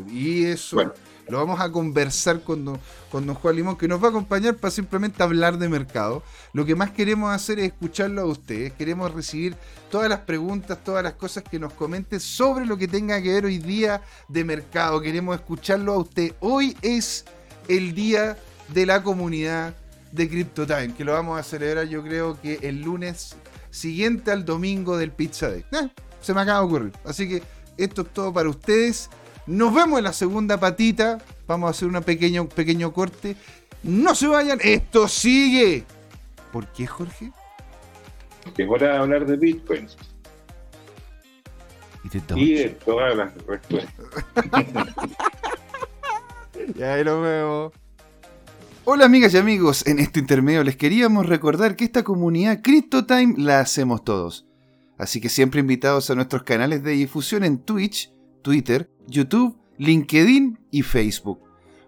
y 0.09 0.45
eso 0.45 0.93
lo 1.27 1.39
vamos 1.39 1.59
a 1.59 1.71
conversar 1.71 2.41
con 2.41 2.65
don, 2.65 2.79
con 3.11 3.33
Juan 3.33 3.55
Limón, 3.55 3.77
que 3.77 3.87
nos 3.87 4.01
va 4.01 4.07
a 4.07 4.09
acompañar 4.09 4.55
para 4.55 4.71
simplemente 4.71 5.23
hablar 5.23 5.57
de 5.57 5.69
mercado. 5.69 6.23
Lo 6.53 6.65
que 6.65 6.75
más 6.75 6.91
queremos 6.91 7.33
hacer 7.33 7.59
es 7.59 7.67
escucharlo 7.67 8.21
a 8.21 8.25
ustedes. 8.25 8.73
Queremos 8.73 9.13
recibir 9.13 9.55
todas 9.89 10.09
las 10.09 10.19
preguntas, 10.19 10.83
todas 10.83 11.03
las 11.03 11.13
cosas 11.13 11.43
que 11.43 11.59
nos 11.59 11.73
comenten 11.73 12.19
sobre 12.19 12.65
lo 12.65 12.77
que 12.77 12.87
tenga 12.87 13.21
que 13.21 13.33
ver 13.33 13.45
hoy 13.45 13.57
día 13.57 14.01
de 14.27 14.43
mercado. 14.43 15.01
Queremos 15.01 15.35
escucharlo 15.35 15.93
a 15.93 15.97
usted. 15.97 16.33
Hoy 16.39 16.77
es 16.81 17.25
el 17.67 17.95
día 17.95 18.37
de 18.73 18.85
la 18.85 19.01
comunidad 19.03 19.75
de 20.11 20.29
CryptoTime, 20.29 20.93
que 20.93 21.03
lo 21.03 21.13
vamos 21.13 21.39
a 21.39 21.43
celebrar 21.43 21.87
yo 21.87 22.01
creo 22.01 22.39
que 22.39 22.59
el 22.61 22.81
lunes 22.81 23.35
siguiente 23.69 24.31
al 24.31 24.45
domingo 24.45 24.97
del 24.97 25.11
Pizza 25.11 25.49
Day. 25.49 25.65
Eh, 25.71 25.89
se 26.21 26.33
me 26.33 26.41
acaba 26.41 26.59
de 26.59 26.65
ocurrir. 26.65 26.93
Así 27.03 27.27
que 27.27 27.43
esto 27.77 28.03
es 28.03 28.13
todo 28.13 28.33
para 28.33 28.49
ustedes. 28.49 29.09
Nos 29.47 29.73
vemos 29.73 29.99
en 29.99 30.05
la 30.05 30.13
segunda 30.13 30.59
patita. 30.59 31.19
Vamos 31.47 31.67
a 31.67 31.71
hacer 31.71 31.87
un 31.87 32.01
pequeño, 32.03 32.49
pequeño 32.49 32.91
corte. 32.91 33.35
No 33.83 34.15
se 34.15 34.27
vayan, 34.27 34.59
esto 34.61 35.07
sigue. 35.07 35.83
¿Por 36.51 36.67
qué, 36.67 36.87
Jorge? 36.87 37.31
Es 38.57 38.69
hora 38.69 38.93
de 38.93 38.97
hablar 38.97 39.25
de 39.25 39.37
Bitcoin. 39.37 39.87
Y 42.35 42.53
de, 42.53 42.69
todas 42.85 43.15
las 43.15 43.33
respuestas. 43.45 44.05
ya 46.75 46.93
ahí 46.93 47.03
lo 47.03 47.21
vemos. 47.21 47.73
Hola 48.87 49.05
amigas 49.05 49.33
y 49.33 49.37
amigos, 49.37 49.87
en 49.87 49.97
este 49.97 50.19
intermedio 50.19 50.63
les 50.63 50.75
queríamos 50.75 51.25
recordar 51.25 51.75
que 51.75 51.85
esta 51.85 52.03
comunidad 52.03 52.61
CryptoTime 52.61 53.33
la 53.39 53.59
hacemos 53.59 54.03
todos. 54.03 54.45
Así 54.99 55.19
que 55.19 55.29
siempre 55.29 55.59
invitados 55.59 56.11
a 56.11 56.15
nuestros 56.15 56.43
canales 56.43 56.83
de 56.83 56.91
difusión 56.91 57.43
en 57.43 57.57
Twitch, 57.57 58.13
Twitter, 58.43 58.91
YouTube, 59.07 59.57
LinkedIn 59.77 60.59
y 60.71 60.81
Facebook. 60.81 61.39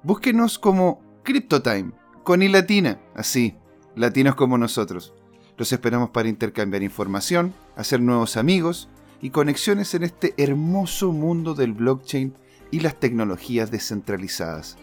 Búsquenos 0.03 0.59
como 0.59 1.01
CryptoTime, 1.23 1.91
con 2.23 2.41
i 2.41 2.47
latina, 2.47 2.99
así, 3.15 3.55
latinos 3.95 4.35
como 4.35 4.57
nosotros. 4.57 5.13
Los 5.57 5.71
esperamos 5.71 6.11
para 6.11 6.29
intercambiar 6.29 6.83
información, 6.83 7.53
hacer 7.75 7.99
nuevos 7.99 8.37
amigos 8.37 8.89
y 9.21 9.31
conexiones 9.31 9.93
en 9.95 10.03
este 10.03 10.33
hermoso 10.37 11.11
mundo 11.11 11.55
del 11.55 11.73
blockchain 11.73 12.33
y 12.71 12.81
las 12.81 12.99
tecnologías 12.99 13.71
descentralizadas. 13.71 14.77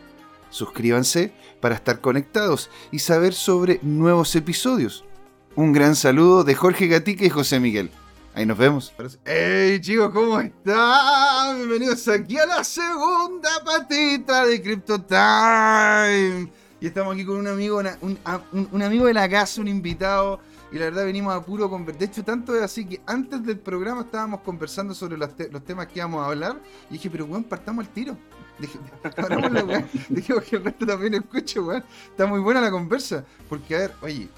Suscríbanse 0.51 1.32
para 1.61 1.74
estar 1.74 2.01
conectados 2.01 2.70
y 2.91 3.01
saber 3.01 3.35
sobre 3.35 3.80
nuevos 3.82 4.35
episodios. 4.37 5.05
Un 5.57 5.72
gran 5.72 5.95
saludo 5.97 6.45
de 6.45 6.55
Jorge 6.55 6.89
Gatica 6.89 7.24
y 7.24 7.30
José 7.30 7.61
Miguel. 7.61 7.91
Ahí 8.37 8.45
nos 8.45 8.59
vemos. 8.59 8.93
¡Hey 9.24 9.80
chicos! 9.80 10.11
¿Cómo 10.12 10.41
están? 10.41 11.57
Bienvenidos 11.57 12.09
aquí 12.09 12.37
a 12.37 12.45
la 12.45 12.64
segunda 12.64 13.49
patita 13.64 14.45
de 14.45 14.61
Crypto 14.61 15.01
Time. 15.01 16.51
Y 16.80 16.87
estamos 16.89 17.14
aquí 17.14 17.24
con 17.24 17.37
un 17.37 17.47
amigo, 17.47 17.80
un, 18.01 18.82
amigo 18.82 19.07
de 19.07 19.14
la 19.14 19.28
casa, 19.28 19.61
un 19.61 19.68
invitado. 19.68 20.41
Y 20.72 20.78
la 20.78 20.87
verdad 20.87 21.05
venimos 21.05 21.32
a 21.32 21.45
puro 21.45 21.70
conversar. 21.70 22.01
De 22.01 22.07
hecho, 22.07 22.24
tanto 22.24 22.57
es 22.57 22.62
así 22.62 22.85
que 22.85 23.01
antes 23.07 23.41
del 23.45 23.61
programa 23.61 24.01
estábamos 24.01 24.41
conversando 24.41 24.95
sobre 24.95 25.16
los, 25.16 25.30
temas 25.64 25.87
que 25.87 26.01
íbamos 26.01 26.20
a 26.20 26.26
hablar. 26.26 26.61
Y 26.91 26.95
dije, 26.95 27.09
pero 27.11 27.26
weón, 27.26 27.45
partamos 27.45 27.87
al 27.87 27.93
tiro. 27.93 28.18
Dije, 28.59 28.80
Dije, 30.09 30.35
que 30.51 30.57
el 30.57 30.64
resto 30.64 30.85
también 30.85 31.14
escuche, 31.14 31.61
weón. 31.61 31.85
Está 32.11 32.26
muy 32.26 32.41
buena 32.41 32.61
la 32.61 32.72
conversa. 32.72 33.24
Porque, 33.49 33.76
a 33.76 33.78
ver, 33.78 33.93
oye, 34.03 34.28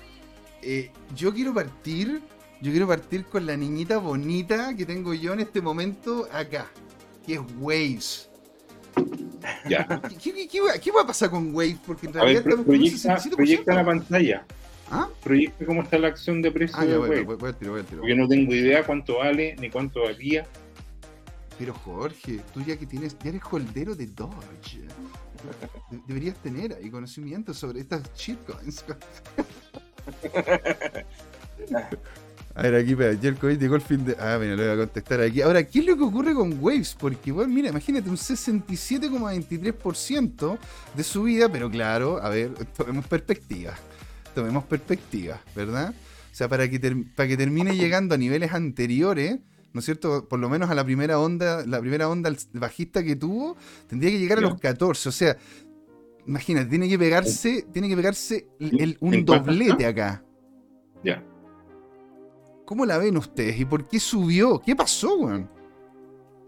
eh, 0.60 0.92
yo 1.14 1.32
quiero 1.32 1.54
partir. 1.54 2.35
Yo 2.62 2.70
quiero 2.70 2.86
partir 2.86 3.24
con 3.24 3.44
la 3.46 3.56
niñita 3.56 3.98
bonita 3.98 4.74
que 4.74 4.86
tengo 4.86 5.12
yo 5.12 5.34
en 5.34 5.40
este 5.40 5.60
momento 5.60 6.26
acá. 6.32 6.70
Que 7.26 7.34
es 7.34 7.40
Waves. 7.58 8.30
Ya. 9.68 9.86
¿Qué, 10.22 10.90
va 10.90 11.02
a 11.02 11.06
pasar 11.06 11.30
con 11.30 11.54
Waves? 11.54 11.78
Porque 11.86 12.06
en 12.06 12.14
realidad 12.14 12.44
ver, 12.44 12.64
proyecta, 12.64 13.20
proyecta 13.34 13.74
la 13.74 13.84
pantalla. 13.84 14.46
¿Ah? 14.90 15.08
Proyecta 15.22 15.66
cómo 15.66 15.82
está 15.82 15.98
la 15.98 16.08
acción 16.08 16.40
de 16.40 16.50
precio 16.50 16.78
ah, 16.78 16.86
de 16.86 16.98
Waves. 16.98 17.26
Porque 17.98 18.14
no 18.14 18.26
tengo 18.26 18.54
idea 18.54 18.84
cuánto 18.84 19.18
vale 19.18 19.54
ni 19.58 19.68
cuánto 19.68 20.02
valía. 20.02 20.46
Pero 21.58 21.74
Jorge, 21.74 22.40
tú 22.54 22.62
ya 22.62 22.76
que 22.76 22.86
tienes, 22.86 23.18
ya 23.18 23.30
eres 23.30 23.42
holdero 23.50 23.94
de 23.94 24.06
Dodge. 24.06 24.80
deberías 26.06 26.36
tener 26.42 26.74
ahí 26.74 26.90
conocimiento 26.90 27.52
sobre 27.52 27.80
estas 27.80 28.02
shitcoins. 28.14 28.84
A 32.56 32.62
ver, 32.62 32.74
aquí, 32.76 32.94
ayer 33.02 33.34
COVID 33.36 33.58
llegó 33.58 33.74
el 33.74 33.82
fin 33.82 34.06
de. 34.06 34.16
Ah, 34.18 34.38
bueno, 34.38 34.56
lo 34.56 34.62
voy 34.62 34.72
a 34.72 34.76
contestar 34.76 35.20
aquí. 35.20 35.42
Ahora, 35.42 35.64
¿qué 35.64 35.80
es 35.80 35.84
lo 35.84 35.94
que 35.94 36.04
ocurre 36.04 36.32
con 36.32 36.56
Waves? 36.58 36.96
Porque, 36.98 37.30
bueno, 37.30 37.52
mira, 37.52 37.68
imagínate, 37.68 38.08
un 38.08 38.16
67,23% 38.16 40.58
de 40.96 41.04
subida, 41.04 41.50
pero 41.50 41.70
claro, 41.70 42.18
a 42.22 42.30
ver, 42.30 42.52
tomemos 42.74 43.06
perspectiva. 43.06 43.74
Tomemos 44.34 44.64
perspectiva, 44.64 45.38
¿verdad? 45.54 45.92
O 46.32 46.34
sea, 46.34 46.48
para 46.48 46.66
que, 46.70 46.80
para 47.14 47.28
que 47.28 47.36
termine 47.36 47.76
llegando 47.76 48.14
a 48.14 48.18
niveles 48.18 48.54
anteriores, 48.54 49.38
¿no 49.74 49.80
es 49.80 49.84
cierto? 49.84 50.26
Por 50.26 50.38
lo 50.38 50.48
menos 50.48 50.70
a 50.70 50.74
la 50.74 50.82
primera 50.82 51.20
onda, 51.20 51.66
la 51.66 51.78
primera 51.78 52.08
onda 52.08 52.34
bajista 52.54 53.04
que 53.04 53.16
tuvo, 53.16 53.58
tendría 53.86 54.10
que 54.10 54.18
llegar 54.18 54.38
a 54.38 54.40
los 54.40 54.58
14. 54.58 55.10
O 55.10 55.12
sea, 55.12 55.36
imagínate, 56.26 56.70
tiene 56.70 56.88
que 56.88 56.98
pegarse, 56.98 57.66
tiene 57.70 57.90
que 57.90 57.96
pegarse 57.96 58.48
un 59.00 59.26
doblete 59.26 59.84
acá. 59.84 60.22
¿Cómo 62.66 62.84
la 62.84 62.98
ven 62.98 63.16
ustedes? 63.16 63.60
¿Y 63.60 63.64
por 63.64 63.86
qué 63.86 64.00
subió? 64.00 64.60
¿Qué 64.60 64.74
pasó, 64.74 65.14
weón? 65.14 65.48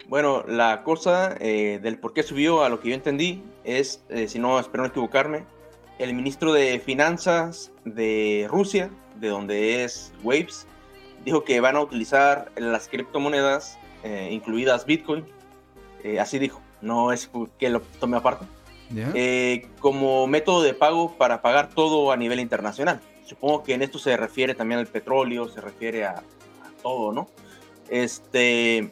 Bueno, 0.08 0.42
la 0.48 0.82
cosa 0.82 1.36
eh, 1.38 1.78
del 1.80 2.00
por 2.00 2.12
qué 2.12 2.24
subió, 2.24 2.64
a 2.64 2.68
lo 2.68 2.80
que 2.80 2.88
yo 2.88 2.94
entendí, 2.96 3.40
es, 3.62 4.02
eh, 4.08 4.26
si 4.26 4.40
no, 4.40 4.58
espero 4.58 4.82
no 4.82 4.88
equivocarme, 4.88 5.44
el 6.00 6.14
ministro 6.14 6.52
de 6.52 6.80
Finanzas 6.80 7.70
de 7.84 8.48
Rusia, 8.50 8.90
de 9.20 9.28
donde 9.28 9.84
es 9.84 10.12
Waves, 10.24 10.66
dijo 11.24 11.44
que 11.44 11.60
van 11.60 11.76
a 11.76 11.82
utilizar 11.82 12.50
las 12.56 12.88
criptomonedas, 12.88 13.78
eh, 14.02 14.28
incluidas 14.32 14.86
Bitcoin, 14.86 15.24
así 16.20 16.40
dijo, 16.40 16.60
no 16.80 17.12
es 17.12 17.30
que 17.58 17.70
lo 17.70 17.80
tome 18.00 18.16
aparte, 18.16 18.46
como 19.78 20.26
método 20.26 20.62
de 20.62 20.74
pago 20.74 21.16
para 21.16 21.42
pagar 21.42 21.68
todo 21.68 22.10
a 22.10 22.16
nivel 22.16 22.40
internacional. 22.40 23.00
Supongo 23.28 23.62
que 23.62 23.74
en 23.74 23.82
esto 23.82 23.98
se 23.98 24.16
refiere 24.16 24.54
también 24.54 24.80
al 24.80 24.86
petróleo, 24.86 25.50
se 25.50 25.60
refiere 25.60 26.06
a, 26.06 26.22
todo, 26.82 27.12
¿no? 27.12 27.28
Este, 27.90 28.90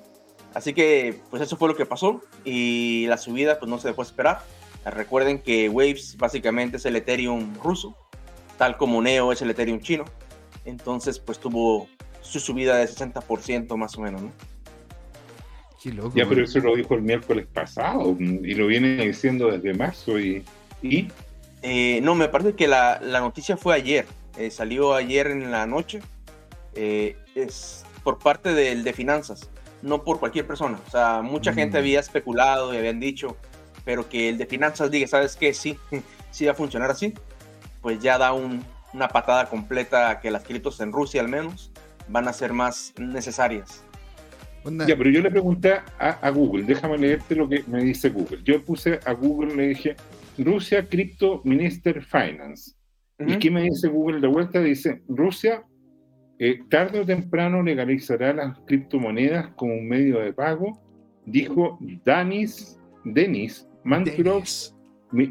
así 0.52 0.74
que, 0.74 1.20
pues 1.30 1.40
eso 1.40 1.56
fue 1.56 1.68
lo 1.68 1.76
que 1.76 1.86
pasó 1.86 2.20
y 2.44 3.06
la 3.06 3.16
subida, 3.16 3.58
pues 3.58 3.70
no 3.70 3.78
se 3.78 3.88
dejó 3.88 4.02
esperar. 4.02 4.42
Recuerden 4.84 5.40
que 5.40 5.70
Waves 5.70 6.16
básicamente 6.18 6.76
es 6.76 6.84
el 6.84 6.96
Ethereum 6.96 7.54
ruso, 7.62 7.96
tal 8.58 8.76
como 8.76 9.00
Neo 9.00 9.32
es 9.32 9.40
el 9.40 9.50
Ethereum 9.50 9.80
chino. 9.80 10.04
Entonces, 10.66 11.18
pues 11.18 11.38
tuvo 11.38 11.88
su 12.20 12.38
subida 12.38 12.76
de 12.76 12.86
60% 12.86 13.74
más 13.76 13.96
o 13.96 14.02
menos, 14.02 14.20
¿no? 14.20 14.32
Qué 15.82 15.92
loco. 15.92 16.12
Ya, 16.14 16.28
pero 16.28 16.44
eso 16.44 16.58
lo 16.58 16.76
dijo 16.76 16.94
el 16.94 17.02
miércoles 17.02 17.46
pasado 17.46 18.14
y 18.18 18.54
lo 18.54 18.66
viene 18.66 18.96
diciendo 18.96 19.50
desde 19.50 19.72
marzo 19.72 20.18
y... 20.18 20.44
¿y? 20.82 21.08
Eh, 21.62 22.00
no, 22.02 22.14
me 22.14 22.28
parece 22.28 22.54
que 22.54 22.68
la, 22.68 23.00
la 23.00 23.20
noticia 23.20 23.56
fue 23.56 23.74
ayer, 23.74 24.06
eh, 24.36 24.50
salió 24.50 24.94
ayer 24.94 25.28
en 25.28 25.50
la 25.50 25.66
noche, 25.66 26.00
eh, 26.74 27.16
es 27.34 27.84
por 28.04 28.18
parte 28.18 28.54
del 28.54 28.84
de 28.84 28.92
finanzas, 28.92 29.50
no 29.82 30.04
por 30.04 30.20
cualquier 30.20 30.46
persona. 30.46 30.78
O 30.86 30.90
sea, 30.90 31.22
mucha 31.22 31.52
mm. 31.52 31.54
gente 31.54 31.78
había 31.78 32.00
especulado 32.00 32.74
y 32.74 32.76
habían 32.76 33.00
dicho, 33.00 33.36
pero 33.84 34.08
que 34.08 34.28
el 34.28 34.38
de 34.38 34.46
finanzas 34.46 34.90
diga, 34.90 35.06
¿sabes 35.06 35.36
qué? 35.36 35.54
Sí, 35.54 35.78
sí 36.30 36.44
va 36.44 36.52
a 36.52 36.54
funcionar 36.54 36.90
así, 36.90 37.14
pues 37.80 38.00
ya 38.00 38.18
da 38.18 38.32
un, 38.32 38.64
una 38.92 39.08
patada 39.08 39.48
completa 39.48 40.10
a 40.10 40.20
que 40.20 40.30
las 40.30 40.44
criptos 40.44 40.80
en 40.80 40.92
Rusia 40.92 41.20
al 41.20 41.28
menos 41.28 41.70
van 42.08 42.28
a 42.28 42.32
ser 42.32 42.52
más 42.52 42.92
necesarias. 42.98 43.82
Ya, 44.86 44.96
pero 44.96 45.10
yo 45.10 45.20
le 45.20 45.30
pregunté 45.30 45.74
a, 45.98 46.30
Google, 46.30 46.64
déjame 46.64 46.98
leerte 46.98 47.36
lo 47.36 47.48
que 47.48 47.62
me 47.68 47.84
dice 47.84 48.08
Google. 48.10 48.40
Yo 48.42 48.64
puse 48.64 48.98
a 49.04 49.12
Google, 49.12 49.54
le 49.54 49.68
dije, 49.68 49.94
Rusia 50.38 50.88
Crypto 50.88 51.40
Minister 51.44 52.02
Finance. 52.02 52.72
¿Y 53.18 53.38
qué 53.38 53.50
me 53.50 53.62
dice 53.62 53.88
Google 53.88 54.20
de 54.20 54.26
vuelta? 54.26 54.60
Dice, 54.60 55.02
Rusia 55.08 55.64
eh, 56.38 56.60
tarde 56.68 57.00
o 57.00 57.06
temprano 57.06 57.62
legalizará 57.62 58.34
las 58.34 58.58
criptomonedas 58.66 59.48
como 59.56 59.74
un 59.74 59.88
medio 59.88 60.18
de 60.18 60.34
pago, 60.34 60.78
dijo 61.24 61.78
Danis, 62.04 62.78
Denis 63.04 63.66
Manturov, 63.84 64.44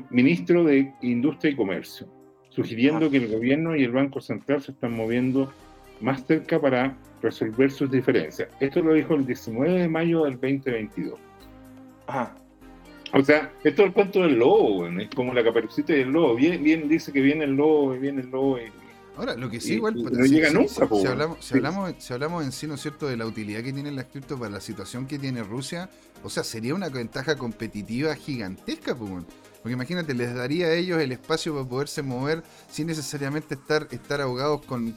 ministro 0.10 0.64
de 0.64 0.92
Industria 1.02 1.52
y 1.52 1.56
Comercio, 1.56 2.08
sugiriendo 2.50 3.06
ah. 3.06 3.10
que 3.12 3.18
el 3.18 3.32
gobierno 3.32 3.76
y 3.76 3.84
el 3.84 3.92
Banco 3.92 4.20
Central 4.20 4.62
se 4.62 4.72
están 4.72 4.96
moviendo 4.96 5.54
más 6.02 6.26
cerca 6.26 6.60
para 6.60 6.98
resolver 7.22 7.70
sus 7.70 7.92
diferencias. 7.92 8.50
Esto 8.60 8.82
lo 8.82 8.94
dijo 8.94 9.14
el 9.14 9.28
19 9.28 9.82
de 9.82 9.88
mayo 9.88 10.24
del 10.24 10.34
2022. 10.34 11.20
Ajá. 12.08 12.36
O 13.18 13.24
sea, 13.24 13.54
esto 13.64 13.82
es 13.82 13.88
el 13.88 13.94
cuento 13.94 14.22
del 14.24 14.38
lobo, 14.38 14.88
es 14.88 15.10
como 15.16 15.34
la 15.34 15.42
caperucita 15.42 15.94
del 15.94 16.10
lobo. 16.10 16.36
Bien, 16.36 16.62
bien 16.62 16.90
dice 16.90 17.14
que 17.14 17.22
viene 17.22 17.46
el 17.46 17.52
lobo 17.52 17.96
y 17.96 18.00
viene 18.00 18.22
el 18.22 18.30
lobo. 18.30 18.58
Y, 18.58 18.64
Ahora, 19.16 19.36
lo 19.36 19.50
que 19.50 19.62
sí, 19.62 19.76
igual. 19.76 19.96
no 19.96 20.26
llega 20.26 20.52
nunca, 20.52 20.68
si, 20.68 21.08
hablamos, 21.08 21.38
si, 21.40 21.54
hablamos, 21.56 21.96
si, 21.98 22.14
hablamos, 22.14 22.44
en 22.44 22.52
sí, 22.52 22.68
¿no 22.68 22.74
es 22.74 22.82
cierto?, 22.82 23.08
de 23.08 23.16
la 23.16 23.26
utilidad 23.26 23.64
que 23.64 23.72
tiene 23.72 23.90
la 23.94 24.04
cripto 24.04 24.38
para 24.38 24.52
la 24.52 24.60
situación 24.60 25.08
que 25.08 25.18
tiene 25.18 25.44
Rusia, 25.44 25.90
o 26.24 26.30
sea, 26.30 26.44
sería 26.44 26.76
una 26.76 26.90
ventaja 26.90 27.38
competitiva 27.38 28.14
gigantesca, 28.16 28.94
pues, 28.94 29.24
porque 29.66 29.74
imagínate, 29.74 30.14
les 30.14 30.32
daría 30.36 30.68
a 30.68 30.74
ellos 30.76 31.02
el 31.02 31.12
espacio 31.12 31.56
para 31.56 31.68
poderse 31.68 32.04
mover 32.04 32.44
sin 32.70 32.86
necesariamente 32.86 33.56
estar, 33.56 33.88
estar 33.90 34.22
ahogados 34.22 34.64
con, 34.64 34.96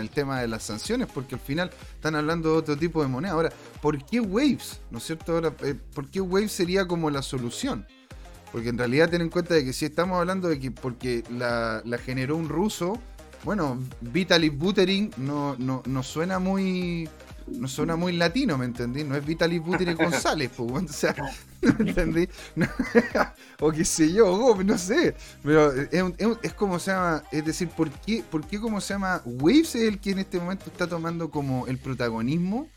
el 0.00 0.10
tema 0.10 0.40
de 0.40 0.48
las 0.48 0.64
sanciones, 0.64 1.06
porque 1.06 1.36
al 1.36 1.40
final 1.40 1.70
están 1.94 2.16
hablando 2.16 2.50
de 2.50 2.58
otro 2.58 2.76
tipo 2.76 3.00
de 3.00 3.06
moneda. 3.06 3.34
Ahora, 3.34 3.52
¿por 3.80 4.04
qué 4.04 4.18
Waves? 4.18 4.80
¿No 4.90 4.98
es 4.98 5.04
cierto? 5.04 5.34
Ahora, 5.34 5.54
eh, 5.62 5.76
¿por 5.94 6.10
qué 6.10 6.20
Waves 6.20 6.50
sería 6.50 6.84
como 6.88 7.10
la 7.10 7.22
solución? 7.22 7.86
Porque 8.50 8.70
en 8.70 8.78
realidad 8.78 9.08
ten 9.08 9.20
en 9.20 9.30
cuenta 9.30 9.54
de 9.54 9.64
que 9.64 9.72
si 9.72 9.84
estamos 9.84 10.18
hablando 10.18 10.48
de 10.48 10.58
que 10.58 10.72
porque 10.72 11.22
la, 11.30 11.84
generó 12.04 12.34
un 12.34 12.48
ruso, 12.48 12.98
bueno, 13.44 13.78
Vitaly 14.00 14.48
Buterin 14.48 15.12
no, 15.16 15.54
no, 15.60 15.84
no 15.86 16.02
suena 16.02 16.40
muy 16.40 17.08
no 17.52 17.68
suena 17.68 17.96
muy 17.96 18.12
latino, 18.12 18.58
¿me 18.58 18.64
entendí? 18.64 19.04
No 19.04 19.16
es 19.16 19.24
Vitaly 19.24 19.58
Buterin 19.58 19.96
González, 19.96 20.50
pues, 20.56 20.84
o 20.84 20.92
sea, 20.92 21.14
¿me 21.78 21.90
entendí? 21.90 22.28
o 23.60 23.70
qué 23.72 23.84
sé 23.84 24.12
yo, 24.12 24.56
no 24.64 24.78
sé, 24.78 25.14
pero 25.42 25.72
es, 25.72 26.52
como 26.54 26.78
se 26.78 26.90
llama, 26.90 27.22
es 27.32 27.44
decir, 27.44 27.68
¿por 27.68 27.90
qué, 27.90 28.22
¿por 28.28 28.46
qué 28.46 28.60
como 28.60 28.80
se 28.80 28.94
llama 28.94 29.22
Waves 29.24 29.74
es 29.74 29.88
el 29.88 30.00
que 30.00 30.10
en 30.10 30.20
este 30.20 30.38
momento 30.38 30.66
está 30.66 30.86
tomando 30.86 31.30
como 31.30 31.66
el 31.66 31.78
protagonismo 31.78 32.68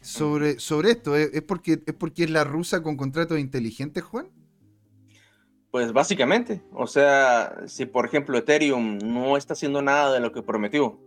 sobre, 0.00 0.58
sobre 0.58 0.92
esto? 0.92 1.16
¿Es, 1.16 1.42
porque, 1.42 1.82
¿Es 1.86 1.94
porque 1.94 2.24
es 2.24 2.30
la 2.30 2.44
rusa 2.44 2.82
con 2.82 2.96
contratos 2.96 3.38
inteligentes, 3.38 4.02
Juan? 4.02 4.28
Pues 5.70 5.92
básicamente, 5.92 6.62
o 6.74 6.86
sea, 6.86 7.62
si 7.66 7.86
por 7.86 8.04
ejemplo 8.04 8.36
Ethereum 8.36 8.98
no 8.98 9.38
está 9.38 9.54
haciendo 9.54 9.80
nada 9.80 10.12
de 10.12 10.20
lo 10.20 10.30
que 10.30 10.42
prometió, 10.42 11.00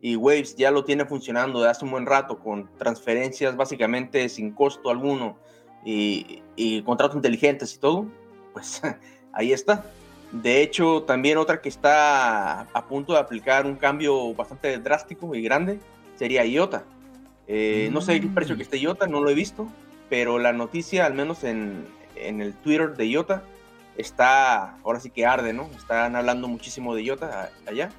y 0.00 0.16
Waves 0.16 0.56
ya 0.56 0.70
lo 0.70 0.84
tiene 0.84 1.04
funcionando 1.04 1.62
de 1.62 1.70
hace 1.70 1.84
un 1.84 1.90
buen 1.90 2.06
rato 2.06 2.38
con 2.38 2.68
transferencias 2.78 3.56
básicamente 3.56 4.28
sin 4.28 4.52
costo 4.52 4.90
alguno 4.90 5.36
y, 5.84 6.42
contratos 6.82 7.16
inteligentes 7.16 7.74
y 7.74 7.78
todo, 7.78 8.06
pues 8.52 8.82
ahí 9.32 9.52
está. 9.52 9.84
De 10.32 10.60
hecho, 10.60 11.04
también 11.04 11.38
otra 11.38 11.62
que 11.62 11.70
está 11.70 12.60
a 12.60 12.86
punto 12.86 13.14
de 13.14 13.20
aplicar 13.20 13.64
un 13.64 13.76
cambio 13.76 14.34
bastante 14.34 14.76
drástico 14.78 15.34
y 15.34 15.42
grande 15.42 15.80
sería 16.16 16.44
IOTA. 16.44 16.84
Eh, 17.46 17.88
no 17.92 18.02
sé 18.02 18.16
el 18.16 18.28
precio 18.28 18.56
que 18.56 18.62
esté 18.62 18.78
IOTA, 18.78 19.06
no 19.06 19.22
lo 19.22 19.30
he 19.30 19.34
visto, 19.34 19.66
pero 20.10 20.38
la 20.38 20.52
noticia, 20.52 21.06
al 21.06 21.14
menos 21.14 21.44
en, 21.44 21.86
en 22.14 22.42
el 22.42 22.54
Twitter 22.54 22.94
de 22.94 23.06
IOTA, 23.06 23.42
está, 23.96 24.76
ahora 24.84 25.00
sí 25.00 25.08
que 25.08 25.24
arde, 25.24 25.54
¿no? 25.54 25.68
Están 25.76 26.14
hablando 26.14 26.46
muchísimo 26.48 26.94
de 26.94 27.04
IOTA 27.04 27.50
allá. 27.66 27.90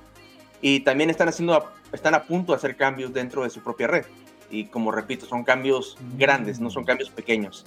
Y 0.62 0.82
también 0.82 1.10
están 1.10 1.30
haciendo 1.30 1.72
están 1.91 2.16
a 2.16 2.24
punto 2.24 2.51
de 2.51 2.57
hacer 2.57 2.76
cambios 2.76 3.14
dentro 3.14 3.43
de 3.43 3.49
su 3.49 3.62
propia 3.62 3.88
red. 3.88 4.05
Y 4.51 4.66
como 4.66 4.91
repito, 4.91 5.26
son 5.26 5.43
cambios 5.43 5.97
grandes, 6.18 6.60
no 6.60 6.70
son 6.70 6.84
cambios 6.84 7.10
pequeños. 7.10 7.66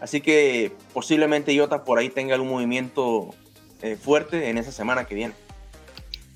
Así 0.00 0.20
que 0.20 0.72
posiblemente 0.92 1.52
IOTA 1.52 1.84
por 1.84 1.98
ahí 1.98 2.08
tenga 2.08 2.34
algún 2.34 2.50
movimiento 2.50 3.34
eh, 3.82 3.96
fuerte 3.96 4.48
en 4.48 4.58
esa 4.58 4.72
semana 4.72 5.04
que 5.04 5.14
viene. 5.14 5.34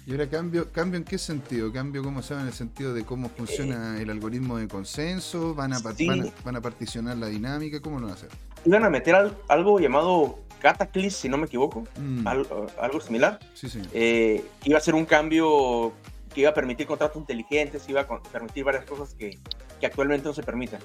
¿Y 0.05 0.13
ahora 0.13 0.29
cambio, 0.29 0.73
cambio 0.73 0.99
en 0.99 1.05
qué 1.05 1.17
sentido? 1.17 1.73
¿Cambio 1.73 2.03
cómo 2.03 2.23
se 2.23 2.35
en 2.35 2.41
el 2.41 2.53
sentido 2.53 2.93
de 2.93 3.05
cómo 3.05 3.29
funciona 3.29 3.99
eh, 3.99 4.03
el 4.03 4.11
algoritmo 4.11 4.59
de 4.59 4.67
consenso? 4.67 5.55
¿Van 5.55 5.73
a, 5.73 5.79
van, 5.79 6.57
a, 6.57 6.61
particionar 6.61 7.17
la 7.19 7.29
dinámica? 7.29 7.81
¿Cómo 7.81 8.01
lo 8.01 8.07
van 8.07 8.15
a 8.15 8.15
hacer? 8.15 8.31
Iban 8.65 8.85
a 8.85 8.91
meter 8.91 9.33
algo 9.49 9.81
llamado 9.81 10.39
Cataclysm, 10.61 11.17
si 11.23 11.29
no 11.29 11.37
me 11.37 11.47
equivoco, 11.47 11.85
mm. 11.99 12.27
algo, 12.27 13.01
similar. 13.01 13.41
Sí, 13.55 13.69
sí. 13.69 13.83
Eh, 13.93 14.45
iba 14.65 14.79
a 14.79 14.81
ser 14.81 14.95
un 14.95 15.05
cambio 15.05 15.93
que 16.33 16.43
iba 16.43 16.51
a 16.51 16.55
permitir 16.55 16.87
contratos 16.87 17.17
inteligentes, 17.17 17.89
iba 17.89 18.03
a 18.03 18.23
permitir 18.23 18.65
varias 18.65 18.85
cosas 18.85 19.15
que, 19.15 19.39
que 19.81 19.87
actualmente 19.87 20.29
no 20.29 20.35
se 20.35 20.43
permiten. 20.43 20.79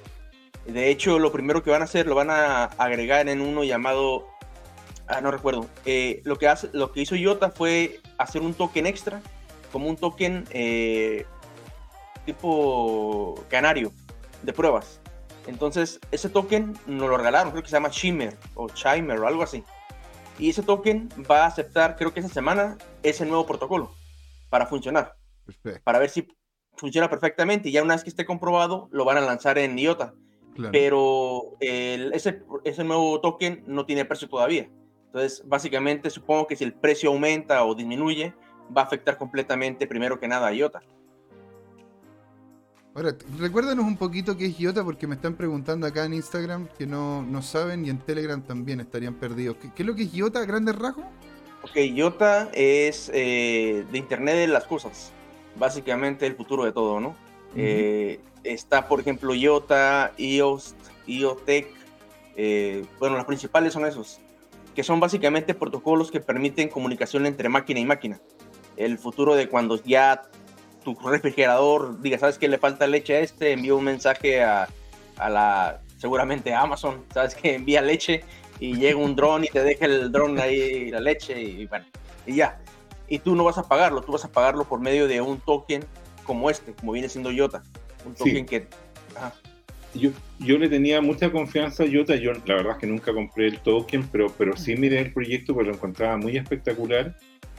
De 0.66 0.90
hecho, 0.90 1.20
lo 1.20 1.32
primero 1.32 1.64
que 1.64 1.70
van 1.70 1.82
a 1.82 1.86
hacer 1.86 2.08
lo 2.08 2.16
van 2.16 2.30
a 2.30 2.66
agregar 2.66 3.30
en 3.30 3.40
uno 3.40 3.64
llamado, 3.64 4.28
ah, 5.08 5.22
no 5.22 5.32
recuerdo, 5.32 5.68
eh, 5.86 6.22
lo, 6.26 6.38
que 6.38 6.48
hace, 6.48 6.70
lo 6.74 6.92
que 6.92 7.02
hizo 7.02 7.16
IOTA 7.16 7.52
fue 7.52 8.02
hacer 8.18 8.42
un 8.42 8.54
token 8.54 8.86
extra, 8.86 9.22
como 9.72 9.88
un 9.88 9.96
token 9.96 10.46
eh, 10.52 11.26
tipo 12.26 13.46
canario 13.50 13.94
de 14.44 14.52
pruebas. 14.52 15.00
Entonces, 15.48 16.00
ese 16.12 16.30
token 16.30 16.74
nos 16.86 17.10
lo 17.10 17.18
regalaron, 17.18 17.52
creo 17.52 17.64
que 17.64 17.70
se 17.70 17.76
llama 17.76 17.90
Shimmer 17.90 18.38
o 18.56 18.68
Chimer 18.70 19.20
o 19.20 19.28
algo 19.28 19.44
así. 19.44 19.64
Y 20.38 20.50
ese 20.50 20.62
token 20.62 21.10
va 21.30 21.44
a 21.44 21.48
aceptar, 21.48 21.96
creo 21.96 22.14
que 22.14 22.20
esa 22.20 22.30
semana, 22.30 22.78
ese 23.02 23.26
nuevo 23.26 23.46
protocolo 23.46 23.92
para 24.50 24.66
funcionar 24.66 25.16
para 25.84 26.00
ver 26.00 26.10
si 26.10 26.28
funciona 26.76 27.10
perfectamente 27.10 27.70
y 27.70 27.72
ya 27.72 27.84
una 27.84 27.96
vez 27.96 28.04
que 28.04 28.10
esté 28.10 28.26
comprobado 28.26 28.88
lo 28.92 29.06
van 29.06 29.18
a 29.18 29.22
lanzar 29.22 29.58
en 29.58 29.78
IOTA. 29.78 30.14
Pero 30.72 31.56
ese, 31.60 32.42
ese 32.64 32.84
nuevo 32.84 33.22
token 33.22 33.64
no 33.68 33.86
tiene 33.86 34.06
precio 34.06 34.28
todavía. 34.28 34.68
Entonces, 35.06 35.44
básicamente 35.46 36.10
supongo 36.10 36.48
que 36.48 36.56
si 36.56 36.64
el 36.64 36.74
precio 36.74 37.12
aumenta 37.12 37.64
o 37.64 37.76
disminuye, 37.76 38.34
va 38.76 38.82
a 38.82 38.86
afectar 38.86 39.18
completamente 39.18 39.86
primero 39.86 40.20
que 40.20 40.28
nada 40.28 40.48
a 40.48 40.54
IOTA. 40.54 40.82
Ahora, 42.98 43.16
recuérdanos 43.38 43.86
un 43.86 43.96
poquito 43.96 44.36
qué 44.36 44.48
es 44.48 44.60
IOTA 44.60 44.84
porque 44.84 45.06
me 45.06 45.14
están 45.14 45.36
preguntando 45.36 45.86
acá 45.86 46.06
en 46.06 46.16
Instagram 46.16 46.68
que 46.80 46.88
no, 46.88 47.22
no 47.22 47.44
saben 47.44 47.86
y 47.86 47.92
en 47.92 48.00
Telegram 48.00 48.42
también 48.42 48.80
estarían 48.80 49.14
perdidos. 49.14 49.58
¿Qué, 49.58 49.70
es 49.78 49.86
lo 49.86 49.94
que 49.94 50.02
es 50.02 50.14
IOTA 50.16 50.40
a 50.40 50.46
grandes 50.46 50.76
rasgos? 50.76 51.06
Ok, 51.62 51.76
IOTA 51.76 52.50
es 52.54 53.12
eh, 53.14 53.86
de 53.92 53.98
Internet 54.00 54.38
de 54.38 54.48
las 54.48 54.64
Cosas 54.64 55.14
básicamente 55.60 56.26
el 56.26 56.36
futuro 56.36 56.66
de 56.66 56.72
todo, 56.72 57.00
¿no? 57.00 57.16
Eh, 57.56 58.20
está, 58.44 58.88
por 58.88 59.00
ejemplo, 59.00 59.36
IOTA, 59.36 60.14
IOST, 60.18 60.76
IOTEC, 61.06 61.68
eh, 62.36 62.84
bueno, 62.98 63.16
los 63.16 63.26
principales 63.26 63.74
son 63.74 63.86
esos, 63.86 64.20
que 64.74 64.82
son 64.82 65.00
básicamente 65.00 65.54
protocolos 65.54 66.10
que 66.10 66.20
permiten 66.20 66.68
comunicación 66.68 67.28
entre 67.28 67.48
máquina 67.48 67.80
y 67.80 67.86
máquina. 67.86 68.20
El 68.76 68.98
futuro 68.98 69.36
de 69.36 69.50
cuando 69.50 69.80
ya 69.84 70.24
tu 70.96 71.08
refrigerador 71.08 72.02
diga, 72.02 72.18
¿sabes 72.18 72.38
que 72.38 72.48
le 72.48 72.58
falta 72.58 72.88
leche 72.88 73.16
a 73.16 73.20
este? 73.20 73.52
Envía 73.52 73.76
un 73.76 73.84
mensaje 73.84 74.42
a, 74.42 74.68
a 75.18 75.30
la, 75.30 75.82
seguramente 75.98 76.54
a 76.54 76.62
Amazon, 76.62 77.04
¿sabes 77.14 77.36
que 77.36 77.56
envía 77.56 77.82
leche? 77.82 78.24
Y 78.60 78.76
llega 78.78 78.98
un 78.98 79.16
dron 79.16 79.44
y 79.44 79.48
te 79.48 79.64
deja 79.64 79.86
el 79.86 80.12
dron 80.12 80.40
ahí 80.40 80.90
la 80.90 81.00
leche 81.00 81.40
y 81.40 81.66
bueno, 81.68 81.86
y 82.26 82.36
ya 82.36 82.60
y 83.08 83.20
tú 83.20 83.36
no 83.36 83.44
vas 83.44 83.58
a 83.58 83.68
pagarlo, 83.68 84.02
tú 84.02 84.12
vas 84.12 84.26
a 84.26 84.32
pagarlo 84.32 84.66
por 84.66 84.80
medio 84.80 85.08
de 85.08 85.22
un 85.22 85.40
token 85.40 85.84
como 86.26 86.50
este, 86.50 86.74
como 86.74 86.92
viene 86.92 87.08
siendo 87.10 87.32
IOTA. 87.32 87.64
Un 88.06 88.16
token 88.16 88.46
que... 88.46 88.68
Yo, 89.94 90.12
yo 90.40 90.58
le 90.58 90.68
tenía 90.68 91.02
mucha 91.02 91.32
confianza 91.32 91.84
a 91.84 91.86
IOTA, 91.86 92.16
yo 92.16 92.34
la 92.46 92.56
verdad 92.56 92.74
es 92.74 92.78
que 92.80 92.88
nunca 92.88 93.14
compré 93.14 93.48
el 93.48 93.60
token, 93.60 94.08
pero, 94.12 94.28
pero 94.38 94.56
sí 94.58 94.76
miré 94.76 95.00
el 95.00 95.14
proyecto 95.14 95.54
porque 95.54 95.70
lo 95.70 95.76
encontraba 95.76 96.18
muy 96.18 96.38
espectacular. 96.38 97.16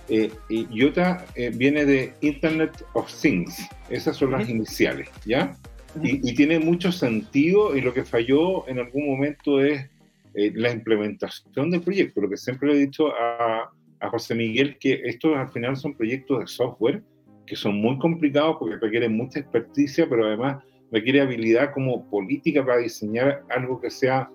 Eh, 0.08 0.30
y 0.48 0.66
IOTA 0.70 1.26
eh, 1.34 1.50
viene 1.54 1.84
de 1.84 2.14
Internet 2.22 2.82
of 2.94 3.12
Things, 3.20 3.68
esas 3.90 4.16
son 4.16 4.32
las 4.32 4.48
iniciales, 4.48 5.10
¿ya? 5.26 5.54
y, 6.02 6.34
tiene 6.34 6.58
mucho 6.58 6.92
sentido 6.92 7.76
y 7.76 7.80
lo 7.80 7.92
que 7.92 8.04
falló 8.04 8.66
en 8.68 8.78
algún 8.78 9.06
momento 9.06 9.60
es 9.60 9.86
eh, 10.34 10.52
la 10.54 10.70
implementación 10.70 11.70
del 11.70 11.82
proyecto, 11.82 12.20
lo 12.20 12.28
que 12.30 12.36
siempre 12.36 12.68
le 12.68 12.74
he 12.74 12.86
dicho 12.86 13.08
a, 13.14 13.70
a 14.00 14.08
José 14.08 14.34
Miguel 14.34 14.78
que 14.78 15.02
estos 15.04 15.36
al 15.36 15.48
final 15.48 15.76
son 15.76 15.94
proyectos 15.94 16.40
de 16.40 16.46
software 16.46 17.02
que 17.48 17.56
son 17.56 17.80
muy 17.80 17.98
complicados 17.98 18.56
porque 18.58 18.76
requieren 18.76 19.16
mucha 19.16 19.40
experticia, 19.40 20.06
pero 20.08 20.26
además 20.26 20.62
requiere 20.92 21.20
habilidad 21.20 21.72
como 21.72 22.08
política 22.08 22.64
para 22.64 22.78
diseñar 22.78 23.42
algo 23.48 23.80
que 23.80 23.90
sea 23.90 24.30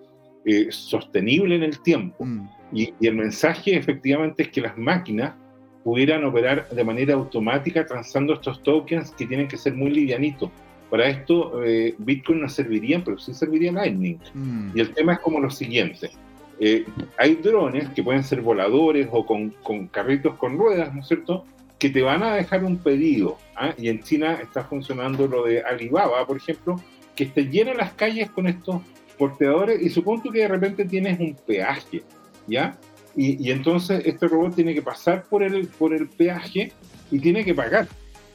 eh, 0.45 0.68
sostenible 0.72 1.56
en 1.56 1.64
el 1.64 1.80
tiempo. 1.82 2.26
Mm. 2.26 2.50
Y, 2.74 2.94
el 3.02 3.16
mensaje 3.16 3.78
efectivamente 3.78 4.44
es 4.44 4.50
que 4.50 4.62
las 4.62 4.78
máquinas 4.78 5.36
pudieran 5.84 6.24
operar 6.24 6.70
de 6.70 6.84
manera 6.84 7.14
automática 7.14 7.86
transando 7.86 8.34
estos 8.34 8.62
tokens 8.64 9.12
que 9.12 9.26
tienen 9.26 9.48
que 9.48 9.58
ser 9.58 9.74
muy 9.74 9.92
livianitos. 9.92 10.50
Para 10.90 11.08
esto 11.08 11.64
eh, 11.64 11.96
Bitcoin 11.98 12.42
no 12.42 12.50
serviría, 12.50 13.04
pero 13.04 13.18
sí 13.18 13.34
serviría 13.34 13.72
Lightning. 13.72 14.20
Mm. 14.34 14.72
Y 14.76 14.80
el 14.80 14.94
tema 14.94 15.14
es 15.14 15.20
como 15.20 15.40
lo 15.40 15.50
siguiente. 15.50 16.12
Eh, 16.60 16.86
hay 17.18 17.36
drones 17.36 17.90
que 17.90 18.04
pueden 18.04 18.24
ser 18.24 18.42
voladores 18.42 19.08
o 19.12 19.26
con, 19.26 19.50
con 19.64 19.88
carritos 19.88 20.36
con 20.36 20.58
ruedas, 20.58 20.94
¿no 20.94 21.02
es 21.02 21.08
cierto? 21.08 21.46
Que 21.80 21.90
te 21.90 22.02
van 22.02 22.24
a 22.24 22.36
dejar 22.36 22.64
un 22.64 22.78
pedido. 22.78 23.38
¿ah? 23.56 23.74
Y 23.78 23.90
en 23.90 24.02
China 24.04 24.40
está 24.42 24.64
funcionando 24.64 25.28
lo 25.28 25.44
de 25.44 25.62
Alibaba, 25.64 26.26
por 26.26 26.38
ejemplo, 26.38 26.80
que 27.16 27.26
te 27.26 27.46
llena 27.46 27.74
las 27.74 27.94
calles 27.94 28.30
con 28.30 28.48
estos 28.48 28.82
porteadores 29.18 29.82
y 29.82 29.90
supongo 29.90 30.32
que 30.32 30.40
de 30.40 30.48
repente 30.48 30.86
tienes 30.86 31.20
un 31.20 31.36
peaje, 31.46 32.04
¿ya? 32.48 32.78
Y, 33.15 33.52
entonces 33.52 34.02
este 34.06 34.27
robot 34.27 34.56
tiene 34.56 34.73
que 34.73 34.81
pasar 34.81 35.23
por 35.23 35.44
el, 35.44 35.68
por 35.68 35.94
el 35.94 36.07
peaje 36.07 36.72
y 37.11 37.19
tiene 37.19 37.45
que 37.45 37.53
pagar, 37.53 37.88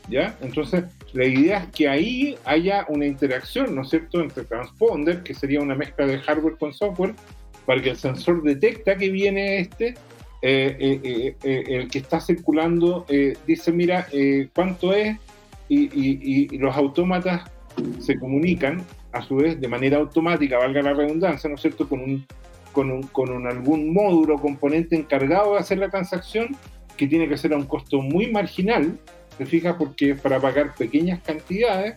¿ya? 0.08 0.36
Entonces 0.40 0.84
la 1.12 1.24
idea 1.24 1.58
es 1.58 1.66
que 1.74 1.88
ahí 1.88 2.36
haya 2.44 2.86
una 2.88 3.04
interacción, 3.06 3.74
¿no 3.74 3.82
es 3.82 3.90
cierto?, 3.90 4.20
entre 4.20 4.44
transponder, 4.44 5.22
que 5.24 5.34
sería 5.34 5.60
una 5.60 5.74
mezcla 5.74 6.06
de 6.06 6.18
hardware 6.20 6.56
con 6.58 6.72
software, 6.72 7.14
para 7.66 7.82
que 7.82 7.90
el 7.90 7.96
sensor 7.96 8.42
detecta 8.42 8.96
que 8.96 9.10
viene 9.10 9.58
este, 9.58 9.94
eh, 10.42 11.00
eh, 11.02 11.34
eh, 11.42 11.64
el 11.68 11.88
que 11.88 11.98
está 11.98 12.20
circulando 12.20 13.04
dice, 13.46 13.72
mira, 13.72 14.06
¿cuánto 14.54 14.92
es? 14.94 15.16
Y, 15.68 15.84
y- 15.86 16.48
y 16.52 16.58
los 16.58 16.74
autómatas 16.76 17.50
se 18.00 18.18
comunican 18.18 18.82
a 19.12 19.22
su 19.22 19.36
vez 19.36 19.60
de 19.60 19.68
manera 19.68 19.98
automática, 19.98 20.56
valga 20.58 20.82
la 20.82 20.94
redundancia, 20.94 21.48
¿no 21.50 21.56
es 21.56 21.62
cierto?, 21.62 21.88
con 21.88 22.00
un 22.00 22.26
con, 22.72 22.90
un, 22.90 23.02
con 23.04 23.30
un- 23.30 23.46
algún 23.46 23.92
módulo 23.92 24.36
o 24.36 24.40
componente 24.40 24.96
encargado 24.96 25.54
de 25.54 25.60
hacer 25.60 25.78
la 25.78 25.88
transacción 25.90 26.56
que 26.96 27.06
tiene 27.06 27.28
que 27.28 27.36
ser 27.36 27.52
a 27.52 27.56
un 27.56 27.66
costo 27.66 28.00
muy 28.02 28.30
marginal, 28.30 28.98
¿te 29.36 29.46
fijas? 29.46 29.76
Porque 29.78 30.10
es 30.12 30.20
para 30.20 30.40
pagar 30.40 30.74
pequeñas 30.74 31.20
cantidades 31.22 31.94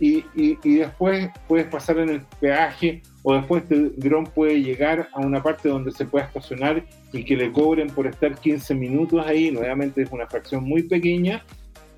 y, 0.00 0.24
y- 0.34 0.58
y 0.64 0.74
después 0.78 1.30
puedes 1.46 1.66
pasar 1.66 1.98
en 1.98 2.08
el 2.08 2.20
peaje 2.40 3.02
o 3.22 3.34
después 3.34 3.62
el 3.70 3.94
dron 3.96 4.24
puede 4.24 4.60
llegar 4.60 5.08
a 5.12 5.20
una 5.20 5.40
parte 5.42 5.68
donde 5.68 5.92
se 5.92 6.06
pueda 6.06 6.24
estacionar 6.24 6.84
y 7.12 7.24
que 7.24 7.36
le 7.36 7.52
cobren 7.52 7.86
por 7.88 8.08
estar 8.08 8.34
15 8.36 8.74
minutos 8.74 9.24
ahí, 9.24 9.52
nuevamente 9.52 10.02
es 10.02 10.10
una 10.10 10.26
fracción 10.26 10.64
muy 10.64 10.82
pequeña 10.84 11.44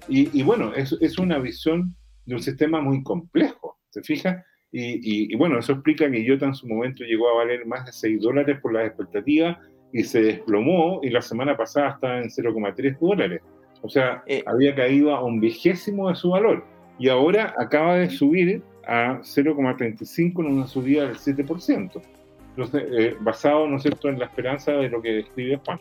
y, 0.07 0.39
y 0.39 0.43
bueno, 0.43 0.75
es, 0.75 0.95
es 1.01 1.19
una 1.19 1.39
visión 1.39 1.97
de 2.27 2.35
un 2.35 2.43
sistema 2.43 2.83
muy 2.83 3.03
complejo, 3.03 3.79
¿te 3.91 4.03
fijas? 4.03 4.45
Y, 4.77 4.95
y- 4.95 5.33
y 5.33 5.37
bueno, 5.37 5.61
eso 5.61 5.73
explica 5.75 6.11
que 6.11 6.19
IOTA 6.21 6.47
en 6.47 6.55
su 6.57 6.67
momento 6.67 7.05
llegó 7.05 7.29
a 7.31 7.35
valer 7.37 7.65
más 7.65 7.87
de 7.87 7.93
6 7.93 8.21
dólares 8.21 8.59
por 8.61 8.73
las 8.73 8.87
expectativas 8.89 9.57
y 9.93 10.03
se 10.03 10.21
desplomó 10.21 10.99
y 11.01 11.11
la 11.11 11.23
semana 11.23 11.57
pasada 11.57 11.91
estaba 11.91 12.19
en 12.19 12.29
0,3 12.29 12.99
dólares. 12.99 13.41
O 13.83 13.89
sea, 13.89 14.25
Eh. 14.27 14.43
había 14.47 14.75
caído 14.75 15.15
a 15.15 15.23
un 15.23 15.39
vigésimo 15.39 16.09
de 16.09 16.17
su 16.17 16.31
valor 16.31 16.65
y 16.99 17.09
ahora 17.09 17.55
acaba 17.57 17.95
de 17.99 18.11
subir 18.11 18.63
a 18.89 19.21
0,35 19.23 20.43
en 20.43 20.49
una 20.55 20.67
subida 20.67 21.07
del 21.07 21.17
7%. 21.19 22.03
Entonces, 22.51 22.85
eh, 22.99 23.17
basado, 23.21 23.69
¿no 23.69 23.77
es 23.77 23.83
cierto?, 23.83 24.09
en 24.09 24.19
la 24.19 24.25
esperanza 24.27 24.73
de 24.73 24.89
lo 24.89 25.01
que 25.01 25.11
describe 25.13 25.61
Juan. 25.65 25.79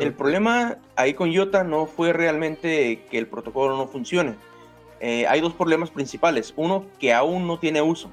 El 0.00 0.12
problema 0.12 0.76
ahí 0.96 1.14
con 1.14 1.30
IOTA 1.30 1.62
no 1.64 1.86
fue 1.86 2.12
realmente 2.12 3.00
que 3.10 3.16
el 3.18 3.26
protocolo 3.28 3.76
no 3.76 3.86
funcione. 3.86 4.34
Eh, 5.00 5.26
hay 5.26 5.40
dos 5.40 5.54
problemas 5.54 5.90
principales. 5.90 6.52
Uno, 6.56 6.86
que 6.98 7.12
aún 7.12 7.46
no 7.46 7.58
tiene 7.58 7.82
uso. 7.82 8.10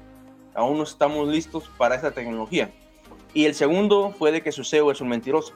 Aún 0.54 0.78
no 0.78 0.84
estamos 0.84 1.28
listos 1.28 1.70
para 1.78 1.94
esta 1.94 2.10
tecnología. 2.10 2.70
Y 3.34 3.46
el 3.46 3.54
segundo 3.54 4.14
fue 4.18 4.32
de 4.32 4.42
que 4.42 4.52
su 4.52 4.64
CEO 4.64 4.90
es 4.90 5.00
un 5.00 5.08
mentiroso. 5.08 5.54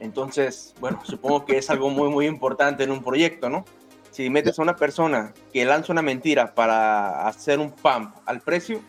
Entonces, 0.00 0.74
bueno, 0.80 1.00
supongo 1.04 1.46
que 1.46 1.58
es 1.58 1.70
algo 1.70 1.88
muy, 1.88 2.10
muy 2.10 2.26
importante 2.26 2.84
en 2.84 2.90
un 2.90 3.02
proyecto, 3.02 3.48
¿no? 3.48 3.64
Si 4.10 4.28
metes 4.28 4.58
a 4.58 4.62
una 4.62 4.76
persona 4.76 5.32
que 5.52 5.64
lanza 5.64 5.92
una 5.92 6.02
mentira 6.02 6.54
para 6.54 7.26
hacer 7.26 7.58
un 7.58 7.70
pump 7.70 8.14
al 8.26 8.40
precio, 8.40 8.80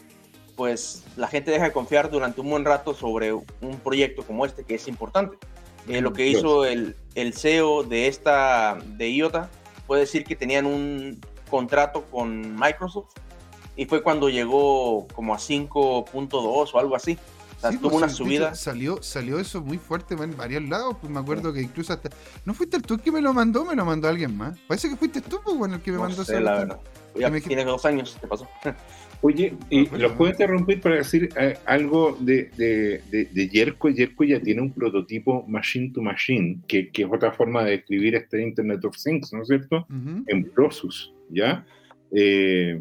pues 0.56 1.04
la 1.16 1.28
gente 1.28 1.52
deja 1.52 1.66
de 1.66 1.72
confiar 1.72 2.10
durante 2.10 2.42
un 2.42 2.50
buen 2.50 2.66
rato 2.66 2.94
sobre 2.94 3.32
un 3.34 3.80
proyecto 3.84 4.24
como 4.24 4.46
este, 4.46 4.64
que 4.64 4.76
es 4.76 4.88
importante. 4.88 5.38
Eh, 5.88 6.02
lo 6.02 6.12
que 6.12 6.28
hizo 6.28 6.66
el, 6.66 6.98
el 7.16 7.34
CEO 7.34 7.84
de 7.84 8.08
esta 8.08 8.78
de 8.86 9.10
IOTA 9.10 9.50
fue 9.86 10.00
decir 10.00 10.26
que 10.26 10.36
tenían 10.36 10.66
un 10.66 11.22
contrato 11.50 12.04
con 12.12 12.56
Microsoft 12.56 13.14
y 13.76 13.86
fue 13.86 14.02
cuando 14.02 14.30
llegó 14.30 15.08
como 15.14 15.34
a 15.34 15.38
5.2 15.38 16.70
o 16.74 16.80
algo 16.80 16.96
así. 16.96 17.18
O 17.58 17.60
sea, 17.60 17.72
Sí, 17.72 17.78
tuvo 17.78 17.90
pues, 17.92 18.04
una 18.04 18.10
subida. 18.14 18.54
Salió, 18.56 19.02
salió 19.02 19.40
eso 19.40 19.62
muy 19.62 19.80
fuerte 19.80 20.14
en 20.14 20.38
varios 20.38 20.62
lados. 20.64 20.96
Pues 21.02 21.12
me 21.12 21.20
acuerdo 21.20 21.52
que 21.54 21.62
incluso 21.62 21.92
hasta. 21.94 22.10
¿No 22.46 22.54
fuiste 22.54 22.80
tú 22.82 22.96
el 22.96 23.02
que 23.02 23.12
me 23.12 23.20
lo 23.22 23.34
mandó? 23.34 23.66
¿Me 23.66 23.76
lo 23.76 23.84
mandó 23.84 24.08
alguien 24.08 24.38
más? 24.38 24.58
Parece 24.68 24.90
que 24.90 24.96
fuiste 24.96 25.22
tú, 25.22 25.40
pues, 25.44 25.58
bueno, 25.58 25.76
el 25.76 25.82
que 25.82 25.92
me 25.92 25.98
No 25.98 26.04
mandó 26.04 26.24
sé, 26.24 26.40
la 26.40 26.52
verdad. 26.54 26.80
Ya 27.16 27.30
me 27.30 27.38
dijiste- 27.38 27.56
tiene 27.56 27.66
dos 27.66 27.84
años, 27.86 28.16
¿qué 28.22 28.28
pasó? 28.28 28.48
Oye, 29.22 29.54
y 29.72 29.88
los 29.98 30.12
puedo 30.14 30.32
interrumpir 30.32 30.80
para 30.80 30.96
decir 30.98 31.30
eh, 31.40 31.56
algo 31.66 32.16
de, 32.20 32.50
de, 32.56 33.02
de, 33.12 33.26
de 33.26 33.50
Yerko. 33.50 33.90
Yerko 33.90 34.24
ya 34.24 34.40
tiene 34.40 34.62
un 34.62 34.72
prototipo 34.72 35.44
machine 35.48 35.92
to 35.92 36.02
machine, 36.02 36.60
que, 36.68 36.90
que 36.90 37.02
es 37.04 37.10
otra 37.12 37.32
forma 37.32 37.64
de 37.64 37.76
escribir 37.76 38.14
este 38.16 38.42
Internet 38.42 38.86
of 38.86 38.96
Things, 39.04 39.34
¿no 39.34 39.42
es 39.42 39.48
cierto? 39.48 39.86
En 40.28 40.44
Prosus, 40.52 41.14
¿ya? 41.32 41.66
Eh, 42.12 42.80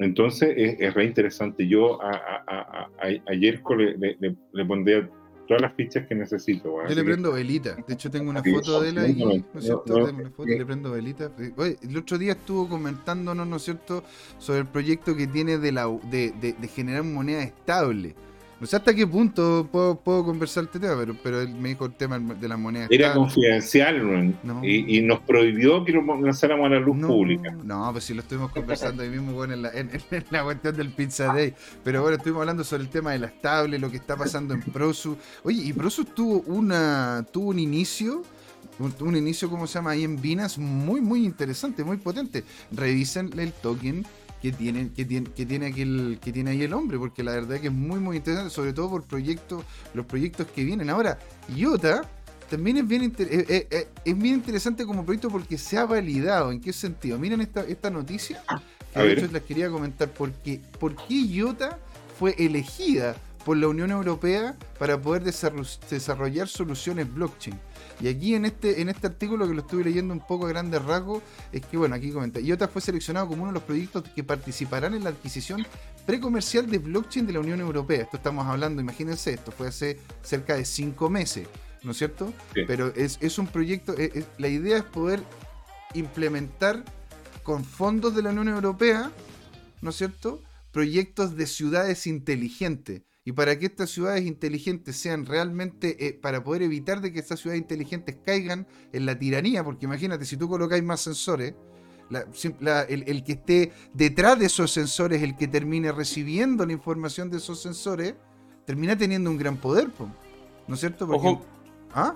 entonces 0.00 0.52
es, 0.56 0.76
es 0.80 0.94
re 0.94 1.04
interesante. 1.04 1.66
Yo 1.66 2.02
a, 2.02 2.10
a, 2.10 2.44
a, 2.46 2.88
a- 3.26 3.34
Yerko 3.34 3.76
le, 3.76 3.96
le, 3.98 4.16
le- 4.20 4.36
le 4.52 4.64
pondría 4.64 5.08
todas 5.48 5.62
las 5.62 5.74
fichas 5.74 6.06
que 6.06 6.14
necesito. 6.14 6.70
bueno, 6.70 6.88
Yo 6.88 6.94
le 6.94 7.04
prendo 7.04 7.32
velita. 7.32 7.74
De 7.86 7.94
hecho, 7.94 8.10
tengo 8.10 8.30
una 8.30 8.42
foto 8.44 8.80
de 8.82 8.90
él 8.90 8.98
ahí, 8.98 9.44
¿no 9.52 9.58
es 9.58 9.64
cierto? 9.64 9.84
No, 9.86 9.98
no, 9.98 10.06
Tengo 10.06 10.20
una 10.20 10.30
foto 10.30 10.48
y 10.48 10.58
le 10.58 10.66
prendo 10.66 10.90
velita. 10.92 11.32
Oye, 11.56 11.78
el 11.82 11.96
otro 11.96 12.18
día 12.18 12.32
estuvo 12.32 12.68
comentándonos, 12.68 13.46
¿no 13.46 13.56
es 13.56 13.62
cierto?, 13.62 14.04
sobre 14.38 14.60
el 14.60 14.66
proyecto 14.66 15.16
que 15.16 15.26
tiene 15.26 15.58
de, 15.58 15.72
la, 15.72 15.88
de, 16.10 16.32
de, 16.40 16.52
de 16.52 16.68
generar 16.68 17.02
moneda 17.02 17.42
estable. 17.42 18.14
No 18.60 18.66
sé 18.66 18.74
hasta 18.74 18.92
qué 18.92 19.06
punto 19.06 19.68
puedo, 19.70 19.94
puedo 20.00 20.24
conversar 20.24 20.64
este 20.64 20.80
tema, 20.80 20.96
pero, 20.98 21.14
pero 21.22 21.40
él 21.40 21.50
me 21.54 21.68
dijo 21.68 21.84
el 21.86 21.92
tema 21.94 22.18
de 22.18 22.48
la 22.48 22.56
moneda 22.56 22.88
Era 22.90 23.14
confidencial 23.14 24.34
No. 24.42 24.64
y, 24.64 24.98
y 24.98 25.02
nos 25.02 25.20
prohibió 25.20 25.84
que 25.84 25.92
lo 25.92 26.02
lanzáramos 26.20 26.66
a 26.66 26.70
la 26.70 26.80
luz 26.80 26.96
no, 26.96 27.06
pública. 27.06 27.52
No, 27.62 27.88
pues 27.92 28.02
si 28.04 28.14
lo 28.14 28.22
estuvimos 28.22 28.50
conversando 28.50 29.02
ahí 29.04 29.10
mismo 29.10 29.32
bueno, 29.32 29.54
en, 29.54 29.62
la, 29.62 29.70
en- 29.70 29.90
en 30.10 30.24
la 30.30 30.42
cuestión 30.42 30.76
del 30.76 30.90
Pizza 30.90 31.32
Day. 31.32 31.54
Pero 31.84 32.02
bueno, 32.02 32.16
estuvimos 32.16 32.40
hablando 32.40 32.64
sobre 32.64 32.82
el 32.82 32.88
tema 32.88 33.12
de 33.12 33.20
la 33.20 33.26
estable, 33.28 33.78
lo 33.78 33.90
que 33.90 33.96
está 33.98 34.16
pasando 34.16 34.54
en 34.54 34.62
Prosu. 34.62 35.16
Oye, 35.44 35.62
y 35.62 35.72
Prosu 35.72 36.04
tuvo 36.04 36.40
una 36.52 37.24
tuvo 37.32 37.50
un 37.50 37.60
inicio, 37.60 38.22
un, 38.80 38.92
un 39.06 39.16
inicio, 39.16 39.48
¿cómo 39.48 39.68
se 39.68 39.74
llama? 39.74 39.90
Ahí 39.92 40.02
en 40.02 40.20
Binance, 40.20 40.60
muy, 40.60 41.00
muy 41.00 41.24
interesante, 41.24 41.84
muy 41.84 41.96
potente. 41.98 42.42
Revisen 42.72 43.30
el 43.38 43.52
token 43.52 44.04
que 44.40 44.52
tiene, 44.52 44.90
que 44.92 45.04
tiene, 45.04 45.30
que 45.30 45.44
tiene 45.46 45.66
aquel, 45.66 46.18
que 46.22 46.32
tiene 46.32 46.50
ahí 46.50 46.62
el 46.62 46.72
hombre, 46.72 46.98
porque 46.98 47.22
la 47.22 47.32
verdad 47.32 47.60
que 47.60 47.66
es 47.68 47.72
muy, 47.72 47.98
muy 48.00 48.16
interesante, 48.18 48.50
sobre 48.50 48.72
todo 48.72 48.90
por 48.90 49.04
proyectos, 49.04 49.64
los 49.94 50.06
proyectos 50.06 50.46
que 50.54 50.64
vienen. 50.64 50.90
Ahora, 50.90 51.18
IOTA 51.56 52.08
también 52.48 52.78
es 52.78 52.88
bien, 52.88 53.02
inter- 53.02 53.28
eh, 53.30 53.44
eh, 53.48 53.66
eh, 53.70 53.88
es 54.04 54.18
bien 54.18 54.36
interesante 54.36 54.86
como 54.86 55.04
proyecto 55.04 55.28
porque 55.28 55.58
se 55.58 55.76
ha 55.76 55.84
validado. 55.84 56.50
¿En 56.52 56.60
qué 56.60 56.72
sentido? 56.72 57.18
Miren 57.18 57.40
esta, 57.40 57.62
esta 57.62 57.90
noticia, 57.90 58.42
que 58.92 58.98
A 58.98 59.02
de 59.02 59.12
hecho 59.12 59.28
les 59.32 59.42
quería 59.42 59.68
comentar, 59.70 60.08
porque, 60.10 60.60
¿por 60.80 60.94
qué 60.96 61.14
IOTA 61.14 61.78
fue 62.18 62.34
elegida 62.38 63.16
por 63.44 63.56
la 63.56 63.68
Unión 63.68 63.90
Europea 63.90 64.56
para 64.78 65.00
poder 65.00 65.24
desarro- 65.24 65.66
desarrollar 65.90 66.48
soluciones 66.48 67.12
blockchain? 67.12 67.58
Y 68.00 68.06
aquí 68.08 68.34
en 68.34 68.44
este, 68.44 68.80
en 68.80 68.88
este 68.88 69.08
artículo 69.08 69.48
que 69.48 69.54
lo 69.54 69.60
estuve 69.62 69.82
leyendo 69.84 70.14
un 70.14 70.20
poco 70.24 70.46
a 70.46 70.48
grandes 70.50 70.84
rasgos, 70.84 71.22
es 71.52 71.66
que 71.66 71.76
bueno, 71.76 71.96
aquí 71.96 72.12
comenta, 72.12 72.38
IOTA 72.40 72.68
fue 72.68 72.80
seleccionado 72.80 73.26
como 73.26 73.42
uno 73.42 73.52
de 73.52 73.54
los 73.54 73.64
proyectos 73.64 74.04
que 74.14 74.22
participarán 74.22 74.94
en 74.94 75.02
la 75.02 75.10
adquisición 75.10 75.66
precomercial 76.06 76.70
de 76.70 76.78
blockchain 76.78 77.26
de 77.26 77.32
la 77.32 77.40
Unión 77.40 77.60
Europea. 77.60 78.02
Esto 78.02 78.16
estamos 78.18 78.46
hablando, 78.46 78.80
imagínense, 78.80 79.32
esto 79.34 79.50
fue 79.50 79.68
hace 79.68 79.98
cerca 80.22 80.54
de 80.54 80.64
cinco 80.64 81.10
meses, 81.10 81.48
¿no 81.82 81.90
es 81.90 81.98
cierto? 81.98 82.32
Sí. 82.54 82.60
Pero 82.66 82.92
es, 82.94 83.18
es 83.20 83.36
un 83.38 83.46
proyecto, 83.48 83.94
es- 83.94 84.14
es- 84.14 84.26
la 84.38 84.48
idea 84.48 84.78
es 84.78 84.84
poder 84.84 85.20
implementar 85.94 86.84
con 87.42 87.64
fondos 87.64 88.14
de 88.14 88.22
la 88.22 88.30
Unión 88.30 88.48
Europea, 88.48 89.10
¿no 89.80 89.90
es 89.90 89.96
cierto? 89.96 90.42
Proyectos 90.70 91.36
de 91.36 91.46
ciudades 91.46 92.06
inteligentes. 92.06 93.02
Y 93.28 93.32
para 93.32 93.58
que 93.58 93.66
estas 93.66 93.90
ciudades 93.90 94.24
inteligentes 94.24 94.96
sean 94.96 95.26
realmente, 95.26 96.06
eh, 96.06 96.14
para 96.14 96.42
poder 96.42 96.62
evitar 96.62 97.02
de 97.02 97.12
que 97.12 97.18
estas 97.18 97.38
ciudades 97.40 97.60
inteligentes 97.60 98.16
caigan 98.24 98.66
en 98.90 99.04
la 99.04 99.18
tiranía, 99.18 99.62
porque 99.62 99.84
imagínate, 99.84 100.24
si 100.24 100.38
tú 100.38 100.48
colocáis 100.48 100.82
más 100.82 101.02
sensores, 101.02 101.52
la- 102.08 102.24
sim- 102.32 102.54
la- 102.58 102.84
el, 102.84 103.04
el 103.06 103.22
que 103.24 103.32
esté 103.32 103.70
detrás 103.92 104.38
de 104.38 104.46
esos 104.46 104.70
sensores, 104.72 105.22
el 105.22 105.36
que 105.36 105.46
termine 105.46 105.92
recibiendo 105.92 106.64
la 106.64 106.72
información 106.72 107.28
de 107.28 107.36
esos 107.36 107.60
sensores, 107.60 108.14
termina 108.64 108.96
teniendo 108.96 109.28
un 109.30 109.36
gran 109.36 109.58
poder, 109.58 109.90
po, 109.90 110.08
¿no 110.66 110.74
es 110.74 110.80
cierto? 110.80 111.06
Porque- 111.06 111.28
Ojo, 111.28 111.44
¿Ah? 111.92 112.14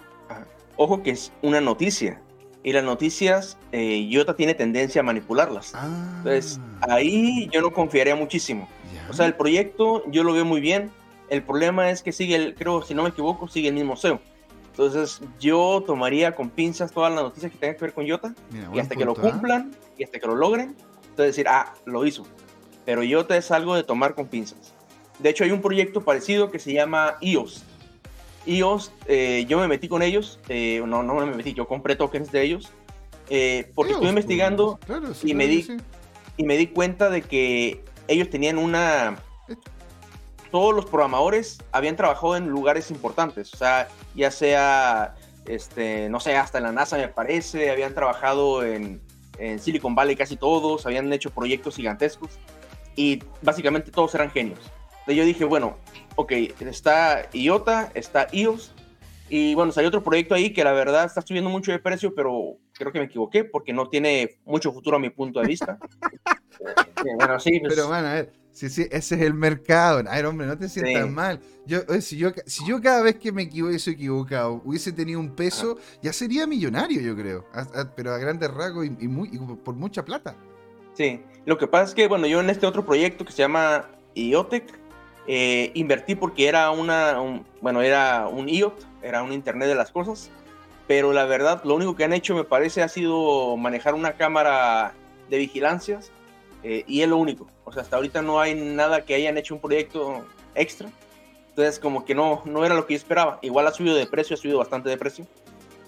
ojo 0.78 1.02
que 1.02 1.10
es 1.10 1.30
una 1.42 1.60
noticia. 1.60 2.22
Y 2.64 2.72
las 2.72 2.84
noticias, 2.84 3.58
eh, 3.72 3.98
IOTA 3.98 4.34
tiene 4.34 4.54
tendencia 4.54 5.02
a 5.02 5.04
manipularlas. 5.04 5.72
Ah, 5.74 6.14
Entonces, 6.24 6.58
ahí 6.80 7.50
yo 7.52 7.60
no 7.60 7.70
confiaría 7.70 8.16
muchísimo. 8.16 8.66
ya. 8.94 9.06
O 9.10 9.12
sea, 9.12 9.26
el 9.26 9.34
proyecto 9.34 10.04
yo 10.10 10.24
lo 10.24 10.32
veo 10.32 10.46
muy 10.46 10.62
bien. 10.62 10.90
El 11.32 11.42
problema 11.42 11.88
es 11.88 12.02
que 12.02 12.12
sigue, 12.12 12.36
el, 12.36 12.54
creo, 12.54 12.82
si 12.82 12.94
no 12.94 13.04
me 13.04 13.08
equivoco, 13.08 13.48
sigue 13.48 13.68
el 13.68 13.74
mismo 13.74 13.96
SEO. 13.96 14.20
Entonces, 14.72 15.22
yo 15.40 15.82
tomaría 15.86 16.34
con 16.34 16.50
pinzas 16.50 16.92
todas 16.92 17.10
las 17.10 17.22
noticias 17.22 17.50
que 17.50 17.56
tengan 17.56 17.76
que 17.76 17.80
ver 17.86 17.94
con 17.94 18.04
IOTA 18.04 18.34
Mira, 18.50 18.68
y 18.74 18.78
hasta 18.78 18.94
que 18.94 19.06
lo 19.06 19.14
punto, 19.14 19.30
cumplan 19.30 19.74
y 19.96 20.04
hasta 20.04 20.18
que 20.18 20.26
lo 20.26 20.36
logren. 20.36 20.76
Entonces, 21.08 21.34
decir, 21.34 21.48
ah, 21.48 21.72
lo 21.86 22.04
hizo. 22.04 22.26
pero 22.84 23.02
IOTA 23.02 23.38
es 23.38 23.50
algo 23.50 23.74
de 23.74 23.82
tomar 23.82 24.14
con 24.14 24.26
pinzas. 24.26 24.74
De 25.20 25.30
hecho, 25.30 25.44
hay 25.44 25.52
un 25.52 25.62
proyecto 25.62 26.02
parecido 26.02 26.50
que 26.50 26.58
se 26.58 26.74
llama 26.74 27.16
IOS. 27.22 27.64
IOS, 28.44 28.92
eh, 29.06 29.46
yo 29.48 29.58
me 29.58 29.68
metí 29.68 29.88
con 29.88 30.02
ellos, 30.02 30.38
eh, 30.50 30.82
no, 30.86 31.02
no 31.02 31.14
me 31.14 31.24
metí, 31.24 31.54
yo 31.54 31.66
compré 31.66 31.96
tokens 31.96 32.30
de 32.30 32.42
ellos, 32.42 32.72
eh, 33.30 33.72
porque 33.74 33.92
estuve 33.92 34.10
investigando 34.10 34.78
y, 35.22 35.32
me 35.32 35.46
di, 35.46 35.66
y 36.36 36.44
me 36.44 36.58
di 36.58 36.66
cuenta 36.66 37.08
de 37.08 37.22
que 37.22 37.82
ellos 38.06 38.28
tenían 38.28 38.58
una... 38.58 39.16
Todos 40.52 40.72
los 40.72 40.86
programadores 40.86 41.58
habían 41.72 41.96
trabajado 41.96 42.36
en 42.36 42.46
lugares 42.48 42.92
importantes, 42.92 43.52
o 43.54 43.56
sea, 43.56 43.88
ya 44.14 44.30
sea, 44.30 45.16
este, 45.46 46.08
no 46.08 46.20
sé, 46.20 46.36
hasta 46.36 46.58
en 46.58 46.64
la 46.64 46.72
NASA 46.72 46.96
me 46.96 47.08
parece, 47.08 47.70
habían 47.70 47.94
trabajado 47.94 48.62
en, 48.62 49.00
en 49.38 49.58
Silicon 49.58 49.96
Valley 49.96 50.14
casi 50.14 50.36
todos, 50.36 50.86
habían 50.86 51.12
hecho 51.12 51.30
proyectos 51.30 51.74
gigantescos 51.74 52.38
y 52.94 53.20
básicamente 53.40 53.90
todos 53.90 54.14
eran 54.14 54.30
genios. 54.30 54.60
Entonces 54.90 55.16
yo 55.16 55.24
dije, 55.24 55.44
bueno, 55.44 55.78
ok, 56.14 56.32
está 56.60 57.28
IOTA, 57.32 57.90
está 57.94 58.28
IOS, 58.30 58.72
y 59.34 59.54
bueno, 59.54 59.72
hay 59.74 59.86
otro 59.86 60.04
proyecto 60.04 60.34
ahí 60.34 60.52
que 60.52 60.62
la 60.62 60.72
verdad 60.72 61.06
está 61.06 61.22
subiendo 61.22 61.48
mucho 61.48 61.72
de 61.72 61.78
precio, 61.78 62.14
pero 62.14 62.58
creo 62.74 62.92
que 62.92 62.98
me 62.98 63.06
equivoqué 63.06 63.44
porque 63.44 63.72
no 63.72 63.88
tiene 63.88 64.36
mucho 64.44 64.74
futuro 64.74 64.98
a 64.98 65.00
mi 65.00 65.08
punto 65.08 65.40
de 65.40 65.46
vista. 65.46 65.78
bueno, 67.16 67.40
sí, 67.40 67.58
pues 67.58 67.74
Pero 67.74 67.88
bueno, 67.88 68.08
a 68.08 68.12
ver, 68.12 68.32
sí, 68.52 68.68
sí, 68.68 68.86
ese 68.90 69.14
es 69.14 69.20
el 69.20 69.34
mercado. 69.34 69.98
A 70.08 70.14
ver, 70.14 70.26
hombre, 70.26 70.46
no 70.46 70.56
te 70.56 70.68
sientas 70.68 71.08
mal. 71.10 71.40
Yo, 71.66 71.80
si, 72.00 72.16
yo, 72.16 72.30
si 72.46 72.66
yo 72.66 72.80
cada 72.80 73.02
vez 73.02 73.16
que 73.16 73.32
me 73.32 73.44
hubiese 73.44 73.92
equivocado 73.92 74.60
hubiese 74.64 74.92
tenido 74.92 75.20
un 75.20 75.30
peso, 75.30 75.78
ya 76.02 76.12
sería 76.12 76.46
millonario, 76.46 77.00
yo 77.00 77.16
creo. 77.16 77.46
pero 77.96 78.12
a 78.12 78.18
grandes 78.18 78.50
rasgos 78.50 78.86
y, 78.86 79.08
muy, 79.08 79.28
y 79.32 79.38
por 79.38 79.74
mucha 79.74 80.04
plata. 80.04 80.36
Sí, 80.94 81.22
lo 81.46 81.58
que 81.58 81.66
pasa 81.66 81.84
es 81.84 81.94
que, 81.94 82.06
bueno, 82.08 82.26
yo 82.26 82.40
en 82.40 82.50
este 82.50 82.66
otro 82.66 82.84
proyecto 82.84 83.24
que 83.24 83.32
se 83.32 83.38
llama 83.38 83.88
IOTEC, 84.14 84.64
eh, 85.26 85.70
invertí 85.74 86.14
porque 86.14 86.48
era 86.48 86.70
una, 86.70 87.16
bueno, 87.60 87.80
era 87.82 88.28
un 88.28 88.48
IoT, 88.48 88.74
era 89.02 89.22
un 89.22 89.32
Internet 89.32 89.68
de 89.68 89.74
las 89.74 89.90
cosas, 89.90 90.30
pero 90.86 91.12
la 91.12 91.24
verdad, 91.24 91.62
lo 91.64 91.74
único 91.74 91.96
que 91.96 92.04
han 92.04 92.12
hecho, 92.12 92.34
me 92.34 92.44
parece, 92.44 92.82
ha 92.82 92.88
sido 92.88 93.56
manejar 93.56 93.94
una 93.94 94.12
cámara 94.12 94.94
de 95.30 95.38
vigilancias 95.38 96.10
eh, 96.62 96.84
y 96.86 97.02
es 97.02 97.08
lo 97.08 97.16
único. 97.16 97.46
O 97.64 97.72
sea, 97.72 97.82
hasta 97.82 97.96
ahorita 97.96 98.22
no 98.22 98.40
hay 98.40 98.54
nada 98.54 99.04
que 99.04 99.14
hayan 99.14 99.38
hecho 99.38 99.54
un 99.54 99.60
proyecto 99.60 100.24
extra. 100.54 100.90
Entonces, 101.50 101.78
como 101.78 102.04
que 102.04 102.14
no, 102.14 102.42
no 102.44 102.64
era 102.64 102.74
lo 102.74 102.86
que 102.86 102.94
yo 102.94 102.98
esperaba. 102.98 103.38
Igual 103.42 103.66
ha 103.66 103.72
subido 103.72 103.94
de 103.94 104.06
precio, 104.06 104.34
ha 104.34 104.38
subido 104.38 104.58
bastante 104.58 104.88
de 104.88 104.96
precio 104.96 105.26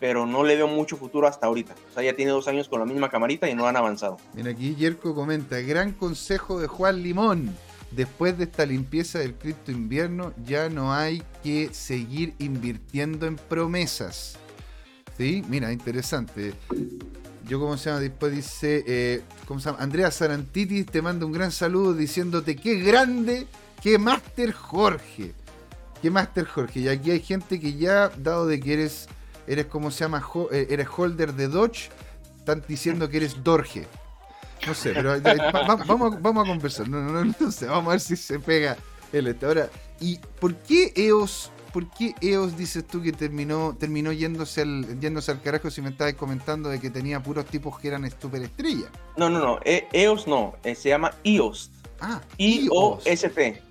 pero 0.05 0.27
no 0.27 0.45
le 0.45 0.57
veo 0.57 0.69
mucho 0.69 0.99
futuro 0.99 1.27
hasta 1.27 1.47
ahorita. 1.47 1.75
O 1.91 1.95
sea, 1.95 2.03
ya 2.03 2.15
tiene 2.15 2.31
dos 2.31 2.47
años 2.47 2.69
con 2.69 2.79
la 2.79 2.85
misma 2.85 3.09
camarita 3.09 3.49
y 3.49 3.55
no 3.55 3.67
han 3.67 3.75
avanzado. 3.75 4.19
Mira, 4.35 4.51
aquí 4.51 4.75
Yerko 4.75 5.15
comenta, 5.15 5.59
gran 5.61 5.93
consejo 5.93 6.61
de 6.61 6.67
Juan 6.67 7.03
Limón. 7.03 7.57
Después 7.91 8.37
de 8.37 8.45
esta 8.45 8.67
limpieza 8.67 9.21
del 9.21 9.35
cripto 9.35 9.71
invierno, 9.71 10.35
ya 10.45 10.69
no 10.69 10.93
hay 10.93 11.23
que 11.43 11.73
seguir 11.73 12.35
invirtiendo 12.39 13.27
en 13.27 13.37
promesas. 13.37 14.37
¿Sí? 15.17 15.43
Mira, 15.49 15.73
interesante. 15.73 16.53
Yo, 17.47 17.61
¿cómo 17.61 17.77
se 17.77 17.91
llama? 17.91 18.01
Después 18.01 18.33
dice, 18.33 18.85
eh, 18.87 19.23
¿cómo 19.47 19.61
se 19.61 19.67
llama? 19.67 19.83
Andrea 19.83 20.11
Sarantitis 20.11 20.87
te 20.87 21.03
manda 21.03 21.27
un 21.27 21.33
gran 21.33 21.53
saludo 21.53 21.93
diciéndote 21.93 22.57
qué 22.57 22.77
grande, 22.81 23.47
qué 23.83 23.99
Master 23.99 24.53
Jorge. 24.53 25.35
Qué 26.01 26.11
Master 26.11 26.47
Jorge. 26.47 26.81
Y 26.81 26.89
aquí 26.89 27.11
hay 27.11 27.21
gente 27.21 27.61
que 27.61 27.75
ya, 27.75 28.09
dado 28.09 28.47
de 28.47 28.61
que 28.61 28.73
eres 28.75 29.09
eres 29.47 29.67
como 29.67 29.91
se 29.91 30.05
llama, 30.05 30.25
eh, 30.53 30.67
eres 30.71 30.89
holder 30.89 31.35
de 31.35 31.49
Dodge, 31.49 31.91
están 32.39 32.65
diciendo 32.67 33.09
que 33.09 33.19
eres 33.19 33.43
Dorje. 33.43 33.87
No 34.67 34.75
sé, 34.75 34.93
pero 34.95 35.21
vamos, 35.87 36.23
vamos 36.23 36.47
a 36.47 36.49
conversar. 36.49 36.89
No, 36.89 37.01
no, 37.03 37.25
no, 37.39 37.53
sé, 37.53 37.67
vamos 37.67 37.89
a 37.89 37.91
ver 37.91 38.01
si 38.01 38.17
se 38.17 38.39
pega 38.39 38.77
el 39.13 39.27
este. 39.27 39.45
Ahora, 39.45 39.69
¿y 40.01 40.19
por 40.41 40.55
qué 40.57 40.93
EOS, 40.97 41.51
por 41.75 41.91
qué 41.91 42.15
EOS 42.21 42.57
dices 42.57 42.87
tú 42.87 43.03
que 43.03 43.11
terminó, 43.11 43.77
terminó 43.77 44.13
yéndose 44.13 44.63
al, 44.63 45.01
yéndose 45.01 45.33
al 45.33 45.43
carajo 45.43 45.73
si 45.73 45.83
me 45.83 45.91
estabas 45.91 46.15
comentando 46.15 46.69
de 46.69 46.81
que 46.81 46.89
tenía 46.89 47.21
puros 47.21 47.47
tipos 47.47 47.81
que 47.81 47.89
eran 47.89 48.09
super 48.21 48.41
estrellas? 48.41 48.91
No, 49.17 49.29
no, 49.29 49.41
no, 49.41 49.59
EOS 49.65 50.29
no, 50.29 50.55
eh, 50.63 50.77
se 50.77 50.91
llama 50.91 51.13
EOS. 51.25 51.73
Ah, 52.01 52.21
I-O-S-T. 52.39 53.63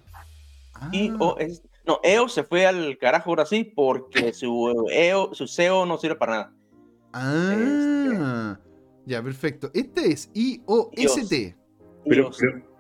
Ah. 0.73 0.89
I-O-S. 0.91 1.61
No, 1.85 2.01
EO 2.03 2.27
se 2.27 2.43
fue 2.43 2.65
al 2.65 2.97
carajo 2.97 3.29
ahora 3.29 3.45
sí 3.45 3.63
porque 3.63 4.33
su, 4.33 4.85
EO, 4.91 5.33
su 5.33 5.47
SEO 5.47 5.85
no 5.85 5.97
sirve 5.97 6.15
para 6.15 6.31
nada. 6.33 6.53
Ah, 7.13 7.53
este, 7.53 8.61
ya, 9.05 9.23
perfecto. 9.23 9.71
Este 9.73 10.11
es 10.11 10.29
IOST. 10.33 11.55
Pero, 12.05 12.31
pero, 12.37 12.72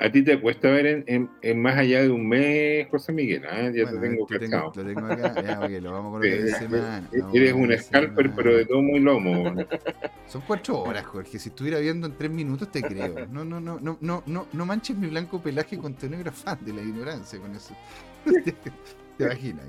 a 0.00 0.10
ti 0.10 0.22
te 0.22 0.40
cuesta 0.40 0.68
ver 0.70 1.04
en, 1.06 1.30
en, 1.40 1.62
más 1.62 1.76
allá 1.76 2.02
de 2.02 2.10
un 2.10 2.28
mes, 2.28 2.88
José 2.90 3.12
Miguel. 3.12 3.44
¿eh? 3.44 3.72
Ya 3.74 3.90
te 3.90 3.96
tengo 3.98 4.26
cachado. 4.26 4.72
Lo 4.74 4.84
tengo 4.84 5.06
acá, 5.06 5.42
ya, 5.42 5.60
ok, 5.60 5.70
lo 5.82 5.92
vamos 5.92 6.16
a 6.16 6.20
colocar 6.20 6.44
de 6.44 6.52
semana. 6.52 7.08
Eres 7.32 7.52
un 7.52 7.78
scalper, 7.78 8.32
pero 8.34 8.56
de 8.56 8.64
todo 8.64 8.82
muy 8.82 9.00
lomo. 9.00 9.54
Son 10.28 10.42
cuatro 10.46 10.80
horas, 10.80 11.04
Jorge. 11.06 11.38
Si 11.38 11.48
estuviera 11.48 11.78
viendo 11.78 12.06
en 12.06 12.16
tres 12.16 12.30
minutos, 12.30 12.70
te 12.70 12.82
creo. 12.82 13.26
No, 13.26 13.44
no, 13.44 13.60
no, 13.60 13.78
no, 13.80 13.98
no, 14.00 14.22
no, 14.26 14.46
no 14.52 14.66
manches 14.66 14.96
mi 14.96 15.08
blanco 15.08 15.40
pelaje 15.40 15.78
con 15.78 15.94
tu 15.94 16.08
negro 16.08 16.32
fan 16.32 16.58
de 16.60 16.72
la 16.72 16.82
ignorancia 16.82 17.38
con 17.38 17.54
eso. 17.54 17.74
te 19.16 19.24
imaginas, 19.24 19.64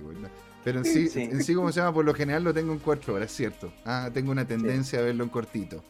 Pero 0.64 0.80
en 0.80 0.86
sí, 0.86 1.10
en 1.16 1.44
sí, 1.44 1.54
como 1.54 1.72
se 1.72 1.80
llama, 1.80 1.94
por 1.94 2.06
lo 2.06 2.14
general 2.14 2.44
lo 2.44 2.54
tengo 2.54 2.74
en 2.74 2.80
cuatro 2.80 3.14
horas, 3.14 3.32
¿cierto? 3.32 3.72
Ah, 3.86 4.10
tengo 4.14 4.32
una 4.32 4.46
tendencia 4.46 5.00
a 5.00 5.04
verlo 5.04 5.24
en 5.24 5.30
cortito. 5.30 5.84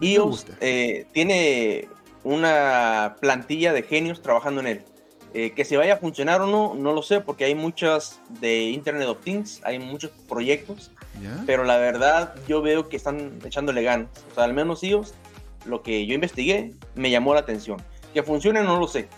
IOS 0.00 0.46
eh, 0.60 1.06
tiene 1.12 1.88
una 2.24 3.16
plantilla 3.20 3.72
de 3.72 3.82
genios 3.82 4.22
trabajando 4.22 4.60
en 4.60 4.66
él. 4.66 4.84
Eh, 5.36 5.50
que 5.50 5.64
se 5.64 5.76
vaya 5.76 5.94
a 5.94 5.96
funcionar 5.96 6.40
o 6.40 6.46
no, 6.46 6.74
no 6.74 6.92
lo 6.92 7.02
sé, 7.02 7.20
porque 7.20 7.44
hay 7.44 7.56
muchas 7.56 8.20
de 8.40 8.70
Internet 8.70 9.08
of 9.08 9.20
Things, 9.20 9.60
hay 9.64 9.80
muchos 9.80 10.12
proyectos, 10.28 10.92
pero 11.44 11.64
la 11.64 11.76
verdad 11.76 12.34
yo 12.46 12.62
veo 12.62 12.88
que 12.88 12.96
están 12.96 13.32
echándole 13.44 13.82
ganas. 13.82 14.08
O 14.30 14.34
sea, 14.34 14.44
al 14.44 14.54
menos 14.54 14.82
IOS, 14.84 15.12
lo 15.66 15.82
que 15.82 16.06
yo 16.06 16.14
investigué, 16.14 16.74
me 16.94 17.10
llamó 17.10 17.34
la 17.34 17.40
atención. 17.40 17.82
Que 18.12 18.22
funcione 18.22 18.62
no 18.62 18.78
lo 18.78 18.86
sé, 18.86 19.08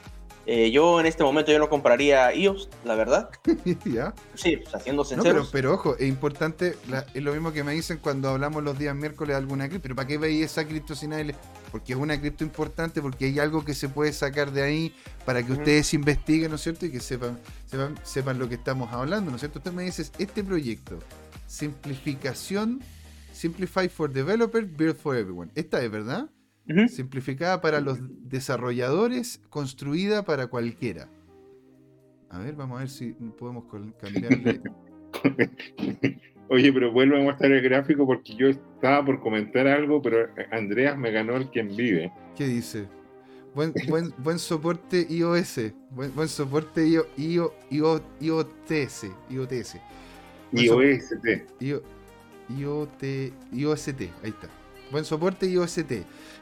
eh, 0.46 0.70
yo 0.70 1.00
en 1.00 1.06
este 1.06 1.24
momento 1.24 1.50
yo 1.50 1.58
no 1.58 1.68
compraría 1.68 2.32
iOS, 2.32 2.68
la 2.84 2.94
verdad. 2.94 3.30
¿Ya? 3.84 4.14
Sí, 4.34 4.56
pues, 4.56 4.74
haciendo 4.74 5.04
sinceros. 5.04 5.50
pero, 5.50 5.74
ojo, 5.74 5.96
es 5.96 6.08
importante, 6.08 6.76
es 7.14 7.22
lo 7.22 7.32
mismo 7.32 7.52
que 7.52 7.64
me 7.64 7.72
dicen 7.72 7.98
cuando 7.98 8.28
hablamos 8.28 8.62
los 8.62 8.78
días 8.78 8.94
miércoles 8.94 9.34
de 9.34 9.38
alguna 9.38 9.68
cripto. 9.68 9.82
Pero 9.82 9.96
¿para 9.96 10.06
qué 10.06 10.18
veis 10.18 10.44
esa 10.44 10.64
cripto 10.64 10.94
sin 10.94 11.12
AL? 11.12 11.34
Porque 11.72 11.94
es 11.94 11.98
una 11.98 12.20
cripto 12.20 12.44
importante, 12.44 13.02
porque 13.02 13.24
hay 13.24 13.40
algo 13.40 13.64
que 13.64 13.74
se 13.74 13.88
puede 13.88 14.12
sacar 14.12 14.52
de 14.52 14.62
ahí 14.62 14.94
para 15.24 15.44
que 15.44 15.52
ustedes 15.52 15.92
investiguen, 15.94 16.50
¿no 16.50 16.56
es 16.56 16.62
cierto? 16.62 16.86
Y 16.86 16.92
que 16.92 17.00
sepan, 17.00 17.38
sepan, 17.66 17.98
sepan 18.04 18.38
lo 18.38 18.48
que 18.48 18.54
estamos 18.54 18.92
hablando, 18.92 19.30
¿no 19.30 19.36
es 19.36 19.40
cierto? 19.40 19.58
Usted 19.58 19.72
me 19.72 19.82
dices, 19.82 20.12
este 20.18 20.44
proyecto, 20.44 21.00
simplificación, 21.48 22.82
Simplify 23.36 23.88
for 23.88 24.10
Developers, 24.10 24.66
Build 24.76 24.96
for 24.96 25.14
Everyone. 25.14 25.50
Esta 25.54 25.82
es, 25.82 25.90
¿verdad? 25.90 26.30
Simplificada 26.88 27.60
para 27.60 27.80
los 27.80 27.98
desarrolladores, 28.28 29.40
construida 29.50 30.24
para 30.24 30.48
cualquiera. 30.48 31.08
A 32.28 32.40
ver, 32.40 32.54
vamos 32.54 32.76
a 32.76 32.80
ver 32.80 32.90
si 32.90 33.12
podemos 33.38 33.64
cambiarle. 34.00 34.60
Oye, 36.48 36.72
pero 36.72 36.92
vuelvo 36.92 37.16
a 37.16 37.20
mostrar 37.20 37.52
el 37.52 37.62
gráfico 37.62 38.06
porque 38.06 38.34
yo 38.34 38.48
estaba 38.48 39.04
por 39.04 39.20
comentar 39.20 39.66
algo, 39.66 40.02
pero 40.02 40.28
Andreas 40.50 40.96
me 40.98 41.10
ganó 41.10 41.36
el 41.36 41.48
quien 41.50 41.74
vive. 41.74 42.12
¿Qué 42.36 42.46
dice? 42.46 42.86
Buen, 43.54 43.72
buen, 43.88 44.12
buen 44.18 44.38
soporte 44.38 45.06
iOS. 45.08 45.72
Buen, 45.90 46.14
buen 46.14 46.28
soporte 46.28 46.86
IO, 46.86 47.06
IO, 47.16 47.54
IO, 47.70 48.00
IOTS. 48.20 49.06
IOTS. 49.30 49.76
IOST. 50.52 51.26
IOT, 52.48 53.02
IOST. 53.52 54.00
Ahí 54.22 54.30
está. 54.30 54.48
Buen 54.90 55.04
soporte 55.04 55.46
IOST 55.50 55.92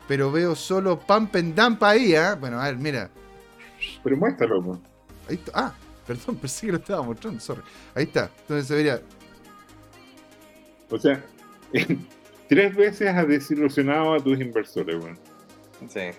pero 0.06 0.30
veo 0.30 0.54
solo 0.54 0.98
Pump 0.98 1.36
and 1.36 1.54
Dump 1.54 1.82
ahí, 1.82 2.14
¿eh? 2.14 2.34
Bueno, 2.38 2.60
a 2.60 2.66
ver, 2.66 2.76
mira. 2.76 3.10
Pero 4.02 4.16
muéstralo, 4.16 4.56
loco. 4.56 4.80
Ahí 5.28 5.36
está. 5.36 5.52
Ah, 5.54 5.74
perdón, 6.06 6.36
pensé 6.40 6.66
que 6.66 6.72
lo 6.72 6.78
estaba 6.78 7.02
mostrando, 7.02 7.40
sorry. 7.40 7.62
Ahí 7.94 8.04
está. 8.04 8.30
Entonces 8.40 8.66
se 8.66 8.74
vería. 8.74 9.00
O 10.90 10.98
sea, 10.98 11.24
tres 12.48 12.76
veces 12.76 13.08
has 13.08 13.26
desilusionado 13.26 14.14
a 14.14 14.20
tus 14.20 14.40
inversores, 14.40 14.96
weón. 14.96 15.18
Sí. 15.88 16.10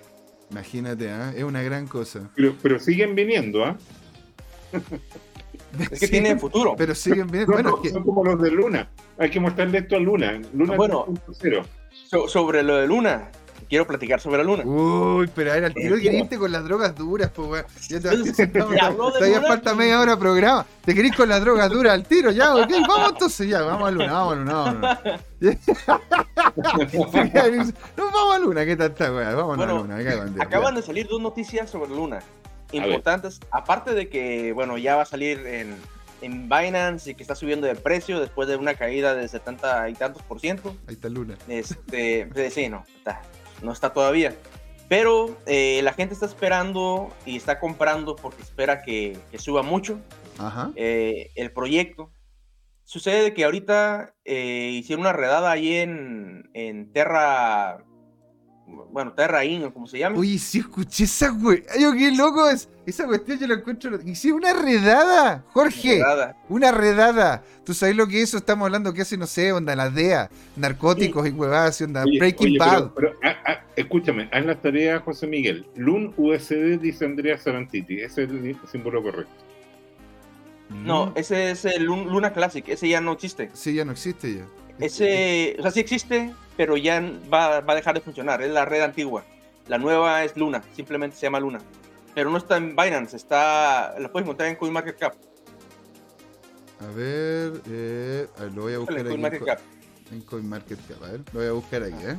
Imagínate, 0.51 1.05
¿eh? 1.05 1.33
es 1.37 1.43
una 1.43 1.61
gran 1.61 1.87
cosa. 1.87 2.29
Pero, 2.35 2.55
pero 2.61 2.79
siguen 2.79 3.15
viniendo, 3.15 3.63
¿ah? 3.63 3.77
Es 5.91 5.99
que 5.99 6.07
tiene 6.07 6.37
futuro. 6.37 6.75
Pero 6.77 6.93
siguen 6.95 7.27
viniendo. 7.27 7.53
bueno, 7.53 7.79
Son 7.91 8.03
como 8.03 8.23
los 8.23 8.41
de 8.41 8.51
Luna. 8.51 8.89
Hay 9.17 9.29
que 9.29 9.39
mostrarle 9.39 9.79
esto 9.79 9.95
a 9.95 9.99
Luna. 9.99 10.39
Luna 10.53 10.75
bueno, 10.75 11.07
sobre 12.27 12.63
lo 12.63 12.77
de 12.77 12.87
Luna, 12.87 13.31
quiero 13.69 13.85
platicar 13.87 14.19
sobre 14.19 14.37
la 14.37 14.43
luna. 14.43 14.63
Uy, 14.65 15.29
pero 15.33 15.51
a 15.51 15.55
ver, 15.55 15.65
al 15.65 15.73
tiro 15.73 15.97
que 15.97 16.13
irte 16.13 16.37
con 16.37 16.51
las 16.51 16.63
drogas 16.63 16.95
duras, 16.95 17.31
pues, 17.33 17.47
weón. 17.47 17.65
Ya 17.89 17.99
te 17.99 18.09
Todavía 18.57 19.41
falta 19.41 19.75
media 19.75 19.99
hora 19.99 20.13
de 20.13 20.17
programa. 20.17 20.65
Te 20.83 20.93
querís 20.93 21.15
con 21.15 21.29
las 21.29 21.41
drogas 21.41 21.69
duras 21.69 21.93
al 21.93 22.05
tiro, 22.05 22.31
ya, 22.31 22.55
ok. 22.55 22.71
Vamos 22.87 23.11
entonces, 23.11 23.47
ya, 23.47 23.61
vamos 23.61 23.87
a 23.87 23.91
luna, 23.91 24.13
vamos 24.13 24.33
a 24.33 24.35
luna, 24.35 24.53
vamos 24.53 24.73
a 24.73 25.03
luna. 25.03 25.21
Nos 26.55 28.11
vamos 28.13 28.35
a 28.35 28.39
Luna, 28.39 28.65
¿qué 28.65 28.71
está, 28.73 29.11
weá? 29.11 29.33
Vamos 29.35 29.57
Bueno, 29.57 29.77
a 29.77 29.79
Luna, 29.79 29.97
Dios, 29.97 30.31
Acaban 30.39 30.75
de 30.75 30.81
salir 30.81 31.07
dos 31.07 31.21
noticias 31.21 31.69
sobre 31.69 31.89
Luna 31.91 32.21
ver. 32.71 32.85
importantes. 32.85 33.39
Aparte 33.51 33.93
de 33.93 34.09
que, 34.09 34.53
bueno, 34.53 34.77
ya 34.77 34.95
va 34.95 35.03
a 35.03 35.05
salir 35.05 35.45
en, 35.45 35.75
en 36.21 36.49
Binance 36.49 37.11
y 37.11 37.15
que 37.15 37.23
está 37.23 37.35
subiendo 37.35 37.67
de 37.67 37.75
precio 37.75 38.19
después 38.19 38.47
de 38.47 38.55
una 38.55 38.75
caída 38.75 39.13
de 39.15 39.27
70 39.27 39.89
y 39.89 39.93
tantos 39.93 40.21
por 40.23 40.39
ciento. 40.39 40.75
Ahí 40.87 40.95
está 40.95 41.09
Luna. 41.09 41.35
Este, 41.47 42.29
sí, 42.51 42.69
no, 42.69 42.85
está, 42.97 43.21
no 43.61 43.71
está 43.71 43.93
todavía. 43.93 44.35
Pero 44.87 45.35
eh, 45.47 45.81
la 45.83 45.93
gente 45.93 46.13
está 46.13 46.25
esperando 46.27 47.11
y 47.25 47.37
está 47.37 47.59
comprando 47.59 48.15
porque 48.15 48.43
espera 48.43 48.83
que, 48.83 49.17
que 49.31 49.39
suba 49.39 49.63
mucho 49.63 49.99
Ajá. 50.37 50.71
eh, 50.75 51.31
el 51.35 51.51
proyecto. 51.51 52.11
Sucede 52.83 53.33
que 53.33 53.45
ahorita 53.45 54.13
eh, 54.25 54.69
hicieron 54.73 55.01
una 55.01 55.13
redada 55.13 55.49
ahí 55.49 55.75
en, 55.77 56.51
en 56.53 56.91
Terra, 56.93 57.79
bueno, 58.67 59.13
Terra 59.13 59.45
In, 59.45 59.63
o 59.63 59.73
como 59.73 59.87
se 59.87 59.99
llama. 59.99 60.17
Oye, 60.17 60.37
sí 60.39 60.59
escuché 60.59 61.03
esa 61.03 61.29
güey. 61.29 61.63
Ay, 61.73 61.83
yo 61.83 61.93
qué 61.93 62.11
loco 62.11 62.49
es. 62.49 62.67
Esa 62.85 63.05
cuestión 63.05 63.39
yo 63.39 63.47
la 63.47 63.55
encuentro. 63.55 63.99
Hicieron 64.03 64.39
una 64.39 64.53
redada, 64.53 65.43
Jorge. 65.53 65.95
redada. 65.95 66.37
Una 66.49 66.71
redada. 66.71 67.43
¿Tú 67.63 67.73
sabes 67.73 67.95
lo 67.95 68.07
que 68.07 68.21
es 68.21 68.29
eso? 68.29 68.37
Estamos 68.37 68.65
hablando 68.65 68.93
que 68.93 69.01
hace, 69.01 69.17
no 69.17 69.27
sé, 69.27 69.51
onda 69.51 69.75
la 69.75 69.89
DEA, 69.89 70.29
narcóticos 70.55 71.27
y 71.27 71.31
huevadas, 71.31 71.81
onda 71.81 72.03
Oye, 72.03 72.19
Breaking 72.19 72.47
oye, 72.47 72.57
Bad. 72.59 72.91
Pero, 72.93 72.93
pero, 72.95 73.19
ah, 73.23 73.35
ah, 73.45 73.63
escúchame, 73.75 74.29
haz 74.31 74.45
la 74.45 74.59
tarea, 74.59 74.99
José 74.99 75.27
Miguel. 75.27 75.65
Lun 75.75 76.13
USD 76.17 76.79
dice 76.79 77.05
Andrea 77.05 77.37
Sarantiti. 77.37 78.01
Ese 78.01 78.23
es 78.23 78.29
el 78.29 78.57
símbolo 78.71 79.01
correcto. 79.03 79.33
No, 80.69 81.13
ese 81.15 81.51
es 81.51 81.65
el 81.65 81.85
Lun- 81.85 82.07
Luna 82.11 82.33
Classic, 82.33 82.67
ese 82.67 82.89
ya 82.89 82.99
no 82.99 83.11
existe. 83.13 83.49
Sí, 83.53 83.73
ya 83.75 83.85
no 83.85 83.91
existe 83.91 84.35
ya. 84.35 84.45
Ese, 84.79 85.55
o 85.59 85.61
sea, 85.61 85.71
sí 85.71 85.79
existe, 85.79 86.33
pero 86.57 86.77
ya 86.77 87.01
va, 87.31 87.61
va 87.61 87.73
a 87.73 87.75
dejar 87.75 87.95
de 87.95 88.01
funcionar. 88.01 88.41
Es 88.41 88.51
la 88.51 88.65
red 88.65 88.81
antigua. 88.81 89.23
La 89.67 89.77
nueva 89.77 90.23
es 90.23 90.35
Luna, 90.37 90.61
simplemente 90.75 91.15
se 91.15 91.23
llama 91.23 91.39
Luna. 91.39 91.59
Pero 92.13 92.29
no 92.29 92.37
está 92.37 92.57
en 92.57 92.75
Binance, 92.75 93.15
está, 93.17 93.95
la 93.99 94.09
puedes 94.11 94.25
encontrar 94.25 94.49
en 94.49 94.55
CoinMarketCap. 94.55 95.13
A 96.81 96.87
ver, 96.87 97.61
eh, 97.69 98.27
a 98.37 98.43
ver, 98.43 98.53
lo 98.53 98.61
voy 98.63 98.73
a 98.73 98.79
buscar 98.79 98.99
En 98.99 99.07
CoinMarketCap. 99.07 99.59
Co- 99.59 100.13
En 100.15 100.21
CoinMarketCap, 100.21 101.03
a 101.03 101.11
ver, 101.11 101.21
lo 101.33 101.39
voy 101.39 101.47
a 101.47 101.51
buscar 101.53 101.83
aquí, 101.83 102.05
¿eh? 102.05 102.17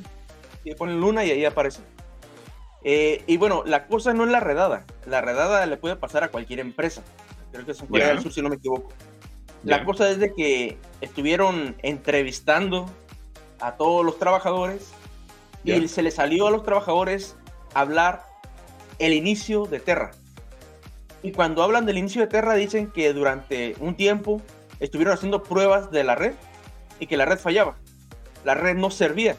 Y 0.64 0.74
ponen 0.74 1.00
Luna 1.00 1.24
y 1.24 1.30
ahí 1.30 1.44
aparece. 1.44 1.80
Eh, 2.82 3.22
y 3.26 3.36
bueno, 3.36 3.62
la 3.66 3.86
cosa 3.86 4.12
no 4.12 4.24
es 4.24 4.30
la 4.30 4.40
redada. 4.40 4.84
La 5.06 5.20
redada 5.20 5.64
le 5.66 5.76
puede 5.76 5.96
pasar 5.96 6.24
a 6.24 6.28
cualquier 6.28 6.60
empresa. 6.60 7.02
Creo 7.52 7.64
que 7.64 7.72
es 7.72 7.80
en 7.80 7.86
Corea 7.86 8.08
del 8.08 8.20
Sur, 8.20 8.32
si 8.32 8.42
no 8.42 8.48
me 8.48 8.56
equivoco. 8.56 8.88
La 9.62 9.84
cosa 9.84 10.10
es 10.10 10.18
de 10.18 10.32
que 10.34 10.78
estuvieron 11.00 11.76
entrevistando 11.82 12.86
a 13.60 13.76
todos 13.76 14.04
los 14.04 14.18
trabajadores 14.18 14.92
y 15.64 15.88
se 15.88 16.02
les 16.02 16.14
salió 16.14 16.46
a 16.46 16.50
los 16.50 16.62
trabajadores 16.62 17.36
hablar 17.74 18.22
el 18.98 19.12
inicio 19.12 19.66
de 19.66 19.80
Terra. 19.80 20.12
Y 21.22 21.32
cuando 21.32 21.62
hablan 21.62 21.86
del 21.86 21.98
inicio 21.98 22.22
de 22.22 22.28
Terra 22.28 22.54
dicen 22.54 22.90
que 22.90 23.12
durante 23.12 23.74
un 23.80 23.96
tiempo 23.96 24.40
estuvieron 24.80 25.14
haciendo 25.14 25.42
pruebas 25.42 25.90
de 25.90 26.04
la 26.04 26.14
red 26.14 26.34
y 27.00 27.06
que 27.06 27.16
la 27.16 27.24
red 27.24 27.38
fallaba. 27.38 27.76
La 28.44 28.54
red 28.54 28.76
no 28.76 28.90
servía. 28.90 29.36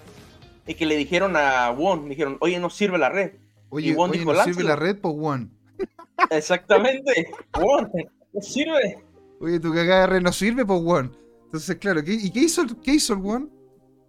Y 0.65 0.73
que 0.73 0.85
le 0.85 0.97
dijeron 0.97 1.37
a 1.37 1.71
Won, 1.71 2.03
le 2.03 2.09
dijeron, 2.09 2.37
oye, 2.41 2.59
no 2.59 2.69
sirve 2.69 2.97
la 2.97 3.09
red. 3.09 3.35
Oye, 3.69 3.91
Y 3.91 3.93
Won 3.93 4.09
oye 4.09 4.19
dijo, 4.19 4.33
¿no 4.33 4.43
sirve 4.43 4.63
la 4.63 4.75
red 4.75 4.99
por 4.99 5.15
One? 5.17 5.47
Exactamente. 6.29 7.31
Won, 7.57 7.89
no 8.33 8.41
sirve. 8.41 9.01
Oye, 9.39 9.59
tu 9.59 9.73
cagada 9.73 10.01
de 10.01 10.07
red 10.07 10.21
no 10.21 10.33
sirve 10.33 10.65
por 10.65 10.81
One. 10.85 11.11
Entonces, 11.45 11.77
claro, 11.77 12.03
¿qué, 12.03 12.13
¿y 12.13 12.29
qué 12.31 12.41
hizo, 12.41 12.65
qué 12.83 12.95
hizo 12.95 13.13
el 13.13 13.25
One? 13.25 13.47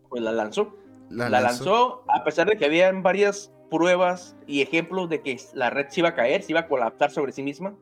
Pues 0.08 0.22
la 0.22 0.32
lanzó. 0.32 0.76
La, 1.10 1.28
lanzó 1.28 2.04
a 2.08 2.22
pesar 2.22 2.48
de 2.48 2.58
que 2.58 2.66
habían 2.66 3.02
varias 3.02 3.50
pruebas 3.70 4.36
y 4.46 4.60
ejemplos 4.60 5.08
de 5.08 5.22
que 5.22 5.40
la 5.54 5.70
red 5.70 5.86
se 5.88 6.00
iba 6.00 6.10
a 6.10 6.14
caer, 6.14 6.42
se 6.42 6.52
iba 6.52 6.60
a 6.60 6.66
colapsar 6.68 7.10
sobre 7.10 7.32
sí 7.32 7.42
misma. 7.42 7.74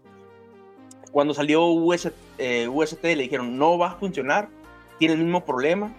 Cuando 1.10 1.34
salió 1.34 1.66
US, 1.66 2.12
eh, 2.38 2.68
UST 2.68 3.02
le 3.02 3.16
dijeron, 3.16 3.58
no 3.58 3.78
va 3.78 3.92
a 3.92 3.96
funcionar, 3.96 4.48
tiene 4.98 5.14
el 5.14 5.20
mismo 5.20 5.44
problema. 5.44 5.92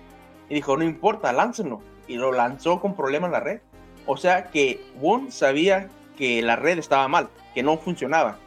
Y 0.49 0.55
dijo, 0.55 0.77
no 0.77 0.83
importa, 0.83 1.33
láncenlo. 1.33 1.81
Y 2.07 2.15
lo 2.15 2.31
lanzó 2.31 2.79
con 2.79 2.95
problemas 2.95 3.31
la 3.31 3.41
red. 3.41 3.59
O 4.05 4.15
sea 4.15 4.45
que 4.45 4.81
Won 5.01 5.31
sabía 5.31 5.89
que 6.17 6.41
la 6.41 6.55
red 6.55 6.77
estaba 6.77 7.07
mal, 7.07 7.29
que 7.53 7.61
no 7.61 7.77
funcionaba, 7.77 8.37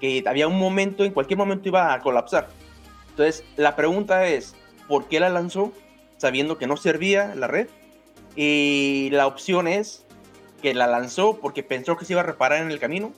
que 0.00 0.24
había 0.26 0.48
un 0.48 0.58
momento, 0.58 1.04
en 1.04 1.12
cualquier 1.12 1.38
momento 1.38 1.68
iba 1.68 1.92
a 1.92 2.00
colapsar. 2.00 2.48
Entonces, 3.10 3.44
la 3.56 3.76
pregunta 3.76 4.26
es, 4.26 4.54
¿por 4.88 5.06
qué 5.06 5.20
la 5.20 5.28
lanzó 5.28 5.72
sabiendo 6.18 6.58
que 6.58 6.66
no 6.66 6.76
servía 6.76 7.34
la 7.34 7.46
red? 7.46 7.68
Y 8.36 9.08
la 9.12 9.26
opción 9.26 9.66
es 9.66 10.04
que 10.62 10.74
la 10.74 10.86
lanzó 10.86 11.38
porque 11.40 11.62
pensó 11.62 11.96
que 11.96 12.04
se 12.04 12.12
iba 12.12 12.20
a 12.20 12.24
reparar 12.24 12.62
en 12.62 12.70
el 12.70 12.78
camino, 12.78 13.12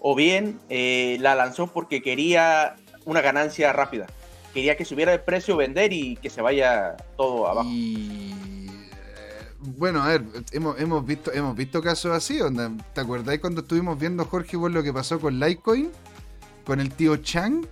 o 0.00 0.14
bien 0.14 0.58
eh, 0.68 1.18
la 1.20 1.34
lanzó 1.34 1.66
porque 1.66 2.02
quería 2.02 2.76
una 3.04 3.20
ganancia 3.20 3.72
rápida. 3.72 4.06
Quería 4.52 4.76
que 4.76 4.84
subiera 4.84 5.12
de 5.12 5.18
precio, 5.18 5.56
vender 5.56 5.92
y 5.92 6.16
que 6.16 6.28
se 6.30 6.42
vaya 6.42 6.96
todo 7.16 7.46
abajo. 7.46 7.68
Eh, 7.72 8.34
bueno, 9.60 10.02
a 10.02 10.08
ver, 10.08 10.24
hemos, 10.52 10.80
hemos 10.80 11.06
visto 11.06 11.32
hemos 11.32 11.54
visto 11.54 11.82
casos 11.82 12.12
así. 12.12 12.38
¿Te 12.94 13.00
acordáis 13.00 13.40
cuando 13.40 13.60
estuvimos 13.60 13.98
viendo, 13.98 14.24
Jorge, 14.24 14.56
vos 14.56 14.72
lo 14.72 14.82
que 14.82 14.92
pasó 14.92 15.20
con 15.20 15.38
Litecoin? 15.38 15.90
Con 16.64 16.80
el 16.80 16.92
tío 16.92 17.16
Chang, 17.16 17.66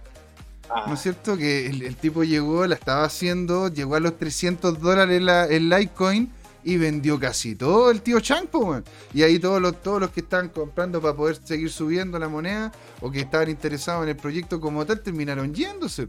Ah, 0.70 0.85
¿no 0.86 0.95
es 0.95 1.01
cierto? 1.01 1.36
Que 1.36 1.66
el, 1.66 1.82
el 1.82 1.97
tipo 1.97 2.24
llegó, 2.24 2.66
la 2.66 2.74
estaba 2.74 3.05
haciendo, 3.05 3.69
llegó 3.69 3.95
a 3.97 4.01
los 4.01 4.19
300 4.19 4.81
dólares 4.81 5.23
la, 5.23 5.47
el 5.47 5.69
Litecoin 5.70 6.31
y 6.65 6.77
vendió 6.77 7.19
casi 7.19 7.55
todo 7.55 7.90
el 7.90 8.03
tío 8.03 8.20
Chang. 8.20 8.49
Y 9.15 9.23
ahí 9.23 9.39
todos 9.39 9.61
los, 9.62 9.81
todos 9.82 10.01
los 10.01 10.11
que 10.11 10.20
estaban 10.20 10.49
comprando 10.49 11.01
para 11.01 11.15
poder 11.15 11.36
seguir 11.43 11.70
subiendo 11.70 12.19
la 12.19 12.28
moneda 12.28 12.73
o 13.01 13.11
que 13.11 13.20
estaban 13.20 13.49
interesados 13.49 14.03
en 14.03 14.11
el 14.11 14.16
proyecto 14.16 14.61
como 14.61 14.85
tal 14.85 15.01
terminaron 15.01 15.55
yéndose. 15.55 16.09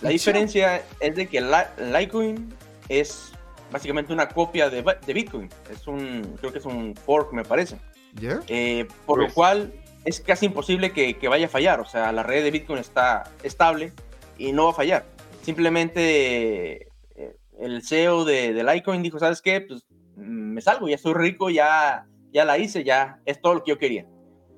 la 0.00 0.10
diferencia 0.10 0.82
es 1.00 1.14
de 1.14 1.26
que 1.28 1.40
Litecoin 1.40 2.52
es 2.88 3.32
básicamente 3.70 4.12
una 4.12 4.28
copia 4.28 4.70
de, 4.70 4.82
de 5.06 5.12
Bitcoin. 5.12 5.48
Es 5.70 5.86
un, 5.86 6.36
creo 6.40 6.52
que 6.52 6.58
es 6.58 6.64
un 6.64 6.94
fork, 6.96 7.32
me 7.32 7.44
parece. 7.44 7.78
¿Ya? 8.14 8.40
Eh, 8.48 8.86
por 9.06 9.18
lo 9.18 9.24
Pues. 9.26 9.34
cual 9.34 9.72
es 10.08 10.20
casi 10.20 10.46
imposible 10.46 10.90
que, 10.92 11.18
que 11.18 11.28
vaya 11.28 11.46
a 11.46 11.50
fallar. 11.50 11.80
O 11.80 11.84
sea, 11.84 12.10
la 12.12 12.22
red 12.22 12.42
de 12.42 12.50
Bitcoin 12.50 12.78
está 12.78 13.24
estable 13.42 13.92
y 14.38 14.52
no 14.52 14.64
va 14.64 14.70
a 14.70 14.74
fallar. 14.74 15.04
Simplemente 15.42 16.88
eh, 17.14 17.36
el 17.60 17.82
CEO 17.82 18.24
de, 18.24 18.54
de 18.54 18.64
Litecoin 18.64 19.02
dijo, 19.02 19.18
¿sabes 19.18 19.42
qué? 19.42 19.60
Pues 19.60 19.84
mm, 20.16 20.54
me 20.54 20.60
salgo, 20.62 20.88
ya 20.88 20.96
soy 20.96 21.12
rico, 21.14 21.50
ya, 21.50 22.06
ya 22.32 22.44
la 22.46 22.56
hice, 22.58 22.84
ya 22.84 23.20
es 23.26 23.40
todo 23.40 23.54
lo 23.54 23.64
que 23.64 23.70
yo 23.72 23.78
quería. 23.78 24.06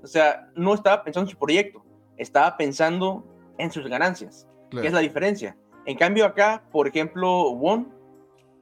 O 0.02 0.06
sea, 0.06 0.48
no 0.54 0.72
estaba 0.74 1.02
pensando 1.02 1.28
en 1.28 1.32
su 1.32 1.38
proyecto, 1.38 1.84
estaba 2.16 2.56
pensando 2.56 3.26
en 3.58 3.70
sus 3.72 3.86
ganancias, 3.88 4.46
Claro. 4.70 4.82
que 4.82 4.88
es 4.88 4.94
la 4.94 5.00
diferencia. 5.00 5.56
En 5.84 5.96
cambio 5.96 6.24
acá, 6.24 6.62
por 6.70 6.86
ejemplo, 6.86 7.50
Won 7.50 7.92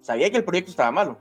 sabía 0.01 0.31
que 0.31 0.39
el 0.39 0.45
proyecto 0.45 0.71
estaba 0.71 0.91
malo, 0.91 1.19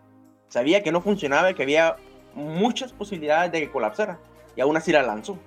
sabía 0.48 0.82
que 0.82 0.92
no 0.94 1.02
funcionaba 1.02 1.52
y 1.52 1.56
que 1.56 1.64
había 1.64 1.98
muchas 2.34 2.94
posibilidades 2.94 3.52
de 3.52 3.60
que 3.60 3.70
colapsara 3.70 4.18
y 4.56 4.62
aún 4.62 4.78
así 4.78 4.92
la 4.92 5.04
lanzó. 5.04 5.38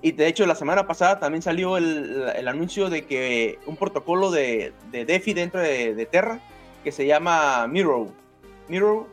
Y 0.00 0.12
de 0.12 0.28
hecho 0.28 0.46
la 0.46 0.54
semana 0.54 0.86
pasada 0.86 1.18
también 1.18 1.42
salió 1.42 1.76
el, 1.76 2.24
el 2.36 2.46
anuncio 2.48 2.88
de 2.88 3.04
que 3.06 3.58
un 3.66 3.76
protocolo 3.76 4.30
de, 4.30 4.72
de 4.92 5.04
DeFi 5.04 5.34
dentro 5.34 5.60
de, 5.60 5.94
de 5.94 6.06
Terra 6.06 6.40
que 6.84 6.92
se 6.92 7.04
llama 7.06 7.66
Mirror. 7.66 8.08
Mirror 8.68 9.08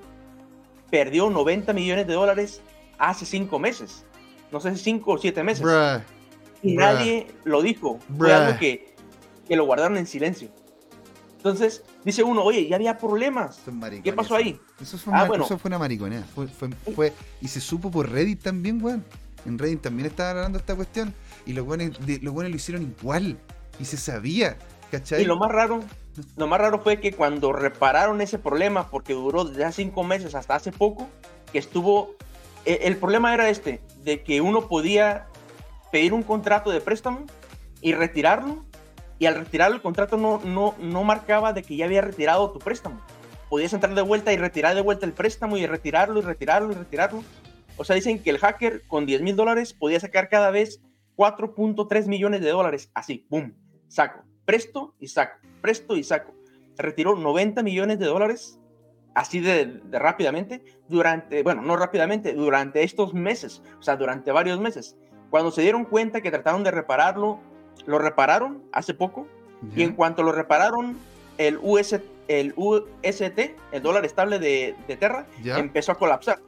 perdió 0.91 1.29
90 1.29 1.73
millones 1.73 2.05
de 2.07 2.13
dólares 2.13 2.61
hace 2.99 3.25
5 3.25 3.57
meses. 3.59 4.05
No 4.51 4.59
sé 4.59 4.75
si 4.75 4.83
5 4.83 5.11
o 5.11 5.17
7 5.17 5.43
meses. 5.43 5.63
Bruh. 5.63 6.01
y 6.61 6.75
bruh. 6.75 6.85
nadie 6.85 7.27
lo 7.43 7.61
dijo. 7.63 7.97
Fue 8.07 8.27
Bruh. 8.27 8.31
algo 8.31 8.59
que, 8.59 8.93
que 9.47 9.55
lo 9.55 9.65
guardaron 9.65 9.97
en 9.97 10.05
silencio. 10.05 10.49
Entonces 11.37 11.83
dice 12.03 12.23
uno, 12.23 12.43
oye, 12.43 12.67
ya 12.67 12.75
había 12.75 12.97
problemas. 12.97 13.59
¿Qué 14.03 14.13
pasó 14.13 14.35
ahí? 14.35 14.59
Eso 14.81 14.97
fue, 14.97 15.13
Ah, 15.15 15.25
bueno. 15.25 15.45
eso 15.45 15.57
fue 15.57 15.69
una 15.69 15.77
mariconea. 15.79 16.23
Fue, 16.33 16.47
fue- 16.47 16.69
fue- 16.95 17.13
y 17.41 17.47
se 17.47 17.59
supo 17.61 17.89
por 17.91 18.09
Reddit 18.09 18.41
también, 18.43 18.83
weón. 18.83 19.03
En 19.45 19.57
Reddit 19.57 19.81
también 19.81 20.07
estaban 20.07 20.37
hablando 20.37 20.57
de 20.57 20.61
esta 20.61 20.75
cuestión. 20.75 21.13
Y 21.45 21.53
los 21.53 21.65
buenos, 21.65 21.99
los 22.21 22.33
buenos 22.33 22.51
lo 22.51 22.55
hicieron 22.55 22.83
igual. 22.83 23.37
Y 23.79 23.85
se 23.85 23.97
sabía. 23.97 24.57
¿Cachai? 24.91 25.23
Y 25.23 25.25
lo 25.25 25.37
más 25.37 25.51
raro, 25.51 25.81
lo 26.37 26.47
más 26.47 26.59
raro 26.59 26.79
fue 26.79 26.99
que 26.99 27.11
cuando 27.11 27.51
repararon 27.51 28.21
ese 28.21 28.39
problema, 28.39 28.89
porque 28.89 29.13
duró 29.13 29.43
desde 29.43 29.65
hace 29.65 29.83
cinco 29.83 30.03
meses 30.03 30.35
hasta 30.35 30.55
hace 30.55 30.71
poco, 30.71 31.09
que 31.51 31.59
estuvo. 31.59 32.15
e- 32.65 32.81
El 32.83 32.97
problema 32.97 33.33
era 33.33 33.49
este: 33.49 33.81
de 34.03 34.23
que 34.23 34.41
uno 34.41 34.67
podía 34.67 35.27
pedir 35.91 36.13
un 36.13 36.23
contrato 36.23 36.69
de 36.69 36.81
préstamo 36.81 37.25
y 37.81 37.93
retirarlo, 37.93 38.63
y 39.19 39.25
al 39.25 39.35
retirar 39.35 39.71
el 39.71 39.81
contrato 39.81 40.17
no, 40.17 40.39
no, 40.43 40.75
no 40.79 41.03
marcaba 41.03 41.51
de 41.53 41.63
que 41.63 41.75
ya 41.75 41.85
había 41.85 42.01
retirado 42.01 42.51
tu 42.51 42.59
préstamo. 42.59 43.01
Podías 43.49 43.73
entrar 43.73 43.93
de 43.95 44.01
vuelta 44.01 44.33
y 44.33 44.37
retirar 44.37 44.75
de 44.75 44.81
vuelta 44.81 45.05
el 45.05 45.13
préstamo 45.13 45.57
y 45.57 45.65
retirarlo 45.65 46.19
y 46.19 46.21
retirarlo 46.21 46.71
y 46.71 46.75
retirarlo. 46.75 47.23
O 47.77 47.83
sea, 47.83 47.95
dicen 47.95 48.19
que 48.19 48.29
el 48.29 48.39
hacker 48.39 48.83
con 48.87 49.05
10 49.05 49.21
mil 49.21 49.35
dólares 49.35 49.73
podía 49.73 49.99
sacar 49.99 50.29
cada 50.29 50.51
vez 50.51 50.81
4.3 51.17 52.07
millones 52.07 52.41
de 52.41 52.49
dólares. 52.49 52.89
Así, 52.93 53.25
¡boom! 53.29 53.53
Saco. 53.87 54.23
Presto 54.45 54.95
y 54.99 55.07
saco. 55.07 55.39
Presto 55.61 55.95
y 55.95 56.03
saco. 56.03 56.33
Retiró 56.77 57.15
90 57.15 57.63
millones 57.63 57.99
de 57.99 58.05
dólares 58.05 58.59
así 59.15 59.39
de, 59.39 59.65
de, 59.65 59.97
rápidamente 59.97 60.61
durante, 60.89 61.41
bueno, 61.41 61.61
no 61.61 61.77
rápidamente, 61.77 62.33
durante 62.33 62.83
estos 62.83 63.13
meses, 63.13 63.63
o 63.79 63.81
sea, 63.81 63.95
durante 63.95 64.31
varios 64.31 64.59
meses. 64.59 64.95
Cuando 65.29 65.51
se 65.51 65.61
dieron 65.61 65.85
cuenta 65.85 66.21
que 66.21 66.29
trataron 66.29 66.63
de 66.63 66.71
repararlo, 66.71 67.39
lo 67.85 67.97
repararon 67.97 68.63
hace 68.71 68.93
poco 68.93 69.27
y 69.75 69.83
en 69.83 69.93
cuanto 69.93 70.21
lo 70.21 70.31
repararon, 70.31 70.97
el, 71.37 71.57
US, 71.61 71.99
el 72.27 72.53
UST, 72.55 73.39
el 73.71 73.81
dólar 73.81 74.05
estable 74.05 74.37
de, 74.37 74.75
de 74.87 74.95
Terra, 74.95 75.25
empezó 75.43 75.93
a 75.93 75.95
colapsar. 75.95 76.39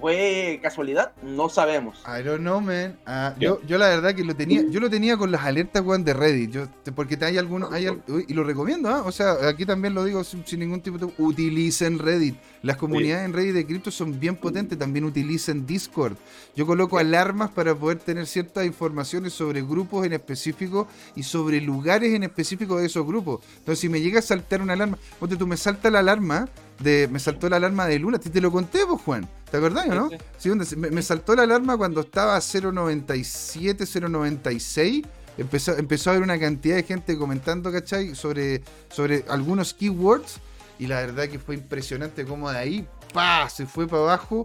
¿Fue 0.00 0.60
casualidad? 0.62 1.12
No 1.22 1.48
sabemos. 1.48 2.02
I 2.06 2.22
don't 2.22 2.40
know, 2.40 2.60
man. 2.60 2.96
Ah, 3.06 3.34
yo, 3.38 3.60
yo 3.66 3.78
la 3.78 3.88
verdad 3.88 4.14
que 4.14 4.24
lo 4.24 4.34
tenía, 4.34 4.62
yo 4.68 4.80
lo 4.80 4.90
tenía 4.90 5.16
con 5.16 5.30
las 5.30 5.44
alertas, 5.44 5.82
weón, 5.84 6.04
de 6.04 6.14
Reddit. 6.14 6.50
Yo, 6.50 6.66
porque 6.94 7.18
hay 7.22 7.38
algunos, 7.38 7.72
hay, 7.72 7.88
y 8.28 8.34
lo 8.34 8.44
recomiendo, 8.44 8.88
¿ah? 8.88 9.02
O 9.04 9.12
sea, 9.12 9.48
aquí 9.48 9.64
también 9.64 9.94
lo 9.94 10.04
digo 10.04 10.22
sin, 10.24 10.44
ningún 10.58 10.80
tipo 10.80 10.98
de... 10.98 11.12
Utilicen 11.18 11.98
Reddit. 11.98 12.36
Las 12.62 12.76
comunidades 12.76 13.24
en 13.24 13.32
Reddit 13.32 13.54
de 13.54 13.66
cripto 13.66 13.90
son 13.90 14.18
bien 14.18 14.36
potentes. 14.36 14.78
También 14.78 15.04
utilicen 15.04 15.66
Discord. 15.66 16.16
Yo 16.54 16.66
coloco 16.66 16.98
alarmas 16.98 17.50
para 17.50 17.74
poder 17.74 17.98
tener 17.98 18.26
ciertas 18.26 18.66
informaciones 18.66 19.32
sobre 19.32 19.62
grupos 19.62 20.06
en 20.06 20.12
específico 20.12 20.88
y 21.14 21.22
sobre 21.22 21.60
lugares 21.60 22.12
en 22.12 22.24
específico 22.24 22.78
de 22.78 22.86
esos 22.86 23.06
grupos. 23.06 23.40
Entonces, 23.58 23.80
si 23.80 23.88
me 23.88 24.00
llega 24.00 24.18
a 24.18 24.22
saltar 24.22 24.62
una 24.62 24.74
alarma, 24.74 24.98
ponte 25.18 25.36
tú, 25.36 25.46
me 25.46 25.56
salta 25.56 25.90
la 25.90 26.00
alarma 26.00 26.48
de, 26.80 27.08
me 27.10 27.18
saltó 27.18 27.48
la 27.48 27.56
alarma 27.56 27.86
de 27.86 27.98
Luna. 27.98 28.18
Te 28.18 28.40
lo 28.40 28.50
conté, 28.50 28.80
pues, 28.86 29.00
Juan. 29.02 29.28
¿Te 29.50 29.56
acordás, 29.56 29.86
no? 29.86 30.10
Sí, 30.38 30.50
me, 30.76 31.02
saltó 31.02 31.34
la 31.34 31.44
alarma 31.44 31.76
cuando 31.76 32.00
estaba 32.00 32.38
097, 32.40 33.84
096. 34.00 35.04
Empezó, 35.38 35.76
empezó 35.76 36.10
a 36.10 36.12
haber 36.14 36.22
una 36.22 36.38
cantidad 36.38 36.76
de 36.76 36.82
gente 36.82 37.16
comentando, 37.16 37.70
¿cachai? 37.70 38.14
Sobre, 38.14 38.62
sobre 38.88 39.24
algunos 39.28 39.74
keywords. 39.74 40.40
Y 40.78 40.86
la 40.86 41.00
verdad 41.00 41.28
que 41.28 41.38
fue 41.38 41.54
impresionante 41.54 42.24
cómo 42.26 42.50
de 42.50 42.58
ahí, 42.58 42.88
pa, 43.14 43.48
se 43.48 43.64
fue 43.64 43.86
para 43.86 44.02
abajo, 44.02 44.44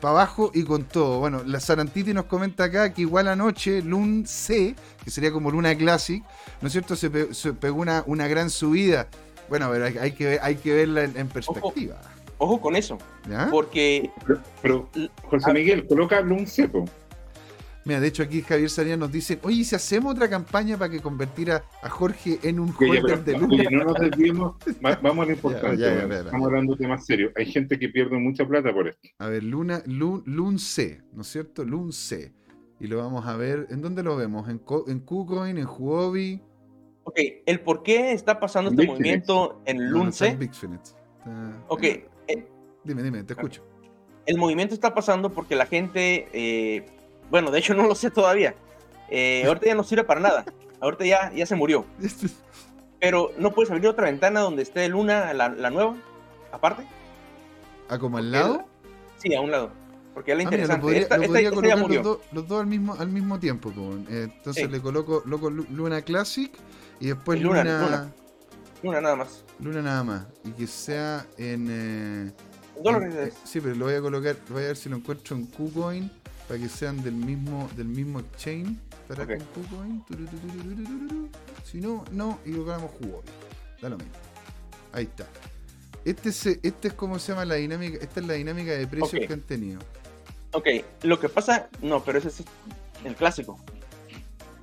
para 0.00 0.12
abajo 0.12 0.50
y 0.54 0.62
con 0.62 0.84
todo. 0.84 1.18
Bueno, 1.18 1.42
la 1.44 1.58
Sarantiti 1.58 2.14
nos 2.14 2.26
comenta 2.26 2.64
acá 2.64 2.92
que 2.92 3.02
igual 3.02 3.26
anoche 3.26 3.82
Lun 3.82 4.24
C, 4.26 4.76
que 5.02 5.10
sería 5.10 5.32
como 5.32 5.50
Luna 5.50 5.76
Classic, 5.76 6.22
¿no 6.60 6.68
es 6.68 6.72
cierto? 6.72 6.94
Se, 6.94 7.10
pegó 7.10 7.80
una, 7.80 8.04
una 8.06 8.28
gran 8.28 8.50
subida. 8.50 9.08
Bueno, 9.48 9.68
pero 9.70 9.84
hay, 10.00 10.12
que, 10.12 10.38
hay 10.40 10.56
que 10.56 10.74
verla 10.74 11.04
en, 11.04 11.28
perspectiva. 11.28 12.00
Ojo, 12.38 12.60
con 12.60 12.76
eso. 12.76 12.98
Porque. 13.50 14.10
Pero, 14.62 14.88
José 15.22 15.52
Miguel, 15.52 15.86
coloca 15.86 16.20
un 16.20 16.46
cepo. 16.46 16.84
Mira, 17.84 18.00
de 18.00 18.06
hecho 18.06 18.22
aquí 18.22 18.40
Javier 18.40 18.70
Saría 18.70 18.96
nos 18.96 19.12
dice, 19.12 19.38
oye, 19.42 19.62
si 19.62 19.74
hacemos 19.74 20.14
otra 20.14 20.28
campaña 20.28 20.78
para 20.78 20.90
que 20.90 21.00
convertir 21.00 21.50
a, 21.52 21.62
Jorge 21.82 22.38
en 22.42 22.58
un 22.58 22.74
holder 22.74 23.22
de 23.22 23.32
Luna? 23.34 23.54
Oye, 23.54 23.68
no 23.70 23.84
nos 23.84 23.98
desviemos, 23.98 24.56
vamos 24.80 25.18
a 25.24 25.26
lo 25.26 25.32
importante, 25.32 26.16
estamos 26.16 26.46
hablando 26.46 26.72
de 26.74 26.78
temas 26.78 27.04
serios. 27.04 27.32
Hay 27.36 27.44
gente 27.44 27.78
que 27.78 27.90
pierde 27.90 28.16
mucha 28.16 28.46
plata 28.46 28.72
por 28.72 28.88
esto. 28.88 29.06
A 29.18 29.28
ver, 29.28 29.44
Luna, 29.44 29.82
Lun, 29.84 30.58
C, 30.58 31.02
¿no 31.12 31.22
es 31.22 31.28
cierto? 31.28 31.62
Lun 31.62 31.92
C. 31.92 32.32
Y 32.80 32.86
lo 32.86 32.96
vamos 32.96 33.26
a 33.26 33.36
ver, 33.36 33.66
¿en 33.70 33.82
dónde 33.82 34.02
lo 34.02 34.16
vemos? 34.16 34.48
¿En, 34.48 34.62
en 34.86 35.00
KuCoin, 35.00 35.58
en 35.58 35.66
Huobi? 35.66 36.40
Ok, 37.04 37.20
el 37.44 37.60
por 37.60 37.82
qué 37.82 38.12
está 38.12 38.40
pasando 38.40 38.70
este 38.70 38.86
movimiento 38.86 39.60
en 39.66 39.90
Lunce. 39.90 40.38
ok. 41.68 41.82
Eh, 41.82 42.46
dime, 42.82 43.02
dime, 43.02 43.22
te 43.22 43.34
escucho. 43.34 43.62
El 44.26 44.38
movimiento 44.38 44.74
está 44.74 44.94
pasando 44.94 45.30
porque 45.30 45.54
la 45.54 45.66
gente, 45.66 46.28
eh, 46.32 46.86
bueno, 47.30 47.50
de 47.50 47.58
hecho 47.58 47.74
no 47.74 47.86
lo 47.86 47.94
sé 47.94 48.10
todavía. 48.10 48.54
Eh, 49.10 49.44
ahorita 49.46 49.66
ya 49.66 49.74
no 49.74 49.84
sirve 49.84 50.04
para 50.04 50.20
nada. 50.20 50.44
Ahorita 50.80 51.04
ya, 51.04 51.30
ya 51.32 51.44
se 51.44 51.54
murió. 51.54 51.84
Pero 53.00 53.32
no 53.36 53.50
puedes 53.52 53.70
abrir 53.70 53.86
otra 53.88 54.06
ventana 54.06 54.40
donde 54.40 54.62
esté 54.62 54.88
Luna, 54.88 55.34
la, 55.34 55.48
nueva, 55.70 55.94
aparte. 56.52 56.86
¿A 57.90 57.98
como 57.98 58.16
al 58.16 58.32
lado? 58.32 58.64
Sí, 59.18 59.34
a 59.34 59.42
un 59.42 59.50
lado. 59.50 59.70
Porque 60.14 60.32
es 60.32 60.38
la 60.38 60.42
ah, 60.42 60.44
interesante. 60.44 60.98
esta, 60.98 61.18
ya 61.68 61.76
murió. 61.76 62.20
Los, 62.32 62.48
dos, 62.48 62.60
al 62.60 62.66
mismo, 62.66 62.94
al 62.94 63.08
mismo 63.08 63.38
tiempo. 63.38 63.70
entonces 64.08 64.70
le 64.70 64.80
coloco, 64.80 65.22
loco 65.26 65.50
Luna 65.50 66.00
Classic 66.00 66.50
y 67.00 67.08
después 67.08 67.40
Luna, 67.40 67.64
Luna, 68.82 69.00
nada 69.00 69.16
más. 69.16 69.44
Luna 69.60 69.82
nada 69.82 70.04
más. 70.04 70.26
Y 70.44 70.50
que 70.52 70.66
sea 70.66 71.26
en. 71.38 71.68
Eh, 71.70 72.32
dólares. 72.82 73.34
sí, 73.44 73.60
pero 73.60 73.74
lo 73.74 73.86
voy 73.86 73.94
a 73.94 74.00
colocar. 74.00 74.36
Voy 74.48 74.62
a 74.62 74.66
ver 74.66 74.76
si 74.76 74.88
lo 74.88 74.96
encuentro 74.96 75.36
en 75.36 75.46
KuCoin. 75.46 76.10
Para 76.48 76.60
que 76.60 76.68
sean 76.68 77.02
del 77.02 77.14
mismo, 77.14 77.68
del 77.76 77.86
mismo 77.88 78.20
exchange. 78.20 78.78
Para 79.08 79.26
con 79.26 79.38
KuCoin. 79.38 80.04
Si 81.64 81.80
no, 81.80 82.04
no. 82.12 82.38
Y 82.44 82.50
lo 82.50 82.64
ganamos 82.64 82.90
jugo. 83.00 83.22
Da 83.80 83.88
lo 83.88 83.96
mismo. 83.96 84.12
Ahí 84.92 85.04
está. 85.04 85.26
Este 86.04 86.28
es, 86.28 86.46
este 86.46 86.88
es 86.88 86.94
como 86.94 87.18
se 87.18 87.32
llama 87.32 87.46
la 87.46 87.54
dinámica. 87.54 87.98
Esta 88.02 88.20
es 88.20 88.26
la 88.26 88.34
dinámica 88.34 88.72
de 88.72 88.86
precios 88.86 89.26
que 89.26 89.32
han 89.32 89.40
tenido. 89.40 89.80
Ok, 90.52 90.68
lo 91.02 91.18
que 91.18 91.28
pasa. 91.28 91.68
No, 91.80 92.04
pero 92.04 92.18
ese 92.18 92.28
es 92.28 92.44
el 93.04 93.16
clásico. 93.16 93.58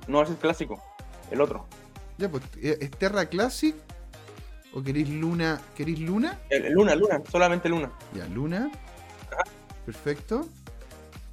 No, 0.06 0.22
ese 0.22 0.32
es 0.32 0.36
el 0.36 0.40
clásico. 0.40 0.80
El 1.30 1.40
otro. 1.40 1.66
Ya, 2.18 2.28
pues, 2.28 2.42
eh, 2.62 2.78
¿es 2.80 2.90
Terra 2.92 3.26
Classic? 3.26 3.74
¿O 4.74 4.82
queréis 4.82 5.08
Luna? 5.08 5.60
¿Queréis 5.76 6.00
Luna? 6.00 6.38
luna, 6.70 6.94
Luna, 6.94 7.22
solamente 7.30 7.68
Luna. 7.68 7.92
Ya, 8.14 8.26
Luna. 8.26 8.70
Perfecto. 9.84 10.48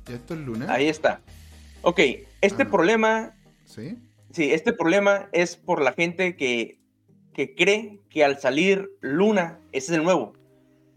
Ya 0.08 0.16
esto 0.16 0.34
es 0.34 0.40
Luna. 0.42 0.74
Ahí 0.74 0.88
está. 0.90 1.22
Ok, 1.82 2.00
este 2.42 2.64
ah, 2.64 2.70
problema. 2.70 3.36
Sí. 3.66 3.98
Sí, 4.32 4.52
este 4.52 4.74
problema 4.74 5.30
es 5.32 5.56
por 5.56 5.82
la 5.82 5.94
gente 5.94 6.36
que, 6.36 6.80
que 7.34 7.56
cree 7.56 8.02
que 8.10 8.24
al 8.24 8.40
salir 8.40 8.92
Luna, 9.00 9.60
ese 9.72 9.94
es 9.94 9.98
el 9.98 10.04
nuevo. 10.04 10.34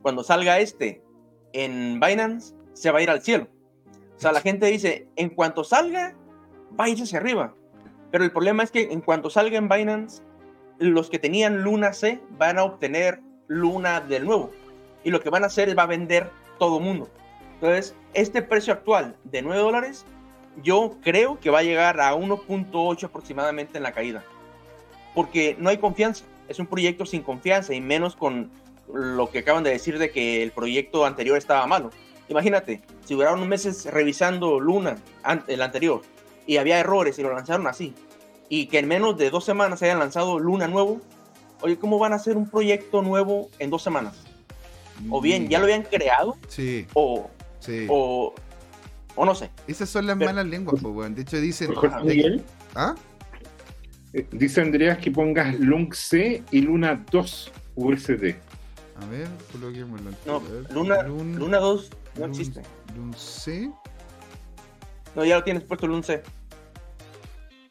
Cuando 0.03 0.25
salga 0.25 0.59
este 0.59 1.03
en 1.53 2.01
Binance, 2.01 2.55
se 2.73 2.91
va 2.91 2.99
a 2.99 3.03
ir 3.03 3.11
al 3.11 3.23
cielo. 3.23 3.49
O 4.17 4.21
sea, 4.21 4.33
la 4.33 4.41
gente 4.41 4.67
dice, 4.67 5.07
en 5.17 5.31
cuanto 5.31 5.65
salga, 5.65 6.15
va 6.79 6.85
a 6.85 6.89
irse 6.89 7.05
hacia 7.05 7.19
arriba. 7.19 7.55
Pero 8.13 8.25
el 8.25 8.31
problema 8.31 8.63
es 8.63 8.71
que 8.71 8.93
en 8.93 9.01
cuanto 9.01 9.31
salga 9.31 9.59
en 9.59 9.69
Binance, 9.69 10.23
los 10.79 11.11
que 11.11 11.19
tenían 11.19 11.63
Luna 11.63 11.95
C 11.95 12.21
van 12.39 12.59
a 12.59 12.65
obtener 12.65 13.21
Luna 13.49 14.01
del 14.01 14.27
nuevo. 14.27 14.53
Y 15.03 15.11
lo 15.11 15.21
que 15.21 15.31
van 15.31 15.43
a 15.43 15.47
hacer 15.47 15.69
es 15.69 15.77
va 15.77 15.85
a 15.85 15.87
vender 15.87 16.31
todo 16.59 16.79
mundo. 16.79 17.09
Entonces, 17.55 17.97
este 18.13 18.43
precio 18.43 18.73
actual 18.75 19.17
de 19.25 19.43
9 19.43 19.61
dólares, 19.61 20.05
yo 20.63 20.99
creo 21.03 21.41
que 21.41 21.51
va 21.51 21.61
a 21.61 21.63
llegar 21.63 22.01
a 22.01 22.15
1.8 22.15 23.05
aproximadamente 23.05 23.79
en 23.79 23.83
la 23.83 23.93
caída. 23.93 24.23
Porque 25.15 25.57
no 25.59 25.71
hay 25.71 25.79
confianza. 25.79 26.27
Es 26.49 26.59
un 26.59 26.67
proyecto 26.67 27.07
sin 27.07 27.23
confianza 27.23 27.73
y 27.73 27.81
menos 27.81 28.15
con 28.15 28.51
lo 28.93 29.31
que 29.31 29.39
acaban 29.39 29.65
de 29.65 29.71
decir 29.71 29.99
de 29.99 30.11
que 30.11 30.43
el 30.43 30.51
proyecto 30.51 31.07
anterior 31.07 31.39
estaba 31.39 31.67
malo. 31.67 31.91
Imagínate, 32.29 32.83
si 33.05 33.15
duraron 33.15 33.49
meses 33.49 33.87
revisando 33.87 34.61
Luna, 34.61 34.99
el 35.47 35.63
anterior, 35.63 36.03
y 36.47 36.56
había 36.56 36.78
errores 36.78 37.19
y 37.19 37.23
lo 37.23 37.32
lanzaron 37.32 37.66
así, 37.66 37.94
y 38.48 38.66
que 38.66 38.78
en 38.78 38.89
menos 38.89 39.16
de 39.16 39.31
dos 39.31 39.44
semanas 39.44 39.82
hayan 39.82 39.98
lanzado 39.98 40.39
Luna 40.39 40.69
nuevo, 40.69 41.01
oye, 41.60 41.78
¿cómo 41.78 41.98
van 41.98 42.12
a 42.12 42.16
hacer 42.16 42.36
un 42.36 42.48
proyecto 42.48 43.02
nuevo 43.02 43.48
en 43.59 43.70
dos 43.70 43.82
semanas? 43.82 44.14
O 45.10 45.20
bien, 45.20 45.48
ya 45.48 45.59
lo 45.59 45.64
habían 45.64 45.82
creado, 45.82 46.36
sí. 46.48 46.86
o, 46.94 47.28
sí. 47.59 47.86
o, 47.89 48.35
o 49.16 49.24
no 49.24 49.35
sé. 49.35 49.51
Esas 49.66 49.89
son 49.89 50.06
las 50.06 50.16
malas 50.16 50.47
lenguas, 50.47 50.81
pues, 50.81 51.14
De 51.14 51.23
hecho, 51.23 51.40
dicen. 51.40 51.74
¿Ah? 52.74 52.94
Eh, 54.12 54.27
dice 54.31 54.60
Andreas 54.60 54.98
que 54.98 55.10
pongas 55.10 55.59
Lung 55.59 55.93
C 55.94 56.43
y 56.51 56.60
Luna 56.60 57.02
2 57.10 57.52
USD. 57.77 58.35
A 59.01 59.06
ver, 59.06 59.28
coloquémoslo. 59.51 60.10
No, 60.27 60.43
Luna, 60.70 61.02
Luna 61.02 61.59
2 61.59 61.90
no 62.19 62.27
existe. 62.27 62.62
Lun 62.94 63.14
C. 63.14 63.70
No, 65.15 65.25
ya 65.25 65.37
lo 65.37 65.45
tienes 65.45 65.63
puesto 65.65 65.87
Lun 65.87 66.03
C. 66.03 66.23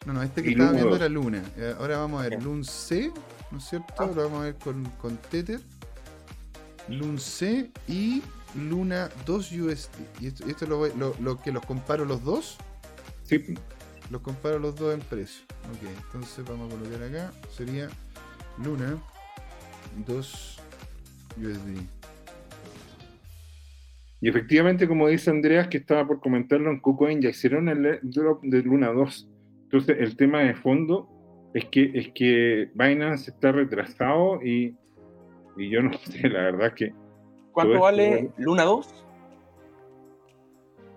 No, 0.06 0.14
no, 0.14 0.24
este 0.24 0.42
que 0.42 0.52
estaba 0.52 0.72
viendo 0.72 0.96
era 0.96 1.10
Luna. 1.10 1.44
Eh, 1.58 1.76
ahora 1.78 2.00
vamos 2.00 2.22
a 2.24 2.30
ver 2.30 2.42
Lun 2.42 2.64
C, 2.64 3.12
¿no 3.52 3.58
es 3.58 3.66
cierto? 3.66 3.94
Ah. 3.98 4.06
Lo 4.08 4.24
vamos 4.24 4.42
a 4.42 4.44
ver 4.46 4.56
con, 4.56 4.86
con 5.02 5.18
Tether. 5.18 5.60
Lun 6.88 7.20
C 7.20 7.72
y 7.88 8.24
Luna 8.56 9.10
2 9.26 9.52
USD. 9.52 9.90
Y 10.20 10.28
esto, 10.28 10.46
esto 10.48 10.66
lo, 10.66 10.88
lo, 10.96 11.16
lo, 11.20 11.40
que 11.40 11.52
los 11.52 11.66
comparo 11.66 12.06
los 12.06 12.24
dos. 12.24 12.58
Sí. 13.24 13.56
Los 14.10 14.22
comparo 14.22 14.60
los 14.60 14.76
dos 14.76 14.94
en 14.94 15.00
precio. 15.00 15.44
Ok, 15.72 15.88
entonces 16.06 16.44
vamos 16.46 16.74
a 16.74 16.78
colocar 16.78 17.04
acá. 17.04 17.32
Sería 17.56 17.90
Luna 18.64 18.98
2 20.06 20.58
USD. 21.38 22.01
Y 24.22 24.30
efectivamente, 24.30 24.88
como 24.88 25.08
dice 25.08 25.32
Andreas, 25.32 25.68
que 25.68 25.78
estaba 25.78 26.08
por 26.08 26.20
comentarlo 26.20 26.70
en 26.70 26.80
KuCoin, 26.80 27.22
ya 27.22 27.30
hicieron 27.30 27.68
el 27.70 28.00
drop 28.04 28.44
de 28.44 28.62
Luna 28.62 28.90
2. 28.92 29.30
Entonces, 29.64 29.98
el 30.00 30.16
tema 30.16 30.42
de 30.42 30.54
fondo 30.54 31.10
es 31.56 31.66
que, 31.66 31.92
es 31.96 32.12
que 32.14 32.70
Binance 32.76 33.32
está 33.32 33.52
retrasado 33.52 34.40
y, 34.44 34.76
y 35.58 35.70
yo 35.70 35.82
no 35.82 35.92
sé, 36.06 36.30
la 36.30 36.44
verdad 36.44 36.74
que... 36.74 36.94
¿Cuánto 37.52 37.80
vale 37.80 38.32
Luna 38.38 38.64
2? 38.64 39.06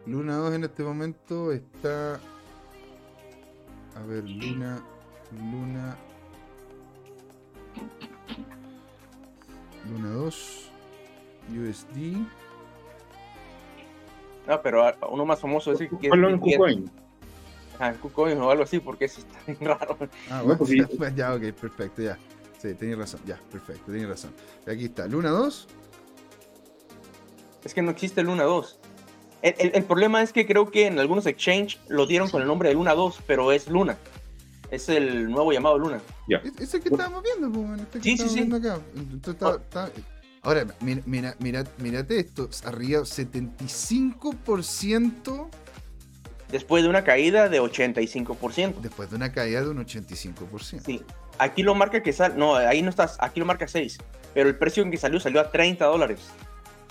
Luna 0.07 0.37
2 0.37 0.55
en 0.57 0.65
este 0.65 0.83
momento 0.83 1.51
está... 1.51 2.21
A 3.97 4.07
ver, 4.07 4.29
Luna... 4.29 4.85
Luna... 5.33 5.97
Luna 9.91 10.11
2 10.11 10.71
USD. 11.51 12.44
No, 14.47 14.61
pero 14.63 14.85
ah, 14.87 14.95
uno 15.11 15.25
más 15.25 15.41
famoso 15.41 15.73
es 15.73 15.81
el 15.81 15.89
que 15.99 16.09
Ponlo 16.09 16.29
en 16.29 16.41
que- 16.41 16.53
KuCoin. 16.57 16.91
Ah, 17.79 17.93
KuCoin 18.01 18.39
o 18.41 18.51
algo 18.51 18.63
así, 18.65 18.79
porque 18.79 19.07
eso 19.07 19.21
está 19.21 19.39
bien 19.47 19.59
raro. 19.79 19.97
Ah, 20.31 20.39
No, 20.39 20.45
bueno, 20.45 20.59
porque- 20.59 20.87
pues 20.99 21.15
ya, 21.17 21.35
ok, 21.35 21.43
perfecto, 21.53 22.03
ya. 22.03 22.19
Sí, 22.59 22.75
tenías 22.75 22.99
razón, 22.99 23.21
ya, 23.27 23.39
perfecto, 23.51 23.91
tenías 23.93 24.09
razón. 24.09 24.33
Aquí 24.67 24.85
está, 24.87 25.07
Luna 25.07 25.31
2. 25.31 25.69
Es 27.65 27.75
que 27.75 27.83
no 27.83 27.91
existe 27.91 28.23
Luna 28.23 28.45
2. 28.45 28.79
El, 29.43 29.55
el- 29.59 29.73
el 29.77 29.85
problema 29.85 30.23
es 30.23 30.33
que 30.33 30.47
creo 30.47 30.71
que 30.71 30.87
en 30.87 30.99
algunos 30.99 31.27
exchange 31.27 31.79
lo 31.89 32.07
dieron 32.07 32.29
con 32.31 32.41
el 32.43 32.49
nombre 32.49 32.69
de 32.71 32.75
Luna 32.75 32.95
2, 32.95 33.21
pero 33.27 33.53
es 33.53 33.69
Luna. 33.69 33.97
Es 34.71 34.89
el 34.89 35.31
nuevo 35.31 35.53
llamado 35.53 35.79
Luna. 35.79 36.01
Ya. 36.29 36.39
Es, 36.39 36.59
es 36.61 36.75
el 36.75 36.83
que 36.83 36.89
estábamos 36.89 37.23
viendo, 37.23 37.51
pues, 37.53 37.81
este 37.83 37.99
que 38.01 38.05
Sí, 38.05 38.17
sí, 38.17 38.29
sí. 38.29 38.41
acá. 38.55 38.79
Entonces, 38.97 39.35
está- 39.35 39.57
está- 39.57 39.91
Ahora, 40.45 40.67
mira, 40.81 41.03
mira, 41.07 41.35
mira, 41.41 41.65
mírate 41.79 42.21
esto, 42.21 42.49
arriba 42.65 43.01
75% 43.01 45.49
Después 46.51 46.83
de 46.85 46.89
una 46.91 47.03
caída 47.03 47.49
de 47.49 47.61
85%. 47.61 48.75
después 48.81 49.11
de 49.11 49.17
una 49.17 49.33
caída 49.33 49.63
de 49.63 49.71
un 49.71 49.79
85%. 49.85 50.81
Sí. 50.85 51.03
Aquí 51.39 51.63
lo 51.65 51.75
marca 51.75 52.01
que 52.03 52.13
sale. 52.13 52.37
No, 52.37 52.55
ahí 52.55 52.81
no 52.83 52.91
estás. 52.91 53.17
Aquí 53.19 53.41
lo 53.41 53.47
marca 53.47 53.67
6. 53.67 53.99
Pero 54.35 54.49
el 54.49 54.57
precio 54.57 54.85
en 54.85 54.93
que 54.93 54.97
salió 54.99 55.19
salió 55.19 55.41
a 55.41 55.51
30 55.51 55.85
dólares. 55.87 56.21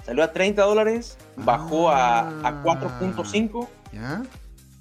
Salió 0.06 0.22
a 0.24 0.34
30 0.34 0.62
dólares, 0.64 1.18
bajó 1.38 1.90
a, 1.90 2.20
a 2.28 2.32
Ah. 2.44 2.62
4.5 2.66 3.70
¿Ya? 3.94 4.24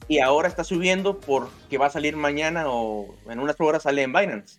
y 0.08 0.18
ahora 0.18 0.48
está 0.48 0.64
subiendo 0.64 1.20
porque 1.20 1.78
va 1.78 1.86
a 1.86 1.90
salir 1.90 2.16
mañana 2.16 2.64
o 2.66 3.14
en 3.30 3.38
unas 3.38 3.54
horas 3.60 3.84
sale 3.84 4.02
en 4.02 4.12
Binance. 4.12 4.58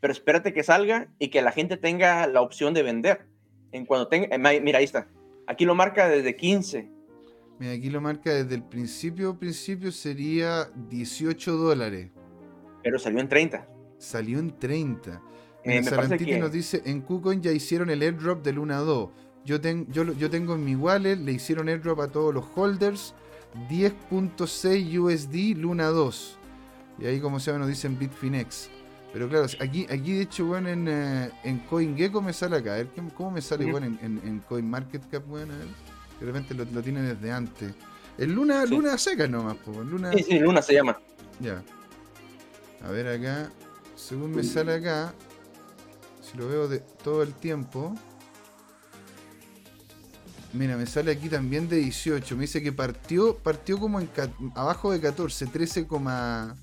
Pero 0.00 0.12
espérate 0.12 0.52
que 0.52 0.64
salga 0.64 1.06
y 1.20 1.28
que 1.28 1.42
la 1.42 1.52
gente 1.52 1.76
tenga 1.76 2.26
la 2.26 2.40
opción 2.40 2.74
de 2.74 2.82
vender. 2.82 3.24
En 3.74 3.84
cuando 3.86 4.06
tenga, 4.06 4.28
eh, 4.30 4.60
mira, 4.60 4.78
ahí 4.78 4.84
está. 4.84 5.08
Aquí 5.48 5.64
lo 5.64 5.74
marca 5.74 6.08
desde 6.08 6.36
15. 6.36 6.88
Mira, 7.58 7.72
aquí 7.72 7.90
lo 7.90 8.00
marca 8.00 8.32
desde 8.32 8.54
el 8.54 8.62
principio, 8.62 9.36
principio 9.38 9.90
sería 9.90 10.70
18 10.88 11.56
dólares. 11.56 12.10
pero 12.84 12.98
salió 12.98 13.18
en 13.20 13.28
30. 13.28 13.66
Salió 13.98 14.38
en 14.38 14.58
30. 14.58 15.20
Eh, 15.64 15.82
Sarantiti 15.82 16.26
que- 16.26 16.38
nos 16.38 16.52
dice, 16.52 16.82
en 16.84 17.00
KuCoin 17.00 17.40
ya 17.42 17.50
hicieron 17.50 17.90
el 17.90 18.02
airdrop 18.02 18.44
de 18.44 18.52
Luna 18.52 18.78
2. 18.78 19.08
Yo, 19.44 19.60
ten- 19.60 19.86
yo, 19.90 20.04
lo- 20.04 20.12
yo 20.12 20.28
tengo 20.30 20.54
en 20.54 20.64
mi 20.64 20.76
wallet, 20.76 21.16
le 21.16 21.32
hicieron 21.32 21.68
airdrop 21.68 21.98
a 22.00 22.08
todos 22.08 22.32
los 22.34 22.44
holders. 22.54 23.14
10.6 23.70 24.98
USD 24.98 25.54
Luna 25.56 25.86
2. 25.88 26.38
Y 26.98 27.06
ahí 27.06 27.20
como 27.20 27.40
se 27.40 27.46
llama 27.50 27.60
nos 27.60 27.68
dicen 27.68 27.98
Bitfinex. 27.98 28.70
Pero 29.14 29.28
claro, 29.28 29.46
aquí, 29.60 29.86
aquí 29.88 30.12
de 30.14 30.22
hecho, 30.22 30.44
bueno, 30.44 30.68
en, 30.68 30.88
eh, 30.88 31.30
en 31.44 31.60
CoinGecko 31.60 32.20
me 32.20 32.32
sale 32.32 32.56
acá. 32.56 32.72
A 32.74 32.76
ver, 32.78 32.88
¿qué- 32.88 33.02
¿cómo 33.16 33.30
me 33.30 33.40
sale, 33.40 33.70
bueno, 33.70 33.86
en, 33.86 33.98
en, 34.02 34.20
en 34.28 34.40
CoinMarketCap, 34.40 35.24
bueno, 35.26 35.54
a 35.54 35.56
ver. 35.56 35.66
De 36.20 36.26
repente 36.26 36.52
lo, 36.52 36.64
lo 36.64 36.82
tiene 36.82 37.00
desde 37.00 37.30
antes. 37.32 37.72
El 38.18 38.32
Luna, 38.34 38.66
Sí. 38.66 38.74
Luna 38.74 38.98
seca 38.98 39.26
nomás, 39.28 39.56
po. 39.58 39.70
Luna, 39.84 40.12
Sí, 40.12 40.24
sí, 40.24 40.38
Luna 40.40 40.60
se 40.60 40.74
llama. 40.74 40.98
ya. 41.40 41.62
A 42.84 42.90
ver 42.90 43.06
acá. 43.08 43.50
Según 43.96 44.32
me 44.34 44.42
sale 44.42 44.74
acá. 44.74 45.14
Si 46.20 46.36
lo 46.36 46.48
veo 46.48 46.66
de 46.68 46.80
todo 46.80 47.22
el 47.22 47.32
tiempo. 47.34 47.94
Mira, 50.52 50.76
me 50.76 50.86
sale 50.86 51.10
aquí 51.12 51.28
también 51.28 51.68
de 51.68 51.76
18. 51.76 52.34
Me 52.36 52.42
dice 52.42 52.62
que 52.62 52.72
partió, 52.72 53.36
partió 53.38 53.78
como 53.78 54.00
en 54.00 54.08
abajo 54.54 54.92
de 54.92 55.00
14, 55.00 55.46
13,4. 55.46 56.54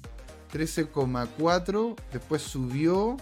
13,4. 0.52 1.96
Después 2.12 2.42
subió 2.42 3.18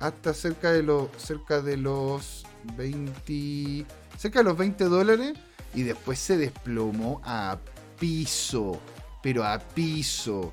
hasta 0.00 0.32
cerca 0.34 0.72
de 0.72 0.82
los 0.82 1.08
cerca 1.16 1.60
de 1.60 1.76
los 1.76 2.46
20 2.76 3.84
cerca 4.16 4.40
de 4.40 4.44
los 4.44 4.56
20 4.56 4.84
dólares 4.84 5.32
y 5.74 5.82
después 5.82 6.18
se 6.18 6.36
desplomó 6.36 7.20
a 7.24 7.58
piso, 7.98 8.80
pero 9.22 9.44
a 9.44 9.58
piso. 9.58 10.52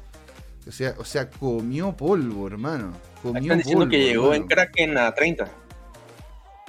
O 0.67 0.71
sea, 0.71 0.95
o 0.97 1.05
sea, 1.05 1.29
comió 1.29 1.95
polvo, 1.95 2.47
hermano. 2.47 2.91
Comió 3.21 3.41
Están 3.41 3.57
diciendo 3.59 3.87
que 3.87 3.97
polvo, 3.97 4.07
llegó 4.07 4.33
en 4.33 4.41
hermano. 4.43 4.47
Kraken 4.47 4.97
a 4.97 5.13
30. 5.13 5.64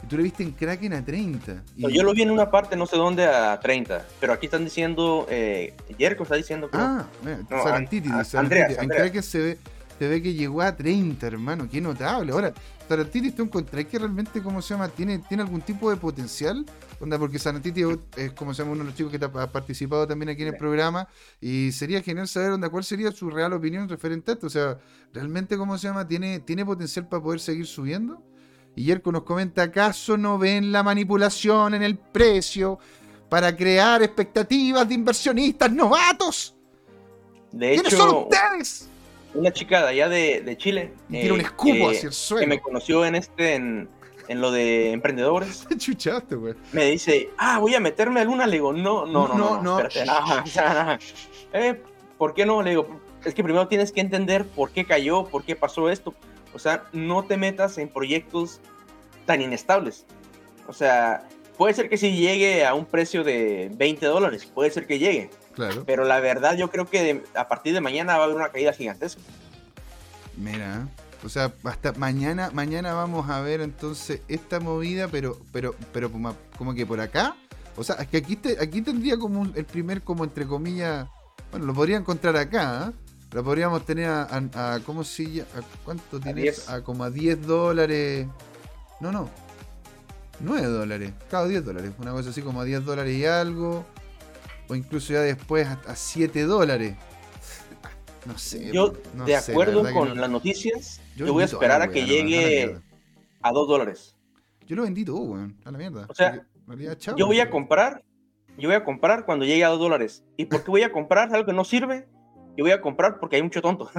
Y 0.02 0.06
tú 0.09 0.16
lo 0.18 0.23
viste 0.23 0.43
en 0.43 0.52
Kraken 0.52 0.93
a 0.93 1.05
30. 1.05 1.62
Y- 1.77 1.93
Yo 1.94 2.02
lo 2.02 2.12
vi 2.12 2.23
en 2.23 2.31
una 2.31 2.51
parte, 2.51 2.77
no 2.77 2.86
sé 2.86 2.97
dónde, 2.97 3.24
a 3.27 3.59
30. 3.60 4.05
Pero 4.20 4.32
aquí 4.32 4.47
están 4.47 4.64
diciendo, 4.64 5.27
eh, 5.31 5.74
Jerko 5.98 6.24
está 6.24 6.35
diciendo 6.36 6.70
que 6.70 6.77
Ah, 6.78 7.06
mira, 7.23 7.39
No, 7.48 7.62
Sarantiti, 7.62 8.09
An- 8.09 8.24
Sarantiti. 8.24 8.36
Andreas, 8.36 8.73
En 8.73 8.81
Andreas. 8.81 9.02
Kraken 9.02 9.23
se 9.23 9.39
ve, 9.39 9.59
se 9.98 10.09
ve 10.09 10.23
que 10.23 10.35
llegó 10.35 10.60
a 10.62 10.77
30, 10.77 11.27
hermano. 11.27 11.68
Qué 11.70 11.81
notable. 11.81 12.31
Ahora, 12.32 12.52
Sarantiti, 12.89 13.32
¿tú 13.32 13.43
encontrás 13.43 13.85
que 13.86 13.98
realmente, 13.98 14.43
cómo 14.43 14.60
se 14.62 14.74
llama, 14.74 14.89
tiene, 14.89 15.18
tiene 15.20 15.43
algún 15.43 15.62
tipo 15.62 15.90
de 15.90 15.97
potencial? 15.97 16.64
Onda, 17.01 17.18
porque 17.18 17.39
Sarantiti 17.39 17.82
es, 18.16 18.32
como 18.32 18.52
se 18.55 18.62
llama, 18.62 18.73
uno 18.73 18.85
de 18.85 18.90
los 18.90 18.94
chicos 18.94 19.10
que 19.12 19.24
ha 19.24 19.51
participado 19.51 20.06
también 20.06 20.28
aquí 20.28 20.43
en 20.43 20.48
el 20.48 20.55
Sí. 20.55 20.59
programa. 20.60 21.09
Y 21.40 21.73
sería 21.73 22.01
genial 22.02 22.28
saber, 22.28 22.52
onda, 22.52 22.68
cuál 22.68 22.85
sería 22.85 23.10
su 23.12 23.28
real 23.31 23.55
opinión 23.55 23.89
referente 23.89 24.31
a 24.31 24.35
esto. 24.35 24.47
O 24.47 24.51
sea, 24.51 24.78
¿realmente, 25.12 25.56
cómo 25.56 25.77
se 25.78 25.89
llama, 25.89 26.06
tiene, 26.06 26.39
tiene 26.40 26.64
potencial 26.64 27.09
para 27.09 27.23
poder 27.23 27.40
seguir 27.40 27.66
subiendo? 27.66 28.23
Y 28.76 28.84
Yerko 28.84 29.10
nos 29.10 29.22
comenta, 29.22 29.62
¿acaso 29.62 30.16
no 30.16 30.38
ven 30.38 30.70
la 30.70 30.82
manipulación 30.82 31.74
en 31.74 31.82
el 31.82 31.96
precio 31.96 32.78
para 33.28 33.56
crear 33.56 34.02
expectativas 34.02 34.86
de 34.88 34.94
inversionistas 34.94 35.72
novatos? 35.72 36.54
de 37.52 37.72
¿Quiénes 37.74 37.94
son 37.94 38.08
hecho, 38.08 38.18
ustedes? 38.28 38.88
una 39.34 39.50
chica 39.52 39.82
de 39.82 39.88
allá 39.88 40.08
de, 40.08 40.40
de 40.42 40.56
Chile 40.58 40.92
Y 41.08 41.16
eh, 41.26 41.32
un 41.32 41.40
escupo 41.40 41.72
que- 41.72 41.86
hacia 41.96 42.02
el 42.02 42.08
que 42.08 42.12
suelo. 42.12 42.46
me 42.48 42.60
conoció 42.60 43.04
en 43.06 43.14
este 43.14 43.54
en, 43.54 43.88
en 44.28 44.40
lo 44.42 44.50
de 44.50 44.92
emprendedores 44.92 45.64
Te 45.68 45.76
chuchaste, 45.78 46.34
güey. 46.34 46.54
me 46.72 46.84
dice 46.90 47.30
ah 47.38 47.58
voy 47.58 47.74
a 47.74 47.80
meterme 47.80 48.20
a 48.20 48.24
Luna 48.24 48.46
le 48.46 48.54
digo 48.54 48.72
no 48.74 49.06
no 49.06 49.28
no 49.28 49.34
No, 49.38 49.56
no, 49.56 49.62
no. 49.62 49.78
espérate, 49.80 50.10
ajá. 50.60 50.98
Eh, 51.54 51.80
¿por 52.18 52.34
qué 52.34 52.44
no? 52.44 52.60
le 52.62 52.70
digo 52.70 53.00
es 53.24 53.32
que 53.34 53.42
primero 53.42 53.68
tienes 53.68 53.90
que 53.92 54.00
entender 54.02 54.44
por 54.46 54.70
qué 54.70 54.84
cayó 54.84 55.24
por 55.24 55.44
qué 55.44 55.56
pasó 55.56 55.88
esto 55.88 56.12
o 56.56 56.58
sea 56.58 56.84
no 56.92 57.24
te 57.24 57.36
metas 57.36 57.78
en 57.78 57.88
proyectos 57.88 58.60
tan 59.26 59.40
inestables 59.42 60.04
o 60.66 60.72
sea 60.72 61.28
puede 61.56 61.74
ser 61.74 61.88
que 61.88 61.96
si 61.96 62.16
llegue 62.16 62.66
a 62.66 62.74
un 62.74 62.84
precio 62.86 63.22
de 63.22 63.70
20 63.74 64.04
dólares 64.06 64.44
puede 64.46 64.70
ser 64.70 64.86
que 64.86 64.98
llegue 64.98 65.30
Claro. 65.54 65.84
pero 65.86 66.04
la 66.04 66.20
verdad 66.20 66.56
yo 66.56 66.68
creo 66.70 66.84
que 66.90 67.02
de- 67.02 67.24
a 67.34 67.46
partir 67.48 67.72
de 67.74 67.80
mañana 67.80 68.16
va 68.16 68.22
a 68.22 68.24
haber 68.24 68.36
una 68.36 68.48
caída 68.50 68.72
gigantesca 68.72 69.20
Mira. 70.36 70.88
O 71.24 71.28
sea, 71.30 71.50
hasta 71.64 71.92
mañana, 71.92 72.50
mañana 72.52 72.92
vamos 72.92 73.30
a 73.30 73.40
ver 73.40 73.62
entonces 73.62 74.20
esta 74.28 74.60
movida, 74.60 75.08
pero, 75.08 75.38
pero, 75.52 75.74
pero 75.92 76.12
como, 76.12 76.36
como 76.58 76.74
que 76.74 76.84
por 76.84 77.00
acá. 77.00 77.34
O 77.74 77.82
sea, 77.82 77.96
es 77.96 78.08
que 78.08 78.18
aquí, 78.18 78.36
te- 78.36 78.58
aquí 78.62 78.82
tendría 78.82 79.16
como 79.18 79.44
el 79.54 79.64
primer, 79.64 80.02
como 80.02 80.24
entre 80.24 80.46
comillas. 80.46 81.08
Bueno, 81.50 81.64
lo 81.66 81.72
podría 81.74 81.96
encontrar 81.96 82.36
acá, 82.36 82.84
¿ah? 82.88 82.92
Lo 83.36 83.44
podríamos 83.44 83.84
tener 83.84 84.06
a, 84.08 84.22
a- 84.22 84.74
a- 84.76 84.80
¿cómo 84.80 85.04
se 85.04 85.26
llama? 85.30 85.48
¿A 85.56 85.84
¿Cuánto 85.84 86.18
tienes? 86.18 86.42
10. 86.42 86.68
A 86.70 86.82
como 86.82 87.04
a 87.04 87.10
10 87.10 87.46
dólares. 87.46 88.26
No, 88.98 89.12
no. 89.12 89.28
9 90.40 90.66
dólares. 90.68 91.12
Cada 91.30 91.46
10 91.46 91.62
dólares. 91.62 91.90
Una 91.98 92.12
cosa 92.12 92.30
así 92.30 92.40
como 92.40 92.62
a 92.62 92.64
10 92.64 92.82
dólares 92.86 93.14
y 93.14 93.26
algo. 93.26 93.84
O 94.68 94.74
incluso 94.74 95.12
ya 95.12 95.20
después 95.20 95.66
a, 95.66 95.72
a 95.86 95.94
7 95.96 96.44
dólares. 96.44 96.96
No 98.24 98.38
sé. 98.38 98.72
Yo, 98.72 98.94
no 99.14 99.26
de 99.26 99.38
sé, 99.38 99.52
la 99.52 99.54
acuerdo 99.54 99.84
que 99.84 99.92
con 99.92 100.08
no- 100.08 100.14
las 100.14 100.30
noticias, 100.30 101.02
yo 101.14 101.26
yo, 101.26 101.32
voy 101.34 101.42
a 101.42 101.44
esperar 101.44 101.80
la 101.80 101.84
a 101.84 101.88
que 101.90 101.98
wea, 101.98 102.04
a 102.04 102.08
la 102.08 102.14
llegue 102.30 102.78
a 103.42 103.52
2 103.52 103.68
dólares. 103.68 104.16
Yo 104.66 104.76
lo 104.76 104.82
vendí 104.84 105.04
todo, 105.04 105.18
weón. 105.18 105.58
A 105.66 105.70
la 105.72 105.76
mierda. 105.76 106.06
O 106.08 106.14
sea, 106.14 106.42
realidad, 106.66 106.96
chao, 106.96 107.14
Yo 107.18 107.26
voy 107.26 107.40
a 107.40 107.50
comprar, 107.50 108.02
yo 108.56 108.66
voy 108.70 108.76
a 108.76 108.82
comprar 108.82 109.26
cuando 109.26 109.44
llegue 109.44 109.62
a 109.62 109.68
2 109.68 109.78
dólares. 109.78 110.24
¿Y 110.38 110.46
por 110.46 110.64
qué 110.64 110.70
voy 110.70 110.82
a 110.84 110.90
comprar 110.90 111.30
algo 111.34 111.44
que 111.44 111.52
no 111.52 111.64
sirve? 111.66 112.08
Yo 112.56 112.64
voy 112.64 112.70
a 112.72 112.80
comprar 112.80 113.18
porque 113.20 113.36
hay 113.36 113.42
mucho 113.42 113.60
tonto. 113.62 113.90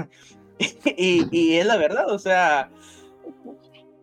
y, 0.85 1.27
y 1.31 1.55
es 1.57 1.65
la 1.65 1.77
verdad, 1.77 2.09
o 2.11 2.19
sea, 2.19 2.69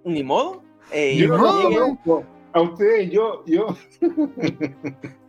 ni 0.05 0.23
modo. 0.23 0.63
Eh, 0.93 1.17
Yo 1.19 1.29
no. 1.37 1.99
A 2.53 2.61
ustedes, 2.61 3.11
yo, 3.11 3.43
yo, 3.47 3.77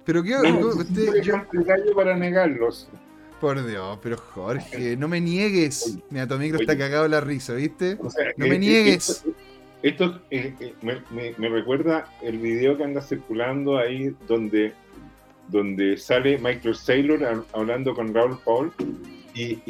Pero 0.05 0.21
qué, 0.21 0.35
usted, 0.35 1.23
yo- 1.23 1.33
para 1.95 2.15
negarlos. 2.15 2.87
por 3.41 3.65
Dios, 3.65 3.97
pero 4.03 4.17
Jorge, 4.17 4.95
no 4.95 5.07
me 5.07 5.19
niegues. 5.19 5.97
Mira, 6.11 6.27
tu 6.27 6.35
está 6.35 6.77
cagado 6.77 7.07
la 7.07 7.21
risa, 7.21 7.53
¿viste? 7.55 7.97
O 7.99 8.11
sea, 8.11 8.25
No 8.37 8.45
eh, 8.45 8.49
me 8.49 8.55
eh, 8.55 8.59
niegues. 8.59 9.09
Esto, 9.09 9.31
esto, 9.81 10.21
eh, 10.29 10.53
eh, 10.59 10.73
me, 10.83 11.01
me- 11.09 11.33
me 11.39 11.49
recuerda 11.49 12.07
el 12.21 12.37
video 12.37 12.77
que 12.77 12.83
anda 12.83 13.01
circulando 13.01 13.77
ahí 13.79 14.15
donde, 14.27 14.73
donde 15.47 15.97
sale 15.97 16.37
Michael 16.37 16.75
Saylor 16.75 17.23
ha- 17.25 17.43
hablando 17.57 17.95
con 17.95 18.13
Raúl 18.13 18.37
Paul 18.45 18.71
y, 19.35 19.61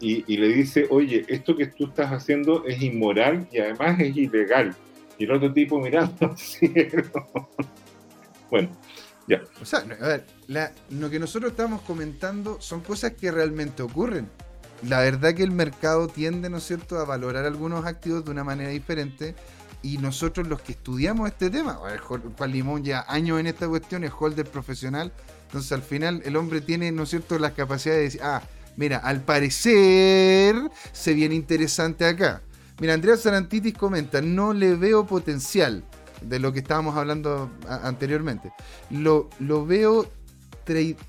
y- 0.00 0.24
y- 0.28 0.36
le 0.38 0.48
dice, 0.48 0.86
oye, 0.90 1.24
esto 1.28 1.56
que 1.56 1.68
tú 1.68 1.86
estás 1.86 2.10
haciendo 2.12 2.64
es 2.66 2.82
inmoral 2.82 3.48
y 3.52 3.58
además 3.60 4.00
es 4.00 4.16
ilegal. 4.16 4.76
Y 5.18 5.24
el 5.24 5.32
otro 5.32 5.52
tipo 5.52 5.80
mirando 5.80 6.14
al 6.30 6.38
cielo. 6.38 7.10
bueno, 8.50 8.70
O 9.60 9.64
sea, 9.64 9.80
a 9.80 10.06
ver, 10.08 10.26
lo 10.90 11.10
que 11.10 11.18
nosotros 11.18 11.52
estamos 11.52 11.82
comentando 11.82 12.60
son 12.60 12.82
cosas 12.82 13.12
que 13.14 13.30
realmente 13.30 13.82
ocurren. 13.82 14.30
La 14.82 15.00
verdad 15.00 15.34
que 15.34 15.44
el 15.44 15.52
mercado 15.52 16.08
tiende, 16.08 16.50
¿no 16.50 16.58
es 16.58 16.64
cierto?, 16.64 16.98
a 16.98 17.04
valorar 17.04 17.44
algunos 17.46 17.86
activos 17.86 18.24
de 18.24 18.32
una 18.32 18.44
manera 18.44 18.70
diferente. 18.70 19.36
y 19.84 19.98
nosotros 19.98 20.46
los 20.48 20.60
que 20.62 20.72
estudiamos 20.72 21.28
este 21.28 21.50
tema, 21.50 21.80
el 21.92 21.98
Juan 22.00 22.52
Limón 22.52 22.84
ya 22.84 23.04
años 23.08 23.40
en 23.40 23.48
esta 23.48 23.68
cuestión, 23.68 24.04
es 24.04 24.12
holder 24.16 24.46
profesional, 24.48 25.12
entonces 25.46 25.72
al 25.72 25.82
final 25.82 26.22
el 26.24 26.36
hombre 26.36 26.60
tiene, 26.60 26.92
¿no 26.92 27.02
es 27.04 27.10
cierto?, 27.10 27.38
las 27.38 27.52
capacidades 27.52 27.98
de 28.00 28.04
decir, 28.04 28.20
ah, 28.22 28.42
mira, 28.76 28.98
al 28.98 29.22
parecer 29.22 30.56
se 30.92 31.14
viene 31.14 31.34
interesante 31.34 32.04
acá. 32.04 32.42
Mira, 32.80 32.94
Andrea 32.94 33.16
Sarantitis 33.16 33.74
comenta, 33.74 34.20
no 34.20 34.52
le 34.52 34.74
veo 34.74 35.06
potencial 35.06 35.84
de 36.20 36.38
lo 36.38 36.52
que 36.52 36.60
estábamos 36.60 36.96
hablando 36.96 37.50
anteriormente. 37.68 38.52
Lo, 38.90 39.28
lo 39.38 39.66
veo 39.66 40.08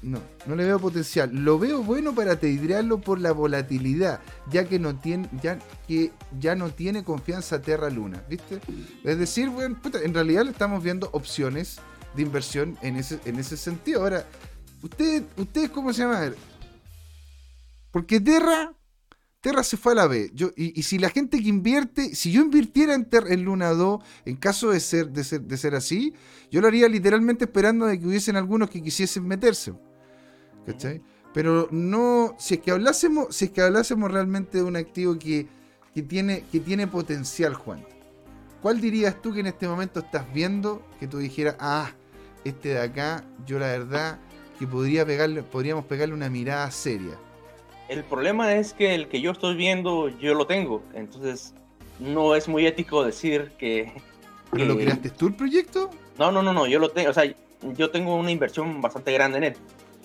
no, 0.02 0.20
no 0.46 0.56
le 0.56 0.66
veo 0.66 0.80
potencial. 0.80 1.30
Lo 1.32 1.60
veo 1.60 1.84
bueno 1.84 2.14
para 2.16 2.40
tradearlo 2.40 3.00
por 3.00 3.20
la 3.20 3.32
volatilidad, 3.32 4.20
ya 4.50 4.66
que 4.66 4.80
no 4.80 4.96
tiene, 4.96 5.30
ya 5.42 5.60
que 5.88 6.12
ya 6.40 6.56
no 6.56 6.70
tiene 6.72 7.04
confianza 7.04 7.62
Terra 7.62 7.90
Luna, 7.90 8.24
¿viste? 8.30 8.60
Es 9.04 9.18
decir, 9.20 9.50
bueno, 9.50 9.78
en 10.02 10.14
realidad 10.14 10.44
le 10.44 10.52
estamos 10.52 10.84
viendo 10.84 11.10
opciones 11.12 11.80
de 12.16 12.22
inversión 12.24 12.78
en 12.82 12.96
ese, 12.96 13.20
en 13.26 13.38
ese 13.38 13.58
sentido. 13.58 14.02
Ahora, 14.02 14.26
ustedes, 14.82 15.24
ustedes 15.38 15.70
cómo 15.70 15.94
se 15.94 16.02
llama? 16.02 16.32
Porque 17.94 18.20
Terra 18.20 18.76
Terra 19.44 19.62
se 19.62 19.76
fue 19.76 19.92
a 19.92 19.96
la 19.96 20.08
B. 20.08 20.32
Y, 20.56 20.84
si 20.84 20.98
la 20.98 21.10
gente 21.10 21.42
que 21.42 21.50
invierte, 21.50 22.16
si 22.16 22.32
yo 22.32 22.42
invirtiera 22.42 22.94
en, 22.94 23.10
en 23.12 23.44
Luna 23.44 23.72
2, 23.72 24.02
en 24.24 24.38
caso 24.38 24.72
de 24.72 24.80
ser, 24.80 25.10
de 25.10 25.26
ser, 25.26 25.42
de, 25.42 25.58
ser, 25.58 25.76
así, 25.76 26.14
yo 26.50 26.62
lo 26.62 26.70
haría 26.70 26.88
literalmente 26.88 27.44
esperando 27.44 27.86
de 27.86 28.00
que 28.00 28.08
hubiesen 28.08 28.38
algunos 28.38 28.70
que 28.70 28.82
quisiesen 28.82 29.28
meterse. 29.28 29.74
¿Cachai? 30.66 31.02
Pero 31.34 31.68
no, 31.72 32.38
si 32.40 32.54
es 32.54 32.62
que 32.62 32.72
hablásemos, 32.72 33.36
si 33.36 33.46
es 33.46 33.52
que 33.52 33.60
hablásemos 33.60 34.10
realmente 34.10 34.60
de 34.60 34.64
un 34.64 34.78
activo 34.78 35.20
que, 35.20 35.50
que, 35.94 36.02
tiene, 36.04 36.46
que 36.50 36.62
tiene 36.62 36.88
potencial, 36.88 37.54
Juan, 37.54 37.86
¿cuál 38.62 38.80
dirías 38.80 39.22
tú 39.22 39.34
que 39.34 39.42
en 39.42 39.48
este 39.48 39.68
momento 39.68 40.00
estás 40.00 40.32
viendo 40.34 40.88
que 41.02 41.08
tú 41.10 41.18
dijeras, 41.18 41.58
ah, 41.60 41.92
este 42.46 42.70
de 42.70 42.80
acá, 42.80 43.26
yo 43.46 43.60
la 43.60 43.68
verdad 43.68 44.22
que 44.58 44.66
podría 44.66 45.06
pegarle, 45.06 45.44
podríamos 45.44 45.84
pegarle 45.84 46.14
una 46.14 46.30
mirada 46.30 46.72
seria? 46.72 47.20
El 47.90 48.04
problema 48.04 48.54
es 48.56 48.74
que 48.74 48.96
el 48.96 49.08
que 49.08 49.22
yo 49.22 49.32
estoy 49.32 49.56
viendo, 49.56 50.10
yo 50.20 50.34
lo 50.34 50.48
tengo. 50.48 50.84
Entonces, 50.94 51.54
no 52.00 52.36
es 52.36 52.48
muy 52.48 52.66
ético 52.66 53.04
decir 53.04 53.52
que. 53.58 53.92
¿Pero 54.52 54.66
lo 54.66 54.78
creaste 54.78 55.10
tú 55.10 55.28
el 55.28 55.36
proyecto? 55.36 55.90
No, 56.18 56.32
no, 56.32 56.42
no, 56.42 56.54
no. 56.54 56.68
Yo 56.68 56.80
lo 56.80 56.90
tengo. 56.90 57.10
O 57.10 57.14
sea, 57.14 57.24
yo 57.76 57.90
tengo 57.90 58.16
una 58.16 58.32
inversión 58.32 58.82
bastante 58.82 59.12
grande 59.12 59.38
en 59.40 59.44
él. 59.46 59.56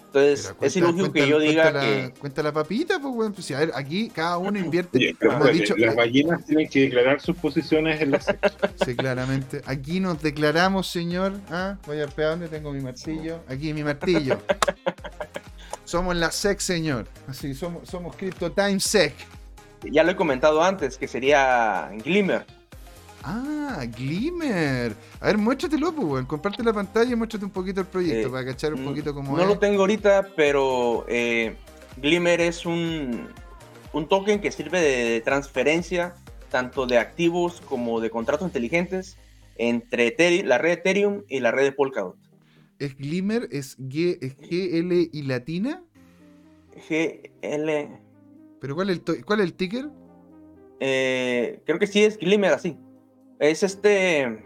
Entonces, 0.07 0.55
es 0.63 0.77
ilógico 0.77 1.13
que 1.13 1.29
yo 1.29 1.39
diga 1.39 1.81
que. 1.81 2.15
Cuenta 2.19 2.43
la 2.43 2.53
papita, 2.53 2.99
pues, 2.99 3.15
bueno. 3.15 3.35
Pues, 3.35 3.51
a 3.51 3.59
ver, 3.59 3.73
aquí 3.75 4.09
cada 4.09 4.39
uno 4.39 4.59
invierte. 4.59 4.99
dicho, 4.99 5.77
las 5.77 5.95
ballenas 5.95 6.45
tienen 6.47 6.69
que 6.69 6.81
declarar 6.83 7.21
sus 7.21 7.37
posiciones 7.37 8.01
en 8.01 8.13
la 8.13 8.21
Sí, 8.21 8.97
claramente. 8.97 9.61
Aquí 9.67 10.01
nos 10.01 10.23
declaramos, 10.23 10.91
señor. 10.91 11.35
Ah, 11.51 11.77
voy 11.87 12.01
a 12.01 12.07
ver 12.07 12.15
dónde 12.17 12.49
tengo 12.49 12.73
mi 12.73 12.81
martillo. 12.81 13.41
Aquí 13.49 13.75
mi 13.75 13.85
martillo. 13.85 14.39
Somos 15.89 16.15
la 16.17 16.31
SEC, 16.31 16.61
señor. 16.61 17.07
Así, 17.27 17.55
somos, 17.55 17.89
somos 17.89 18.15
Crypto 18.15 18.53
Time 18.53 18.79
SEC. 18.79 19.15
Ya 19.91 20.05
lo 20.05 20.11
he 20.11 20.17
comentado 20.17 20.63
antes, 20.63 20.99
que 20.99 21.09
sería 21.09 21.91
Glimmer. 22.05 22.45
Ah, 23.25 23.87
Glimmer. 23.97 24.95
A 25.19 25.29
ver, 25.29 25.39
muéstratelo, 25.39 25.95
pues, 25.95 26.27
comparte 26.27 26.63
la 26.63 26.75
pantalla 26.75 27.11
y 27.11 27.17
muéstrate 27.17 27.47
un 27.47 27.51
poquito 27.51 27.81
el 27.81 27.87
proyecto 27.87 28.29
eh, 28.29 28.31
para 28.31 28.45
cachar 28.45 28.75
un 28.75 28.85
poquito 28.85 29.15
cómo 29.15 29.35
No 29.35 29.47
lo 29.47 29.59
tengo 29.59 29.81
ahorita, 29.81 30.29
pero 30.37 31.07
eh, 31.09 31.57
Glimmer 31.97 32.43
es 32.43 32.67
un, 32.67 33.27
un 33.95 34.09
token 34.09 34.43
que 34.43 34.53
sirve 34.53 34.83
de 34.83 35.23
transferencia 35.23 36.15
tanto 36.51 36.87
de 36.87 36.99
activos 36.99 37.63
como 37.63 38.01
de 38.01 38.11
contratos 38.11 38.47
inteligentes 38.47 39.17
entre 39.57 40.15
la 40.45 40.59
red 40.59 40.73
Ethereum 40.73 41.23
y 41.31 41.41
la 41.41 41.51
red 41.51 41.65
de 41.65 41.73
Polkadot 41.73 42.28
es 42.79 42.97
Glimmer, 42.97 43.49
es 43.51 43.79
G, 43.79 44.19
es 44.21 44.37
GL 44.37 45.11
y 45.13 45.23
latina. 45.23 45.83
GL. 46.89 47.89
¿Pero 48.61 48.75
cuál 48.75 48.91
es 48.91 49.01
el, 49.07 49.25
cuál 49.25 49.41
es 49.41 49.47
el 49.47 49.55
ticker? 49.55 49.89
Eh, 50.81 51.61
creo 51.67 51.79
que 51.79 51.87
sí 51.87 52.05
es 52.05 52.19
Glimmer 52.19 52.53
así. 52.53 52.77
Es 53.39 53.63
este. 53.63 54.45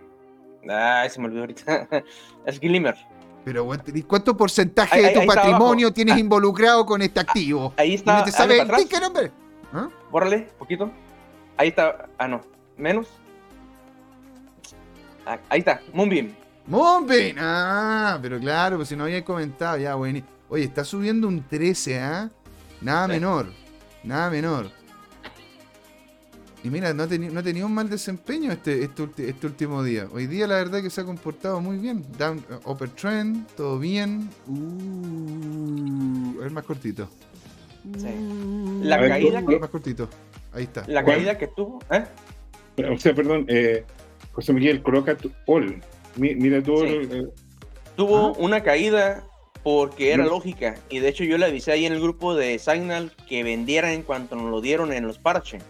Ah, 0.69 1.07
se 1.11 1.21
me 1.21 1.27
olvidó 1.27 1.41
ahorita. 1.43 1.89
es 2.47 2.61
Glimmer. 2.61 2.97
Pero, 3.45 3.69
¿cuánto 4.07 4.37
porcentaje 4.37 5.03
de 5.03 5.11
tu 5.11 5.27
patrimonio 5.27 5.93
tienes 5.93 6.15
ah. 6.15 6.21
involucrado 6.21 6.87
con 6.87 7.03
este 7.03 7.21
activo? 7.21 7.75
Ahí 7.77 7.95
está. 7.95 8.21
¿Y 8.21 8.25
te 8.25 8.31
sabe 8.31 8.61
el 8.61 8.71
ticker, 8.71 9.03
hombre? 9.03 9.33
¿Ah? 9.73 9.89
Bórrale, 10.11 10.49
poquito. 10.59 10.91
Ahí 11.57 11.69
está. 11.69 12.09
Ah, 12.19 12.29
no. 12.29 12.41
Menos. 12.77 13.09
Ah, 15.27 15.39
ahí 15.49 15.59
está. 15.59 15.81
Moonbeam. 15.93 16.42
Moonbeam. 16.67 17.37
Ah, 17.39 18.19
pero 18.23 18.39
claro, 18.39 18.77
pues 18.77 18.89
si 18.89 18.97
no 18.97 19.05
había 19.05 19.25
comentado, 19.25 19.79
ya, 19.79 19.95
bueno. 19.95 20.21
Oye, 20.49 20.65
está 20.65 20.85
subiendo 20.85 21.29
un 21.29 21.43
13, 21.43 21.99
¿ah? 22.01 22.31
Nada 22.81 23.09
menor. 23.09 23.47
Nada 24.05 24.31
menor. 24.31 24.71
Y 26.65 26.71
mira, 26.71 26.95
no 26.95 27.03
ha, 27.03 27.07
no 27.07 27.43
tenido 27.43 27.67
un 27.67 27.75
mal 27.75 27.91
desempeño 27.91 28.53
este, 28.53 28.85
este, 28.85 29.29
este, 29.29 29.47
último 29.47 29.83
día. 29.83 30.07
Hoy 30.13 30.27
día 30.29 30.47
la 30.47 30.57
verdad 30.57 30.81
que 30.81 30.91
se 30.91 31.01
ha 31.01 31.05
comportado 31.05 31.61
muy 31.61 31.79
bien. 31.79 32.05
Down, 32.17 32.45
uh, 32.65 32.71
upper 32.71 32.89
trend, 32.91 33.47
todo 33.57 33.81
bien. 33.81 34.31
Uh, 34.47 36.39
a 36.39 36.43
ver 36.43 36.53
más 36.53 36.65
cortito. 36.65 37.09
Sí. 37.99 38.15
La 38.83 38.99
caída 38.99 39.45
que... 39.45 39.59
Más 39.59 39.71
cortito. 39.71 40.09
Ahí 40.53 40.65
está. 40.65 40.85
La 40.87 41.05
caída 41.05 41.37
que 41.37 41.49
tuvo, 41.49 41.81
¿eh? 41.91 42.05
O 42.89 42.99
sea, 42.99 43.15
perdón, 43.15 43.45
eh, 43.49 43.85
José 44.33 44.53
Miguel, 44.53 44.83
coloca 44.83 45.17
tu 45.17 45.33
all 45.47 45.83
Mira, 46.17 46.63
tuvo, 46.63 46.85
tuvo 47.97 48.33
una 48.35 48.63
caída 48.63 49.25
porque 49.63 50.13
era 50.13 50.25
lógica. 50.25 50.77
Y 50.91 50.99
de 50.99 51.09
hecho 51.09 51.25
yo 51.25 51.39
le 51.39 51.47
avisé 51.47 51.73
ahí 51.73 51.87
en 51.87 51.93
el 51.93 52.01
grupo 52.01 52.35
de 52.35 52.59
Signal 52.59 53.13
que 53.29 53.43
vendiera 53.43 53.93
en 53.93 54.03
cuanto 54.03 54.37
nos 54.37 54.51
lo 54.51 54.61
dieron 54.61 54.93
en 54.93 55.07
los 55.07 55.19
Parachain. 55.19 55.63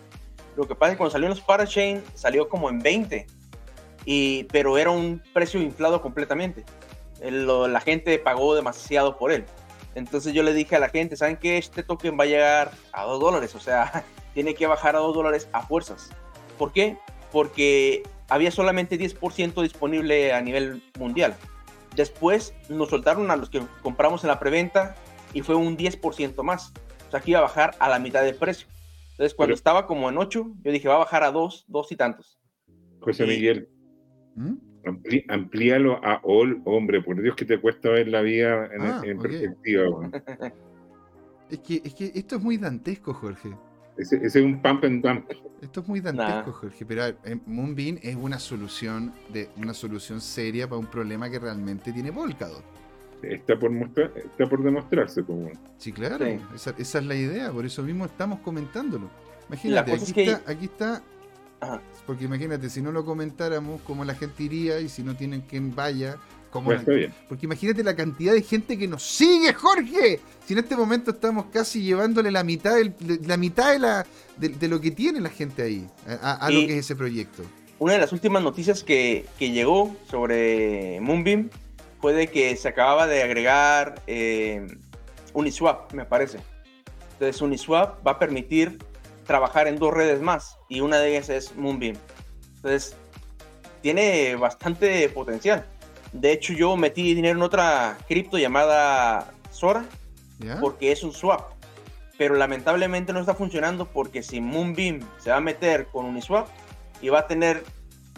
Lo 0.56 0.66
que 0.66 0.74
pasa 0.74 0.92
es 0.92 0.94
que 0.94 0.98
cuando 0.98 1.12
salió 1.12 1.26
en 1.26 1.30
los 1.30 1.40
Parachain 1.40 2.02
salió 2.14 2.48
como 2.48 2.70
en 2.70 2.80
20. 2.80 3.26
Y, 4.04 4.44
pero 4.44 4.78
era 4.78 4.90
un 4.90 5.22
precio 5.32 5.60
inflado 5.60 6.00
completamente. 6.00 6.64
la 7.20 7.80
gente 7.80 8.18
pagó 8.18 8.54
demasiado 8.54 9.18
por 9.18 9.32
él. 9.32 9.44
Entonces 9.94 10.32
yo 10.32 10.42
le 10.42 10.54
dije 10.54 10.76
a 10.76 10.80
la 10.80 10.88
gente, 10.88 11.16
¿saben 11.16 11.36
qué? 11.36 11.58
Este 11.58 11.82
token 11.82 12.18
va 12.18 12.24
a 12.24 12.26
llegar 12.26 12.72
a 12.92 13.04
2 13.04 13.20
dólares. 13.20 13.54
O 13.54 13.60
sea, 13.60 14.04
tiene 14.34 14.54
que 14.54 14.66
bajar 14.66 14.96
a 14.96 15.00
2 15.00 15.14
dólares 15.14 15.48
a 15.52 15.66
fuerzas. 15.66 16.10
¿Por 16.58 16.72
qué? 16.72 16.96
Porque 17.30 18.02
había 18.32 18.50
solamente 18.50 18.98
10% 18.98 19.62
disponible 19.62 20.32
a 20.32 20.40
nivel 20.40 20.82
mundial. 20.98 21.36
Después 21.94 22.54
nos 22.70 22.88
soltaron 22.88 23.30
a 23.30 23.36
los 23.36 23.50
que 23.50 23.60
compramos 23.82 24.24
en 24.24 24.28
la 24.28 24.40
preventa 24.40 24.94
y 25.34 25.42
fue 25.42 25.54
un 25.54 25.76
10% 25.76 26.42
más. 26.42 26.72
O 27.08 27.10
sea, 27.10 27.20
que 27.20 27.32
iba 27.32 27.40
a 27.40 27.42
bajar 27.42 27.74
a 27.78 27.90
la 27.90 27.98
mitad 27.98 28.24
del 28.24 28.34
precio. 28.34 28.66
Entonces, 29.10 29.34
cuando 29.34 29.54
estaba 29.54 29.86
como 29.86 30.08
en 30.08 30.16
8, 30.16 30.52
yo 30.64 30.72
dije, 30.72 30.88
va 30.88 30.94
a 30.94 30.98
bajar 30.98 31.24
a 31.24 31.30
2, 31.30 31.66
2 31.68 31.92
y 31.92 31.96
tantos. 31.96 32.40
José 33.00 33.26
Miguel, 33.26 33.68
¿Mm? 34.34 34.54
amplíalo 35.28 36.02
a 36.02 36.22
all, 36.22 36.62
hombre, 36.64 37.02
por 37.02 37.20
Dios 37.20 37.36
que 37.36 37.44
te 37.44 37.60
cuesta 37.60 37.90
ver 37.90 38.08
la 38.08 38.22
vida 38.22 38.70
en, 38.72 38.80
ah, 38.80 39.02
perspectiva. 39.20 40.10
es, 41.50 41.58
que, 41.58 41.82
es 41.84 41.94
que 41.94 42.12
esto 42.14 42.36
es 42.36 42.42
muy 42.42 42.56
dantesco, 42.56 43.12
Jorge. 43.12 43.50
Ese, 43.96 44.24
es 44.24 44.34
un 44.36 44.60
pump 44.62 44.84
and 44.84 45.04
dump. 45.04 45.30
Esto 45.60 45.80
es 45.80 45.88
muy 45.88 46.00
dantesco, 46.00 46.52
Jorge, 46.52 46.84
pero 46.84 47.06
eh, 47.06 47.38
Moonbeam 47.46 47.98
es 48.02 48.16
una 48.16 48.38
solución 48.38 49.12
de 49.32 49.48
una 49.56 49.74
solución 49.74 50.20
seria 50.20 50.68
para 50.68 50.78
un 50.78 50.86
problema 50.86 51.30
que 51.30 51.38
realmente 51.38 51.92
tiene 51.92 52.12
Polkadot. 52.12 52.64
Está 53.22 53.56
por, 53.56 53.70
mostrar, 53.70 54.12
está 54.16 54.48
por 54.48 54.64
demostrarse 54.64 55.22
como. 55.22 55.50
Sí, 55.78 55.92
claro, 55.92 56.24
Esa, 56.26 56.74
esa, 56.76 56.98
es 56.98 57.04
la 57.04 57.14
idea, 57.14 57.52
por 57.52 57.64
eso 57.64 57.82
mismo 57.82 58.04
estamos 58.06 58.40
comentándolo. 58.40 59.08
Imagínate, 59.48 59.92
aquí, 59.92 60.20
está, 60.20 60.50
aquí 60.50 60.64
está, 60.64 61.02
porque 62.06 62.24
imagínate, 62.24 62.68
si 62.68 62.82
no 62.82 62.90
lo 62.90 63.04
comentáramos, 63.04 63.80
cómo 63.82 64.04
la 64.04 64.14
gente 64.14 64.42
iría 64.42 64.80
y 64.80 64.88
si 64.88 65.02
no 65.02 65.14
tienen 65.14 65.42
quien 65.42 65.74
vaya, 65.74 66.16
porque 66.52 67.46
imagínate 67.46 67.82
la 67.82 67.96
cantidad 67.96 68.32
de 68.32 68.42
gente 68.42 68.78
que 68.78 68.86
nos 68.86 69.02
sigue, 69.02 69.52
Jorge. 69.54 70.20
Si 70.46 70.52
en 70.52 70.58
este 70.58 70.76
momento 70.76 71.12
estamos 71.12 71.46
casi 71.46 71.82
llevándole 71.82 72.30
la 72.30 72.44
mitad, 72.44 72.76
la 73.26 73.36
mitad 73.36 73.72
de, 73.72 73.78
la, 73.78 74.06
de, 74.36 74.68
lo 74.68 74.80
que 74.80 74.90
tiene 74.90 75.20
la 75.20 75.30
gente 75.30 75.62
ahí, 75.62 75.86
a, 76.20 76.50
lo 76.50 76.60
que 76.66 76.78
es 76.78 76.84
ese 76.84 76.94
proyecto. 76.94 77.42
Una 77.78 77.94
de 77.94 77.98
las 77.98 78.12
últimas 78.12 78.42
noticias 78.42 78.84
que, 78.84 79.26
llegó 79.38 79.96
sobre 80.10 81.00
Moonbeam 81.00 81.50
fue 82.00 82.12
de 82.12 82.26
que 82.28 82.54
se 82.56 82.68
acababa 82.68 83.06
de 83.06 83.22
agregar 83.22 84.02
eh, 84.06 84.66
Uniswap, 85.32 85.92
me 85.94 86.04
parece. 86.04 86.38
Entonces 87.14 87.40
Uniswap 87.40 88.06
va 88.06 88.12
a 88.12 88.18
permitir 88.18 88.78
trabajar 89.26 89.68
en 89.68 89.78
dos 89.78 89.94
redes 89.94 90.20
más 90.20 90.58
y 90.68 90.80
una 90.80 90.98
de 90.98 91.10
ellas 91.10 91.28
es 91.30 91.56
Moonbeam. 91.56 91.96
Entonces 92.56 92.94
tiene 93.80 94.36
bastante 94.36 95.08
potencial. 95.08 95.66
De 96.12 96.32
hecho, 96.32 96.52
yo 96.52 96.76
metí 96.76 97.14
dinero 97.14 97.38
en 97.38 97.42
otra 97.42 97.98
cripto 98.06 98.38
llamada 98.38 99.32
Sora, 99.50 99.84
porque 100.60 100.92
es 100.92 101.02
un 101.02 101.12
swap. 101.12 101.52
Pero 102.18 102.34
lamentablemente 102.34 103.12
no 103.12 103.20
está 103.20 103.34
funcionando 103.34 103.86
porque 103.86 104.22
si 104.22 104.40
Moonbeam 104.40 105.00
se 105.18 105.30
va 105.30 105.36
a 105.36 105.40
meter 105.40 105.86
con 105.86 106.04
Uniswap 106.04 106.46
y 107.00 107.08
va 107.08 107.20
a 107.20 107.26
tener 107.26 107.64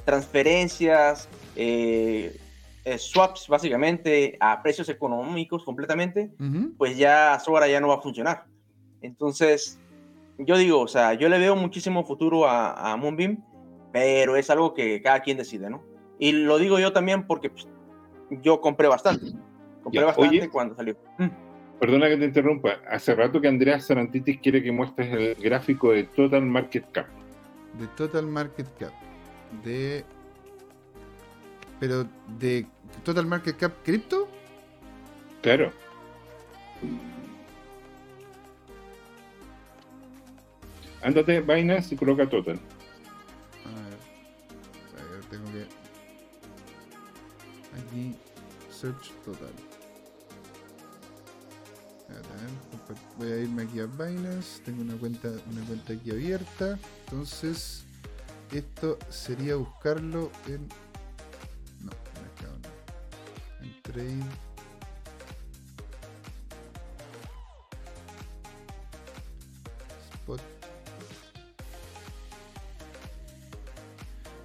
transferencias, 0.05 1.29
eh, 1.57 2.37
eh, 2.85 2.99
swaps 2.99 3.49
básicamente 3.49 4.37
a 4.41 4.63
precios 4.63 4.89
económicos 4.89 5.65
completamente, 5.65 6.31
pues 6.77 6.99
ya 6.99 7.39
Sora 7.39 7.69
ya 7.69 7.81
no 7.81 7.89
va 7.89 7.95
a 7.95 8.01
funcionar. 8.01 8.45
Entonces, 9.01 9.79
yo 10.39 10.59
digo, 10.59 10.81
o 10.81 10.89
sea, 10.89 11.15
yo 11.15 11.29
le 11.29 11.39
veo 11.39 11.57
muchísimo 11.57 12.05
futuro 12.05 12.47
a, 12.47 12.93
a 12.93 12.97
Moonbeam, 12.97 13.43
pero 13.93 14.37
es 14.37 14.51
algo 14.51 14.75
que 14.75 15.01
cada 15.01 15.21
quien 15.21 15.37
decide, 15.37 15.71
¿no? 15.71 15.83
Y 16.19 16.33
lo 16.33 16.59
digo 16.59 16.79
yo 16.79 16.93
también 16.93 17.27
porque 17.27 17.51
pues, 17.51 17.67
yo 18.31 18.61
compré 18.61 18.89
bastante. 18.89 19.27
Compré 19.83 20.05
bastante 20.05 20.49
cuando 20.49 20.75
salió. 20.75 20.97
Mm. 21.19 21.29
Perdona 21.81 22.09
que 22.09 22.17
te 22.17 22.25
interrumpa. 22.25 22.79
Hace 22.89 23.15
rato 23.15 23.41
que 23.41 23.49
Andreas 23.49 23.87
Sarantitis 23.87 24.41
quiere 24.41 24.63
que 24.63 24.73
muestres 24.73 25.13
el 25.13 25.35
gráfico 25.35 25.93
de 25.93 26.05
Total 26.05 26.43
Market 26.43 26.91
Cap. 26.93 27.07
De 27.79 27.87
Total 27.89 28.27
Market 28.27 28.69
Cap. 28.79 28.93
De. 29.65 30.05
Pero 31.81 32.07
de 32.39 32.67
Total 33.03 33.27
Market 33.27 33.57
Cap 33.57 33.73
cripto? 33.85 34.29
Claro. 35.43 35.71
Ándate 41.03 41.41
Binance 41.41 41.95
y 41.95 41.99
coloca 41.99 42.27
Total. 42.27 42.59
Aquí, 47.75 48.17
search 48.71 49.11
Total. 49.25 49.53
Voy 53.19 53.33
a 53.33 53.39
irme 53.39 53.63
aquí 53.63 53.81
a 53.81 53.87
Binance. 53.87 54.61
Tengo 54.65 54.83
una 54.83 54.95
cuenta, 54.97 55.29
una 55.51 55.65
cuenta 55.67 55.95
aquí 55.95 56.11
abierta. 56.11 56.79
Entonces, 57.07 57.85
esto 58.53 58.99
sería 59.11 59.57
buscarlo 59.57 60.31
en 60.47 60.69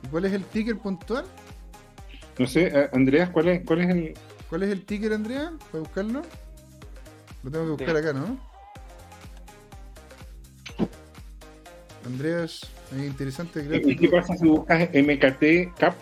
¿Y 0.03 0.07
cuál 0.09 0.25
es 0.25 0.33
el 0.33 0.43
ticker 0.45 0.77
puntual? 0.77 1.25
No 2.39 2.47
sé, 2.47 2.67
eh, 2.67 2.89
Andreas, 2.93 3.29
¿cuál 3.29 3.49
es, 3.49 3.65
cuál 3.65 3.81
es 3.81 3.89
el. 3.89 4.13
¿Cuál 4.49 4.63
es 4.63 4.71
el 4.71 4.83
ticker, 4.83 5.13
Andrea? 5.13 5.51
¿Para 5.71 5.83
buscarlo? 5.83 6.21
Lo 7.43 7.51
tengo 7.51 7.65
que 7.65 7.71
buscar 7.83 7.97
acá, 7.97 8.13
¿no? 8.13 8.39
Andreas, 12.05 12.61
es 12.91 13.05
interesante. 13.05 13.63
¿Y 13.85 13.95
qué 13.95 14.09
pasa 14.09 14.35
si 14.35 14.47
buscas 14.47 14.89
MKT 14.93 15.77
Cap? 15.77 15.93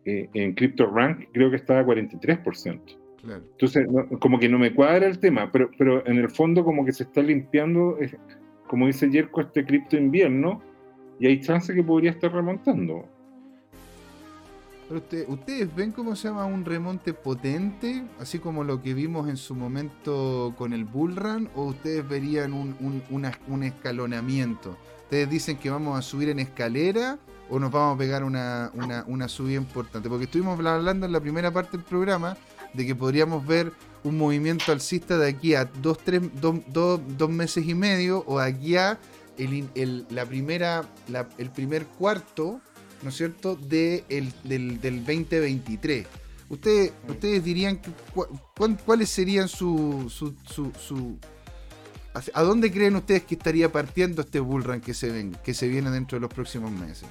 eh, 0.04 0.28
en 0.34 0.52
CryptoRank 0.52 1.28
creo 1.32 1.48
que 1.48 1.56
está 1.56 1.80
a 1.80 1.86
43%. 1.86 2.98
Entonces, 3.24 3.86
como 4.20 4.38
que 4.38 4.50
no 4.50 4.58
me 4.58 4.74
cuadra 4.74 5.06
el 5.06 5.20
tema, 5.20 5.50
pero, 5.50 5.70
pero 5.78 6.06
en 6.06 6.18
el 6.18 6.28
fondo 6.28 6.64
como 6.64 6.84
que 6.84 6.92
se 6.92 7.04
está 7.04 7.22
limpiando, 7.22 7.96
como 8.66 8.86
dice 8.86 9.10
Jerko, 9.10 9.40
este 9.40 9.64
cripto 9.64 9.96
invierno 9.96 10.62
y 11.18 11.28
hay 11.28 11.40
chance 11.40 11.74
que 11.74 11.82
podría 11.82 12.10
estar 12.10 12.30
remontando. 12.30 13.08
Pero 14.88 15.02
ustedes 15.28 15.74
ven 15.74 15.92
cómo 15.92 16.16
se 16.16 16.28
llama 16.28 16.46
un 16.46 16.64
remonte 16.64 17.12
potente, 17.12 18.04
así 18.18 18.38
como 18.38 18.64
lo 18.64 18.80
que 18.80 18.94
vimos 18.94 19.28
en 19.28 19.36
su 19.36 19.54
momento 19.54 20.54
con 20.56 20.72
el 20.72 20.86
Bullrun, 20.86 21.50
o 21.54 21.64
ustedes 21.64 22.08
verían 22.08 22.54
un, 22.54 23.64
escalonamiento. 23.64 24.78
Ustedes 25.02 25.28
dicen 25.28 25.58
que 25.58 25.68
vamos 25.68 25.98
a 25.98 26.02
subir 26.02 26.30
en 26.30 26.38
escalera 26.38 27.18
o 27.50 27.58
nos 27.58 27.70
vamos 27.70 27.96
a 27.96 27.98
pegar 27.98 28.24
una, 28.24 29.28
subida 29.28 29.56
importante. 29.56 30.08
Porque 30.08 30.24
estuvimos 30.24 30.58
hablando 30.58 31.04
en 31.04 31.12
la 31.12 31.20
primera 31.20 31.50
parte 31.50 31.76
del 31.76 31.84
programa 31.84 32.36
de 32.72 32.86
que 32.86 32.94
podríamos 32.94 33.46
ver 33.46 33.72
un 34.04 34.16
movimiento 34.16 34.72
alcista 34.72 35.18
de 35.18 35.28
aquí 35.28 35.54
a 35.54 35.66
dos, 35.66 35.98
tres, 35.98 36.22
dos, 36.40 36.60
dos, 36.72 37.30
meses 37.30 37.66
y 37.66 37.74
medio 37.74 38.24
o 38.26 38.38
aquí 38.38 38.76
a 38.76 38.98
el, 39.36 40.06
la 40.10 40.24
primera, 40.24 40.84
el 41.36 41.50
primer 41.50 41.84
cuarto 41.86 42.60
¿no 43.02 43.10
es 43.10 43.16
cierto?, 43.16 43.56
de 43.56 44.04
el, 44.08 44.32
del, 44.44 44.80
del 44.80 45.04
2023. 45.04 46.06
Ustedes, 46.50 46.92
ustedes 47.06 47.44
dirían 47.44 47.76
que, 47.76 47.90
cuáles 48.84 49.10
serían 49.10 49.48
su, 49.48 50.06
su, 50.08 50.34
su, 50.78 51.18
¿A 52.32 52.42
dónde 52.42 52.72
creen 52.72 52.96
ustedes 52.96 53.24
que 53.24 53.34
estaría 53.34 53.70
partiendo 53.70 54.22
este 54.22 54.40
bullrun 54.40 54.80
que 54.80 54.94
se, 54.94 55.10
ven, 55.10 55.36
que 55.44 55.52
se 55.52 55.68
viene 55.68 55.90
dentro 55.90 56.16
de 56.16 56.22
los 56.22 56.32
próximos 56.32 56.70
meses? 56.70 57.06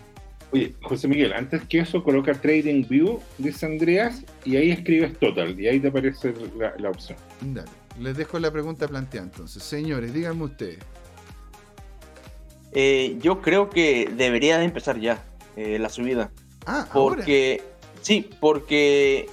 Oye, 0.51 0.73
José 0.81 1.07
Miguel, 1.07 1.33
antes 1.33 1.63
que 1.65 1.79
eso, 1.79 2.03
coloca 2.03 2.33
Trading 2.33 2.85
View, 2.87 3.19
dice 3.37 3.65
Andreas, 3.65 4.23
y 4.45 4.55
ahí 4.55 4.71
escribes 4.71 5.17
Total, 5.19 5.59
y 5.59 5.67
ahí 5.67 5.79
te 5.79 5.89
aparece 5.89 6.33
la, 6.77 6.89
opción. 6.89 7.17
Dale, 7.41 7.69
les 7.99 8.15
dejo 8.15 8.39
la 8.39 8.49
pregunta 8.49 8.87
planteada 8.87 9.27
entonces. 9.27 9.61
Señores, 9.61 10.13
díganme 10.13 10.45
ustedes. 10.45 10.79
Eh, 12.71 13.17
yo 13.21 13.41
creo 13.41 13.69
que 13.69 14.09
debería 14.15 14.57
de 14.57 14.65
empezar 14.65 14.99
ya. 14.99 15.23
Eh, 15.57 15.79
la 15.79 15.89
subida. 15.89 16.31
Ah, 16.67 16.87
porque 16.93 17.63
sí, 18.01 18.29
porque 18.39 19.27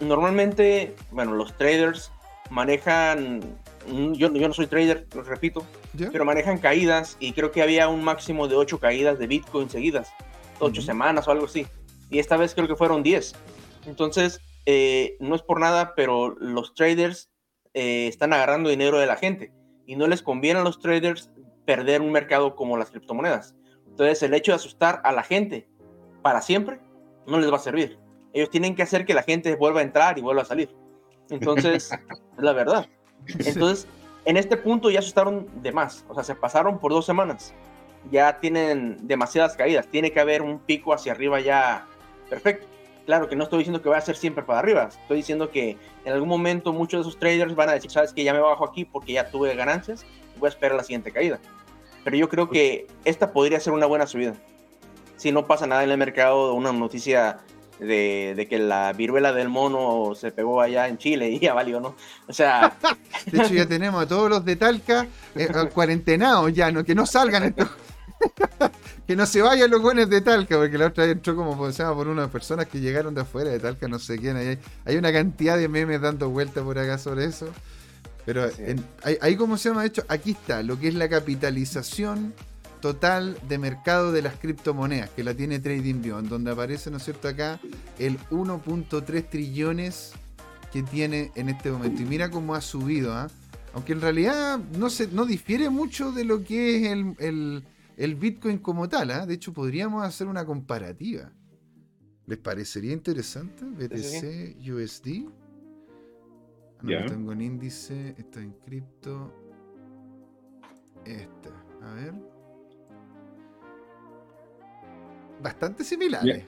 normalmente, 0.00 0.94
bueno, 1.10 1.34
los 1.34 1.54
traders 1.54 2.10
manejan, 2.48 3.42
yo, 3.86 4.32
yo 4.32 4.48
no 4.48 4.54
soy 4.54 4.68
trader, 4.68 5.06
lo 5.14 5.22
repito, 5.22 5.66
pero 6.10 6.24
manejan 6.24 6.56
caídas 6.56 7.18
y 7.20 7.32
creo 7.32 7.50
que 7.50 7.60
había 7.60 7.88
un 7.88 8.02
máximo 8.02 8.48
de 8.48 8.56
8 8.56 8.80
caídas 8.80 9.18
de 9.18 9.26
Bitcoin 9.26 9.68
seguidas, 9.68 10.10
8 10.60 10.80
semanas 10.80 11.28
o 11.28 11.30
algo 11.30 11.44
así. 11.44 11.66
Y 12.08 12.20
esta 12.20 12.38
vez 12.38 12.54
creo 12.54 12.66
que 12.66 12.74
fueron 12.74 13.02
10. 13.02 13.34
Entonces, 13.86 14.40
eh, 14.64 15.18
no 15.20 15.34
es 15.34 15.42
por 15.42 15.60
nada, 15.60 15.94
pero 15.94 16.34
los 16.40 16.74
traders 16.74 17.30
eh, 17.74 18.06
están 18.06 18.32
agarrando 18.32 18.70
dinero 18.70 18.98
de 18.98 19.06
la 19.06 19.16
gente 19.16 19.52
y 19.84 19.96
no 19.96 20.06
les 20.06 20.22
conviene 20.22 20.60
a 20.60 20.64
los 20.64 20.80
traders 20.80 21.30
perder 21.66 22.00
un 22.00 22.12
mercado 22.12 22.56
como 22.56 22.78
las 22.78 22.90
criptomonedas. 22.90 23.54
Entonces, 24.00 24.22
el 24.22 24.32
hecho 24.32 24.52
de 24.52 24.56
asustar 24.56 25.02
a 25.04 25.12
la 25.12 25.22
gente 25.22 25.68
para 26.22 26.40
siempre 26.40 26.80
no 27.26 27.38
les 27.38 27.52
va 27.52 27.56
a 27.56 27.60
servir. 27.60 27.98
ellos 28.32 28.48
tienen 28.48 28.74
que 28.74 28.82
hacer 28.82 29.04
que 29.04 29.12
la 29.12 29.22
gente 29.22 29.54
vuelva 29.56 29.80
a 29.80 29.82
entrar 29.82 30.16
y 30.16 30.22
vuelva 30.22 30.40
a 30.40 30.46
salir. 30.46 30.74
Entonces, 31.28 31.92
es 32.38 32.42
la 32.42 32.54
verdad. 32.54 32.88
Entonces, 33.26 33.86
en 34.24 34.38
este 34.38 34.56
punto 34.56 34.90
ya 34.90 35.00
asustaron 35.00 35.48
de 35.62 35.70
más, 35.72 36.06
o 36.08 36.14
sea, 36.14 36.24
se 36.24 36.34
pasaron 36.34 36.78
por 36.78 36.92
dos 36.92 37.04
semanas, 37.04 37.52
ya 38.10 38.40
tienen 38.40 39.06
demasiadas 39.06 39.54
caídas, 39.54 39.86
tiene 39.88 40.10
que 40.10 40.20
haber 40.20 40.40
un 40.40 40.60
pico 40.60 40.94
hacia 40.94 41.12
arriba 41.12 41.38
ya 41.40 41.86
perfecto. 42.30 42.66
Claro 43.04 43.28
que 43.28 43.36
no 43.36 43.44
estoy 43.44 43.58
diciendo 43.58 43.82
que 43.82 43.90
va 43.90 43.98
a 43.98 44.00
ser 44.00 44.16
siempre 44.16 44.42
para 44.44 44.60
arriba, 44.60 44.88
estoy 44.88 45.18
diciendo 45.18 45.50
que 45.50 45.76
en 46.06 46.12
algún 46.14 46.28
momento 46.28 46.72
muchos 46.72 47.04
de 47.04 47.10
esos 47.10 47.20
traders 47.20 47.54
van 47.54 47.68
a 47.68 47.72
decir, 47.72 47.90
sabes 47.90 48.14
que 48.14 48.24
ya 48.24 48.32
me 48.32 48.40
bajo 48.40 48.64
aquí 48.64 48.86
porque 48.86 49.12
ya 49.12 49.30
tuve 49.30 49.54
ganancias, 49.54 50.06
voy 50.38 50.46
a 50.46 50.48
esperar 50.48 50.76
la 50.76 50.84
siguiente 50.84 51.12
caída. 51.12 51.38
Pero 52.04 52.16
yo 52.16 52.28
creo 52.28 52.48
que 52.48 52.86
esta 53.04 53.32
podría 53.32 53.60
ser 53.60 53.72
una 53.72 53.86
buena 53.86 54.06
subida. 54.06 54.34
Si 55.16 55.32
no 55.32 55.46
pasa 55.46 55.66
nada 55.66 55.84
en 55.84 55.90
el 55.90 55.98
mercado, 55.98 56.54
una 56.54 56.72
noticia 56.72 57.40
de, 57.78 58.46
que 58.48 58.58
la 58.58 58.92
viruela 58.92 59.32
del 59.32 59.48
mono 59.48 60.14
se 60.14 60.32
pegó 60.32 60.60
allá 60.60 60.88
en 60.88 60.98
Chile 60.98 61.30
y 61.30 61.38
ya 61.38 61.54
valió, 61.54 61.80
¿no? 61.80 61.94
O 62.26 62.32
sea... 62.32 62.76
De 63.26 63.38
hecho 63.38 63.54
ya 63.54 63.66
tenemos 63.66 64.02
a 64.02 64.08
todos 64.08 64.30
los 64.30 64.44
de 64.44 64.56
Talca 64.56 65.06
eh, 65.34 65.48
cuarentenados 65.72 66.52
ya, 66.52 66.70
¿no? 66.70 66.84
que 66.84 66.94
no 66.94 67.06
salgan 67.06 67.54
que 69.06 69.16
no 69.16 69.26
se 69.26 69.40
vayan 69.42 69.70
los 69.70 69.80
buenos 69.80 70.08
de 70.10 70.20
Talca, 70.20 70.56
porque 70.56 70.76
la 70.76 70.86
otra 70.86 71.04
vez 71.04 71.14
entró 71.14 71.34
como 71.34 71.70
llama, 71.70 71.94
por 71.94 72.08
unas 72.08 72.28
personas 72.28 72.66
que 72.66 72.80
llegaron 72.80 73.14
de 73.14 73.22
afuera 73.22 73.50
de 73.50 73.58
Talca, 73.58 73.88
no 73.88 73.98
sé 73.98 74.18
quién. 74.18 74.36
Hay, 74.36 74.58
hay 74.84 74.96
una 74.96 75.12
cantidad 75.12 75.56
de 75.56 75.68
memes 75.68 76.00
dando 76.00 76.28
vueltas 76.28 76.62
por 76.62 76.78
acá 76.78 76.98
sobre 76.98 77.24
eso. 77.24 77.48
Pero 78.26 78.48
ahí, 79.20 79.36
como 79.36 79.56
se 79.56 79.68
llama, 79.68 79.82
de 79.82 79.88
hecho, 79.88 80.04
aquí 80.08 80.32
está 80.32 80.62
lo 80.62 80.78
que 80.78 80.88
es 80.88 80.94
la 80.94 81.08
capitalización 81.08 82.34
total 82.80 83.38
de 83.48 83.58
mercado 83.58 84.12
de 84.12 84.22
las 84.22 84.34
criptomonedas, 84.36 85.10
que 85.10 85.22
la 85.24 85.34
tiene 85.34 85.58
TradingView, 85.58 86.18
en 86.18 86.28
donde 86.28 86.50
aparece, 86.50 86.90
¿no 86.90 86.96
es 86.96 87.04
cierto?, 87.04 87.28
acá 87.28 87.60
el 87.98 88.18
1.3 88.30 89.28
trillones 89.28 90.12
que 90.72 90.82
tiene 90.82 91.30
en 91.34 91.48
este 91.48 91.70
momento. 91.70 92.02
Y 92.02 92.06
mira 92.06 92.30
cómo 92.30 92.54
ha 92.54 92.60
subido, 92.60 93.12
¿ah? 93.12 93.28
Aunque 93.74 93.92
en 93.92 94.00
realidad 94.00 94.58
no, 94.78 94.90
se, 94.90 95.06
no 95.08 95.26
difiere 95.26 95.70
mucho 95.70 96.10
de 96.12 96.24
lo 96.24 96.42
que 96.42 96.76
es 96.76 97.16
el, 97.18 98.16
Bitcoin 98.16 98.58
como 98.58 98.88
tal, 98.88 99.10
¿ah? 99.10 99.26
De 99.26 99.34
hecho, 99.34 99.52
podríamos 99.52 100.04
hacer 100.04 100.26
una 100.26 100.44
comparativa. 100.44 101.30
¿Les 102.26 102.38
parecería 102.38 102.92
interesante? 102.92 103.64
BTC, 103.64 104.56
USD. 104.68 105.28
No 106.82 107.04
tengo 107.06 107.32
en 107.32 107.40
índice, 107.40 108.14
está 108.18 108.40
en 108.40 108.52
cripto. 108.64 109.34
Esta, 111.04 111.50
a 111.82 111.94
ver 111.94 112.14
bastante 115.42 115.84
similares. 115.84 116.46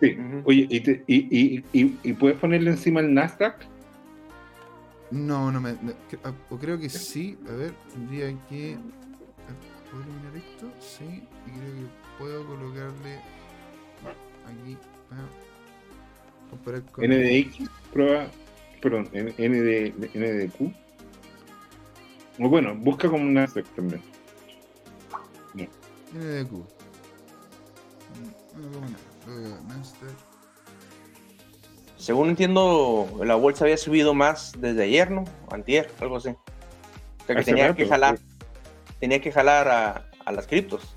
Sí. 0.00 0.16
Oye, 0.44 0.66
¿y, 1.06 2.12
puedes 2.14 2.38
ponerle 2.38 2.70
encima 2.70 3.00
el 3.00 3.14
Nasdaq? 3.14 3.64
No, 5.10 5.52
no 5.52 5.60
me. 5.60 5.76
Ah, 6.24 6.32
o 6.50 6.58
creo 6.58 6.78
que 6.78 6.88
sí. 6.88 7.38
A 7.48 7.52
ver, 7.52 7.72
tendría 7.92 8.28
que. 8.48 8.76
¿Puedo 9.90 10.02
eliminar 10.02 10.36
esto? 10.36 10.72
Sí. 10.80 11.22
Y 11.46 11.50
creo 11.50 11.72
que 11.72 12.18
puedo 12.18 12.46
colocarle. 12.46 13.20
Aquí. 14.46 14.76
comparar 16.50 16.82
con. 16.90 17.04
NDX, 17.04 17.70
prueba. 17.92 18.26
Perdón, 18.84 19.08
ND, 19.14 19.94
NDQ. 20.14 20.70
O 22.38 22.48
bueno, 22.50 22.74
busca 22.76 23.08
como 23.08 23.22
un 23.22 23.32
Nasdaq 23.32 23.64
también. 23.74 24.02
NDQ. 26.12 26.66
Según 31.96 32.28
entiendo, 32.28 33.08
la 33.24 33.36
bolsa 33.36 33.64
había 33.64 33.78
subido 33.78 34.12
más 34.12 34.52
desde 34.58 34.82
ayer, 34.82 35.10
¿no? 35.10 35.24
Antier, 35.50 35.90
algo 36.00 36.18
así. 36.18 36.28
O 36.28 37.26
sea 37.26 37.36
que 37.36 37.42
tenía 37.42 37.74
que 37.74 37.86
jalar, 37.86 38.18
tenía 39.00 39.18
que 39.22 39.32
jalar 39.32 40.06
a, 40.26 40.30
las 40.30 40.46
criptos. 40.46 40.94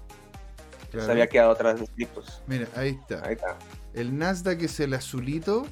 Se 0.91 1.09
había 1.09 1.27
quedado 1.27 1.51
atrás 1.51 1.79
de 1.79 1.87
criptos. 1.87 2.43
Mira. 2.47 2.67
Ahí 2.75 2.99
está. 2.99 3.57
El 3.93 4.17
Nasdaq 4.17 4.61
es 4.61 4.77
el 4.81 4.93
azulito. 4.93 5.65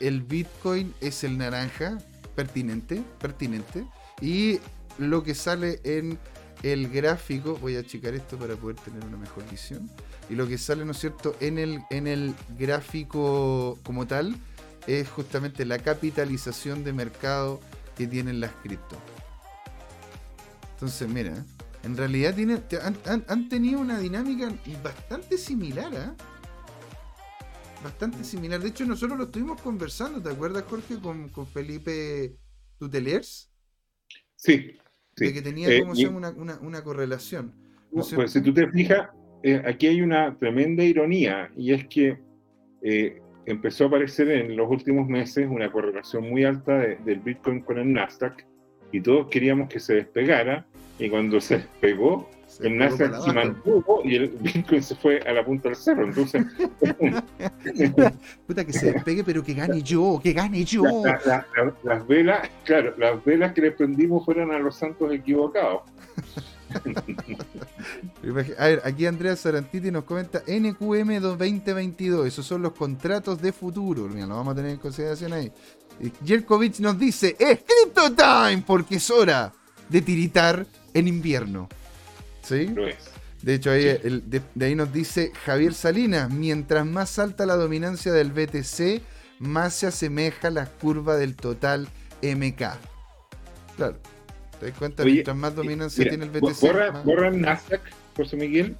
El 0.00 0.22
Bitcoin 0.22 0.94
es 1.00 1.24
el 1.24 1.38
naranja. 1.38 1.98
Pertinente, 2.34 3.02
pertinente. 3.18 3.86
Y 4.20 4.58
lo 4.98 5.22
que 5.22 5.34
sale 5.34 5.80
en 5.84 6.18
el 6.62 6.88
gráfico, 6.88 7.56
voy 7.56 7.76
a 7.76 7.80
achicar 7.80 8.14
esto 8.14 8.36
para 8.36 8.56
poder 8.56 8.76
tener 8.76 9.04
una 9.04 9.16
mejor 9.16 9.48
visión. 9.50 9.90
Y 10.28 10.34
lo 10.34 10.46
que 10.46 10.58
sale, 10.58 10.84
¿no 10.84 10.92
es 10.92 10.98
cierto?, 10.98 11.36
en 11.40 11.58
el, 11.58 11.80
en 11.90 12.06
el 12.06 12.34
gráfico 12.58 13.78
como 13.84 14.06
tal, 14.06 14.36
es 14.86 15.08
justamente 15.08 15.64
la 15.64 15.78
capitalización 15.78 16.84
de 16.84 16.92
mercado 16.92 17.60
que 17.96 18.06
tienen 18.06 18.40
las 18.40 18.52
cripto. 18.62 18.96
Entonces, 20.74 21.08
mira, 21.08 21.32
en 21.82 21.96
realidad 21.96 22.34
tienen, 22.34 22.62
han, 23.28 23.48
tenido 23.48 23.80
una 23.80 23.98
dinámica 23.98 24.52
bastante 24.82 25.38
similar, 25.38 25.92
¿eh? 25.94 26.10
Bastante 27.82 28.24
similar. 28.24 28.60
De 28.60 28.68
hecho, 28.68 28.84
nosotros 28.84 29.18
lo 29.18 29.24
estuvimos 29.24 29.60
conversando, 29.60 30.22
¿te 30.22 30.30
acuerdas, 30.30 30.64
Jorge, 30.68 30.96
con, 31.00 31.46
Felipe 31.46 32.36
Tuteliers? 32.78 33.50
Sí, 34.36 34.76
De 35.16 35.32
que 35.32 35.42
tenía 35.42 35.68
eh, 35.70 35.80
como 35.80 35.92
una, 36.60 36.82
correlación. 36.82 37.52
pues 37.90 38.32
si 38.32 38.40
tú 38.42 38.52
te 38.52 38.68
fijas, 38.70 39.08
eh, 39.42 39.62
aquí 39.64 39.86
hay 39.86 40.02
una 40.02 40.36
tremenda 40.38 40.82
ironía 40.82 41.50
y 41.56 41.72
es 41.72 41.86
que 41.86 42.18
eh, 42.82 43.20
empezó 43.46 43.84
a 43.84 43.86
aparecer 43.88 44.28
en 44.30 44.56
los 44.56 44.70
últimos 44.70 45.08
meses 45.08 45.46
una 45.48 45.70
correlación 45.70 46.28
muy 46.28 46.44
alta 46.44 46.78
del 46.78 47.20
Bitcoin 47.20 47.60
con 47.60 47.78
el 47.78 47.92
Nasdaq 47.92 48.44
y 48.92 49.00
todos 49.00 49.28
queríamos 49.28 49.68
que 49.68 49.80
se 49.80 49.94
despegara 49.94 50.66
y 50.98 51.08
cuando 51.08 51.40
se 51.40 51.58
despegó 51.58 52.28
el 52.60 52.78
Nasdaq 52.78 53.22
se 53.22 53.32
mantuvo 53.32 54.00
y 54.04 54.16
el 54.16 54.28
Bitcoin 54.28 54.82
se 54.82 54.94
fue 54.96 55.20
a 55.20 55.32
la 55.32 55.44
punta 55.44 55.68
del 55.68 55.76
cerro. 55.76 56.04
Entonces, 56.06 56.44
puta 58.46 58.64
que 58.64 58.72
se 58.72 58.92
despegue, 58.92 59.24
pero 59.24 59.42
que 59.42 59.54
gane 59.54 59.82
yo, 59.82 60.20
que 60.22 60.32
gane 60.32 60.64
yo. 60.64 60.82
las 61.82 62.06
velas, 62.06 62.48
claro, 62.64 62.94
las 62.96 63.24
velas 63.24 63.52
que 63.52 63.60
le 63.62 63.72
prendimos 63.72 64.24
fueron 64.24 64.52
a 64.52 64.58
los 64.58 64.76
santos 64.76 65.12
equivocados. 65.12 65.82
A 68.58 68.66
ver, 68.66 68.82
aquí 68.84 69.06
Andrea 69.06 69.36
Sarantiti 69.36 69.90
nos 69.90 70.04
comenta 70.04 70.42
NQM 70.46 71.20
2022. 71.20 72.26
Esos 72.26 72.44
son 72.44 72.62
los 72.62 72.72
contratos 72.72 73.40
de 73.40 73.52
futuro. 73.52 74.08
Mira, 74.08 74.26
lo 74.26 74.36
vamos 74.36 74.52
a 74.52 74.56
tener 74.56 74.72
en 74.72 74.78
consideración 74.78 75.32
ahí. 75.32 75.52
Jerkovic 76.24 76.80
nos 76.80 76.98
dice: 76.98 77.36
¡Es 77.38 77.60
Crypto 77.60 78.12
Time! 78.12 78.64
Porque 78.66 78.96
es 78.96 79.10
hora 79.10 79.52
de 79.88 80.02
tiritar 80.02 80.66
en 80.92 81.08
invierno. 81.08 81.68
¿Sí? 82.46 82.72
De 83.42 83.54
hecho, 83.54 83.70
ahí, 83.70 83.84
de, 83.84 84.42
ahí 84.64 84.74
nos 84.74 84.92
dice 84.92 85.32
Javier 85.44 85.74
Salinas: 85.74 86.30
mientras 86.30 86.86
más 86.86 87.18
alta 87.18 87.44
la 87.44 87.56
dominancia 87.56 88.12
del 88.12 88.30
BTC, 88.30 89.02
más 89.40 89.74
se 89.74 89.88
asemeja 89.88 90.50
la 90.50 90.66
curva 90.66 91.16
del 91.16 91.34
total 91.34 91.88
MK. 92.22 92.62
Claro. 93.76 93.98
¿Te 94.60 94.66
das 94.66 94.78
cuenta? 94.78 95.04
Mientras 95.04 95.36
más 95.36 95.54
dominancia 95.54 96.08
tiene 96.08 96.24
el 96.24 96.30
BTC. 96.30 96.60
Borra, 96.60 96.90
borra 97.02 97.28
el 97.28 97.40
Nasdaq, 97.40 97.82
José 98.16 98.36
Miguel, 98.36 98.76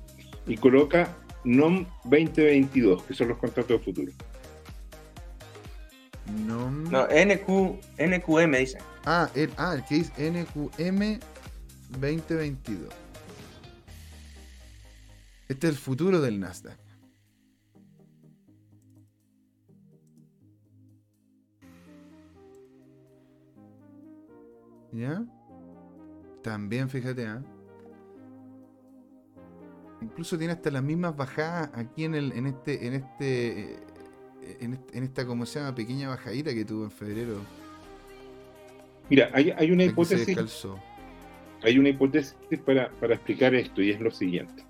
y 0.46 0.56
coloca 0.56 1.14
NOM 1.44 1.86
2022, 2.04 3.02
que 3.02 3.14
son 3.14 3.28
los 3.28 3.38
contratos 3.38 3.78
de 3.78 3.84
futuro. 3.84 4.12
NOM. 6.46 6.90
No, 6.90 7.06
NQ, 7.06 7.80
NQM 7.98 8.52
dice. 8.58 8.78
Ah, 9.04 9.28
el, 9.34 9.50
ah, 9.56 9.74
el 9.74 9.84
que 9.84 9.96
dice 9.96 10.30
NQM 10.30 11.20
2022. 12.00 13.05
Este 15.48 15.68
es 15.68 15.74
el 15.74 15.78
futuro 15.78 16.20
del 16.20 16.40
Nasdaq. 16.40 16.78
¿Ya? 24.92 25.24
También, 26.42 26.88
fíjate, 26.88 27.24
¿eh? 27.24 27.38
Incluso 30.00 30.36
tiene 30.38 30.52
hasta 30.52 30.70
las 30.70 30.82
mismas 30.82 31.16
bajadas 31.16 31.70
aquí 31.74 32.04
en 32.04 32.14
el, 32.14 32.32
en 32.32 32.46
este, 32.46 32.86
en 32.86 32.94
este, 32.94 33.72
eh, 34.42 34.58
en, 34.60 35.02
esta, 35.02 35.26
como 35.26 35.46
se 35.46 35.58
llama, 35.58 35.74
pequeña 35.74 36.08
bajadita 36.08 36.54
que 36.54 36.64
tuvo 36.64 36.84
en 36.84 36.90
febrero. 36.90 37.40
Mira, 39.08 39.30
hay, 39.32 39.50
hay 39.50 39.70
una 39.70 39.84
hipótesis. 39.84 40.36
Hay 41.62 41.78
una 41.78 41.88
hipótesis 41.88 42.36
para, 42.64 42.90
para 42.90 43.14
explicar 43.14 43.54
esto 43.54 43.82
y 43.82 43.90
es 43.90 44.00
lo 44.00 44.10
siguiente. 44.10 44.65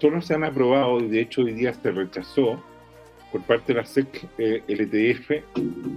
Solo 0.00 0.20
se 0.20 0.34
han 0.34 0.44
aprobado, 0.44 1.00
y 1.00 1.08
de 1.08 1.20
hecho 1.20 1.42
hoy 1.42 1.52
día 1.52 1.72
se 1.72 1.90
rechazó 1.90 2.62
por 3.32 3.42
parte 3.42 3.72
de 3.72 3.80
la 3.80 3.86
SEC 3.86 4.28
eh, 4.38 4.62
el 4.68 4.80
ETF 4.80 5.30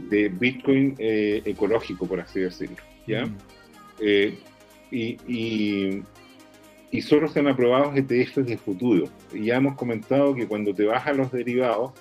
de 0.10 0.30
Bitcoin 0.30 0.96
eh, 0.98 1.42
ecológico, 1.46 2.08
por 2.08 2.20
así 2.20 2.40
decirlo. 2.40 2.78
¿ya? 3.08 3.26
Mm. 3.26 3.38
Eh, 4.00 4.38
y, 4.92 6.04
y, 6.92 7.02
solo 7.02 7.28
se 7.28 7.40
han 7.40 7.48
aprobado 7.48 7.94
ETFs 7.94 8.46
de 8.46 8.58
futuro. 8.58 9.08
Y 9.34 9.46
ya 9.46 9.58
hemos 9.58 9.76
comentado 9.76 10.34
que 10.34 10.48
cuando 10.48 10.74
te 10.74 10.86
bajan 10.86 11.18
los 11.18 11.32
derivados, 11.32 11.92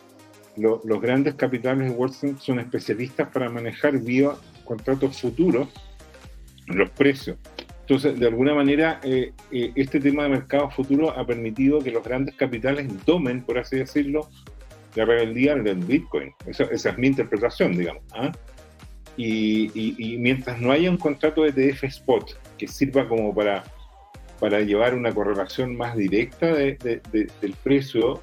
los 0.57 1.01
grandes 1.01 1.35
capitales 1.35 1.91
de 1.91 1.97
Wall 1.97 2.11
Street 2.11 2.37
son 2.39 2.59
especialistas 2.59 3.29
para 3.29 3.49
manejar 3.49 3.99
vía 3.99 4.33
contratos 4.65 5.21
futuros 5.21 5.69
los 6.67 6.91
precios. 6.91 7.37
Entonces, 7.89 8.21
de 8.21 8.27
alguna 8.27 8.53
manera, 8.55 9.01
eh, 9.03 9.33
eh, 9.51 9.73
este 9.75 9.99
tema 9.99 10.25
de 10.25 10.29
mercado 10.29 10.69
futuro 10.69 11.11
ha 11.19 11.27
permitido 11.27 11.79
que 11.79 11.91
los 11.91 12.05
grandes 12.05 12.35
capitales 12.35 12.87
tomen, 13.07 13.41
por 13.41 13.57
así 13.57 13.79
decirlo, 13.79 14.29
la 14.95 15.07
rebeldía 15.07 15.55
del 15.55 15.79
Bitcoin. 15.79 16.35
Esa, 16.45 16.65
es 16.65 16.99
mi 16.99 17.07
interpretación, 17.07 17.79
digamos. 17.79 18.03
¿ah? 18.13 18.31
Y, 19.17 20.19
mientras 20.21 20.61
no 20.61 20.71
haya 20.71 20.91
un 20.91 20.99
contrato 20.99 21.45
de 21.45 21.71
ETF 21.71 21.85
spot 21.85 22.39
que 22.59 22.69
sirva 22.69 23.09
como 23.09 23.35
para, 23.35 23.65
para 24.39 24.61
llevar 24.61 24.95
una 24.95 25.11
correlación 25.15 25.75
más 25.75 25.97
directa 25.97 26.55
del 26.55 27.57
precio 27.65 28.21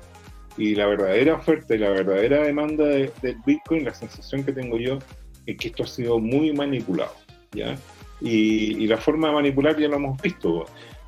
y 0.59 0.75
la 0.75 0.85
verdadera 0.85 1.33
oferta 1.33 1.73
y 1.73 1.79
la 1.79 1.89
verdadera 1.89 2.43
demanda 2.43 2.85
del 2.85 3.37
Bitcoin, 3.43 3.83
la 3.83 3.95
sensación 3.95 4.43
que 4.43 4.53
tengo 4.53 4.77
yo 4.77 4.99
es 5.47 5.57
que 5.57 5.69
esto 5.69 5.81
ha 5.81 5.87
sido 5.87 6.19
muy 6.19 6.53
manipulado. 6.53 7.15
¿ya? 7.51 7.75
Y, 8.21 8.87
la 8.87 8.97
forma 8.97 9.27
de 9.27 9.33
manipular 9.33 9.77
ya 9.77 9.87
lo 9.87 9.97
hemos 9.97 10.21
visto. 10.21 10.65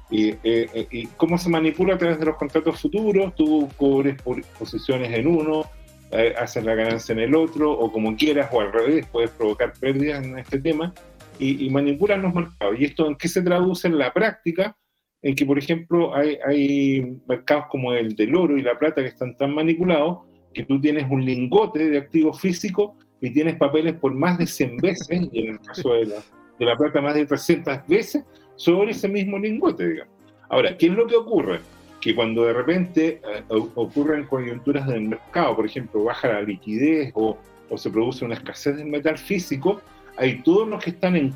Y, 0.09 0.29
eh, 0.29 0.37
eh, 0.43 0.87
y, 0.91 1.05
cómo 1.17 1.37
se 1.37 1.49
manipula 1.49 1.95
a 1.95 1.97
través 1.97 2.19
de 2.19 2.25
los 2.25 2.35
contratos 2.35 2.79
futuros, 2.79 3.35
tú 3.35 3.69
cubres 3.77 4.21
posiciones 4.57 5.11
en 5.13 5.27
uno, 5.27 5.65
eh, 6.11 6.33
haces 6.37 6.63
la 6.63 6.75
ganancia 6.75 7.13
en 7.13 7.19
el 7.19 7.35
otro, 7.35 7.71
o 7.71 7.91
como 7.91 8.15
quieras, 8.15 8.49
o 8.51 8.61
al 8.61 8.71
revés, 8.71 9.05
puedes 9.11 9.31
provocar 9.31 9.73
pérdidas 9.79 10.23
en 10.23 10.39
este 10.39 10.59
tema, 10.59 10.93
y, 11.39 11.65
y 11.65 11.69
manipulan 11.69 12.21
los 12.21 12.33
mercados. 12.33 12.79
¿Y 12.79 12.85
esto 12.85 13.07
en 13.07 13.15
qué 13.15 13.27
se 13.27 13.41
traduce 13.41 13.87
en 13.87 13.97
la 13.97 14.13
práctica? 14.13 14.75
En 15.21 15.35
que, 15.35 15.45
por 15.45 15.57
ejemplo, 15.57 16.15
hay, 16.15 16.37
hay 16.45 17.19
mercados 17.27 17.65
como 17.69 17.91
el 17.93 18.15
del 18.15 18.35
oro 18.35 18.57
y 18.57 18.61
la 18.61 18.77
plata 18.77 19.01
que 19.01 19.09
están 19.09 19.35
tan 19.35 19.53
manipulados 19.53 20.19
que 20.53 20.63
tú 20.63 20.79
tienes 20.79 21.05
un 21.09 21.23
lingote 21.23 21.89
de 21.89 21.97
activo 21.97 22.33
físico 22.33 22.95
y 23.21 23.31
tienes 23.31 23.55
papeles 23.57 23.93
por 23.95 24.13
más 24.13 24.37
de 24.37 24.47
100 24.47 24.77
veces, 24.77 25.29
y 25.31 25.39
en 25.41 25.53
el 25.53 25.59
caso 25.59 25.93
de 25.93 26.05
la, 26.05 26.15
de 26.59 26.65
la 26.65 26.75
plata 26.75 27.01
más 27.01 27.15
de 27.15 27.25
300 27.25 27.87
veces, 27.87 28.23
sobre 28.55 28.91
ese 28.91 29.07
mismo 29.07 29.37
lingote, 29.37 29.87
digamos. 29.87 30.13
Ahora, 30.49 30.77
¿qué 30.77 30.87
es 30.87 30.93
lo 30.93 31.05
que 31.07 31.15
ocurre? 31.15 31.59
que 31.99 32.15
cuando 32.15 32.45
de 32.45 32.53
repente 32.53 33.21
eh, 33.23 33.43
ocurren 33.49 34.25
coyunturas 34.25 34.87
del 34.87 35.01
mercado, 35.01 35.55
por 35.55 35.65
ejemplo, 35.65 36.03
baja 36.03 36.27
la 36.29 36.41
liquidez 36.41 37.11
o, 37.15 37.37
se 37.75 37.89
produce 37.89 38.23
una 38.23 38.35
escasez 38.35 38.77
del 38.77 38.87
metal 38.87 39.17
físico, 39.17 39.81
hay 40.15 40.41
todos 40.41 40.67
los 40.69 40.81
que 40.81 40.91
están 40.91 41.17
en 41.17 41.35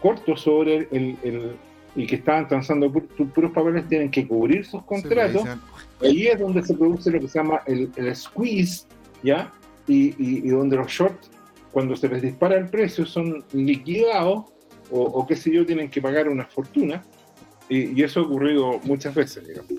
corto 0.00 0.36
sobre 0.36 0.86
el, 0.92 1.56
y 1.96 2.06
que 2.06 2.16
estaban 2.16 2.46
transando 2.46 2.90
puros 2.92 3.50
papeles 3.50 3.88
tienen 3.88 4.08
que 4.08 4.26
cubrir 4.26 4.64
sus 4.64 4.82
contratos. 4.84 5.42
Ahí 6.00 6.28
es 6.28 6.38
donde 6.38 6.62
se 6.62 6.74
produce 6.74 7.10
lo 7.10 7.18
que 7.18 7.26
se 7.26 7.38
llama 7.38 7.62
el, 7.66 7.90
squeeze, 8.14 8.86
¿ya? 9.24 9.52
Y, 9.88 10.14
y, 10.18 10.48
donde 10.48 10.76
los 10.76 10.86
shorts, 10.86 11.30
cuando 11.72 11.96
se 11.96 12.08
les 12.08 12.22
dispara 12.22 12.56
el 12.56 12.68
precio, 12.68 13.04
son 13.04 13.44
liquidados 13.52 14.44
o, 14.92 15.00
o 15.00 15.26
qué 15.26 15.34
sé 15.34 15.50
yo, 15.50 15.66
tienen 15.66 15.90
que 15.90 16.00
pagar 16.00 16.28
una 16.28 16.44
fortuna 16.44 17.02
y, 17.68 18.02
eso 18.02 18.20
ha 18.20 18.22
ocurrido 18.24 18.80
muchas 18.84 19.14
veces, 19.14 19.46
digamos. 19.46 19.70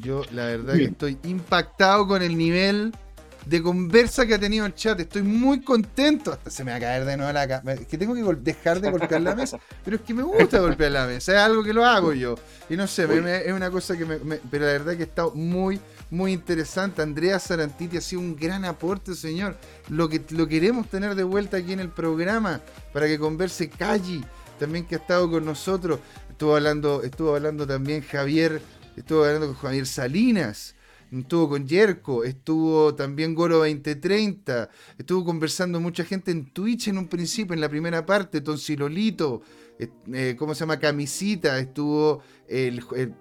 Yo, 0.00 0.22
la 0.32 0.46
verdad, 0.46 0.74
que 0.74 0.84
estoy 0.84 1.18
impactado 1.24 2.06
con 2.08 2.22
el 2.22 2.36
nivel 2.36 2.92
de 3.46 3.62
conversa 3.62 4.26
que 4.26 4.34
ha 4.34 4.38
tenido 4.38 4.66
el 4.66 4.74
chat. 4.74 4.98
Estoy 4.98 5.22
muy 5.22 5.60
contento. 5.60 6.32
Hasta 6.32 6.50
se 6.50 6.64
me 6.64 6.72
va 6.72 6.78
a 6.78 6.80
caer 6.80 7.04
de 7.04 7.16
nuevo 7.16 7.32
la 7.32 7.46
cara. 7.46 7.74
Es 7.74 7.86
que 7.86 7.96
tengo 7.96 8.14
que 8.14 8.40
dejar 8.40 8.80
de 8.80 8.90
golpear 8.90 9.20
la 9.20 9.34
mesa. 9.34 9.60
Pero 9.84 9.96
es 9.96 10.02
que 10.02 10.14
me 10.14 10.22
gusta 10.22 10.58
golpear 10.58 10.90
la 10.90 11.06
mesa. 11.06 11.32
Es 11.32 11.38
algo 11.38 11.62
que 11.62 11.72
lo 11.72 11.84
hago 11.84 12.12
yo. 12.12 12.34
Y 12.68 12.76
no 12.76 12.86
sé, 12.86 13.04
es 13.46 13.52
una 13.52 13.70
cosa 13.70 13.96
que 13.96 14.04
me, 14.04 14.16
Pero 14.50 14.66
la 14.66 14.72
verdad 14.72 14.96
que 14.96 15.02
ha 15.02 15.06
estado 15.06 15.32
muy, 15.34 15.78
muy 16.10 16.32
interesante. 16.32 17.02
Andrea 17.02 17.38
Sarantiti 17.38 17.96
ha 17.96 18.00
sido 18.00 18.20
un 18.20 18.36
gran 18.36 18.64
aporte, 18.64 19.14
señor. 19.14 19.56
Lo 19.88 20.08
que 20.08 20.22
lo 20.30 20.46
queremos 20.48 20.88
tener 20.88 21.14
de 21.14 21.24
vuelta 21.24 21.58
aquí 21.58 21.72
en 21.72 21.80
el 21.80 21.90
programa 21.90 22.60
para 22.92 23.06
que 23.06 23.18
converse 23.18 23.68
Calle 23.68 24.22
también 24.60 24.84
que 24.84 24.94
ha 24.94 24.98
estado 24.98 25.28
con 25.28 25.44
nosotros. 25.44 25.98
Estuvo 26.28 26.54
hablando, 26.54 27.02
estuvo 27.02 27.34
hablando 27.34 27.66
también 27.66 28.02
Javier, 28.02 28.60
estuvo 28.94 29.24
hablando 29.24 29.48
con 29.48 29.56
Javier 29.56 29.86
Salinas, 29.86 30.74
estuvo 31.10 31.48
con 31.48 31.66
Yerko, 31.66 32.24
estuvo 32.24 32.94
también 32.94 33.34
Goro 33.34 33.58
2030, 33.58 34.68
estuvo 34.98 35.24
conversando 35.24 35.80
mucha 35.80 36.04
gente 36.04 36.30
en 36.30 36.52
Twitch 36.52 36.88
en 36.88 36.98
un 36.98 37.08
principio, 37.08 37.54
en 37.54 37.60
la 37.60 37.68
primera 37.68 38.04
parte, 38.04 38.42
Tonsilolito, 38.42 39.42
eh, 39.78 40.36
¿cómo 40.38 40.54
se 40.54 40.60
llama? 40.60 40.78
Camisita, 40.78 41.58
estuvo 41.58 42.22
el, 42.46 42.84
el 42.96 43.14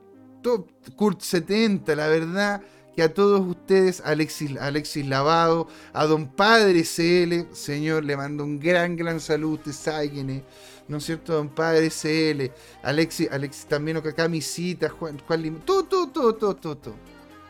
Kurt 0.96 1.22
70, 1.22 1.96
la 1.96 2.08
verdad 2.08 2.62
que 2.96 3.04
a 3.04 3.14
todos 3.14 3.46
ustedes, 3.46 4.02
Alexis, 4.06 4.58
Alexis 4.58 5.06
Lavado, 5.08 5.68
a 5.94 6.06
Don 6.06 6.28
Padre 6.28 6.84
CL, 6.84 7.54
señor, 7.54 8.04
le 8.04 8.18
mando 8.18 8.44
un 8.44 8.60
gran, 8.60 8.96
gran 8.96 9.20
saludo, 9.20 9.56
usted 9.56 9.72
sabe 9.72 10.10
quién 10.10 10.30
es. 10.30 10.44
¿no 10.90 10.98
es 10.98 11.06
cierto? 11.06 11.34
Don 11.34 11.50
Padre 11.50 11.90
SL, 11.90 12.52
Alexis, 12.84 13.30
Alexis 13.32 13.66
también, 13.68 13.98
acá 13.98 14.28
Misita, 14.28 14.90
Juan, 14.90 15.20
Juan 15.20 15.42
Lim, 15.42 15.60
todo, 15.60 15.84
todo, 15.84 16.08
todo, 16.08 16.34
todo, 16.34 16.78
todo, 16.78 16.96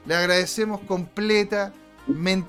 Le 0.05 0.13
agradecemos 0.13 0.81
completamente. 0.81 1.73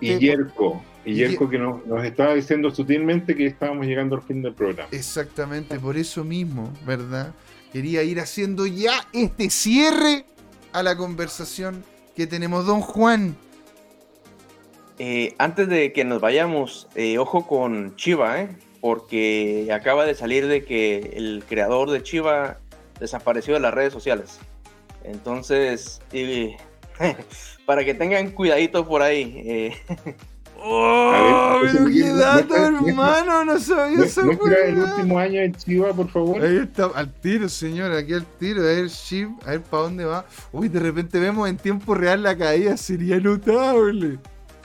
Y 0.07 0.19
Yerko, 0.19 0.83
y 1.05 1.15
Yerko 1.15 1.49
que 1.49 1.59
nos, 1.59 1.87
nos, 1.87 2.05
estaba 2.05 2.35
diciendo 2.35 2.71
sutilmente 2.71 3.37
que 3.37 3.47
estábamos 3.47 3.87
llegando 3.87 4.17
al 4.17 4.23
fin 4.23 4.43
del 4.43 4.53
programa. 4.53 4.89
Exactamente, 4.91 5.79
por 5.79 5.97
eso 5.97 6.25
mismo, 6.25 6.73
¿verdad? 6.85 7.33
Quería 7.73 8.03
ir 8.03 8.19
haciendo 8.19 8.67
ya 8.67 9.07
este 9.13 9.49
cierre 9.49 10.27
a 10.73 10.83
la 10.83 10.97
conversación 10.97 11.85
que 12.21 12.27
tenemos, 12.27 12.67
don 12.67 12.83
Juan. 12.83 13.35
Eh, 14.99 15.35
antes 15.39 15.67
de 15.71 15.95
que 15.95 16.05
nos 16.05 16.21
vayamos, 16.21 16.87
eh, 16.95 17.17
ojo 17.17 17.47
con 17.47 17.97
Chiva, 17.97 18.43
¿eh? 18.43 18.51
porque 18.83 19.71
acaba 19.73 20.05
de 20.05 20.15
salir 20.15 20.47
de 20.47 20.63
que 20.63 21.15
el 21.17 21.43
creador 21.49 21.89
de 21.89 22.03
Chiva 22.03 22.59
desapareció 22.99 23.55
de 23.55 23.61
las 23.61 23.73
redes 23.73 23.95
sociales. 23.95 24.39
Entonces, 25.03 26.03
para 27.65 27.87
que 27.87 27.95
tengan 27.95 28.33
cuidadito 28.33 28.87
por 28.87 29.01
ahí. 29.01 29.73
¡Oh! 30.63 31.61
¡Qué 31.93 32.13
dato, 32.13 32.55
hermano! 32.55 33.45
No 33.45 33.59
sabía 33.59 34.05
eso. 34.05 34.23
el 34.23 34.79
último 34.79 35.19
año 35.19 35.41
de 35.41 35.53
Chiva, 35.53 35.93
por 35.93 36.11
favor. 36.11 36.43
Ahí 36.43 36.59
está, 36.59 36.87
al 36.95 37.13
tiro, 37.13 37.49
señor, 37.49 37.93
aquí 37.93 38.13
al 38.13 38.27
tiro. 38.39 38.63
A 38.63 38.67
ver, 38.67 38.89
Chiv, 38.91 39.31
a 39.47 39.51
ver 39.53 39.63
para 39.63 39.85
dónde 39.85 40.05
va. 40.05 40.27
Uy, 40.53 40.69
de 40.69 40.81
repente 40.81 41.19
vemos 41.19 41.49
en 41.49 41.57
tiempo 41.57 41.95
real 41.95 42.23
la 42.23 42.37
caída, 42.37 42.77
sería 42.77 43.19
notable. 43.19 44.19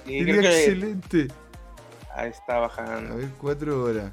sería 0.05 0.35
excelente. 0.35 1.27
Ahí 2.13 2.30
está 2.30 2.59
bajando. 2.59 3.13
A 3.13 3.17
ver, 3.17 3.30
cuatro 3.39 3.84
horas. 3.84 4.11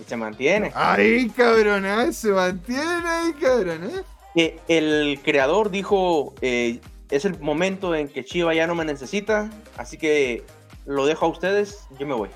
Y 0.00 0.04
se 0.08 0.16
mantiene. 0.16 0.72
Ahí, 0.74 1.28
cabrón, 1.30 1.86
¿eh? 1.86 2.12
se 2.12 2.30
mantiene 2.30 3.08
ahí, 3.08 3.32
cabrón. 3.34 3.80
¿eh? 4.36 4.58
el 4.68 5.20
creador 5.22 5.70
dijo, 5.70 6.34
eh, 6.40 6.80
es 7.10 7.24
el 7.24 7.38
momento 7.40 7.94
en 7.94 8.08
que 8.08 8.24
Chiva 8.24 8.54
ya 8.54 8.66
no 8.66 8.74
me 8.74 8.84
necesita, 8.84 9.50
así 9.76 9.96
que 9.98 10.42
lo 10.86 11.06
dejo 11.06 11.26
a 11.26 11.28
ustedes, 11.28 11.86
yo 11.98 12.06
me 12.06 12.14
voy. 12.14 12.28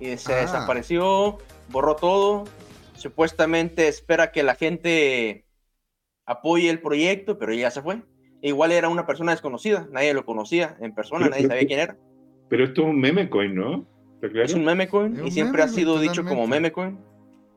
Y 0.00 0.16
se 0.16 0.34
ah. 0.34 0.40
desapareció, 0.40 1.38
borró 1.68 1.96
todo, 1.96 2.44
supuestamente 2.94 3.88
espera 3.88 4.32
que 4.32 4.42
la 4.42 4.54
gente 4.54 5.44
apoye 6.26 6.68
el 6.68 6.80
proyecto, 6.80 7.38
pero 7.38 7.52
ya 7.54 7.70
se 7.70 7.82
fue. 7.82 8.02
Igual 8.40 8.72
era 8.72 8.88
una 8.88 9.06
persona 9.06 9.32
desconocida, 9.32 9.88
nadie 9.90 10.14
lo 10.14 10.24
conocía 10.24 10.76
en 10.80 10.94
persona, 10.94 11.28
nadie 11.28 11.48
sabía 11.48 11.66
quién 11.66 11.80
era. 11.80 11.96
Pero 12.48 12.64
esto 12.64 12.82
es 12.82 12.88
un 12.88 13.00
meme 13.00 13.28
coin, 13.28 13.54
¿no? 13.54 13.86
Es 14.22 14.54
un 14.54 14.64
meme 14.64 14.88
coin 14.88 15.26
y 15.26 15.30
siempre 15.30 15.62
ha 15.62 15.68
sido 15.68 15.98
dicho 16.00 16.24
como 16.24 16.46
meme 16.46 16.72
coin. 16.72 16.98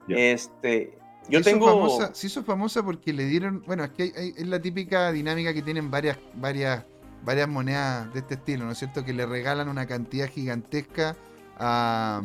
Este, 0.08 0.98
yo 1.30 1.42
tengo. 1.42 1.68
Famosa, 1.68 2.14
se 2.14 2.28
hizo 2.28 2.44
famosa 2.44 2.84
porque 2.84 3.14
le 3.14 3.26
dieron. 3.26 3.64
Bueno, 3.66 3.84
es 3.84 3.92
que 3.92 4.34
es 4.38 4.48
la 4.48 4.62
típica 4.62 5.12
dinámica 5.12 5.54
que 5.54 5.62
tienen 5.62 5.92
varias, 5.92 6.18
varias, 6.36 6.84
varias 7.24 7.48
monedas 7.48 8.14
de 8.14 8.20
este 8.20 8.36
estilo, 8.36 8.66
¿no 8.66 8.72
es 8.72 8.80
cierto? 8.80 9.06
Que 9.06 9.14
le 9.14 9.26
regalan 9.26 9.70
una 9.70 9.86
cantidad 9.86 10.28
gigantesca 10.28 11.16
a 11.58 12.22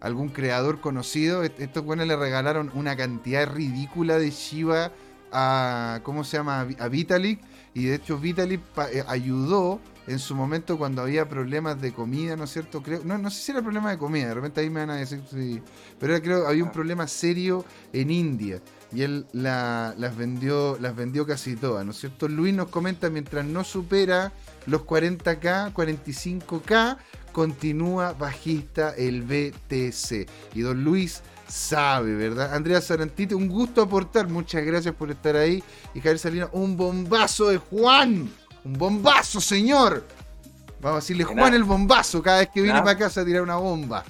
algún 0.00 0.28
creador 0.28 0.80
conocido. 0.80 1.44
Estos 1.44 1.84
buenos 1.84 2.06
le 2.06 2.16
regalaron 2.16 2.70
una 2.74 2.96
cantidad 2.96 3.48
ridícula 3.48 4.18
de 4.18 4.30
Shiba 4.30 4.92
a. 5.32 6.00
¿Cómo 6.02 6.24
se 6.24 6.36
llama? 6.36 6.66
A 6.78 6.88
Vitalik. 6.88 7.40
Y 7.74 7.86
de 7.86 7.94
hecho, 7.94 8.18
Vitalik 8.18 8.60
eh, 8.92 9.02
ayudó 9.06 9.80
en 10.06 10.18
su 10.18 10.34
momento 10.34 10.78
cuando 10.78 11.02
había 11.02 11.28
problemas 11.28 11.80
de 11.80 11.92
comida, 11.92 12.36
¿no 12.36 12.44
es 12.44 12.50
cierto? 12.50 12.82
Creo, 12.82 13.02
no, 13.04 13.18
no 13.18 13.30
sé 13.30 13.42
si 13.42 13.52
era 13.52 13.62
problema 13.62 13.90
de 13.90 13.98
comida, 13.98 14.28
de 14.28 14.34
repente 14.34 14.60
ahí 14.60 14.70
me 14.70 14.80
van 14.80 14.90
a 14.90 14.96
decir 14.96 15.20
pero 15.98 16.20
creo 16.20 16.42
que 16.42 16.48
había 16.48 16.62
un 16.62 16.70
ah. 16.70 16.72
problema 16.72 17.06
serio 17.06 17.64
en 17.92 18.10
India 18.10 18.60
y 18.92 19.02
él 19.02 19.26
las 19.32 20.16
vendió 20.16 20.76
las 20.80 20.94
vendió 20.94 21.26
casi 21.26 21.56
todas, 21.56 21.84
¿no 21.84 21.92
es 21.92 21.98
cierto? 21.98 22.28
Luis 22.28 22.54
nos 22.54 22.68
comenta 22.68 23.08
mientras 23.10 23.44
no 23.44 23.64
supera 23.64 24.32
los 24.66 24.82
40k, 24.82 25.72
45k, 25.72 26.98
continúa 27.32 28.12
bajista 28.12 28.94
el 28.96 29.22
BTC. 29.22 30.28
Y 30.54 30.60
don 30.60 30.84
Luis 30.84 31.22
sabe, 31.48 32.14
¿verdad? 32.14 32.54
Andrea 32.54 32.80
Sarantite, 32.80 33.34
un 33.34 33.48
gusto 33.48 33.82
aportar, 33.82 34.28
muchas 34.28 34.64
gracias 34.64 34.94
por 34.94 35.10
estar 35.10 35.36
ahí. 35.36 35.62
Y 35.94 36.00
Javier 36.00 36.18
Salinas, 36.18 36.48
un 36.52 36.76
bombazo 36.76 37.48
de 37.48 37.58
Juan. 37.58 38.30
Un 38.64 38.74
bombazo, 38.74 39.40
señor. 39.40 40.04
Vamos 40.80 40.98
a 40.98 41.00
decirle 41.00 41.24
Juan 41.24 41.36
nada. 41.36 41.56
el 41.56 41.64
bombazo 41.64 42.22
cada 42.22 42.38
vez 42.40 42.48
que 42.48 42.60
viene 42.60 42.74
Nada. 42.74 42.84
para 42.84 42.98
casa 42.98 43.20
a 43.20 43.24
tirar 43.24 43.42
una 43.42 43.56
bomba. 43.56 44.04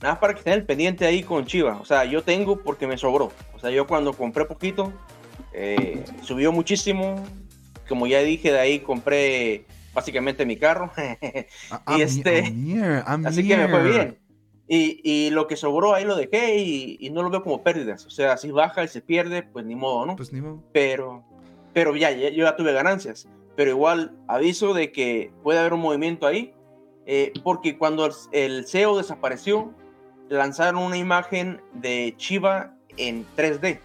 Nada 0.00 0.14
más 0.14 0.18
para 0.20 0.32
que 0.34 0.38
estén 0.40 0.52
al 0.54 0.64
pendiente 0.64 1.06
ahí 1.06 1.22
con 1.22 1.46
Chiva. 1.46 1.78
O 1.80 1.84
sea, 1.84 2.04
yo 2.04 2.22
tengo 2.22 2.58
porque 2.58 2.86
me 2.86 2.96
sobró. 2.98 3.32
O 3.54 3.58
sea, 3.58 3.70
yo 3.70 3.86
cuando 3.86 4.12
compré 4.12 4.44
poquito, 4.44 4.92
eh, 5.52 6.04
subió 6.22 6.52
muchísimo. 6.52 7.24
Como 7.88 8.06
ya 8.06 8.20
dije, 8.20 8.52
de 8.52 8.58
ahí 8.60 8.80
compré 8.80 9.64
básicamente 9.94 10.44
mi 10.46 10.56
carro. 10.56 10.90
Y 10.96 11.46
ah, 11.86 11.96
este- 11.98 12.54
Así 13.24 13.46
que 13.48 13.56
me 13.56 13.68
fue 13.68 13.82
bien. 13.90 14.18
Y, 14.70 15.00
y 15.02 15.30
lo 15.30 15.46
que 15.46 15.56
sobró 15.56 15.94
ahí 15.94 16.04
lo 16.04 16.14
dejé 16.14 16.58
y, 16.58 16.98
y 17.00 17.08
no 17.08 17.22
lo 17.22 17.30
veo 17.30 17.42
como 17.42 17.62
pérdidas. 17.62 18.04
O 18.04 18.10
sea, 18.10 18.36
si 18.36 18.50
baja 18.50 18.84
y 18.84 18.88
se 18.88 19.00
pierde, 19.00 19.42
pues 19.42 19.64
ni 19.64 19.74
modo, 19.74 20.04
¿no? 20.04 20.14
Pues 20.16 20.30
ni 20.30 20.42
modo. 20.42 20.62
pero, 20.72 21.24
pero 21.72 21.96
ya, 21.96 22.10
ya- 22.10 22.28
yo 22.28 22.44
ya 22.44 22.54
tuve 22.54 22.74
ganancias. 22.74 23.26
Pero 23.58 23.72
igual 23.72 24.12
aviso 24.28 24.72
de 24.72 24.92
que 24.92 25.32
puede 25.42 25.58
haber 25.58 25.72
un 25.72 25.80
movimiento 25.80 26.28
ahí, 26.28 26.54
eh, 27.06 27.32
porque 27.42 27.76
cuando 27.76 28.08
el, 28.30 28.64
CEO 28.68 28.96
desapareció, 28.96 29.74
lanzaron 30.28 30.80
una 30.80 30.96
imagen 30.96 31.60
de 31.72 32.14
Chiva 32.18 32.76
en 32.96 33.26
3D, 33.36 33.80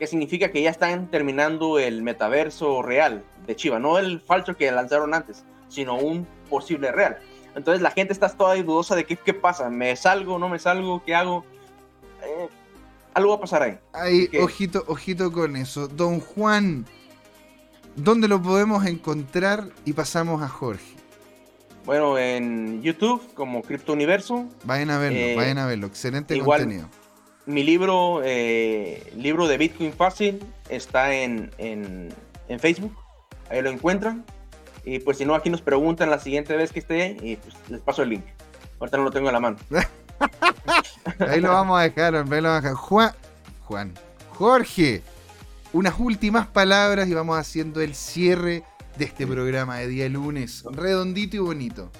que 0.00 0.06
significa 0.08 0.50
que 0.50 0.62
ya 0.62 0.70
están 0.70 1.12
terminando 1.12 1.78
el 1.78 2.02
metaverso 2.02 2.82
real 2.82 3.22
de 3.46 3.54
Chiva, 3.54 3.78
no 3.78 3.98
el 3.98 4.20
falso 4.20 4.56
que 4.56 4.72
lanzaron 4.72 5.14
antes, 5.14 5.44
sino 5.68 5.96
un 5.96 6.26
posible 6.50 6.90
real. 6.90 7.16
Entonces 7.54 7.82
la 7.82 7.92
gente 7.92 8.12
está 8.12 8.28
toda 8.30 8.56
dudosa 8.56 8.96
de 8.96 9.04
qué, 9.04 9.14
qué 9.14 9.32
pasa, 9.32 9.70
me 9.70 9.94
salgo, 9.94 10.40
no 10.40 10.48
me 10.48 10.58
salgo, 10.58 11.04
qué 11.04 11.14
hago. 11.14 11.44
Eh, 12.20 12.48
algo 13.14 13.30
va 13.30 13.36
a 13.36 13.40
pasar 13.40 13.62
ahí. 13.62 13.78
Ahí, 13.92 14.28
ojito, 14.42 14.82
ojito 14.88 15.30
con 15.30 15.54
eso. 15.54 15.86
Don 15.86 16.18
Juan, 16.18 16.84
¿dónde 17.96 18.28
lo 18.28 18.40
podemos 18.42 18.84
encontrar? 18.86 19.68
Y 19.84 19.92
pasamos 19.92 20.42
a 20.42 20.48
Jorge. 20.48 20.94
Bueno, 21.84 22.16
en 22.18 22.82
YouTube 22.82 23.22
como 23.34 23.62
Crypto 23.62 23.92
Universo, 23.92 24.46
Vayan 24.64 24.90
a 24.90 24.98
verlo, 24.98 25.18
Eh, 25.18 25.34
vayan 25.36 25.58
a 25.58 25.66
verlo. 25.66 25.86
Excelente 25.86 26.34
igual- 26.36 26.60
contenido. 26.60 26.88
mi 27.46 27.62
libro, 27.62 28.22
eh, 28.24 29.12
libro 29.16 29.46
de 29.48 29.58
Bitcoin 29.58 29.92
Fácil, 29.92 30.40
está 30.70 31.12
en, 31.14 31.50
en, 31.58 32.08
en 32.48 32.58
Facebook. 32.60 32.96
Ahí 33.50 33.60
lo 33.60 33.68
encuentran. 33.70 34.24
Y 34.86 34.98
pues 35.00 35.18
si 35.18 35.24
no, 35.26 35.34
aquí 35.34 35.50
nos 35.50 35.60
preguntan 35.62 36.08
la 36.10 36.18
siguiente 36.18 36.56
vez 36.56 36.72
que 36.72 36.78
esté 36.78 37.16
y 37.22 37.36
pues 37.36 37.54
les 37.68 37.80
paso 37.80 38.02
el 38.02 38.10
link. 38.10 38.24
Ahorita 38.80 38.96
no 38.96 39.04
lo 39.04 39.10
tengo 39.10 39.28
en 39.28 39.34
la 39.34 39.40
mano. 39.40 39.56
Ahí 41.18 41.40
lo 41.40 41.50
vamos 41.52 41.78
a 41.78 41.82
dejar, 41.82 42.14
ahí 42.14 42.22
lo 42.40 42.48
vamos 42.48 42.58
a 42.58 42.60
dejar. 42.60 42.74
Juan, 42.74 43.12
Juan, 43.64 43.94
Jorge, 44.30 45.02
unas 45.74 45.98
últimas 45.98 46.46
palabras 46.46 47.08
y 47.08 47.14
vamos 47.14 47.36
haciendo 47.36 47.80
el 47.80 47.94
cierre 47.94 48.62
de 48.96 49.04
este 49.06 49.26
programa 49.26 49.78
de 49.78 49.88
día 49.88 50.08
lunes. 50.08 50.64
Redondito 50.70 51.36
y 51.36 51.40
bonito. 51.40 51.90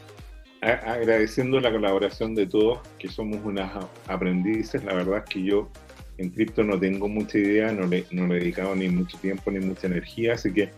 Agradeciendo 0.62 1.60
la 1.60 1.72
colaboración 1.72 2.36
de 2.36 2.46
todos, 2.46 2.78
que 2.98 3.09
somos 3.09 3.40
unas 3.44 3.84
aprendices. 4.06 4.84
La 4.84 4.94
verdad 4.94 5.18
es 5.18 5.24
que 5.24 5.42
yo 5.42 5.68
en 6.18 6.30
cripto 6.30 6.62
no 6.62 6.78
tengo 6.78 7.09
mucha 7.09 7.36
idea, 7.36 7.72
no 7.72 7.86
le, 7.88 8.06
no 8.12 8.28
le 8.28 8.36
he 8.36 8.40
dedicado 8.40 8.76
ni 8.76 8.88
mucho 8.88 9.18
tiempo 9.18 9.51
ni 9.51 9.59
mucha 9.59 9.88
energía, 9.88 10.34
así 10.34 10.52
que 10.52 10.70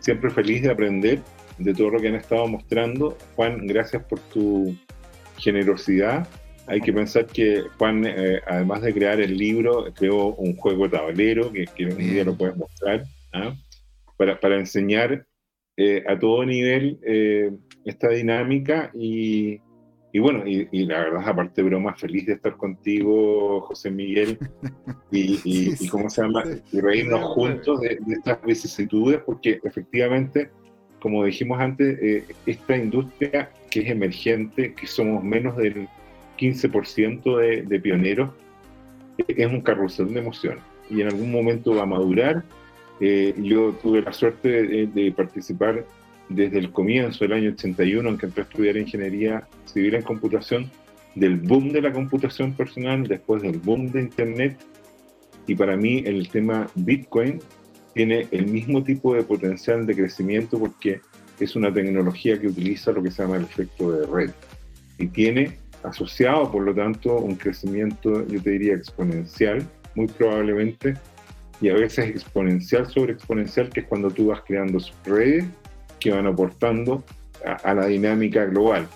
siempre 0.00 0.30
feliz 0.30 0.62
de 0.62 0.70
aprender 0.70 1.20
de 1.58 1.74
todo 1.74 1.90
lo 1.90 2.00
que 2.00 2.08
han 2.08 2.14
estado 2.14 2.48
mostrando. 2.48 3.18
Juan, 3.36 3.66
gracias 3.66 4.02
por 4.04 4.20
tu 4.20 4.74
generosidad. 5.36 6.26
Hay 6.68 6.80
que 6.80 6.92
pensar 6.92 7.26
que 7.26 7.62
Juan, 7.78 8.04
eh, 8.06 8.40
además 8.46 8.82
de 8.82 8.92
crear 8.94 9.20
el 9.20 9.36
libro, 9.36 9.86
creó 9.94 10.34
un 10.34 10.54
juego 10.56 10.88
tablero 10.88 11.50
que, 11.52 11.64
que 11.74 11.86
un 11.86 11.96
día 11.96 12.24
lo 12.24 12.34
puedes 12.36 12.56
mostrar, 12.56 13.04
¿ah? 13.32 13.54
para, 14.16 14.38
para 14.38 14.58
enseñar 14.58 15.26
eh, 15.76 16.04
a 16.06 16.18
todo 16.18 16.44
nivel 16.44 16.98
eh, 17.06 17.50
esta 17.84 18.08
dinámica 18.10 18.90
y, 18.94 19.60
y 20.12 20.18
bueno, 20.18 20.46
y, 20.46 20.68
y 20.72 20.84
la 20.86 20.98
verdad, 21.00 21.22
aparte 21.28 21.62
de 21.62 21.68
broma, 21.68 21.94
feliz 21.94 22.26
de 22.26 22.34
estar 22.34 22.56
contigo, 22.56 23.60
José 23.62 23.90
Miguel, 23.90 24.38
y, 25.10 25.40
y- 25.44 25.76
Sí, 25.76 25.84
y 25.84 25.88
cómo 25.88 26.10
se 26.10 26.22
llama, 26.22 26.44
y 26.72 26.80
reírnos 26.80 27.20
Sí, 27.20 27.26
juntos 27.34 27.80
de, 27.80 27.98
de 28.04 28.14
estas 28.14 28.42
vicisitudes, 28.42 29.20
porque 29.24 29.60
efectivamente, 29.62 30.50
como 31.00 31.24
dijimos 31.24 31.60
antes, 31.60 31.96
eh, 32.02 32.24
esta 32.44 32.76
industria 32.76 33.50
que 33.70 33.80
es 33.80 33.90
emergente, 33.90 34.74
que 34.74 34.86
somos 34.86 35.22
menos 35.22 35.56
del 35.56 35.88
15% 36.38 37.36
de, 37.36 37.62
de 37.62 37.80
pioneros, 37.80 38.30
eh, 39.18 39.24
es 39.28 39.46
un 39.46 39.60
carrusel 39.60 40.12
de 40.14 40.20
emociones. 40.20 40.62
Y 40.88 41.02
en 41.02 41.08
algún 41.08 41.30
momento 41.30 41.74
va 41.74 41.82
a 41.82 41.86
madurar. 41.86 42.44
Eh, 43.00 43.34
yo 43.36 43.72
tuve 43.82 44.02
la 44.02 44.12
suerte 44.12 44.48
de, 44.48 44.86
de 44.86 45.12
participar 45.12 45.84
desde 46.28 46.58
el 46.58 46.72
comienzo 46.72 47.24
del 47.24 47.32
año 47.32 47.50
81, 47.50 48.08
en 48.08 48.18
que 48.18 48.26
entré 48.26 48.42
a 48.42 48.46
estudiar 48.46 48.76
ingeniería 48.76 49.48
civil 49.66 49.94
en 49.94 50.02
computación, 50.02 50.70
del 51.14 51.36
boom 51.36 51.70
de 51.72 51.82
la 51.82 51.92
computación 51.92 52.52
personal, 52.52 53.06
después 53.06 53.42
del 53.42 53.58
boom 53.58 53.90
de 53.90 54.02
Internet, 54.02 54.58
y 55.48 55.54
para 55.54 55.76
mí 55.76 56.02
el 56.04 56.28
tema 56.28 56.68
Bitcoin 56.74 57.40
tiene 57.94 58.28
el 58.30 58.46
mismo 58.46 58.84
tipo 58.84 59.14
de 59.14 59.22
potencial 59.22 59.86
de 59.86 59.96
crecimiento 59.96 60.58
porque 60.58 61.00
es 61.40 61.56
una 61.56 61.72
tecnología 61.72 62.38
que 62.38 62.48
utiliza 62.48 62.92
lo 62.92 63.02
que 63.02 63.10
se 63.10 63.22
llama 63.22 63.38
el 63.38 63.44
efecto 63.44 63.90
de 63.90 64.06
red. 64.06 64.30
Y 64.98 65.06
tiene 65.06 65.56
asociado, 65.88 66.50
por 66.50 66.62
lo 66.62 66.74
tanto, 66.74 67.16
un 67.16 67.36
crecimiento, 67.36 68.26
yo 68.26 68.42
te 68.42 68.50
diría, 68.50 68.74
exponencial, 68.74 69.66
muy 69.94 70.06
probablemente, 70.06 70.94
y 71.60 71.68
a 71.68 71.74
veces 71.74 72.08
exponencial 72.08 72.86
sobre 72.86 73.12
exponencial, 73.12 73.68
que 73.68 73.80
es 73.80 73.86
cuando 73.86 74.10
tú 74.10 74.28
vas 74.28 74.42
creando 74.46 74.78
redes 75.04 75.44
que 75.98 76.12
van 76.12 76.26
aportando 76.26 77.04
a, 77.44 77.74
la 77.74 77.86
dinámica 77.86 78.44
global. 78.44 78.86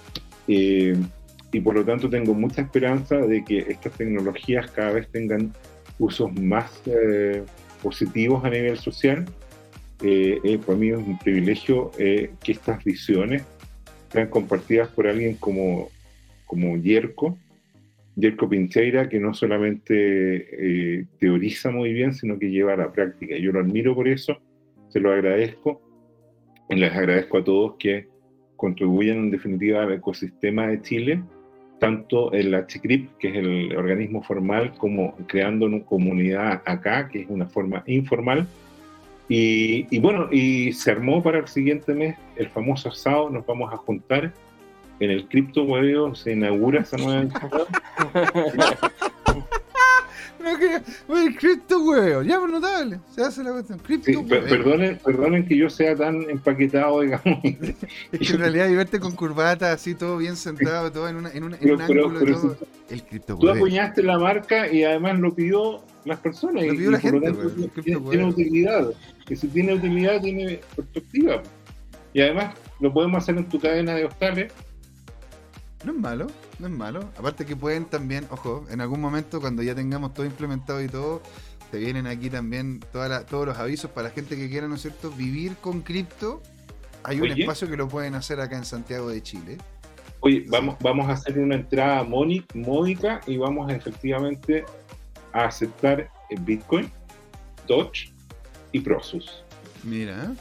Eh, 0.46 0.96
y 1.52 1.60
por 1.60 1.74
lo 1.74 1.84
tanto 1.84 2.08
tengo 2.08 2.34
mucha 2.34 2.62
esperanza 2.62 3.16
de 3.16 3.44
que 3.44 3.58
estas 3.58 3.92
tecnologías 3.92 4.70
cada 4.70 4.92
vez 4.92 5.08
tengan 5.08 5.52
usos 5.98 6.32
más 6.40 6.82
eh, 6.86 7.44
positivos 7.82 8.42
a 8.44 8.50
nivel 8.50 8.78
social. 8.78 9.26
Eh, 10.02 10.40
eh, 10.42 10.58
para 10.58 10.78
mí 10.78 10.88
es 10.88 10.96
un 10.96 11.18
privilegio 11.18 11.90
que 11.92 12.32
estas 12.46 12.82
visiones 12.82 13.44
sean 14.10 14.28
compartidas 14.28 14.88
por 14.88 15.06
alguien 15.06 15.36
como, 15.36 15.90
como 16.52 16.76
Yerko, 16.76 17.38
Yerko 18.14 18.46
Pincheira, 18.46 19.08
que 19.08 19.18
no 19.18 19.32
solamente 19.32 19.94
eh, 19.94 21.06
teoriza 21.18 21.70
muy 21.70 21.94
bien, 21.94 22.12
sino 22.12 22.38
que 22.38 22.50
lleva 22.50 22.74
a 22.74 22.76
la 22.76 22.92
práctica. 22.92 23.38
Yo 23.38 23.52
lo 23.52 23.60
admiro 23.60 23.94
por 23.94 24.06
eso, 24.06 24.36
se 24.90 25.00
lo 25.00 25.12
agradezco, 25.12 25.80
y 26.68 26.76
les 26.76 26.92
agradezco 26.92 27.38
a 27.38 27.44
todos 27.44 27.76
que 27.78 28.06
contribuyan 28.56 29.16
en 29.16 29.30
definitiva 29.30 29.82
al 29.82 29.94
ecosistema 29.94 30.66
de 30.66 30.82
Chile, 30.82 31.22
tanto 31.80 32.34
en 32.34 32.50
la 32.50 32.66
CHICRIP, 32.66 33.16
que 33.16 33.28
es 33.28 33.36
el 33.36 33.74
organismo 33.74 34.22
formal, 34.22 34.74
como 34.76 35.16
creando 35.26 35.64
una 35.64 35.82
comunidad 35.82 36.60
acá, 36.66 37.08
que 37.08 37.22
es 37.22 37.30
una 37.30 37.46
forma 37.46 37.82
informal. 37.86 38.46
Y, 39.26 39.86
y 39.90 40.00
bueno, 40.00 40.28
y 40.30 40.74
se 40.74 40.90
armó 40.90 41.22
para 41.22 41.38
el 41.38 41.48
siguiente 41.48 41.94
mes 41.94 42.14
el 42.36 42.50
famoso 42.50 42.90
asado, 42.90 43.30
nos 43.30 43.46
vamos 43.46 43.72
a 43.72 43.78
juntar 43.78 44.34
en 45.02 45.10
el 45.10 45.26
cripto 45.28 45.62
hueveo, 45.64 46.14
se 46.14 46.32
inaugura 46.32 46.80
esa 46.82 46.96
nueva. 46.96 47.28
No 50.42 50.58
que, 50.58 50.74
el 51.24 51.36
cripto 51.36 51.80
huevo, 51.84 52.22
ya, 52.22 52.40
pues 52.40 52.50
notable. 52.50 52.98
Se 53.14 53.22
hace 53.22 53.44
la 53.44 53.52
cuestión. 53.52 53.78
Cripto 53.78 54.06
Sí, 54.10 54.16
perdonen, 54.28 54.98
perdonen 54.98 55.46
que 55.46 55.56
yo 55.56 55.70
sea 55.70 55.94
tan 55.94 56.28
empaquetado, 56.28 57.00
digamos. 57.02 57.38
Es 57.44 58.18
que 58.18 58.32
en 58.32 58.38
realidad 58.40 58.68
y 58.68 58.74
verte 58.74 58.98
con 58.98 59.14
corbata, 59.14 59.70
así 59.72 59.94
todo 59.94 60.16
bien 60.18 60.34
sentado, 60.34 60.90
todo 60.90 61.08
en, 61.08 61.14
una, 61.14 61.30
en, 61.30 61.44
una- 61.44 61.56
en 61.58 61.62
Pero- 61.62 61.74
un 61.76 61.86
pero- 61.86 62.04
ángulo, 62.06 62.20
pero 62.24 62.40
todo. 62.40 62.56
El 62.90 63.02
cripto 63.04 63.38
Tú 63.38 63.50
acuñaste 63.50 64.02
la 64.02 64.18
marca 64.18 64.68
y 64.68 64.82
además 64.82 65.20
lo 65.20 65.32
pidió 65.32 65.84
las 66.04 66.18
personas. 66.18 66.64
Lo 66.64 66.72
y- 66.74 66.76
pidió 66.76 66.88
y 66.88 66.92
la 66.92 66.98
lo 66.98 67.02
gente, 67.02 67.26
tanto, 67.32 67.80
tiene, 67.82 68.00
tiene 68.10 68.24
utilidad. 68.24 68.88
Y 69.28 69.36
si 69.36 69.46
tiene 69.46 69.74
utilidad, 69.74 70.20
tiene 70.20 70.60
perspectiva. 70.74 71.40
Y 72.14 72.20
además 72.20 72.56
lo 72.80 72.92
podemos 72.92 73.22
hacer 73.22 73.36
en 73.36 73.48
tu 73.48 73.60
cadena 73.60 73.94
de 73.94 74.06
hostales. 74.06 74.52
No 75.84 75.92
es 75.92 75.98
malo, 75.98 76.26
no 76.58 76.66
es 76.66 76.72
malo. 76.72 77.00
Aparte 77.18 77.44
que 77.44 77.56
pueden 77.56 77.86
también, 77.86 78.26
ojo, 78.30 78.64
en 78.70 78.80
algún 78.80 79.00
momento 79.00 79.40
cuando 79.40 79.62
ya 79.62 79.74
tengamos 79.74 80.14
todo 80.14 80.24
implementado 80.26 80.82
y 80.82 80.88
todo, 80.88 81.22
te 81.70 81.78
vienen 81.78 82.06
aquí 82.06 82.30
también 82.30 82.80
toda 82.92 83.08
la- 83.08 83.26
todos 83.26 83.46
los 83.46 83.58
avisos 83.58 83.90
para 83.90 84.08
la 84.08 84.14
gente 84.14 84.36
que 84.36 84.48
quiera, 84.48 84.68
¿no 84.68 84.76
es 84.76 84.82
cierto?, 84.82 85.10
vivir 85.10 85.56
con 85.56 85.80
cripto. 85.82 86.40
Hay 87.02 87.20
un 87.20 87.26
espacio 87.42 87.68
que 87.68 87.76
lo 87.76 87.88
pueden 87.88 88.14
hacer 88.14 88.40
acá 88.40 88.56
en 88.56 88.64
Santiago 88.64 89.08
de 89.08 89.22
Chile. 89.22 89.58
Oye, 90.20 90.44
vamos, 90.48 90.76
vamos 90.80 91.08
a 91.08 91.12
hacer 91.14 91.36
una 91.40 91.56
entrada 91.56 92.04
módica 92.04 93.20
y 93.26 93.36
vamos 93.38 93.68
a 93.68 93.74
efectivamente 93.74 94.64
a 95.32 95.46
aceptar 95.46 96.08
Bitcoin, 96.42 96.88
Doge 97.66 98.12
y 98.70 98.78
Prosus. 98.80 99.42
Mira. 99.82 100.32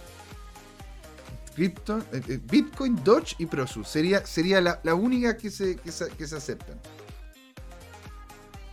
Cripto, 1.55 1.99
eh, 2.13 2.21
eh, 2.27 2.39
Bitcoin, 2.49 3.01
Doge 3.03 3.35
y 3.39 3.45
Prosus. 3.45 3.87
Sería, 3.87 4.25
sería 4.25 4.61
la, 4.61 4.79
la 4.83 4.95
única 4.95 5.35
que 5.37 5.49
se, 5.51 5.75
que 5.75 5.91
se, 5.91 6.09
que 6.09 6.25
se 6.27 6.35
aceptan. 6.37 6.79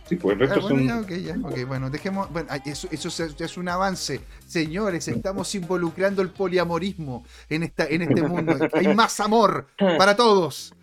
Sí, 0.07 0.15
pues 0.15 0.33
el 0.33 0.39
resto 0.39 0.55
Ah, 0.55 0.69
bueno, 0.73 1.03
son. 1.03 1.23
ya, 1.23 1.65
bueno, 1.65 1.89
dejemos. 1.91 2.31
Bueno, 2.31 2.49
eso, 2.65 2.87
eso 2.89 3.07
es, 3.09 3.35
es 3.39 3.57
un 3.57 3.69
avance. 3.69 4.21
Señores, 4.47 5.07
estamos 5.07 5.53
involucrando 5.53 6.23
el 6.23 6.29
poliamorismo 6.31 7.23
en, 7.47 7.61
esta, 7.63 7.85
en 7.85 8.01
este 8.01 8.23
mundo. 8.23 8.57
Hay 8.73 8.87
más 8.95 9.19
amor 9.19 9.67
para 9.77 10.15
todos. 10.15 10.73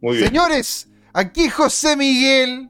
Muy 0.00 0.16
bien. 0.16 0.28
Señores, 0.28 0.88
aquí 1.12 1.48
José 1.48 1.96
Miguel 1.96 2.68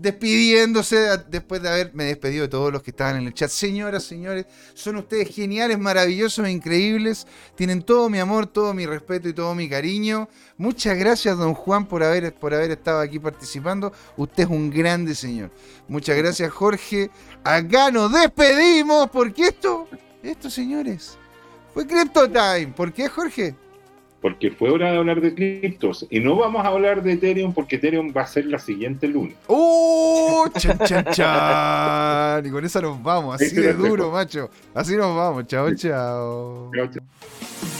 despidiéndose 0.00 1.18
después 1.28 1.60
de 1.62 1.68
haberme 1.68 2.04
despedido 2.04 2.42
de 2.42 2.48
todos 2.48 2.72
los 2.72 2.82
que 2.82 2.90
estaban 2.90 3.16
en 3.16 3.26
el 3.26 3.34
chat. 3.34 3.50
Señoras, 3.50 4.04
señores, 4.04 4.46
son 4.74 4.96
ustedes 4.96 5.28
geniales, 5.34 5.78
maravillosos, 5.78 6.48
increíbles. 6.48 7.26
Tienen 7.54 7.82
todo 7.82 8.08
mi 8.08 8.18
amor, 8.18 8.46
todo 8.46 8.72
mi 8.72 8.86
respeto 8.86 9.28
y 9.28 9.34
todo 9.34 9.54
mi 9.54 9.68
cariño. 9.68 10.28
Muchas 10.56 10.96
gracias, 10.96 11.36
don 11.36 11.54
Juan, 11.54 11.86
por 11.86 12.02
haber, 12.02 12.34
por 12.34 12.54
haber 12.54 12.70
estado 12.70 13.00
aquí 13.00 13.18
participando. 13.18 13.92
Usted 14.16 14.44
es 14.44 14.50
un 14.50 14.70
grande 14.70 15.14
señor. 15.14 15.50
Muchas 15.88 16.16
gracias, 16.16 16.50
Jorge. 16.50 17.10
Acá 17.44 17.90
nos 17.90 18.12
despedimos 18.12 19.10
porque 19.10 19.48
esto, 19.48 19.88
esto, 20.22 20.48
señores, 20.48 21.18
fue 21.74 21.86
Crypto 21.86 22.26
Time. 22.28 22.72
¿Por 22.76 22.92
qué, 22.92 23.08
Jorge? 23.08 23.54
Porque 24.20 24.50
fue 24.50 24.70
hora 24.70 24.92
de 24.92 24.98
hablar 24.98 25.20
de 25.20 25.34
criptos. 25.34 26.06
Y 26.10 26.20
no 26.20 26.36
vamos 26.36 26.64
a 26.64 26.68
hablar 26.68 27.02
de 27.02 27.12
Ethereum 27.12 27.54
porque 27.54 27.76
Ethereum 27.76 28.12
va 28.14 28.22
a 28.22 28.26
ser 28.26 28.46
la 28.46 28.58
siguiente 28.58 29.08
lunes. 29.08 29.34
¡Oh! 29.46 30.46
¡Chan, 30.58 30.78
chan, 30.84 31.04
chan! 31.12 32.46
Y 32.46 32.50
con 32.50 32.64
esa 32.64 32.80
nos 32.80 33.02
vamos, 33.02 33.40
así 33.40 33.54
de 33.54 33.72
duro, 33.72 34.10
macho. 34.10 34.50
Así 34.74 34.96
nos 34.96 35.16
vamos. 35.16 35.46
Chao, 35.46 35.74
chao. 35.74 36.70
Chao, 36.74 36.86
chao. 36.86 37.79